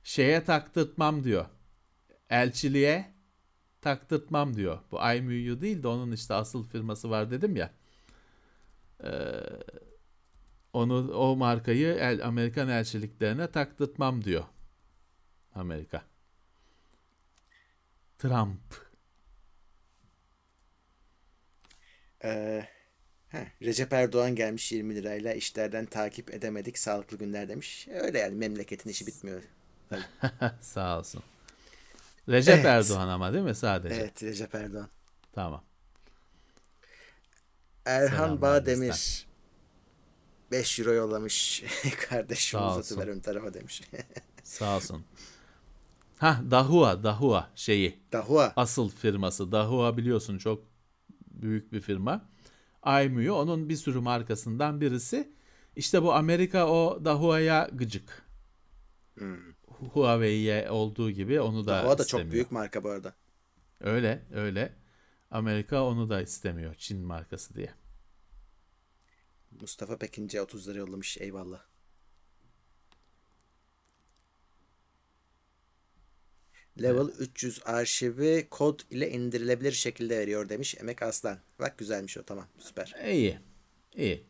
şeye 0.03 0.45
taktırtmam 0.45 1.25
diyor. 1.25 1.47
Elçiliğe 2.31 3.15
taktırtmam 3.81 4.57
diyor. 4.57 4.79
Bu 4.91 4.97
iMU'yu 5.15 5.61
değil 5.61 5.83
de 5.83 5.89
onun 5.89 6.13
işte 6.13 6.35
asıl 6.35 6.65
firması 6.65 7.11
var 7.11 7.31
dedim 7.31 7.57
ya. 7.57 7.71
Ee, 9.05 9.11
onu 10.73 11.13
o 11.15 11.37
markayı 11.37 11.95
el, 11.95 12.27
Amerikan 12.27 12.69
elçiliklerine 12.69 13.51
taktırtmam 13.51 14.25
diyor. 14.25 14.45
Amerika. 15.55 16.03
Trump. 18.23 18.61
Ee, 22.25 22.67
heh, 23.29 23.47
Recep 23.63 23.93
Erdoğan 23.93 24.35
gelmiş 24.35 24.73
20 24.73 24.95
lirayla 24.95 25.33
işlerden 25.33 25.87
takip 25.87 26.35
edemedik 26.35 26.79
sağlıklı 26.79 27.19
günler 27.19 27.49
demiş. 27.49 27.89
Öyle 27.89 28.19
yani 28.19 28.35
memleketin 28.35 28.91
işi 28.91 29.07
bitmiyor. 29.07 29.43
Sağ 30.61 30.99
olsun. 30.99 31.23
Recep 32.29 32.55
Evet. 32.55 32.67
Erdoğan 32.67 33.09
ama 33.09 33.33
değil 33.33 33.45
mi 33.45 33.55
sadece? 33.55 33.95
Evet 33.95 34.23
Recep 34.23 34.55
Erdoğan. 34.55 34.89
Tamam. 35.33 35.65
Erhan 37.85 38.09
Selamlar 38.09 38.43
Bağdemir 38.43 39.27
5 40.51 40.79
euro 40.79 40.93
yollamış. 40.93 41.65
Kardeşim 42.09 42.61
uzatıver 42.61 43.09
ön 43.09 43.21
tarafa 43.21 43.55
demiş. 43.55 43.83
Sağ 44.45 44.77
olsun. 44.77 45.05
Ha 46.23 46.41
Dahua, 46.51 47.05
Dahua 47.05 47.51
şeyi. 47.55 48.03
Dahua. 48.13 48.53
Asıl 48.57 48.89
firması. 48.91 49.53
Dahua 49.53 49.97
biliyorsun 49.97 50.39
çok 50.39 50.65
büyük 51.31 51.73
bir 51.73 51.81
firma. 51.81 52.29
iMU'yu 52.87 53.35
onun 53.35 53.69
bir 53.69 53.77
sürü 53.77 54.01
markasından 54.01 54.81
birisi. 54.81 55.33
İşte 55.77 56.03
bu 56.03 56.15
Amerika 56.15 56.69
o 56.69 57.05
Dahua'ya 57.05 57.69
gıcık. 57.73 58.27
Huawei'ye 59.67 60.71
olduğu 60.71 61.11
gibi 61.11 61.41
onu 61.41 61.67
da 61.67 61.79
Hmm. 61.79 61.85
Dahua 61.87 61.99
da 61.99 62.03
istemiyor. 62.03 62.27
çok 62.27 62.33
büyük 62.33 62.53
marka 62.53 62.85
bu 62.85 62.89
arada. 62.91 63.15
Öyle 63.81 64.23
öyle. 64.35 64.73
Amerika 65.31 65.85
onu 65.85 66.11
da 66.11 66.23
istemiyor 66.23 66.75
Çin 66.75 67.01
markası 67.01 67.55
diye. 67.55 67.71
Mustafa 69.61 69.99
Pekince 69.99 70.43
30 70.43 70.69
lira 70.69 70.79
yollamış. 70.79 71.17
Eyvallah. 71.19 71.72
Level 76.81 77.09
300 77.19 77.61
arşivi 77.65 78.47
kod 78.51 78.81
ile 78.91 79.11
indirilebilir 79.11 79.73
şekilde 79.73 80.19
veriyor 80.19 80.49
demiş 80.49 80.75
Emek 80.81 81.03
Aslan. 81.03 81.39
Bak 81.61 81.79
güzelmiş 81.79 82.19
o 82.19 82.23
tamam 82.23 82.47
süper. 82.59 82.95
İyi. 83.11 83.39
İyi. 83.95 84.27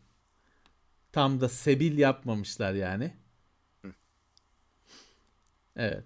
Tam 1.11 1.41
da 1.41 1.49
sebil 1.49 1.97
yapmamışlar 1.97 2.73
yani. 2.73 3.13
Evet. 5.75 6.05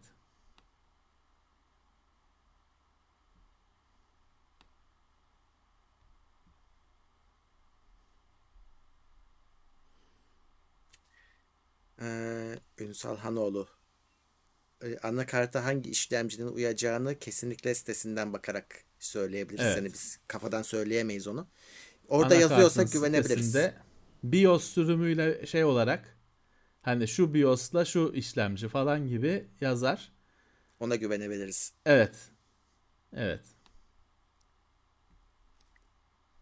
Ee, 12.01 12.59
Ünsal 12.79 13.17
Hanoğlu. 13.17 13.67
Ee, 14.83 14.97
anakarta 14.97 15.65
hangi 15.65 15.89
işlemcinin 15.89 16.47
uyacağını 16.47 17.19
kesinlikle 17.19 17.75
sitesinden 17.75 18.33
bakarak 18.33 18.83
söyleyebiliriz. 18.99 19.65
Evet. 19.65 19.77
Hani 19.77 19.93
biz 19.93 20.19
kafadan 20.27 20.61
söyleyemeyiz 20.61 21.27
onu. 21.27 21.47
Orada 22.07 22.35
Anakartın 22.35 22.55
yazıyorsa 22.55 22.83
güvenebiliriz. 22.83 23.55
BIOS 24.23 24.63
sürümüyle 24.63 25.45
şey 25.45 25.63
olarak 25.63 26.17
hani 26.81 27.07
şu 27.07 27.33
BIOS'la 27.33 27.85
şu 27.85 28.11
işlemci 28.15 28.67
falan 28.67 29.07
gibi 29.07 29.47
yazar. 29.61 30.11
Ona 30.79 30.95
güvenebiliriz. 30.95 31.73
Evet. 31.85 32.15
Evet. 33.13 33.41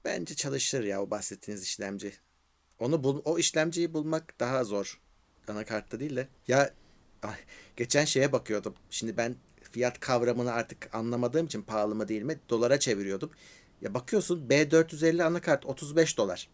Bence 0.06 0.36
çalışır 0.36 0.84
ya 0.84 1.02
o 1.02 1.10
bahsettiğiniz 1.10 1.64
işlemci. 1.64 2.14
Onu 2.80 3.04
bul 3.04 3.22
o 3.26 3.40
işlemciyi 3.40 3.94
bulmak 3.94 4.40
daha 4.40 4.64
zor. 4.64 5.02
Anakartta 5.48 6.00
değil 6.00 6.16
de. 6.16 6.28
Ya 6.48 6.74
ay, 7.26 7.38
geçen 7.76 8.06
şeye 8.06 8.32
bakıyordum. 8.32 8.74
Şimdi 8.90 9.18
ben 9.18 9.36
fiyat 9.72 10.00
kavramını 10.00 10.52
artık 10.52 10.96
anlamadığım 10.96 11.46
için 11.46 11.62
pahalı 11.62 11.96
mı 11.96 12.08
değil 12.08 12.22
mi 12.22 12.40
dolara 12.50 12.80
çeviriyordum. 12.80 13.32
Ya 13.82 13.94
bakıyorsun 13.94 14.48
B450 14.50 15.24
anakart 15.24 15.66
35 15.66 16.18
dolar. 16.18 16.50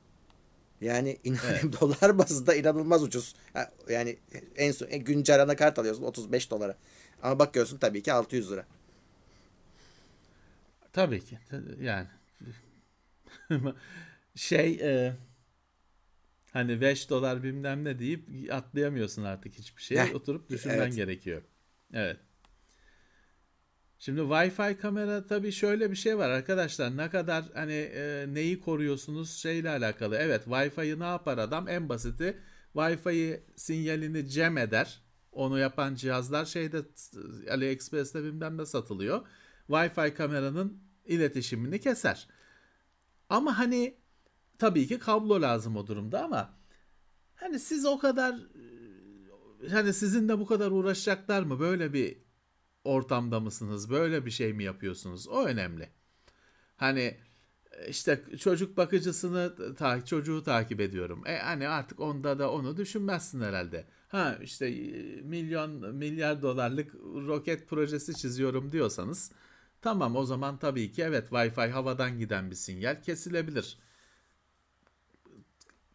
Yani 0.82 1.18
inan 1.24 1.74
dolar 1.82 2.18
bazında 2.18 2.56
inanılmaz 2.56 3.04
ucuz. 3.04 3.36
Yani 3.90 4.18
en 4.56 4.72
son 4.72 4.88
en 4.88 5.04
güncel 5.04 5.42
anakart 5.42 5.80
alıyorsun 5.80 6.04
35 6.04 6.52
dolara. 6.52 6.78
Ama 7.24 7.40
bakıyorsun 7.40 7.78
tabii 7.78 8.04
ki 8.04 8.14
600 8.14 8.52
lira. 8.52 8.66
Tabii 10.94 11.26
ki. 11.26 11.40
Yani 11.82 12.08
şey 14.36 14.80
e, 14.82 15.14
hani 16.54 16.82
5 16.82 17.10
dolar 17.10 17.44
bilmem 17.44 17.84
ne 17.84 18.00
deyip 18.00 18.54
atlayamıyorsun 18.54 19.24
artık 19.24 19.56
hiçbir 19.56 19.82
şeye. 19.82 20.04
Heh, 20.04 20.16
Oturup 20.16 20.50
düşünmen 20.50 20.78
evet. 20.78 20.96
gerekiyor. 20.96 21.42
Evet. 21.94 22.18
Şimdi 24.00 24.22
Wi-Fi 24.22 24.78
kamera 24.78 25.28
tabii 25.28 25.52
şöyle 25.52 25.92
bir 25.92 25.96
şey 25.96 26.18
var 26.18 26.30
arkadaşlar. 26.30 26.98
Ne 26.98 27.10
kadar 27.10 27.46
hani 27.54 27.74
e, 27.74 28.26
neyi 28.28 28.60
koruyorsunuz 28.60 29.38
şeyle 29.38 29.70
alakalı. 29.70 30.16
Evet 30.16 30.46
Wi-Fi'yi 30.46 31.00
ne 31.00 31.04
yapar 31.04 31.38
adam? 31.38 31.68
En 31.70 31.90
basiti 31.90 32.38
Wi-Fi 32.76 33.40
sinyalini 33.56 34.30
cem 34.30 34.58
eder. 34.58 35.02
Onu 35.32 35.60
yapan 35.60 35.96
cihazlar 35.96 36.46
şeyde 36.46 36.82
AliExpress'te 37.52 38.24
bilmem 38.24 38.58
ne 38.58 38.66
satılıyor. 38.66 39.28
Wi-Fi 39.70 40.14
kameranın 40.14 40.84
iletişimini 41.06 41.80
keser. 41.80 42.28
Ama 43.30 43.58
hani 43.58 44.01
tabii 44.62 44.88
ki 44.88 45.00
kablo 45.00 45.42
lazım 45.42 45.78
o 45.78 45.88
durumda 45.88 46.24
ama 46.24 46.54
hani 47.36 47.60
siz 47.60 47.86
o 47.86 48.00
kadar 48.00 48.36
hani 49.72 49.94
sizinle 49.94 50.40
bu 50.40 50.46
kadar 50.46 50.72
uğraşacaklar 50.72 51.44
mı? 51.44 51.60
Böyle 51.60 51.94
bir 51.94 52.18
ortamda 52.84 53.40
mısınız? 53.40 53.90
Böyle 53.90 54.26
bir 54.26 54.32
şey 54.32 54.54
mi 54.54 54.64
yapıyorsunuz? 54.64 55.28
O 55.28 55.46
önemli. 55.46 55.90
Hani 56.78 57.18
işte 57.88 58.22
çocuk 58.40 58.78
bakıcısını 58.78 59.76
ta, 59.76 60.06
çocuğu 60.06 60.44
takip 60.44 60.80
ediyorum. 60.80 61.24
E 61.28 61.38
hani 61.38 61.68
artık 61.68 62.00
onda 62.00 62.40
da 62.40 62.52
onu 62.52 62.78
düşünmezsin 62.78 63.42
herhalde. 63.42 63.86
Ha 64.08 64.38
işte 64.42 64.70
milyon 65.24 65.96
milyar 65.96 66.42
dolarlık 66.42 66.96
roket 67.28 67.70
projesi 67.70 68.16
çiziyorum 68.16 68.72
diyorsanız 68.72 69.32
tamam 69.82 70.16
o 70.16 70.26
zaman 70.26 70.58
tabii 70.58 70.92
ki 70.92 71.02
evet 71.02 71.30
Wi-Fi 71.30 71.70
havadan 71.70 72.20
giden 72.20 72.52
bir 72.52 72.56
sinyal 72.56 73.02
kesilebilir. 73.02 73.78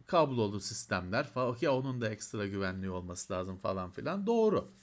Kablolu 0.07 0.59
sistemler 0.59 1.27
falan 1.27 1.55
ki 1.55 1.69
onun 1.69 2.01
da 2.01 2.09
ekstra 2.09 2.47
güvenliği 2.47 2.91
olması 2.91 3.33
lazım 3.33 3.57
falan 3.57 3.91
filan 3.91 4.27
doğru. 4.27 4.73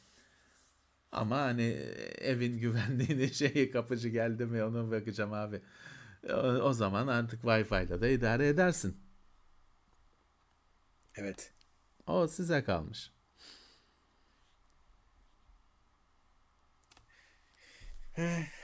Ama 1.12 1.38
hani 1.40 1.62
evin 2.18 2.58
güvenliğini 2.60 3.34
şeyi 3.34 3.70
kapıcı 3.70 4.08
geldi 4.08 4.46
mi 4.46 4.64
ona 4.64 4.90
bakacağım 4.90 5.32
abi. 5.32 5.62
O, 6.30 6.36
o 6.38 6.72
zaman 6.72 7.06
artık 7.06 7.42
Wi-Fi 7.44 7.86
ile 7.86 8.00
de 8.00 8.14
idare 8.14 8.48
edersin. 8.48 8.96
Evet. 11.14 11.52
O 12.06 12.28
size 12.28 12.64
kalmış. 12.64 13.12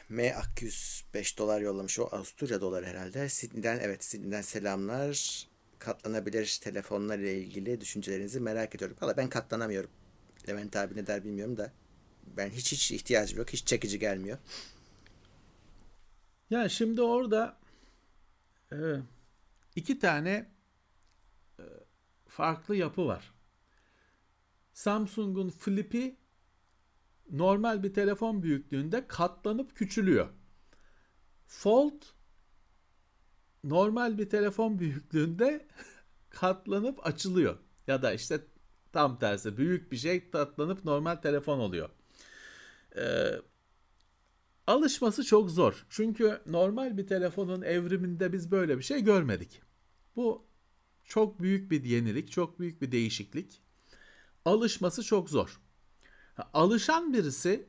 M 0.09 0.35
Akgüz 0.35 1.05
5 1.15 1.39
dolar 1.39 1.61
yollamış. 1.61 1.99
O 1.99 2.09
Avusturya 2.13 2.61
doları 2.61 2.87
herhalde. 2.87 3.29
Sydney'den 3.29 3.79
evet 3.83 4.05
Sydney'den 4.05 4.43
selamlar. 4.43 5.49
Katlanabilir 5.81 6.59
telefonlar 6.63 7.19
ile 7.19 7.39
ilgili 7.39 7.81
düşüncelerinizi 7.81 8.41
merak 8.41 8.75
ediyorum. 8.75 8.97
Valla 9.01 9.17
ben 9.17 9.29
katlanamıyorum. 9.29 9.91
Levent 10.49 10.77
abi 10.77 10.97
ne 10.97 11.07
der 11.07 11.25
bilmiyorum 11.25 11.57
da. 11.57 11.73
Ben 12.37 12.51
hiç 12.51 12.73
hiç 12.73 12.93
ihtiyacım 12.93 13.39
yok. 13.39 13.51
Hiç 13.53 13.67
çekici 13.67 13.99
gelmiyor. 13.99 14.39
Ya 16.51 16.69
şimdi 16.69 17.03
orada 17.03 17.59
e, 18.73 18.79
iki 19.77 19.99
tane 19.99 20.51
e, 21.59 21.65
farklı 22.29 22.77
yapı 22.77 23.07
var. 23.07 23.35
Samsung'un 24.73 25.51
Flip'i 25.51 26.17
normal 27.31 27.83
bir 27.83 27.95
telefon 27.95 28.43
büyüklüğünde 28.43 29.07
katlanıp 29.07 29.77
küçülüyor. 29.77 30.29
Fold 31.47 32.03
normal 33.65 34.19
bir 34.19 34.29
telefon 34.31 34.79
büyüklüğünde 34.79 35.67
katlanıp 36.31 37.07
açılıyor. 37.07 37.59
Ya 37.87 38.03
da 38.03 38.13
işte 38.13 38.41
tam 38.93 39.19
tersi 39.19 39.57
büyük 39.57 39.93
bir 39.93 39.97
şey 39.97 40.31
katlanıp 40.31 40.85
normal 40.85 41.17
telefon 41.17 41.59
oluyor. 41.59 41.91
Ee, 42.97 43.31
alışması 44.67 45.25
çok 45.25 45.51
zor. 45.51 45.87
Çünkü 45.91 46.41
normal 46.47 46.99
bir 46.99 47.07
telefonun 47.07 47.63
evriminde 47.63 48.33
biz 48.33 48.51
böyle 48.51 48.79
bir 48.79 48.83
şey 48.83 49.05
görmedik. 49.05 49.63
Bu 50.17 50.47
çok 51.05 51.41
büyük 51.41 51.71
bir 51.71 51.85
yenilik, 51.85 52.31
çok 52.31 52.61
büyük 52.61 52.83
bir 52.83 52.93
değişiklik. 52.93 53.63
Alışması 54.45 55.03
çok 55.03 55.31
zor. 55.31 55.61
Alışan 56.53 57.13
birisi 57.13 57.69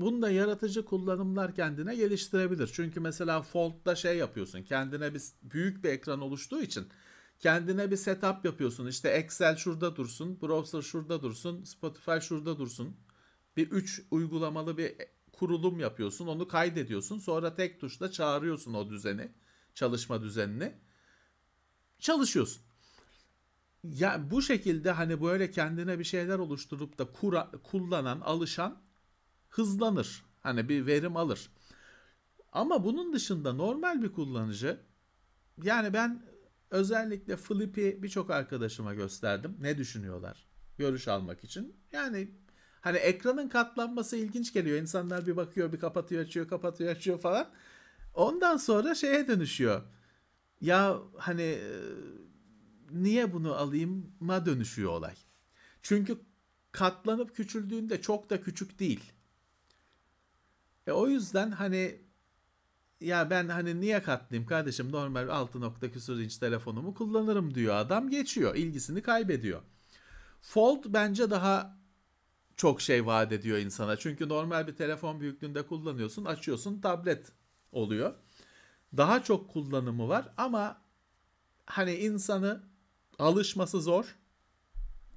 bunda 0.00 0.30
yaratıcı 0.30 0.84
kullanımlar 0.84 1.54
kendine 1.54 1.96
geliştirebilir. 1.96 2.70
Çünkü 2.72 3.00
mesela 3.00 3.42
Fold'da 3.42 3.94
şey 3.94 4.16
yapıyorsun. 4.16 4.62
Kendine 4.62 5.14
bir 5.14 5.22
büyük 5.42 5.84
bir 5.84 5.88
ekran 5.88 6.20
oluştuğu 6.20 6.62
için 6.62 6.86
kendine 7.40 7.90
bir 7.90 7.96
setup 7.96 8.44
yapıyorsun. 8.44 8.86
İşte 8.86 9.08
Excel 9.08 9.56
şurada 9.56 9.96
dursun, 9.96 10.40
browser 10.42 10.82
şurada 10.82 11.22
dursun, 11.22 11.64
Spotify 11.64 12.18
şurada 12.20 12.58
dursun. 12.58 12.96
Bir 13.56 13.70
üç 13.70 14.02
uygulamalı 14.10 14.78
bir 14.78 14.94
kurulum 15.32 15.80
yapıyorsun. 15.80 16.26
Onu 16.26 16.48
kaydediyorsun. 16.48 17.18
Sonra 17.18 17.54
tek 17.54 17.80
tuşla 17.80 18.12
çağırıyorsun 18.12 18.74
o 18.74 18.90
düzeni, 18.90 19.32
çalışma 19.74 20.22
düzenini. 20.22 20.72
Çalışıyorsun. 21.98 22.62
Ya 23.84 24.30
bu 24.30 24.42
şekilde 24.42 24.90
hani 24.90 25.22
böyle 25.22 25.50
kendine 25.50 25.98
bir 25.98 26.04
şeyler 26.04 26.38
oluşturup 26.38 26.98
da 26.98 27.04
kura, 27.12 27.50
kullanan, 27.50 28.20
alışan 28.20 28.82
hızlanır. 29.56 30.24
Hani 30.42 30.68
bir 30.68 30.86
verim 30.86 31.16
alır. 31.16 31.50
Ama 32.52 32.84
bunun 32.84 33.12
dışında 33.12 33.52
normal 33.52 34.02
bir 34.02 34.12
kullanıcı 34.12 34.80
yani 35.62 35.92
ben 35.92 36.22
özellikle 36.70 37.36
Flip'i 37.36 38.02
birçok 38.02 38.30
arkadaşıma 38.30 38.94
gösterdim. 38.94 39.56
Ne 39.60 39.78
düşünüyorlar? 39.78 40.48
Görüş 40.78 41.08
almak 41.08 41.44
için. 41.44 41.76
Yani 41.92 42.30
hani 42.80 42.96
ekranın 42.96 43.48
katlanması 43.48 44.16
ilginç 44.16 44.52
geliyor. 44.52 44.78
İnsanlar 44.78 45.26
bir 45.26 45.36
bakıyor, 45.36 45.72
bir 45.72 45.80
kapatıyor, 45.80 46.24
açıyor, 46.24 46.48
kapatıyor, 46.48 46.90
açıyor 46.90 47.18
falan. 47.18 47.50
Ondan 48.14 48.56
sonra 48.56 48.94
şeye 48.94 49.28
dönüşüyor. 49.28 49.82
Ya 50.60 50.98
hani 51.18 51.58
niye 52.90 53.32
bunu 53.32 53.54
alayım 53.54 54.12
ma 54.20 54.46
dönüşüyor 54.46 54.90
olay. 54.90 55.14
Çünkü 55.82 56.18
katlanıp 56.72 57.36
küçüldüğünde 57.36 58.00
çok 58.00 58.30
da 58.30 58.40
küçük 58.40 58.78
değil. 58.78 59.12
E 60.86 60.92
o 60.92 61.08
yüzden 61.08 61.50
hani 61.50 62.00
ya 63.00 63.30
ben 63.30 63.48
hani 63.48 63.80
niye 63.80 64.02
katlayayım 64.02 64.48
kardeşim 64.48 64.92
normal 64.92 65.28
6 65.28 65.60
nokta 65.60 65.90
küsur 65.90 66.18
inç 66.18 66.36
telefonumu 66.36 66.94
kullanırım 66.94 67.54
diyor 67.54 67.76
adam 67.76 68.10
geçiyor 68.10 68.54
ilgisini 68.54 69.02
kaybediyor. 69.02 69.62
Fold 70.42 70.84
bence 70.88 71.30
daha 71.30 71.78
çok 72.56 72.80
şey 72.80 73.06
vaat 73.06 73.32
ediyor 73.32 73.58
insana. 73.58 73.96
Çünkü 73.96 74.28
normal 74.28 74.66
bir 74.66 74.76
telefon 74.76 75.20
büyüklüğünde 75.20 75.66
kullanıyorsun 75.66 76.24
açıyorsun 76.24 76.80
tablet 76.80 77.32
oluyor. 77.72 78.14
Daha 78.96 79.22
çok 79.22 79.50
kullanımı 79.50 80.08
var 80.08 80.32
ama 80.36 80.82
hani 81.66 81.94
insanı 81.94 82.62
alışması 83.18 83.80
zor. 83.80 84.16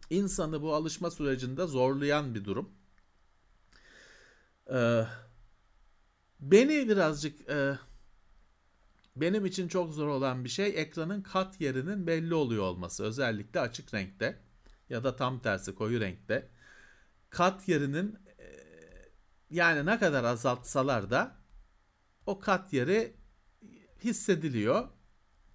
İnsanı 0.09 0.61
bu 0.61 0.75
alışma 0.75 1.11
sürecinde 1.11 1.67
zorlayan 1.67 2.35
bir 2.35 2.45
durum. 2.45 2.69
Ee, 4.73 5.03
beni 6.39 6.89
birazcık 6.89 7.49
e, 7.49 7.77
benim 9.15 9.45
için 9.45 9.67
çok 9.67 9.93
zor 9.93 10.07
olan 10.07 10.43
bir 10.43 10.49
şey 10.49 10.81
ekranın 10.81 11.21
kat 11.21 11.61
yerinin 11.61 12.07
belli 12.07 12.33
oluyor 12.33 12.63
olması. 12.63 13.03
Özellikle 13.03 13.59
açık 13.59 13.93
renkte 13.93 14.39
ya 14.89 15.03
da 15.03 15.15
tam 15.15 15.39
tersi 15.39 15.75
koyu 15.75 15.99
renkte. 15.99 16.49
Kat 17.29 17.67
yerinin 17.67 18.15
e, 18.39 18.45
yani 19.49 19.85
ne 19.85 19.99
kadar 19.99 20.23
azaltsalar 20.23 21.09
da 21.09 21.35
o 22.25 22.39
kat 22.39 22.73
yeri 22.73 23.13
hissediliyor. 24.03 24.87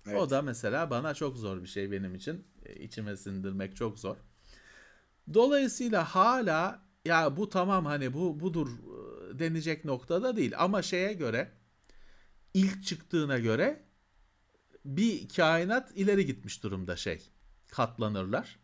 Evet. 0.06 0.18
O 0.18 0.30
da 0.30 0.42
mesela 0.42 0.90
bana 0.90 1.14
çok 1.14 1.36
zor 1.36 1.62
bir 1.62 1.68
şey 1.68 1.90
benim 1.92 2.14
için. 2.14 2.46
E, 2.64 2.74
içime 2.74 3.16
sindirmek 3.16 3.76
çok 3.76 3.98
zor. 3.98 4.16
Dolayısıyla 5.34 6.04
hala 6.04 6.82
ya 7.04 7.36
bu 7.36 7.48
tamam 7.48 7.86
hani 7.86 8.12
bu 8.12 8.40
budur 8.40 8.68
denecek 9.38 9.84
noktada 9.84 10.36
değil 10.36 10.52
ama 10.58 10.82
şeye 10.82 11.12
göre 11.12 11.52
ilk 12.54 12.84
çıktığına 12.84 13.38
göre 13.38 13.82
bir 14.84 15.28
kainat 15.28 15.92
ileri 15.96 16.26
gitmiş 16.26 16.62
durumda 16.62 16.96
şey. 16.96 17.30
Katlanırlar. 17.68 18.58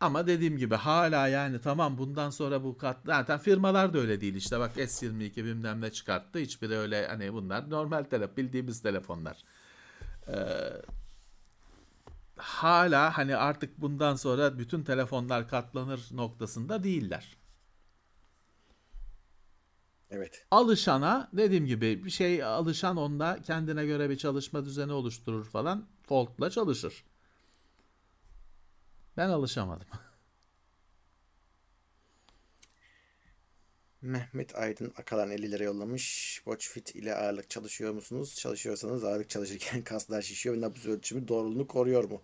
Ama 0.00 0.26
dediğim 0.26 0.58
gibi 0.58 0.74
hala 0.74 1.28
yani 1.28 1.60
tamam 1.60 1.98
bundan 1.98 2.30
sonra 2.30 2.64
bu 2.64 2.78
kat 2.78 2.96
zaten 3.06 3.38
firmalar 3.38 3.94
da 3.94 3.98
öyle 3.98 4.20
değil 4.20 4.34
işte 4.34 4.58
bak 4.58 4.76
S22 4.76 5.36
bilmem 5.36 5.80
ne 5.80 5.92
çıkarttı 5.92 6.38
hiçbiri 6.38 6.76
öyle 6.76 7.06
hani 7.06 7.32
bunlar 7.32 7.70
normal 7.70 8.04
telefon 8.04 8.36
bildiğimiz 8.36 8.82
telefonlar. 8.82 9.44
Ee, 10.28 10.34
hala 12.36 13.18
hani 13.18 13.36
artık 13.36 13.80
bundan 13.80 14.16
sonra 14.16 14.58
bütün 14.58 14.84
telefonlar 14.84 15.48
katlanır 15.48 16.08
noktasında 16.10 16.84
değiller. 16.84 17.36
Evet. 20.16 20.46
Alışana 20.50 21.28
dediğim 21.32 21.66
gibi 21.66 22.04
bir 22.04 22.10
şey 22.10 22.44
alışan 22.44 22.96
onda 22.96 23.38
kendine 23.42 23.86
göre 23.86 24.10
bir 24.10 24.18
çalışma 24.18 24.64
düzeni 24.64 24.92
oluşturur 24.92 25.44
falan. 25.44 25.86
Fold'la 26.02 26.50
çalışır. 26.50 27.04
Ben 29.16 29.28
alışamadım. 29.28 29.86
Mehmet 34.02 34.56
Aydın 34.56 34.92
Akalan 34.96 35.30
50 35.30 35.52
lira 35.52 35.64
yollamış. 35.64 36.34
Watch 36.44 36.66
Fit 36.66 36.94
ile 36.94 37.14
ağırlık 37.14 37.50
çalışıyor 37.50 37.92
musunuz? 37.92 38.34
Çalışıyorsanız 38.34 39.04
ağırlık 39.04 39.30
çalışırken 39.30 39.82
kaslar 39.84 40.22
şişiyor 40.22 40.56
ve 40.56 40.60
nabız 40.60 40.86
ölçümü 40.86 41.28
doğruluğunu 41.28 41.66
koruyor 41.66 42.04
mu? 42.04 42.22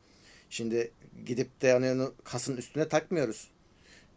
Şimdi 0.51 0.93
gidip 1.27 1.63
de 1.63 1.73
hani 1.73 2.09
kasın 2.25 2.57
üstüne 2.57 2.89
takmıyoruz. 2.89 3.51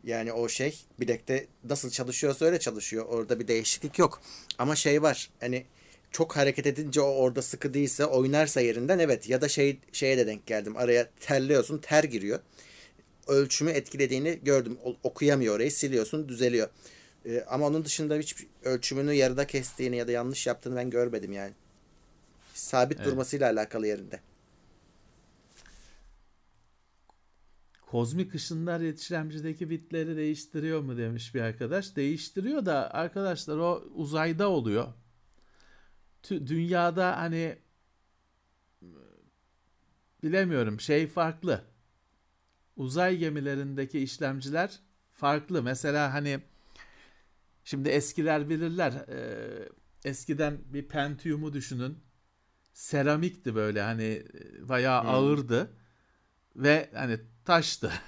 Yani 0.03 0.33
o 0.33 0.49
şey 0.49 0.85
bilekte 0.99 1.47
nasıl 1.63 1.89
çalışıyorsa 1.89 2.45
öyle 2.45 2.59
çalışıyor. 2.59 3.05
Orada 3.05 3.39
bir 3.39 3.47
değişiklik 3.47 3.99
yok. 3.99 4.21
Ama 4.57 4.75
şey 4.75 5.01
var. 5.01 5.29
Hani 5.39 5.65
çok 6.11 6.37
hareket 6.37 6.67
edince 6.67 7.01
o 7.01 7.15
orada 7.15 7.41
sıkı 7.41 7.73
değilse 7.73 8.05
oynarsa 8.05 8.61
yerinden 8.61 8.99
evet 8.99 9.29
ya 9.29 9.41
da 9.41 9.49
şey 9.49 9.79
şeye 9.91 10.17
de 10.17 10.27
denk 10.27 10.47
geldim. 10.47 10.77
Araya 10.77 11.09
terliyorsun 11.19 11.77
ter 11.77 12.03
giriyor. 12.03 12.39
Ölçümü 13.27 13.71
etkilediğini 13.71 14.39
gördüm. 14.43 14.77
Okuyamıyor 15.03 15.55
orayı 15.55 15.71
siliyorsun 15.71 16.29
düzeliyor. 16.29 16.69
Ee, 17.25 17.43
ama 17.47 17.67
onun 17.67 17.85
dışında 17.85 18.15
hiç 18.15 18.35
ölçümünü 18.63 19.13
yarıda 19.13 19.47
kestiğini 19.47 19.97
ya 19.97 20.07
da 20.07 20.11
yanlış 20.11 20.47
yaptığını 20.47 20.75
ben 20.75 20.89
görmedim 20.89 21.31
yani. 21.31 21.53
Sabit 22.53 22.97
evet. 22.97 23.07
durmasıyla 23.07 23.51
alakalı 23.51 23.87
yerinde. 23.87 24.19
Kozmik 27.93 28.35
ışınlar 28.35 28.79
yetiştiremcideki 28.79 29.69
bitleri 29.69 30.17
değiştiriyor 30.17 30.81
mu 30.81 30.97
demiş 30.97 31.35
bir 31.35 31.41
arkadaş. 31.41 31.95
Değiştiriyor 31.95 32.65
da 32.65 32.93
arkadaşlar 32.93 33.57
o 33.57 33.83
uzayda 33.95 34.49
oluyor. 34.49 34.87
Dünyada 36.29 37.17
hani 37.17 37.57
bilemiyorum 40.23 40.79
şey 40.79 41.07
farklı. 41.07 41.61
Uzay 42.75 43.17
gemilerindeki 43.17 43.99
işlemciler 43.99 44.79
farklı. 45.11 45.63
Mesela 45.63 46.13
hani 46.13 46.39
şimdi 47.63 47.89
eskiler 47.89 48.49
bilirler. 48.49 48.91
E, 48.91 49.19
eskiden 50.05 50.57
bir 50.65 50.87
Pentium'u 50.87 51.53
düşünün. 51.53 51.97
Seramikti 52.73 53.55
böyle 53.55 53.81
hani 53.81 54.23
bayağı 54.61 55.01
hmm. 55.01 55.09
ağırdı. 55.09 55.82
Ve 56.55 56.89
hani 56.93 57.19
taştı. 57.45 57.91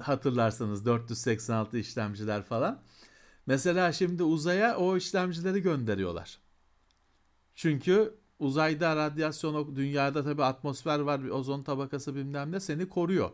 Hatırlarsanız 0.00 0.86
486 0.86 1.78
işlemciler 1.78 2.42
falan. 2.42 2.82
Mesela 3.46 3.92
şimdi 3.92 4.22
uzaya 4.22 4.76
o 4.76 4.96
işlemcileri 4.96 5.62
gönderiyorlar. 5.62 6.38
Çünkü 7.54 8.14
uzayda 8.38 8.96
radyasyon, 8.96 9.76
dünyada 9.76 10.24
tabi 10.24 10.44
atmosfer 10.44 10.98
var, 10.98 11.24
bir 11.24 11.30
ozon 11.30 11.62
tabakası 11.62 12.14
bilmem 12.14 12.52
ne 12.52 12.60
seni 12.60 12.88
koruyor. 12.88 13.30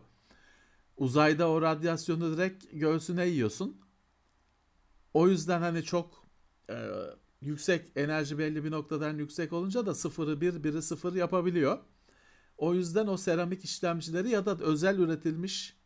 Uzayda 0.97 1.49
o 1.49 1.63
radyasyonu 1.63 2.37
direkt 2.37 2.65
göğsüne 2.73 3.27
yiyorsun. 3.27 3.81
O 5.15 5.29
yüzden 5.29 5.61
hani 5.61 5.83
çok 5.83 6.25
e, 6.71 6.89
yüksek 7.41 7.87
enerji 7.97 8.39
belli 8.39 8.65
bir 8.65 8.71
noktadan 8.71 9.19
yüksek 9.19 9.53
olunca 9.53 9.87
da 9.87 9.95
sıfırı 9.95 10.41
bir, 10.41 10.65
biri 10.65 10.83
sıfır 10.83 11.15
yapabiliyor. 11.15 11.79
O 12.59 12.75
yüzden 12.75 13.07
o 13.07 13.17
seramik 13.17 13.65
işlemcileri 13.65 14.31
ya 14.31 14.47
da 14.47 14.59
özel 14.59 14.99
üretilmiş 14.99 15.77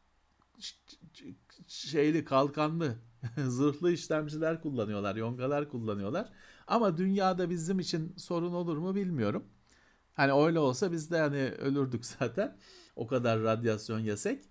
şeyli 1.67 2.25
kalkanlı 2.25 2.95
zırhlı 3.47 3.93
işlemciler 3.93 4.63
kullanıyorlar, 4.63 5.17
yongalar 5.17 5.69
kullanıyorlar. 5.69 6.29
Ama 6.67 6.97
dünyada 6.97 7.51
bizim 7.51 7.81
için 7.81 8.15
sorun 8.17 8.53
olur 8.53 8.77
mu 8.77 8.95
bilmiyorum. 8.95 9.45
Hani 10.15 10.33
öyle 10.33 10.59
olsa 10.59 10.93
biz 10.93 11.11
de 11.11 11.19
hani 11.19 11.43
ölürdük 11.51 12.07
zaten. 12.19 12.57
O 12.97 13.07
kadar 13.07 13.43
radyasyon 13.43 13.99
yesek. 13.99 14.45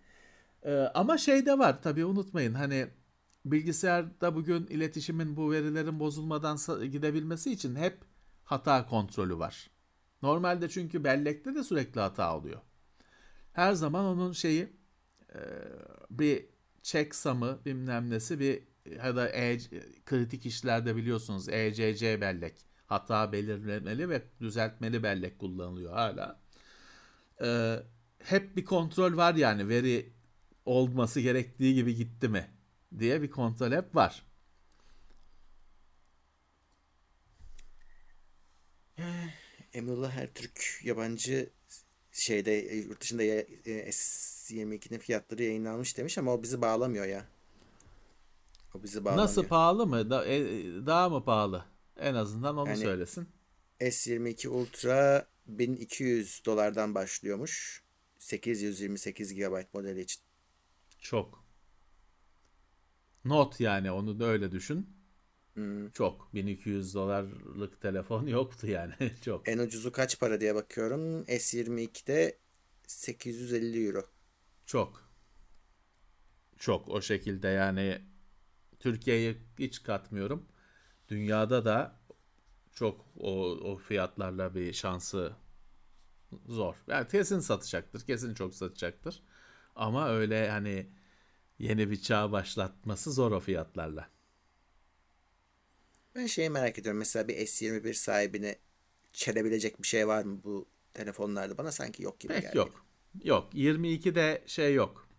Ee, 0.63 0.75
ama 0.93 1.17
şey 1.17 1.45
de 1.45 1.59
var 1.59 1.81
tabii 1.81 2.05
unutmayın 2.05 2.53
hani 2.53 2.87
bilgisayarda 3.45 4.35
bugün 4.35 4.67
iletişimin 4.67 5.37
bu 5.37 5.51
verilerin 5.51 5.99
bozulmadan 5.99 6.57
gidebilmesi 6.91 7.51
için 7.51 7.75
hep 7.75 7.97
hata 8.43 8.85
kontrolü 8.85 9.39
var. 9.39 9.69
Normalde 10.21 10.69
çünkü 10.69 11.03
bellekte 11.03 11.55
de 11.55 11.63
sürekli 11.63 12.01
hata 12.01 12.37
oluyor. 12.37 12.61
Her 13.53 13.73
zaman 13.73 14.05
onun 14.05 14.31
şeyi 14.31 14.73
e, 15.35 15.39
bir 16.09 16.45
checksam'ı 16.83 17.59
bilmem 17.65 18.09
nesi 18.09 18.39
bir 18.39 18.63
ya 19.03 19.15
da 19.15 19.29
e, 19.29 19.57
kritik 20.05 20.45
işlerde 20.45 20.95
biliyorsunuz 20.95 21.49
ECC 21.49 22.21
bellek 22.21 22.55
hata 22.87 23.31
belirlemeli 23.31 24.09
ve 24.09 24.21
düzeltmeli 24.41 25.03
bellek 25.03 25.39
kullanılıyor 25.39 25.93
hala. 25.93 26.39
E, 27.41 27.79
hep 28.23 28.57
bir 28.57 28.65
kontrol 28.65 29.17
var 29.17 29.35
yani 29.35 29.69
veri 29.69 30.13
olması 30.65 31.19
gerektiği 31.19 31.75
gibi 31.75 31.95
gitti 31.95 32.29
mi 32.29 32.47
diye 32.99 33.21
bir 33.21 33.31
kontrol 33.31 33.71
hep 33.71 33.95
var. 33.95 34.28
Emrullah 39.73 40.15
Ertürk 40.15 40.79
yabancı 40.83 41.49
şeyde 42.11 42.51
yurt 42.51 43.01
dışında 43.01 43.23
ya- 43.23 43.45
e, 43.65 43.89
S22'nin 43.91 44.99
fiyatları 44.99 45.43
yayınlanmış 45.43 45.97
demiş 45.97 46.17
ama 46.17 46.33
o 46.33 46.43
bizi 46.43 46.61
bağlamıyor 46.61 47.05
ya. 47.05 47.25
O 48.75 48.83
bizi 48.83 49.05
bağlamıyor. 49.05 49.23
Nasıl 49.23 49.43
pahalı 49.47 49.87
mı? 49.87 50.09
Da, 50.09 50.25
e, 50.25 50.39
daha 50.85 51.09
mı 51.09 51.23
pahalı? 51.25 51.65
En 51.97 52.13
azından 52.15 52.57
onu 52.57 52.69
Yani- 52.69 52.79
söylesin. 52.79 53.27
S22 53.79 54.47
Ultra 54.47 55.27
1200 55.47 56.41
dolardan 56.45 56.95
başlıyormuş. 56.95 57.83
828 58.17 59.33
GB 59.33 59.63
modeli 59.73 60.01
için. 60.01 60.21
Çok. 60.99 61.43
Not 63.25 63.59
yani 63.59 63.91
onu 63.91 64.19
da 64.19 64.25
öyle 64.25 64.51
düşün. 64.51 64.89
Hmm. 65.59 65.89
Çok. 65.89 66.33
1200 66.33 66.95
dolarlık 66.95 67.81
telefon 67.81 68.27
yoktu 68.37 68.67
yani. 68.67 68.93
Çok. 69.25 69.49
En 69.49 69.57
ucuzu 69.57 69.91
kaç 69.91 70.19
para 70.19 70.41
diye 70.41 70.55
bakıyorum. 70.55 71.23
S22'de 71.23 72.37
850 72.87 73.85
euro. 73.87 74.05
Çok. 74.65 75.09
Çok 76.57 76.89
o 76.89 77.01
şekilde 77.01 77.47
yani 77.47 78.01
Türkiye'yi 78.79 79.37
hiç 79.59 79.83
katmıyorum. 79.83 80.45
Dünyada 81.09 81.65
da 81.65 81.99
çok 82.73 83.05
o, 83.17 83.49
o 83.49 83.77
fiyatlarla 83.77 84.55
bir 84.55 84.73
şansı 84.73 85.33
zor. 86.47 86.75
Yani 86.87 87.07
kesin 87.07 87.39
satacaktır. 87.39 88.05
Kesin 88.05 88.33
çok 88.33 88.55
satacaktır. 88.55 89.23
Ama 89.75 90.09
öyle 90.09 90.49
hani 90.49 90.87
yeni 91.59 91.89
bir 91.91 92.01
çağ 92.01 92.31
başlatması 92.31 93.11
zor 93.11 93.31
o 93.31 93.39
fiyatlarla. 93.39 94.18
Ben 96.19 96.25
şeyi 96.25 96.49
merak 96.49 96.79
ediyorum. 96.79 96.99
Mesela 96.99 97.27
bir 97.27 97.35
S21 97.35 97.93
sahibine 97.93 98.55
çelebilecek 99.13 99.81
bir 99.81 99.87
şey 99.87 100.07
var 100.07 100.23
mı 100.23 100.43
bu 100.43 100.69
telefonlarda? 100.93 101.57
Bana 101.57 101.71
sanki 101.71 102.03
yok 102.03 102.19
gibi 102.19 102.33
Pek 102.33 102.43
geldi. 102.43 102.57
yok. 102.57 102.85
Yok. 103.23 103.53
22'de 103.53 104.43
şey 104.45 104.73
yok. 104.73 105.09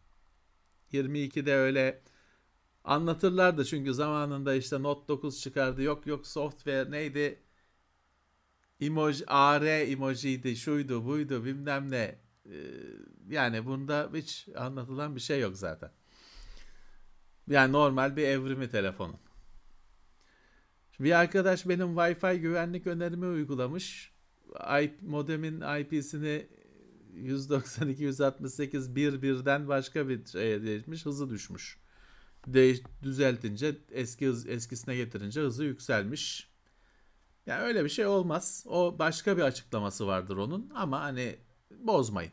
22'de 0.92 1.54
öyle 1.54 2.02
anlatırlardı 2.84 3.64
çünkü 3.64 3.94
zamanında 3.94 4.54
işte 4.54 4.82
Note 4.82 5.08
9 5.08 5.40
çıkardı. 5.40 5.82
Yok 5.82 6.06
yok 6.06 6.26
software 6.26 6.90
neydi? 6.90 7.42
Emoji, 8.80 9.26
AR 9.26 9.62
emojiydi, 9.62 10.56
şuydu, 10.56 11.06
buydu, 11.06 11.44
bilmem 11.44 11.90
ne. 11.90 12.18
Ee, 12.46 12.52
yani 13.28 13.66
bunda 13.66 14.10
hiç 14.14 14.48
anlatılan 14.56 15.16
bir 15.16 15.20
şey 15.20 15.40
yok 15.40 15.56
zaten. 15.56 15.90
Yani 17.48 17.72
normal 17.72 18.16
bir 18.16 18.24
evrimi 18.24 18.70
telefonun. 18.70 19.29
Bir 21.00 21.12
arkadaş 21.12 21.68
benim 21.68 21.86
Wi-Fi 21.86 22.36
güvenlik 22.36 22.86
önerimi 22.86 23.26
uygulamış. 23.26 24.12
IP, 24.82 25.02
modemin 25.02 25.60
IP'sini 25.80 26.46
192 27.14 28.02
168 28.02 28.96
bir 28.96 29.22
birden 29.22 29.68
başka 29.68 30.08
bir 30.08 30.26
şeye 30.26 30.62
değişmiş, 30.62 31.06
hızı 31.06 31.30
düşmüş. 31.30 31.78
Değiş, 32.46 32.82
düzeltince 33.02 33.76
eski 33.90 34.26
hız, 34.26 34.46
eskisine 34.46 34.96
getirince 34.96 35.40
hızı 35.40 35.64
yükselmiş. 35.64 36.50
Yani 37.46 37.62
öyle 37.62 37.84
bir 37.84 37.88
şey 37.88 38.06
olmaz. 38.06 38.64
O 38.68 38.98
başka 38.98 39.36
bir 39.36 39.42
açıklaması 39.42 40.06
vardır 40.06 40.36
onun 40.36 40.70
ama 40.74 41.00
hani 41.00 41.36
bozmayın. 41.70 42.32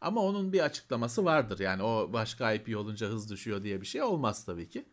Ama 0.00 0.20
onun 0.20 0.52
bir 0.52 0.60
açıklaması 0.60 1.24
vardır. 1.24 1.58
Yani 1.58 1.82
o 1.82 2.12
başka 2.12 2.52
IP 2.52 2.76
olunca 2.76 3.08
hız 3.08 3.30
düşüyor 3.30 3.62
diye 3.62 3.80
bir 3.80 3.86
şey 3.86 4.02
olmaz 4.02 4.44
tabii 4.44 4.68
ki. 4.68 4.84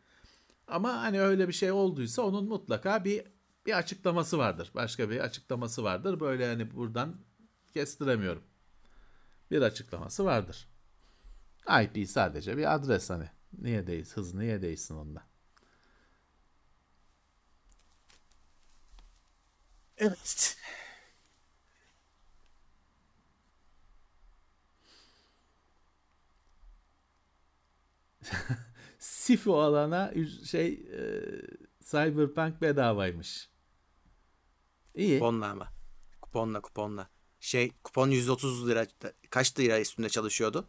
Ama 0.67 1.01
hani 1.01 1.21
öyle 1.21 1.47
bir 1.47 1.53
şey 1.53 1.71
olduysa 1.71 2.21
onun 2.21 2.45
mutlaka 2.45 3.05
bir 3.05 3.23
bir 3.65 3.77
açıklaması 3.77 4.37
vardır. 4.37 4.71
Başka 4.75 5.09
bir 5.09 5.19
açıklaması 5.19 5.83
vardır. 5.83 6.19
Böyle 6.19 6.47
hani 6.47 6.71
buradan 6.75 7.15
kestiremiyorum. 7.73 8.43
Bir 9.51 9.61
açıklaması 9.61 10.25
vardır. 10.25 10.67
IP 11.83 12.09
sadece 12.09 12.57
bir 12.57 12.75
adres 12.75 13.09
hani. 13.09 13.29
Niye 13.61 13.87
değilsin? 13.87 14.15
Hız 14.21 14.33
niye 14.33 14.61
değilsin 14.61 14.95
onda? 14.95 15.23
Evet. 19.97 20.57
Sifu 29.07 29.61
alana 29.61 30.13
şey 30.45 30.73
e, 30.73 31.01
Cyberpunk 31.83 32.61
bedavaymış. 32.61 33.49
İyi. 34.95 35.19
Kuponla 35.19 35.47
ama. 35.47 35.73
Kuponla 36.21 36.61
kuponla. 36.61 37.09
Şey 37.39 37.71
kupon 37.83 38.09
130 38.09 38.67
lira 38.67 38.85
kaç 39.29 39.59
lira 39.59 39.79
üstünde 39.79 40.09
çalışıyordu? 40.09 40.67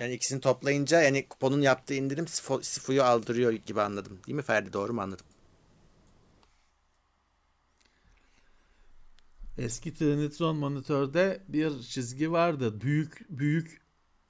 Yani 0.00 0.14
ikisini 0.14 0.40
toplayınca 0.40 1.02
yani 1.02 1.28
kuponun 1.28 1.60
yaptığı 1.60 1.94
indirim 1.94 2.26
Sifu'yu 2.62 3.02
aldırıyor 3.02 3.52
gibi 3.52 3.80
anladım. 3.80 4.20
Değil 4.26 4.36
mi 4.36 4.42
Ferdi? 4.42 4.72
Doğru 4.72 4.92
mu 4.92 5.00
anladım? 5.00 5.26
Eski 9.58 9.94
Trinitron 9.94 10.56
monitörde 10.56 11.42
bir 11.48 11.82
çizgi 11.82 12.32
vardı. 12.32 12.80
Büyük 12.80 13.26
büyük 13.28 13.82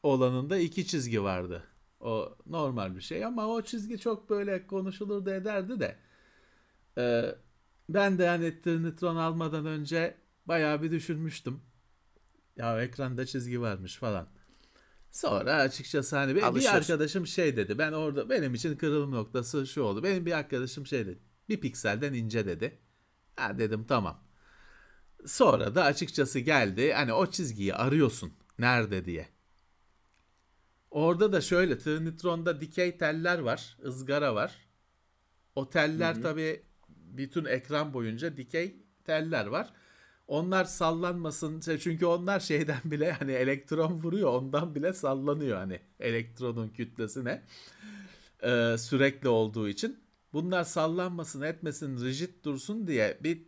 olanında 0.03 0.59
iki 0.59 0.87
çizgi 0.87 1.23
vardı. 1.23 1.72
O 2.03 2.37
normal 2.47 2.97
bir 2.97 3.01
şey 3.01 3.25
ama 3.25 3.47
o 3.47 3.63
çizgi 3.63 3.99
çok 3.99 4.31
böyle 4.31 4.67
konuşulur 4.67 5.27
da 5.27 5.35
ederdi 5.35 5.81
de. 5.81 5.97
Ee, 6.99 7.35
ben 7.89 8.19
de 8.19 8.29
hani 8.29 8.63
Trinitron 8.63 9.17
almadan 9.17 9.67
önce 9.67 10.17
bayağı 10.47 10.83
bir 10.83 10.91
düşünmüştüm. 10.91 11.61
Ya 12.57 12.83
ekranda 12.83 13.27
çizgi 13.27 13.61
varmış 13.61 13.97
falan. 13.97 14.29
Sonra 15.11 15.55
açıkçası 15.55 16.17
hani 16.17 16.37
bir, 16.37 16.55
bir 16.55 16.77
arkadaşım 16.77 17.27
şey 17.27 17.57
dedi. 17.57 17.79
Ben 17.79 17.93
orada 17.93 18.31
benim 18.31 18.55
için 18.55 18.77
kırılım 18.77 19.13
noktası 19.13 19.67
şu 19.67 19.83
oldu. 19.83 20.03
Benim 20.03 20.27
bir 20.27 20.33
arkadaşım 20.33 20.87
şey 20.87 21.07
dedi. 21.07 21.19
Bir 21.49 21.61
pikselden 21.61 22.13
ince 22.15 22.47
dedi. 22.47 22.79
Ha 23.37 23.59
dedim 23.59 23.85
tamam. 23.89 24.25
Sonra 25.27 25.75
da 25.75 25.85
açıkçası 25.85 26.39
geldi. 26.39 26.93
Hani 26.93 27.13
o 27.13 27.31
çizgiyi 27.31 27.75
arıyorsun. 27.75 28.33
Nerede 28.59 29.05
diye. 29.05 29.29
Orada 30.93 31.33
da 31.33 31.41
şöyle 31.41 31.79
Trinitron'da 31.79 32.61
dikey 32.61 32.99
teller 32.99 33.39
var. 33.39 33.77
ızgara 33.85 34.35
var. 34.35 34.53
O 35.55 35.71
teller 35.71 36.23
tabii 36.23 36.63
bütün 36.89 37.45
ekran 37.45 37.95
boyunca 37.95 38.37
dikey 38.37 38.77
teller 39.05 39.47
var. 39.47 39.73
Onlar 40.29 40.65
sallanmasın 40.65 41.61
şey, 41.61 41.79
çünkü 41.79 42.07
onlar 42.07 42.41
şeyden 42.41 42.81
bile 42.85 43.13
hani 43.13 43.33
elektron 43.33 44.03
vuruyor 44.03 44.33
ondan 44.33 44.75
bile 44.75 44.93
sallanıyor 44.93 45.57
hani 45.59 45.81
elektronun 46.01 46.69
kütlesine 46.69 47.43
Ee, 48.43 48.77
sürekli 48.79 49.29
olduğu 49.29 49.69
için. 49.69 50.01
Bunlar 50.33 50.65
sallanmasın 50.65 51.43
etmesin 51.43 52.05
rigid 52.05 52.45
dursun 52.45 52.87
diye 52.87 53.19
bir 53.23 53.43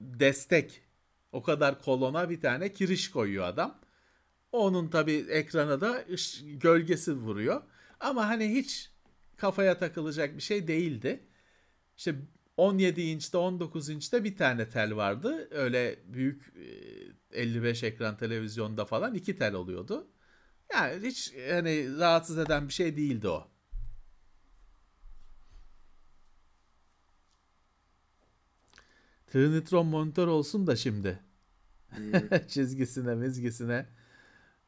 destek 0.00 0.82
o 1.32 1.42
kadar 1.42 1.82
kolona 1.82 2.30
bir 2.30 2.40
tane 2.40 2.72
kiriş 2.72 3.10
koyuyor 3.10 3.44
adam. 3.44 3.78
Onun 4.52 4.88
tabi 4.88 5.12
ekrana 5.12 5.80
da 5.80 6.04
gölgesi 6.42 7.12
vuruyor. 7.12 7.62
Ama 8.00 8.28
hani 8.28 8.54
hiç 8.54 8.90
kafaya 9.36 9.78
takılacak 9.78 10.36
bir 10.36 10.42
şey 10.42 10.68
değildi. 10.68 11.20
İşte 11.96 12.14
17 12.56 13.00
inçte 13.02 13.38
19 13.38 13.88
inçte 13.88 14.24
bir 14.24 14.36
tane 14.36 14.68
tel 14.68 14.96
vardı. 14.96 15.48
Öyle 15.50 15.98
büyük 16.06 16.54
e, 17.32 17.40
55 17.40 17.82
ekran 17.82 18.16
televizyonda 18.16 18.84
falan 18.84 19.14
iki 19.14 19.36
tel 19.36 19.54
oluyordu. 19.54 20.06
Yani 20.72 21.06
hiç 21.06 21.34
hani 21.50 21.98
rahatsız 21.98 22.38
eden 22.38 22.68
bir 22.68 22.72
şey 22.72 22.96
değildi 22.96 23.28
o. 23.28 23.48
Trinitron 29.26 29.86
monitör 29.86 30.26
olsun 30.26 30.66
da 30.66 30.76
şimdi. 30.76 31.18
Çizgisine 32.48 33.14
mizgisine 33.14 33.86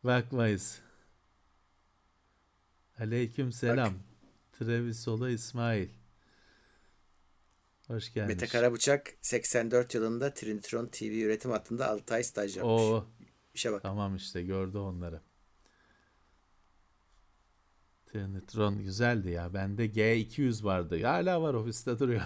bakmayız. 0.04 0.78
Aleyküm 2.98 3.52
selam. 3.52 3.94
Trevisola 4.52 5.30
İsmail. 5.30 5.88
Hoş 7.86 8.12
gelmiş. 8.14 8.34
Mete 8.34 8.46
Karabıçak 8.46 9.14
84 9.20 9.94
yılında 9.94 10.34
Trinitron 10.34 10.86
TV 10.86 11.04
üretim 11.04 11.50
hattında 11.50 11.88
6 11.90 12.14
ay 12.14 12.24
staj 12.24 12.56
yapmış. 12.56 12.82
Oo, 12.82 13.06
İşe 13.54 13.72
bak. 13.72 13.82
tamam 13.82 14.16
işte 14.16 14.42
gördü 14.42 14.78
onları. 14.78 15.20
Trinitron 18.06 18.78
güzeldi 18.82 19.30
ya. 19.30 19.54
Bende 19.54 19.86
G200 19.86 20.64
vardı. 20.64 21.02
Hala 21.02 21.42
var 21.42 21.54
ofiste 21.54 21.98
duruyor. 21.98 22.22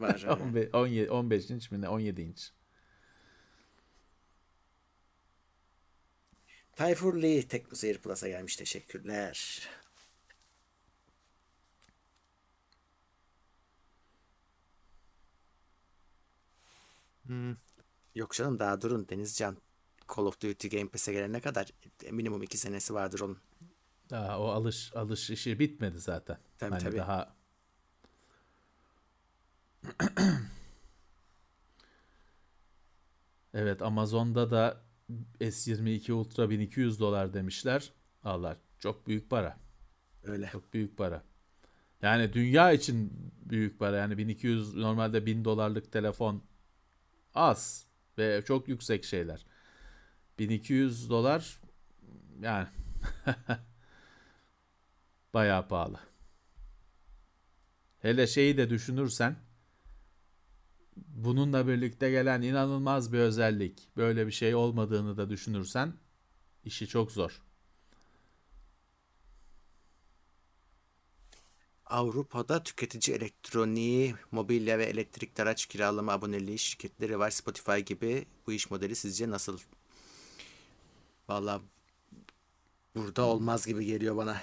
Var. 0.00 0.26
15, 0.40 0.74
17, 0.74 1.10
15 1.10 1.50
inç 1.50 1.70
mi 1.70 1.80
ne? 1.80 1.88
17 1.88 2.22
inç. 2.22 2.52
Tayfur 6.78 7.22
Lee 7.22 7.48
TeknoSeyir 7.48 7.98
Plus'a 7.98 8.28
gelmiş. 8.28 8.56
Teşekkürler. 8.56 9.68
Hmm. 17.26 17.54
Yok 18.14 18.32
canım 18.32 18.58
daha 18.58 18.80
durun 18.80 19.08
Denizcan. 19.08 19.56
Call 20.16 20.22
of 20.22 20.40
Duty 20.40 20.68
Game 20.68 20.88
Pass'e 20.88 21.12
gelene 21.12 21.40
kadar 21.40 21.68
minimum 22.10 22.42
iki 22.42 22.58
senesi 22.58 22.94
vardır 22.94 23.20
onun. 23.20 23.38
Daha 24.10 24.40
o 24.40 24.48
alış 24.48 24.96
alış 24.96 25.30
işi 25.30 25.58
bitmedi 25.58 25.98
zaten. 25.98 26.38
Tabii, 26.58 26.70
hani 26.70 26.82
tabii. 26.82 26.96
daha 26.96 27.34
Evet 33.54 33.82
Amazon'da 33.82 34.50
da 34.50 34.87
S22 35.40 36.12
Ultra 36.12 36.50
1200 36.50 37.00
dolar 37.00 37.34
demişler. 37.34 37.92
Allah 38.24 38.56
çok 38.78 39.06
büyük 39.06 39.30
para. 39.30 39.58
Öyle. 40.22 40.48
Çok 40.52 40.74
büyük 40.74 40.96
para. 40.96 41.22
Yani 42.02 42.32
dünya 42.32 42.72
için 42.72 43.12
büyük 43.44 43.78
para. 43.78 43.96
Yani 43.96 44.18
1200 44.18 44.74
normalde 44.74 45.26
1000 45.26 45.44
dolarlık 45.44 45.92
telefon 45.92 46.42
az 47.34 47.86
ve 48.18 48.42
çok 48.46 48.68
yüksek 48.68 49.04
şeyler. 49.04 49.46
1200 50.38 51.10
dolar 51.10 51.60
yani 52.40 52.66
bayağı 55.34 55.68
pahalı. 55.68 56.00
Hele 57.98 58.26
şeyi 58.26 58.56
de 58.56 58.70
düşünürsen 58.70 59.36
bununla 61.08 61.68
birlikte 61.68 62.10
gelen 62.10 62.42
inanılmaz 62.42 63.12
bir 63.12 63.18
özellik, 63.18 63.88
böyle 63.96 64.26
bir 64.26 64.32
şey 64.32 64.54
olmadığını 64.54 65.16
da 65.16 65.30
düşünürsen 65.30 65.92
işi 66.64 66.86
çok 66.86 67.12
zor. 67.12 67.42
Avrupa'da 71.86 72.62
tüketici 72.62 73.16
elektroniği, 73.16 74.14
mobilya 74.32 74.78
ve 74.78 74.84
elektrikli 74.84 75.42
araç 75.42 75.66
kiralama 75.66 76.12
aboneliği 76.12 76.58
şirketleri 76.58 77.18
var. 77.18 77.30
Spotify 77.30 77.78
gibi 77.78 78.26
bu 78.46 78.52
iş 78.52 78.70
modeli 78.70 78.96
sizce 78.96 79.30
nasıl? 79.30 79.58
Valla 81.28 81.60
burada 82.94 83.22
olmaz 83.22 83.66
gibi 83.66 83.84
geliyor 83.84 84.16
bana. 84.16 84.42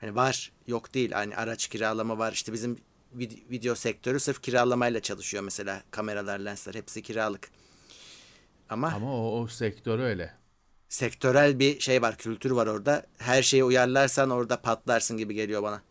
Hani 0.00 0.14
var, 0.14 0.52
yok 0.66 0.94
değil. 0.94 1.12
Hani 1.12 1.36
araç 1.36 1.68
kiralama 1.68 2.18
var. 2.18 2.32
İşte 2.32 2.52
bizim 2.52 2.78
vid- 3.16 3.50
video 3.50 3.74
sektörü 3.74 4.20
sırf 4.20 4.42
kiralamayla 4.42 5.00
çalışıyor 5.02 5.42
mesela. 5.42 5.82
Kameralar, 5.90 6.38
lensler 6.38 6.74
hepsi 6.74 7.02
kiralık. 7.02 7.50
Ama 8.68 8.88
Ama 8.88 9.12
o, 9.14 9.40
o 9.40 9.46
sektör 9.48 9.98
öyle. 9.98 10.34
sektörel 10.88 11.58
bir 11.58 11.80
şey 11.80 12.02
var, 12.02 12.16
kültür 12.16 12.50
var 12.50 12.66
orada. 12.66 13.06
Her 13.18 13.42
şeye 13.42 13.64
uyarlarsan 13.64 14.30
orada 14.30 14.60
patlarsın 14.62 15.16
gibi 15.16 15.34
geliyor 15.34 15.62
bana. 15.62 15.82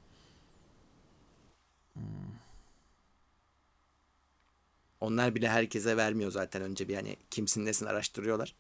Onlar 5.02 5.36
bile 5.36 5.50
herkese 5.50 5.98
vermiyor 5.98 6.32
zaten 6.32 6.62
önce 6.62 6.88
bir 6.88 6.96
hani 6.96 7.16
kimsin 7.32 7.66
nesin 7.66 7.86
araştırıyorlar. 7.86 8.56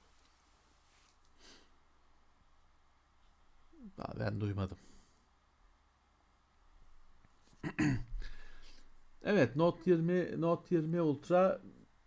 Ben 4.19 4.41
duymadım. 4.41 4.77
Evet 9.27 9.55
Note 9.55 9.91
20 9.91 10.41
Note 10.41 10.75
20 10.75 11.01
Ultra 11.01 11.61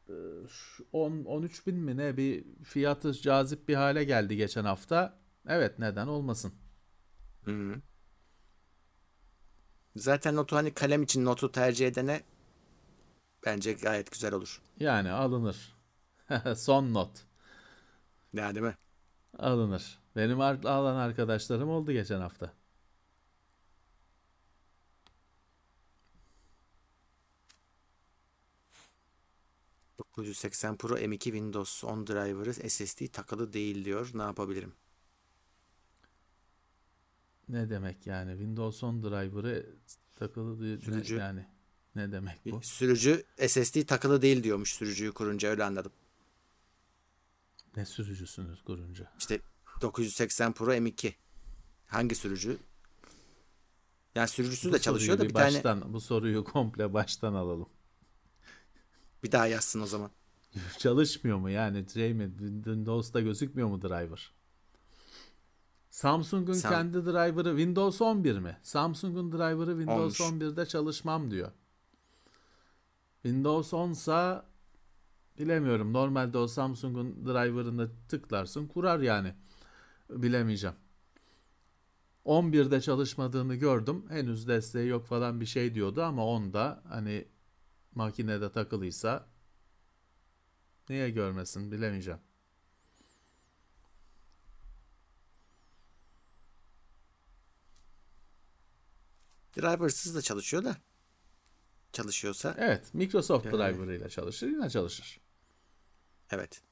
e, 0.09 0.13
şu 0.49 0.87
10 0.93 1.25
13 1.25 1.67
bin 1.67 1.77
mi 1.77 1.97
ne 1.97 2.17
bir 2.17 2.45
fiyatı 2.65 3.13
cazip 3.13 3.69
bir 3.69 3.75
hale 3.75 4.05
geldi 4.05 4.37
geçen 4.37 4.65
hafta. 4.65 5.21
Evet 5.49 5.79
neden 5.79 6.07
olmasın. 6.07 6.53
Hı. 7.45 7.75
Zaten 9.97 10.37
notu 10.37 10.57
hani 10.57 10.75
kalem 10.75 11.03
için 11.03 11.25
notu 11.25 11.53
tercih 11.53 11.87
edene 11.87 12.23
bence 13.47 13.73
gayet 13.73 14.13
güzel 14.13 14.35
olur. 14.35 14.63
Yani 14.81 15.11
alınır. 15.11 15.77
Son 16.57 16.95
not 16.95 17.11
Ya 18.33 18.55
değil 18.55 18.67
mi? 18.67 18.75
alınır. 19.39 19.99
Benim 20.17 20.41
alan 20.41 20.97
arkadaşlarım 20.97 21.69
oldu 21.69 21.93
geçen 21.93 22.21
hafta. 22.21 22.60
...980 30.17 30.77
Pro 30.77 30.99
M2 30.99 31.19
Windows 31.23 31.85
10 31.85 32.07
driver'ı 32.07 32.71
SSD 32.71 33.07
takılı 33.13 33.53
değil 33.53 33.85
diyor. 33.85 34.11
Ne 34.15 34.23
yapabilirim? 34.23 34.73
Ne 37.49 37.71
demek 37.71 38.07
yani 38.07 38.31
Windows 38.31 38.83
10 38.83 39.03
driver'ı 39.03 39.67
takılı 40.17 40.61
değil 40.61 40.81
Sürücü. 40.81 41.17
yani 41.17 41.47
ne 41.95 42.13
demek 42.13 42.47
bu? 42.47 42.63
Sürücü 42.63 43.25
SSD 43.49 43.87
takılı 43.87 44.23
değil 44.23 44.43
diyormuş 44.43 44.75
sürücüyü 44.75 45.13
kurunca 45.13 45.49
öyle 45.49 45.65
anladım. 45.65 45.93
Ne 47.77 47.87
sürücüsünüz 47.87 48.63
kurunca? 48.63 49.13
İşte 49.19 49.41
980 49.81 50.53
Pro 50.53 50.75
M2. 50.75 51.13
Hangi 51.87 52.15
sürücü? 52.15 52.59
Yani 54.15 54.29
sürücüsü 54.29 54.69
Bu 54.69 54.73
de 54.73 54.79
çalışıyor 54.79 55.19
da 55.19 55.23
bir 55.23 55.29
bir 55.29 55.35
tane 55.35 55.55
baştan 55.55 55.93
bu 55.93 56.01
soruyu 56.01 56.45
komple 56.45 56.93
baştan 56.93 57.35
alalım. 57.35 57.69
Bir 59.25 59.33
daha 59.33 59.47
yazsın 59.47 59.81
o 59.81 59.87
zaman. 59.87 60.11
Çalışmıyor 60.79 61.39
mu 61.39 61.51
yani 61.51 61.87
şey 61.95 62.15
mi 62.15 62.31
Windows'ta 62.39 63.21
gözükmüyor 63.21 63.69
mu 63.69 63.83
driver? 63.83 64.33
Samsung'un 65.91 66.53
Sam- 66.53 66.71
kendi 66.71 67.05
driver'ı 67.05 67.51
Windows 67.51 68.03
11 68.03 68.39
mi? 68.39 68.59
Samsung'un 68.63 69.33
driver'ı 69.33 69.71
Windows 69.79 70.21
Olmuş. 70.21 70.43
11'de 70.43 70.67
çalışmam 70.67 71.31
diyor. 71.31 71.53
Windows 73.23 73.75
10 73.75 73.93
sa 73.93 74.47
bilemiyorum. 75.39 75.93
Normalde 75.93 76.39
o 76.39 76.47
Samsung'un 76.47 77.27
driver'ını 77.27 77.91
tıklarsın 78.09 78.67
kurar 78.67 79.01
yani. 79.01 79.35
Bilemeyeceğim. 80.11 80.77
11'de 82.25 82.81
çalışmadığını 82.81 83.55
gördüm. 83.55 84.05
Henüz 84.09 84.49
desteği 84.49 84.89
yok 84.89 85.07
falan 85.07 85.41
bir 85.41 85.47
şey 85.47 85.75
diyordu 85.75 86.03
ama 86.03 86.23
10'da 86.23 86.83
hani 86.89 87.25
makinede 87.95 88.53
takılıysa 88.53 89.29
niye 90.89 91.11
görmesin 91.11 91.73
bilemeyeceğim. 91.73 92.21
Driver'sız 99.57 100.15
da 100.15 100.23
çalışıyor 100.23 100.65
da. 100.65 100.77
Çalışıyorsa 101.93 102.55
Evet, 102.59 102.95
Microsoft 102.95 103.45
driver 103.47 103.95
ile 103.95 104.09
çalışır, 104.09 104.47
yine 104.49 104.71
çalışır. 104.71 105.21
evet. 106.31 106.63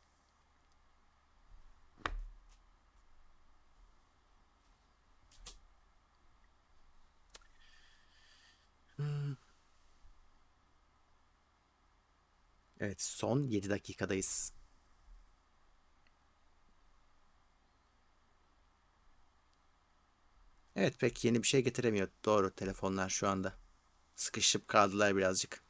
Evet, 12.80 13.02
son 13.02 13.42
7 13.42 13.70
dakikadayız. 13.70 14.52
Evet, 20.76 20.98
pek 21.00 21.24
yeni 21.24 21.42
bir 21.42 21.48
şey 21.48 21.64
getiremiyor. 21.64 22.09
Doğru 22.24 22.50
telefonlar 22.50 23.09
şu 23.09 23.28
anda. 23.28 23.55
Sıkışıp 24.16 24.68
kaldılar 24.68 25.16
birazcık. 25.16 25.62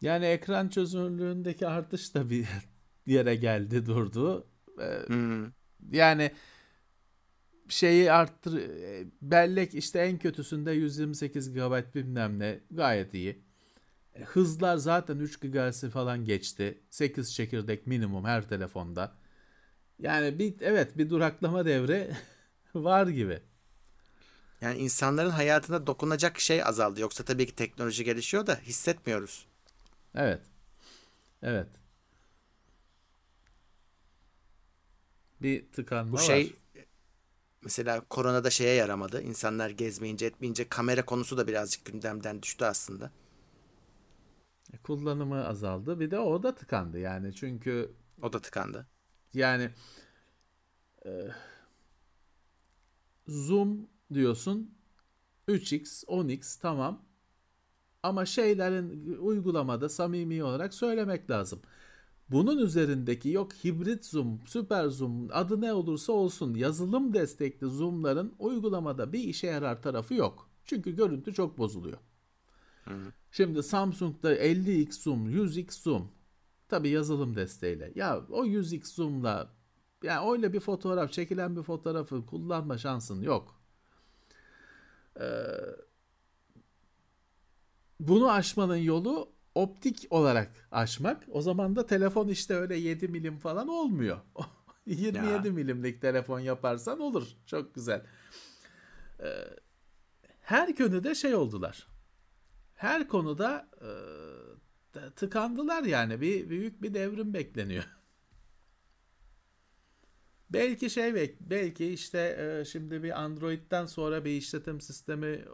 Yani 0.00 0.26
ekran 0.26 0.68
çözünürlüğündeki 0.68 1.66
artış 1.66 2.14
da 2.14 2.30
bir 2.30 2.46
yere 3.06 3.34
geldi, 3.36 3.86
durdu. 3.86 4.46
Ee, 4.80 5.02
Hmm. 5.06 5.46
Yani 5.92 6.32
şeyi 7.68 8.12
arttır 8.12 8.58
e, 8.58 9.06
bellek 9.22 9.74
işte 9.74 9.98
en 9.98 10.18
kötüsünde 10.18 10.72
128 10.72 11.52
GB 11.52 11.94
bilmem 11.94 12.38
ne 12.38 12.60
gayet 12.70 13.14
iyi. 13.14 13.44
E, 14.14 14.24
Hızlar 14.24 14.76
zaten 14.76 15.18
3 15.18 15.40
GHz'i 15.40 15.90
falan 15.90 16.24
geçti. 16.24 16.80
8 16.90 17.34
çekirdek 17.34 17.86
minimum 17.86 18.24
her 18.24 18.48
telefonda. 18.48 19.12
Yani 19.98 20.38
bir 20.38 20.54
evet 20.60 20.98
bir 20.98 21.10
duraklama 21.10 21.64
devre 21.66 22.16
var 22.74 23.06
gibi. 23.06 23.42
Yani 24.60 24.78
insanların 24.78 25.30
hayatına 25.30 25.86
dokunacak 25.86 26.40
şey 26.40 26.62
azaldı. 26.64 27.00
Yoksa 27.00 27.24
tabii 27.24 27.46
ki 27.46 27.54
teknoloji 27.54 28.04
gelişiyor 28.04 28.46
da 28.46 28.56
hissetmiyoruz. 28.56 29.46
Evet. 30.14 30.40
Evet. 31.42 31.68
Bir 35.42 35.72
tıkanma 35.72 36.12
Bu 36.12 36.16
var. 36.16 36.22
şey 36.22 36.56
mesela 37.62 38.00
koronada 38.10 38.50
şeye 38.50 38.74
yaramadı. 38.74 39.22
İnsanlar 39.22 39.70
gezmeyince 39.70 40.26
etmeyince 40.26 40.68
kamera 40.68 41.04
konusu 41.04 41.36
da 41.38 41.46
birazcık 41.48 41.84
gündemden 41.84 42.42
düştü 42.42 42.64
aslında. 42.64 43.10
Kullanımı 44.78 45.46
azaldı. 45.46 46.00
Bir 46.00 46.10
de 46.10 46.18
o 46.18 46.42
da 46.42 46.54
tıkandı 46.54 46.98
yani 46.98 47.34
çünkü 47.34 47.92
o 48.22 48.32
da 48.32 48.40
tıkandı. 48.40 48.86
Yani 49.34 49.70
e, 51.06 51.10
Zoom 53.28 53.88
diyorsun 54.14 54.74
3x, 55.48 56.04
10x 56.06 56.60
tamam. 56.60 57.02
Ama 58.02 58.26
şeylerin 58.26 59.16
uygulamada 59.18 59.88
samimi 59.88 60.44
olarak 60.44 60.74
söylemek 60.74 61.30
lazım. 61.30 61.60
Bunun 62.30 62.58
üzerindeki 62.58 63.28
yok 63.28 63.52
hibrit 63.52 64.04
zoom, 64.06 64.40
süper 64.46 64.88
zoom 64.88 65.28
adı 65.32 65.60
ne 65.60 65.72
olursa 65.72 66.12
olsun 66.12 66.54
yazılım 66.54 67.14
destekli 67.14 67.66
zoomların 67.66 68.34
uygulamada 68.38 69.12
bir 69.12 69.18
işe 69.20 69.46
yarar 69.46 69.82
tarafı 69.82 70.14
yok. 70.14 70.50
Çünkü 70.64 70.96
görüntü 70.96 71.34
çok 71.34 71.58
bozuluyor. 71.58 71.98
Hı. 72.90 73.12
Şimdi 73.30 73.62
Samsung'da 73.62 74.36
50x 74.36 74.92
zoom, 75.02 75.30
100x 75.30 75.82
zoom 75.82 76.12
tabi 76.68 76.88
yazılım 76.88 77.36
desteğiyle. 77.36 77.92
Ya 77.94 78.20
o 78.30 78.44
100x 78.44 78.94
zoom'la 78.94 79.52
yani 80.02 80.30
öyle 80.32 80.52
bir 80.52 80.60
fotoğraf, 80.60 81.12
çekilen 81.12 81.56
bir 81.56 81.62
fotoğrafı 81.62 82.26
kullanma 82.26 82.78
şansın 82.78 83.22
yok. 83.22 83.60
Ee, 85.20 85.24
bunu 88.00 88.30
aşmanın 88.30 88.76
yolu 88.76 89.32
optik 89.54 90.06
olarak 90.10 90.68
aşmak. 90.70 91.24
O 91.30 91.42
zaman 91.42 91.76
da 91.76 91.86
telefon 91.86 92.28
işte 92.28 92.54
öyle 92.54 92.76
7 92.76 93.08
milim 93.08 93.38
falan 93.38 93.68
olmuyor. 93.68 94.18
27 94.86 95.48
ya. 95.48 95.52
milimlik 95.52 96.00
telefon 96.00 96.40
yaparsan 96.40 97.00
olur. 97.00 97.28
Çok 97.46 97.74
güzel. 97.74 98.02
Ee, 99.20 99.26
her 100.40 100.76
konuda 100.76 101.14
şey 101.14 101.34
oldular. 101.34 101.89
Her 102.80 103.08
konuda 103.08 103.68
e, 103.80 103.90
tıkandılar 105.16 105.82
yani. 105.82 106.20
Bir 106.20 106.50
büyük 106.50 106.82
bir 106.82 106.94
devrim 106.94 107.34
bekleniyor. 107.34 107.84
belki 110.50 110.90
şey 110.90 111.36
belki 111.40 111.92
işte 111.92 112.18
e, 112.18 112.64
şimdi 112.64 113.02
bir 113.02 113.22
Android'den 113.22 113.86
sonra 113.86 114.24
bir 114.24 114.30
işletim 114.30 114.80
sistemi 114.80 115.44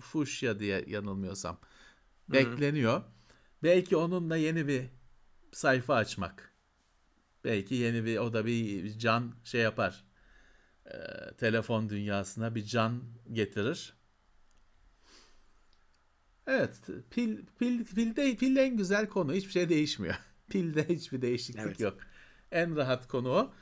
Fuchsia 0.00 0.58
diye 0.58 0.84
yanılmıyorsam 0.86 1.60
bekleniyor. 2.28 3.02
Belki 3.62 3.96
onunla 3.96 4.36
yeni 4.36 4.68
bir 4.68 4.84
sayfa 5.52 5.94
açmak. 5.94 6.56
Belki 7.44 7.74
yeni 7.74 8.04
bir 8.04 8.18
o 8.18 8.32
da 8.32 8.46
bir 8.46 8.98
can 8.98 9.34
şey 9.44 9.60
yapar. 9.60 10.04
E, 10.86 10.96
telefon 11.38 11.88
dünyasına 11.88 12.54
bir 12.54 12.64
can 12.64 13.02
getirir. 13.32 13.96
Evet, 16.46 16.80
pil 17.10 17.46
pil 17.58 17.84
pilde 17.84 18.36
pil 18.36 18.56
en 18.56 18.76
güzel 18.76 19.08
konu. 19.08 19.32
Hiçbir 19.34 19.52
şey 19.52 19.68
değişmiyor. 19.68 20.14
Pilde 20.48 20.88
hiçbir 20.88 21.22
değişiklik 21.22 21.62
evet. 21.66 21.80
yok. 21.80 21.98
En 22.52 22.76
rahat 22.76 23.08
konu 23.08 23.28
o. 23.28 23.52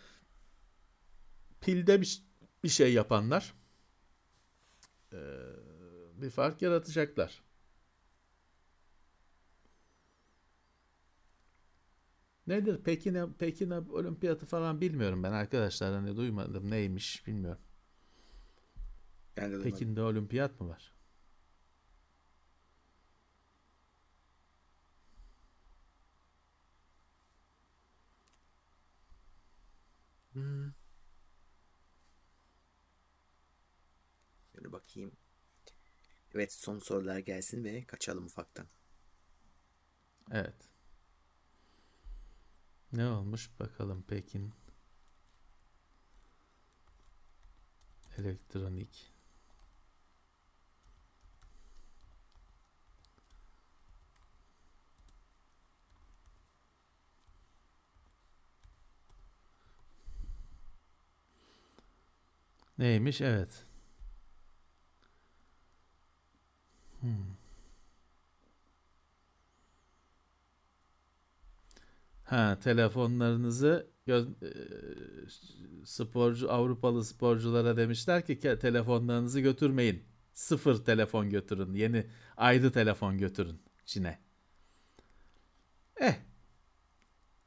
Pilde 1.60 2.00
bir, 2.00 2.22
bir 2.64 2.68
şey 2.68 2.92
yapanlar 2.92 3.54
e, 5.12 5.18
bir 6.16 6.30
fark 6.30 6.62
yaratacaklar. 6.62 7.42
Nedir 12.46 12.82
Pekin'e 12.82 13.32
Pekin'e 13.38 13.78
olimpiyatı 13.78 14.46
falan 14.46 14.80
bilmiyorum 14.80 15.22
ben 15.22 15.32
arkadaşlar 15.32 15.94
hani 15.94 16.16
duymadım 16.16 16.70
neymiş 16.70 17.26
bilmiyorum. 17.26 17.62
Ben 19.36 19.52
de 19.52 19.62
Pekin'de 19.62 20.02
olimpiyat 20.02 20.60
mı 20.60 20.68
var? 20.68 20.93
Hmm. 30.34 30.72
Şöyle 34.52 34.72
bakayım. 34.72 35.12
Evet 36.34 36.52
son 36.52 36.78
sorular 36.78 37.18
gelsin 37.18 37.64
ve 37.64 37.84
kaçalım 37.84 38.26
ufaktan. 38.26 38.66
Evet. 40.30 40.70
Ne 42.92 43.06
olmuş 43.06 43.50
bakalım 43.60 44.02
Pekin. 44.02 44.54
Elektronik. 48.18 49.13
Neymiş? 62.78 63.20
Evet. 63.20 63.64
Hmm. 67.00 67.36
Ha, 72.24 72.58
telefonlarınızı 72.62 73.86
e, 74.08 74.14
sporcu 75.84 76.52
Avrupalı 76.52 77.04
sporculara 77.04 77.76
demişler 77.76 78.26
ki 78.26 78.38
telefonlarınızı 78.40 79.40
götürmeyin. 79.40 80.02
Sıfır 80.32 80.84
telefon 80.84 81.30
götürün. 81.30 81.74
Yeni 81.74 82.06
ayrı 82.36 82.72
telefon 82.72 83.18
götürün 83.18 83.62
Çin'e. 83.86 84.18
Eh. 86.00 86.14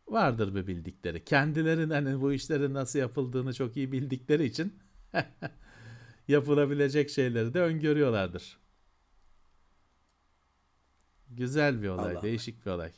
Vardır 0.07 0.55
bir 0.55 0.67
bildikleri. 0.67 1.23
Kendilerinin 1.25 1.89
hani 1.89 2.21
bu 2.21 2.33
işlerin 2.33 2.73
nasıl 2.73 2.99
yapıldığını 2.99 3.53
çok 3.53 3.77
iyi 3.77 3.91
bildikleri 3.91 4.45
için 4.45 4.73
yapılabilecek 6.27 7.09
şeyleri 7.09 7.53
de 7.53 7.61
öngörüyorlardır. 7.61 8.59
Güzel 11.29 11.81
bir 11.81 11.87
olay, 11.87 12.11
Allah 12.15 12.21
değişik 12.21 12.65
bir 12.65 12.71
olay. 12.71 12.91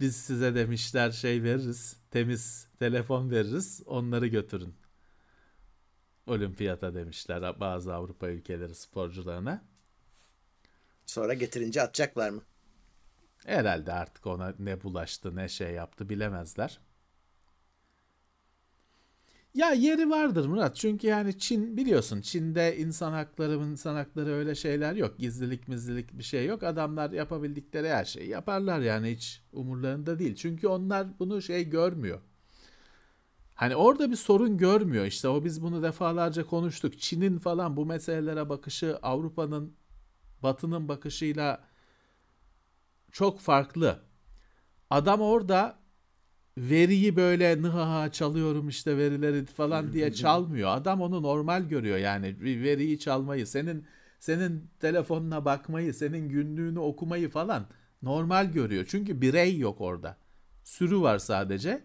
Biz 0.00 0.16
size 0.16 0.54
demişler 0.54 1.10
şey 1.10 1.42
veririz, 1.42 1.96
temiz 2.10 2.68
telefon 2.78 3.30
veririz, 3.30 3.82
onları 3.86 4.26
götürün. 4.26 4.74
Olimpiyata 6.26 6.94
demişler 6.94 7.60
bazı 7.60 7.94
Avrupa 7.94 8.28
ülkeleri 8.28 8.74
sporcularına. 8.74 9.64
Sonra 11.06 11.34
getirince 11.34 11.82
atacaklar 11.82 12.30
mı? 12.30 12.42
Herhalde 13.46 13.92
artık 13.92 14.26
ona 14.26 14.54
ne 14.58 14.82
bulaştı 14.82 15.36
ne 15.36 15.48
şey 15.48 15.72
yaptı 15.72 16.08
bilemezler. 16.08 16.80
Ya 19.54 19.70
yeri 19.72 20.10
vardır 20.10 20.46
Murat. 20.46 20.76
Çünkü 20.76 21.06
yani 21.06 21.38
Çin 21.38 21.76
biliyorsun 21.76 22.20
Çin'de 22.20 22.76
insan 22.78 23.12
hakları 23.12 23.54
insan 23.54 23.94
hakları 23.94 24.32
öyle 24.32 24.54
şeyler 24.54 24.94
yok. 24.94 25.18
Gizlilik 25.18 25.68
mizlilik 25.68 26.18
bir 26.18 26.22
şey 26.22 26.46
yok. 26.46 26.62
Adamlar 26.62 27.10
yapabildikleri 27.10 27.88
her 27.88 28.04
şeyi 28.04 28.28
yaparlar 28.28 28.80
yani 28.80 29.10
hiç 29.10 29.42
umurlarında 29.52 30.18
değil. 30.18 30.34
Çünkü 30.34 30.68
onlar 30.68 31.18
bunu 31.18 31.42
şey 31.42 31.68
görmüyor. 31.68 32.20
Hani 33.54 33.76
orada 33.76 34.10
bir 34.10 34.16
sorun 34.16 34.58
görmüyor 34.58 35.04
işte 35.04 35.28
o 35.28 35.44
biz 35.44 35.62
bunu 35.62 35.82
defalarca 35.82 36.46
konuştuk. 36.46 37.00
Çin'in 37.00 37.38
falan 37.38 37.76
bu 37.76 37.86
meselelere 37.86 38.48
bakışı 38.48 38.98
Avrupa'nın 39.02 39.76
Batı'nın 40.42 40.88
bakışıyla 40.88 41.64
çok 43.12 43.40
farklı. 43.40 44.00
Adam 44.90 45.20
orada 45.20 45.78
veriyi 46.58 47.16
böyle 47.16 47.62
nıhaha 47.62 48.12
çalıyorum 48.12 48.68
işte 48.68 48.96
verileri 48.96 49.44
falan 49.44 49.92
diye 49.92 50.12
çalmıyor. 50.12 50.70
Adam 50.70 51.00
onu 51.00 51.22
normal 51.22 51.62
görüyor 51.62 51.98
yani 51.98 52.36
veriyi 52.40 52.98
çalmayı, 52.98 53.46
senin 53.46 53.84
senin 54.20 54.70
telefonuna 54.80 55.44
bakmayı, 55.44 55.94
senin 55.94 56.28
günlüğünü 56.28 56.78
okumayı 56.78 57.30
falan 57.30 57.66
normal 58.02 58.52
görüyor. 58.52 58.84
Çünkü 58.88 59.20
birey 59.20 59.58
yok 59.58 59.80
orada. 59.80 60.16
Sürü 60.64 61.00
var 61.00 61.18
sadece. 61.18 61.82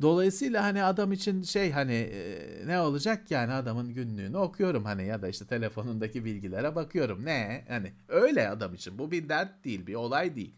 Dolayısıyla 0.00 0.64
hani 0.64 0.82
adam 0.82 1.12
için 1.12 1.42
şey 1.42 1.70
hani 1.70 1.94
e, 1.94 2.66
ne 2.66 2.80
olacak 2.80 3.30
yani 3.30 3.52
adamın 3.52 3.94
günlüğünü 3.94 4.36
okuyorum 4.36 4.84
hani 4.84 5.06
ya 5.06 5.22
da 5.22 5.28
işte 5.28 5.46
telefonundaki 5.46 6.24
bilgilere 6.24 6.74
bakıyorum. 6.74 7.24
Ne? 7.24 7.64
Hani 7.68 7.92
öyle 8.08 8.48
adam 8.48 8.74
için. 8.74 8.98
Bu 8.98 9.10
bir 9.10 9.28
dert 9.28 9.64
değil, 9.64 9.86
bir 9.86 9.94
olay 9.94 10.36
değil. 10.36 10.54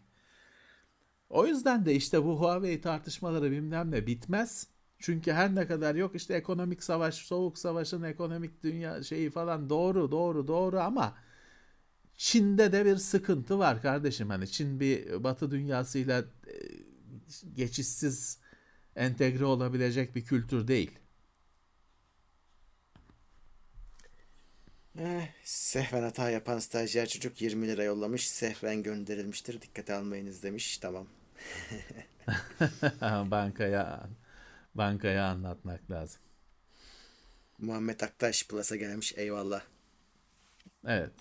O 1.29 1.47
yüzden 1.47 1.85
de 1.85 1.95
işte 1.95 2.23
bu 2.23 2.39
Huawei 2.39 2.81
tartışmaları 2.81 3.51
bilmem 3.51 3.91
ne 3.91 4.07
bitmez. 4.07 4.67
Çünkü 4.99 5.31
her 5.31 5.55
ne 5.55 5.67
kadar 5.67 5.95
yok 5.95 6.15
işte 6.15 6.33
ekonomik 6.33 6.83
savaş, 6.83 7.15
soğuk 7.15 7.57
savaşın 7.57 8.03
ekonomik 8.03 8.63
dünya 8.63 9.03
şeyi 9.03 9.29
falan 9.29 9.69
doğru 9.69 10.11
doğru 10.11 10.47
doğru 10.47 10.79
ama 10.79 11.15
Çin'de 12.17 12.71
de 12.71 12.85
bir 12.85 12.97
sıkıntı 12.97 13.59
var 13.59 13.81
kardeşim. 13.81 14.29
Hani 14.29 14.47
Çin 14.51 14.79
bir 14.79 15.23
batı 15.23 15.51
dünyasıyla 15.51 16.19
e, 16.19 16.53
geçişsiz 17.55 18.39
entegre 18.95 19.45
olabilecek 19.45 20.15
bir 20.15 20.25
kültür 20.25 20.67
değil. 20.67 20.91
Eh, 24.99 25.27
sehven 25.43 26.03
hata 26.03 26.29
yapan 26.29 26.59
stajyer 26.59 27.07
çocuk 27.07 27.41
20 27.41 27.67
lira 27.67 27.83
yollamış. 27.83 28.27
Sehven 28.27 28.83
gönderilmiştir. 28.83 29.61
Dikkate 29.61 29.93
almayınız 29.93 30.43
demiş. 30.43 30.77
Tamam. 30.77 31.07
bankaya 33.31 34.09
bankaya 34.75 35.25
anlatmak 35.25 35.91
lazım. 35.91 36.21
Muhammed 37.57 37.99
Aktaş 37.99 38.47
Plus'a 38.47 38.75
gelmiş. 38.75 39.13
Eyvallah. 39.17 39.61
Evet. 40.87 41.11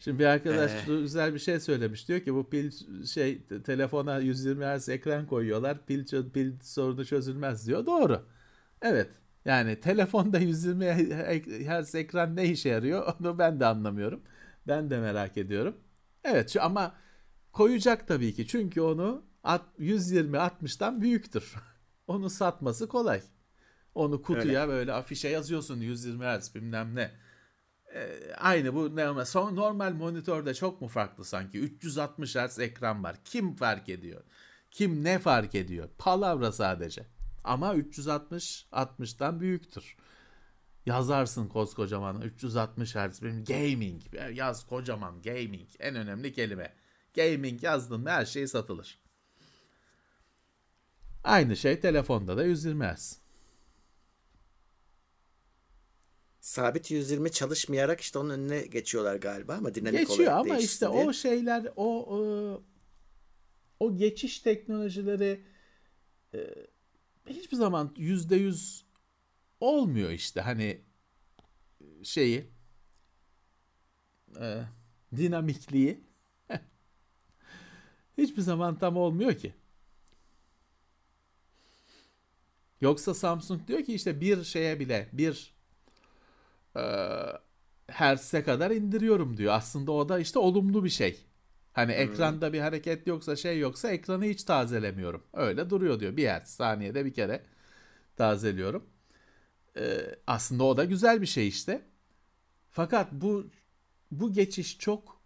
Şimdi 0.00 0.18
bir 0.18 0.24
arkadaş 0.24 0.70
ee... 0.70 0.84
güzel 0.86 1.34
bir 1.34 1.38
şey 1.38 1.60
söylemiş. 1.60 2.08
Diyor 2.08 2.20
ki 2.20 2.34
bu 2.34 2.50
pil 2.50 2.70
şey 3.06 3.42
telefona 3.66 4.18
120 4.18 4.64
Hz 4.64 4.88
ekran 4.88 5.26
koyuyorlar. 5.26 5.86
Pil 5.86 6.30
pil 6.32 6.52
sorunu 6.62 7.04
çözülmez 7.04 7.66
diyor. 7.66 7.86
Doğru. 7.86 8.26
Evet. 8.82 9.10
Yani 9.46 9.80
telefonda 9.80 10.38
120 10.38 10.86
Hz 11.68 11.94
ekran 11.94 12.36
ne 12.36 12.44
işe 12.44 12.68
yarıyor? 12.68 13.14
Onu 13.20 13.38
ben 13.38 13.60
de 13.60 13.66
anlamıyorum. 13.66 14.22
Ben 14.66 14.90
de 14.90 15.00
merak 15.00 15.36
ediyorum. 15.36 15.76
Evet 16.24 16.56
ama 16.60 16.94
koyacak 17.52 18.08
tabii 18.08 18.34
ki. 18.34 18.46
Çünkü 18.46 18.80
onu 18.80 19.24
120 19.78 20.36
60'tan 20.36 21.00
büyüktür. 21.00 21.54
Onu 22.06 22.30
satması 22.30 22.88
kolay. 22.88 23.22
Onu 23.94 24.22
kutuya 24.22 24.62
Öyle. 24.62 24.72
böyle 24.72 24.92
afişe 24.92 25.28
yazıyorsun 25.28 25.80
120 25.80 26.24
Hz 26.24 26.54
bilmem 26.54 26.94
ne. 26.94 27.10
Ee, 27.94 28.32
aynı 28.38 28.74
bu 28.74 28.96
ne 28.96 29.24
son 29.24 29.56
normal 29.56 29.92
monitörde 29.92 30.54
çok 30.54 30.80
mu 30.80 30.88
farklı 30.88 31.24
sanki 31.24 31.58
360 31.58 32.36
Hz 32.36 32.58
ekran 32.58 33.04
var. 33.04 33.16
Kim 33.24 33.54
fark 33.54 33.88
ediyor? 33.88 34.22
Kim 34.70 35.04
ne 35.04 35.18
fark 35.18 35.54
ediyor? 35.54 35.88
Palavra 35.98 36.52
sadece. 36.52 37.15
Ama 37.46 37.74
360 37.74 38.66
60'tan 38.72 39.40
büyüktür. 39.40 39.96
Yazarsın 40.86 41.48
koskocaman 41.48 42.20
360 42.20 42.94
Hz 42.94 43.20
gaming 43.20 44.02
yaz 44.34 44.66
kocaman 44.66 45.22
gaming 45.22 45.68
en 45.78 45.94
önemli 45.96 46.32
kelime. 46.32 46.74
Gaming 47.14 47.62
yazdın 47.62 48.00
mı 48.00 48.10
her 48.10 48.24
şey 48.24 48.46
satılır. 48.46 48.98
Aynı 51.24 51.56
şey 51.56 51.80
telefonda 51.80 52.36
da 52.36 52.44
120 52.44 52.84
Hz. 52.84 53.18
Sabit 56.40 56.90
120 56.90 57.32
çalışmayarak 57.32 58.00
işte 58.00 58.18
onun 58.18 58.30
önüne 58.30 58.60
geçiyorlar 58.60 59.16
galiba 59.16 59.54
ama 59.54 59.74
dinamik 59.74 60.00
Geçiyor 60.08 60.32
olarak 60.32 60.50
ama 60.50 60.58
işte 60.58 60.92
diye. 60.92 61.06
o 61.06 61.12
şeyler 61.12 61.72
o 61.76 62.16
o, 62.16 62.62
o 63.80 63.96
geçiş 63.96 64.38
teknolojileri 64.40 65.44
e, 66.34 66.38
hiçbir 67.26 67.56
zaman 67.56 67.94
yüzde 67.96 68.36
yüz 68.36 68.84
olmuyor 69.60 70.10
işte 70.10 70.40
hani 70.40 70.80
şeyi 72.02 72.50
e, 74.40 74.62
dinamikliği 75.16 76.00
hiçbir 78.18 78.42
zaman 78.42 78.78
tam 78.78 78.96
olmuyor 78.96 79.34
ki. 79.34 79.54
Yoksa 82.80 83.14
Samsung 83.14 83.68
diyor 83.68 83.84
ki 83.84 83.94
işte 83.94 84.20
bir 84.20 84.44
şeye 84.44 84.80
bile 84.80 85.08
bir 85.12 85.54
e, 86.76 86.82
hertz'e 87.86 88.44
kadar 88.44 88.70
indiriyorum 88.70 89.36
diyor. 89.36 89.52
Aslında 89.54 89.92
o 89.92 90.08
da 90.08 90.18
işte 90.18 90.38
olumlu 90.38 90.84
bir 90.84 90.90
şey. 90.90 91.24
Hani 91.76 91.92
hmm. 91.92 92.00
ekranda 92.00 92.52
bir 92.52 92.60
hareket 92.60 93.06
yoksa 93.06 93.36
şey 93.36 93.58
yoksa 93.58 93.90
ekranı 93.90 94.24
hiç 94.24 94.44
tazelemiyorum. 94.44 95.22
Öyle 95.32 95.70
duruyor 95.70 96.00
diyor. 96.00 96.16
Bir 96.16 96.28
hertz 96.28 96.48
saniyede 96.48 97.04
bir 97.04 97.14
kere 97.14 97.42
tazeliyorum. 98.16 98.86
Ee, 99.78 100.16
aslında 100.26 100.64
o 100.64 100.76
da 100.76 100.84
güzel 100.84 101.22
bir 101.22 101.26
şey 101.26 101.48
işte. 101.48 101.82
Fakat 102.70 103.12
bu 103.12 103.46
bu 104.10 104.32
geçiş 104.32 104.78
çok 104.78 105.20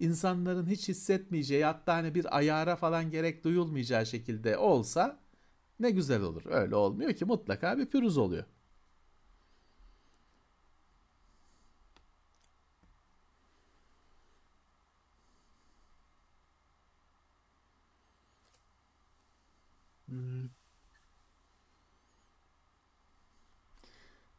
insanların 0.00 0.66
hiç 0.66 0.88
hissetmeyeceği 0.88 1.64
hatta 1.64 1.94
hani 1.94 2.14
bir 2.14 2.36
ayara 2.36 2.76
falan 2.76 3.10
gerek 3.10 3.44
duyulmayacağı 3.44 4.06
şekilde 4.06 4.56
olsa 4.56 5.20
ne 5.80 5.90
güzel 5.90 6.22
olur. 6.22 6.42
Öyle 6.46 6.74
olmuyor 6.74 7.12
ki 7.12 7.24
mutlaka 7.24 7.78
bir 7.78 7.86
pürüz 7.86 8.16
oluyor. 8.18 8.44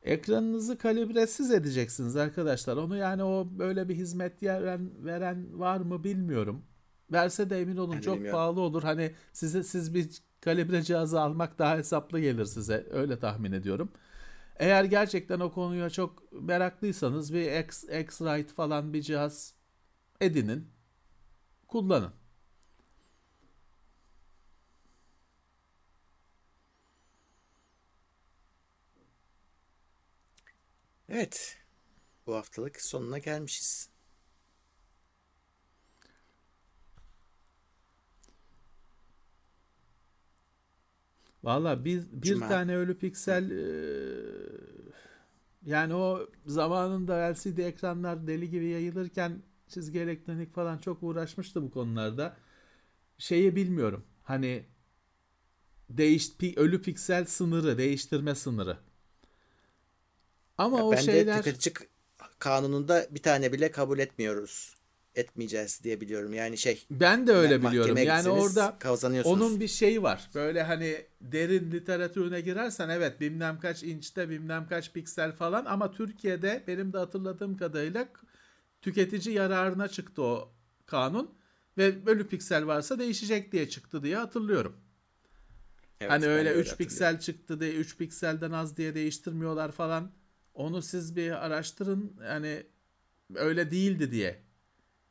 Ekranınızı 0.04 0.78
kalibresiz 0.78 1.52
edeceksiniz 1.52 2.16
arkadaşlar. 2.16 2.78
Onu 2.78 2.98
yani 2.98 3.24
o 3.24 3.48
böyle 3.52 3.90
bir 3.90 3.96
hizmet 3.96 4.44
veren, 4.44 5.06
veren 5.06 5.60
var 5.60 5.78
mı 5.80 6.04
bilmiyorum. 6.04 6.66
Verse 7.12 7.50
de 7.50 7.62
emin 7.62 7.78
olun 7.78 7.96
ben 7.96 8.02
çok 8.02 8.16
bilmiyorum. 8.16 8.38
pahalı 8.38 8.62
olur. 8.62 8.84
Hani 8.84 9.16
size 9.34 9.64
siz 9.64 9.94
bir 9.94 10.10
kalibre 10.42 10.82
cihazı 10.82 11.22
almak 11.22 11.60
daha 11.60 11.78
hesaplı 11.78 12.20
gelir 12.20 12.46
size. 12.46 12.88
Öyle 12.92 13.20
tahmin 13.20 13.52
ediyorum. 13.52 13.92
Eğer 14.56 14.84
gerçekten 14.84 15.40
o 15.40 15.52
konuya 15.52 15.90
çok 15.90 16.32
meraklıysanız 16.32 17.34
bir 17.34 17.64
X, 17.64 17.84
X-Rite 17.84 18.54
falan 18.54 18.94
bir 18.94 19.02
cihaz 19.02 19.54
edinin. 20.22 20.68
Kullanın. 21.68 22.19
Evet. 31.10 31.58
Bu 32.28 32.36
haftalık 32.36 32.82
sonuna 32.82 33.18
gelmişiz. 33.18 33.90
Valla 41.44 41.86
bir, 41.86 42.04
bir 42.12 42.22
Cuma. 42.22 42.48
tane 42.48 42.76
ölü 42.76 42.98
piksel 42.98 43.52
e, 43.52 43.64
yani 45.66 45.94
o 45.94 46.30
zamanında 46.46 47.14
LCD 47.14 47.58
ekranlar 47.58 48.28
deli 48.28 48.50
gibi 48.50 48.66
yayılırken 48.66 49.44
çizgi 49.68 50.00
elektronik 50.00 50.54
falan 50.54 50.78
çok 50.78 51.04
uğraşmıştı 51.04 51.64
bu 51.64 51.72
konularda. 51.72 52.38
Şeyi 53.18 53.56
bilmiyorum. 53.56 54.06
Hani 54.24 54.66
değiş 55.90 56.32
ölü 56.56 56.82
piksel 56.82 57.26
sınırı, 57.26 57.78
değiştirme 57.78 58.36
sınırı. 58.36 58.78
Ama 60.60 60.78
ya 60.78 60.84
o 60.84 60.92
ben 60.92 60.98
şeyler... 60.98 61.38
de 61.38 61.42
tüketici 61.42 61.88
kanununda 62.40 63.08
bir 63.12 63.22
tane 63.22 63.54
bile 63.54 63.72
kabul 63.72 64.00
etmiyoruz. 64.00 64.76
Etmeyeceğiz 65.16 65.84
diye 65.84 66.02
biliyorum. 66.02 66.34
Yani 66.34 66.58
şey. 66.58 66.86
Ben 66.92 67.28
de 67.28 67.32
öyle 67.32 67.64
biliyorum. 67.64 67.98
Yani 67.98 68.30
orada 68.30 68.78
onun 69.24 69.60
bir 69.60 69.68
şeyi 69.68 70.04
var. 70.04 70.30
Böyle 70.36 70.64
hani 70.64 71.06
derin 71.22 71.72
literatürüne 71.72 72.42
girersen 72.42 72.90
evet 72.90 73.22
bilmem 73.22 73.60
kaç 73.60 73.84
inçte 73.84 74.30
bilmem 74.30 74.68
kaç 74.70 74.94
piksel 74.94 75.32
falan 75.32 75.66
ama 75.66 75.92
Türkiye'de 75.92 76.64
benim 76.68 76.94
de 76.94 76.98
hatırladığım 76.98 77.58
kadarıyla 77.58 78.08
tüketici 78.82 79.36
yararına 79.36 79.88
çıktı 79.88 80.24
o 80.24 80.52
kanun 80.86 81.32
ve 81.78 82.06
bölü 82.06 82.28
piksel 82.28 82.68
varsa 82.68 83.00
değişecek 83.00 83.52
diye 83.52 83.70
çıktı 83.70 84.04
diye 84.04 84.18
hatırlıyorum. 84.18 84.76
Evet, 86.02 86.12
hani 86.12 86.28
öyle 86.28 86.54
3 86.54 86.76
piksel 86.78 87.20
çıktı 87.20 87.60
diye 87.60 87.74
3 87.74 87.98
pikselden 87.98 88.52
az 88.52 88.78
diye 88.78 88.96
değiştirmiyorlar 88.96 89.72
falan. 89.72 90.12
Onu 90.60 90.82
siz 90.82 91.16
bir 91.16 91.46
araştırın. 91.46 92.14
Yani 92.24 92.64
öyle 93.36 93.72
değildi 93.72 94.12
diye. 94.12 94.44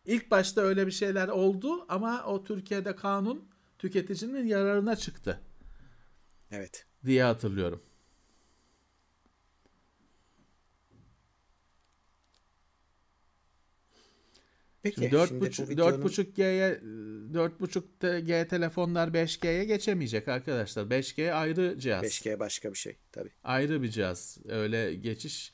İlk 0.05 0.31
başta 0.31 0.61
öyle 0.61 0.87
bir 0.87 0.93
şeyler 0.93 1.29
oldu 1.29 1.87
ama 1.89 2.25
o 2.25 2.45
Türkiye'de 2.45 2.97
kanun 2.97 3.49
tüketicinin 3.79 4.47
yararına 4.47 4.97
çıktı. 4.97 5.41
Evet. 6.51 6.87
Diye 7.05 7.23
hatırlıyorum. 7.23 7.83
Peki, 14.82 15.00
4.5 15.00 15.68
videonun... 15.68 16.02
4.5G'ye 16.02 16.80
4.5G 17.32 18.48
telefonlar 18.48 19.09
5G'ye 19.09 19.64
geçemeyecek 19.64 20.28
arkadaşlar. 20.28 20.84
5G 20.84 21.32
ayrı 21.32 21.78
cihaz. 21.78 22.05
5G 22.05 22.38
başka 22.38 22.72
bir 22.72 22.78
şey 22.78 22.96
tabii. 23.12 23.30
Ayrı 23.44 23.82
bir 23.82 23.88
cihaz. 23.88 24.38
Öyle 24.48 24.94
geçiş 24.94 25.52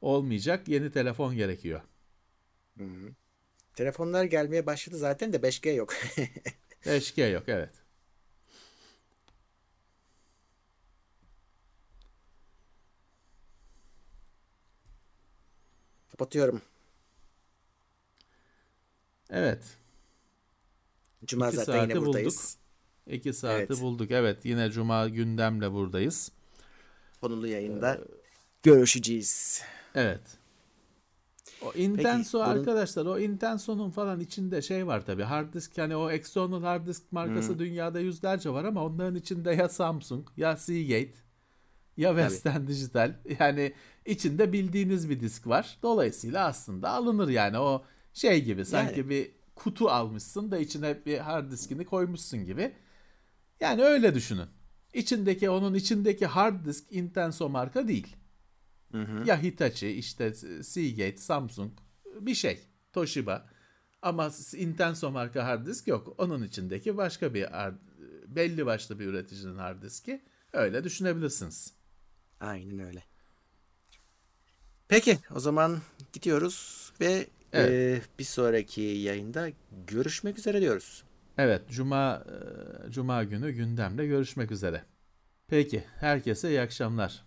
olmayacak. 0.00 0.68
Yeni 0.68 0.92
telefon 0.92 1.34
gerekiyor. 1.36 1.80
Hı 2.78 2.84
hı. 2.84 3.14
Telefonlar 3.74 4.24
gelmeye 4.24 4.66
başladı 4.66 4.96
zaten 4.96 5.32
de 5.32 5.36
5G 5.36 5.74
yok. 5.74 5.94
5G 6.84 7.30
yok 7.32 7.44
evet. 7.46 7.70
Kapatıyorum. 16.10 16.62
Evet. 19.30 19.64
Cuma 21.24 21.48
İki 21.48 21.56
zaten 21.56 21.82
yine 21.82 22.00
buradayız. 22.00 22.58
Bulduk. 23.06 23.16
İki 23.18 23.32
saati 23.32 23.56
Evet. 23.56 23.80
bulduk. 23.80 24.10
Evet 24.10 24.44
yine 24.44 24.70
Cuma 24.70 25.08
gündemle 25.08 25.72
buradayız. 25.72 26.32
Konulu 27.20 27.46
yayında 27.46 27.98
görüşeceğiz. 28.62 29.62
Evet. 29.94 30.20
O 31.62 31.72
Intenso 31.72 32.38
bunun- 32.38 32.48
arkadaşlar 32.48 33.06
o 33.06 33.18
Intenso'nun 33.18 33.90
falan 33.90 34.20
içinde 34.20 34.62
şey 34.62 34.86
var 34.86 35.06
tabii 35.06 35.22
hard 35.22 35.54
disk 35.54 35.78
hani 35.78 35.96
o 35.96 36.10
external 36.10 36.62
hard 36.62 36.86
disk 36.86 37.12
markası 37.12 37.58
dünyada 37.58 38.00
yüzlerce 38.00 38.50
var 38.50 38.64
ama 38.64 38.84
onların 38.84 39.14
içinde 39.14 39.50
ya 39.52 39.68
Samsung 39.68 40.28
ya 40.36 40.56
Seagate 40.56 41.14
ya 41.96 42.10
Western 42.10 42.66
Digital 42.66 43.14
yani 43.40 43.72
içinde 44.06 44.52
bildiğiniz 44.52 45.10
bir 45.10 45.20
disk 45.20 45.46
var. 45.46 45.78
Dolayısıyla 45.82 46.46
aslında 46.46 46.90
alınır 46.90 47.28
yani 47.28 47.58
o 47.58 47.84
şey 48.14 48.44
gibi 48.44 48.64
sanki 48.64 48.98
Yani. 49.00 49.10
bir 49.10 49.30
kutu 49.54 49.88
almışsın 49.88 50.50
da 50.50 50.58
içine 50.58 51.06
bir 51.06 51.18
hard 51.18 51.50
diskini 51.50 51.84
koymuşsun 51.84 52.44
gibi. 52.44 52.72
Yani 53.60 53.82
öyle 53.82 54.14
düşünün. 54.14 54.48
İçindeki 54.94 55.50
onun 55.50 55.74
içindeki 55.74 56.26
hard 56.26 56.66
disk 56.66 56.92
Intenso 56.92 57.48
marka 57.48 57.88
değil. 57.88 58.16
Ya 59.26 59.42
Hitachi, 59.42 59.88
işte 59.88 60.34
Seagate, 60.62 61.16
Samsung 61.16 61.72
bir 62.20 62.34
şey. 62.34 62.60
Toshiba. 62.92 63.50
Ama 64.02 64.30
Intenso 64.56 65.10
marka 65.10 65.46
hard 65.46 65.66
disk 65.66 65.88
yok. 65.88 66.14
Onun 66.18 66.42
içindeki 66.42 66.96
başka 66.96 67.34
bir 67.34 67.44
hard- 67.44 67.78
belli 68.26 68.66
başlı 68.66 68.98
bir 68.98 69.06
üreticinin 69.06 69.56
hard 69.58 69.82
diski. 69.82 70.22
Öyle 70.52 70.84
düşünebilirsiniz. 70.84 71.74
Aynen 72.40 72.78
öyle. 72.78 73.02
Peki 74.88 75.18
o 75.34 75.40
zaman 75.40 75.78
gidiyoruz 76.12 76.92
ve 77.00 77.26
Evet. 77.52 77.70
e, 77.70 78.02
bir 78.18 78.24
sonraki 78.24 78.80
yayında 78.82 79.48
görüşmek 79.86 80.38
üzere 80.38 80.60
diyoruz. 80.60 81.04
Evet, 81.38 81.62
cuma 81.70 82.24
e, 82.88 82.90
cuma 82.92 83.24
günü 83.24 83.52
gündemle 83.52 84.06
görüşmek 84.06 84.50
üzere. 84.50 84.82
Peki, 85.48 85.84
herkese 86.00 86.48
iyi 86.48 86.60
akşamlar. 86.60 87.24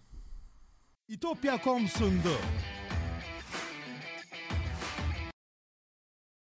İtopya.com 1.08 1.88
sundu. 1.88 2.32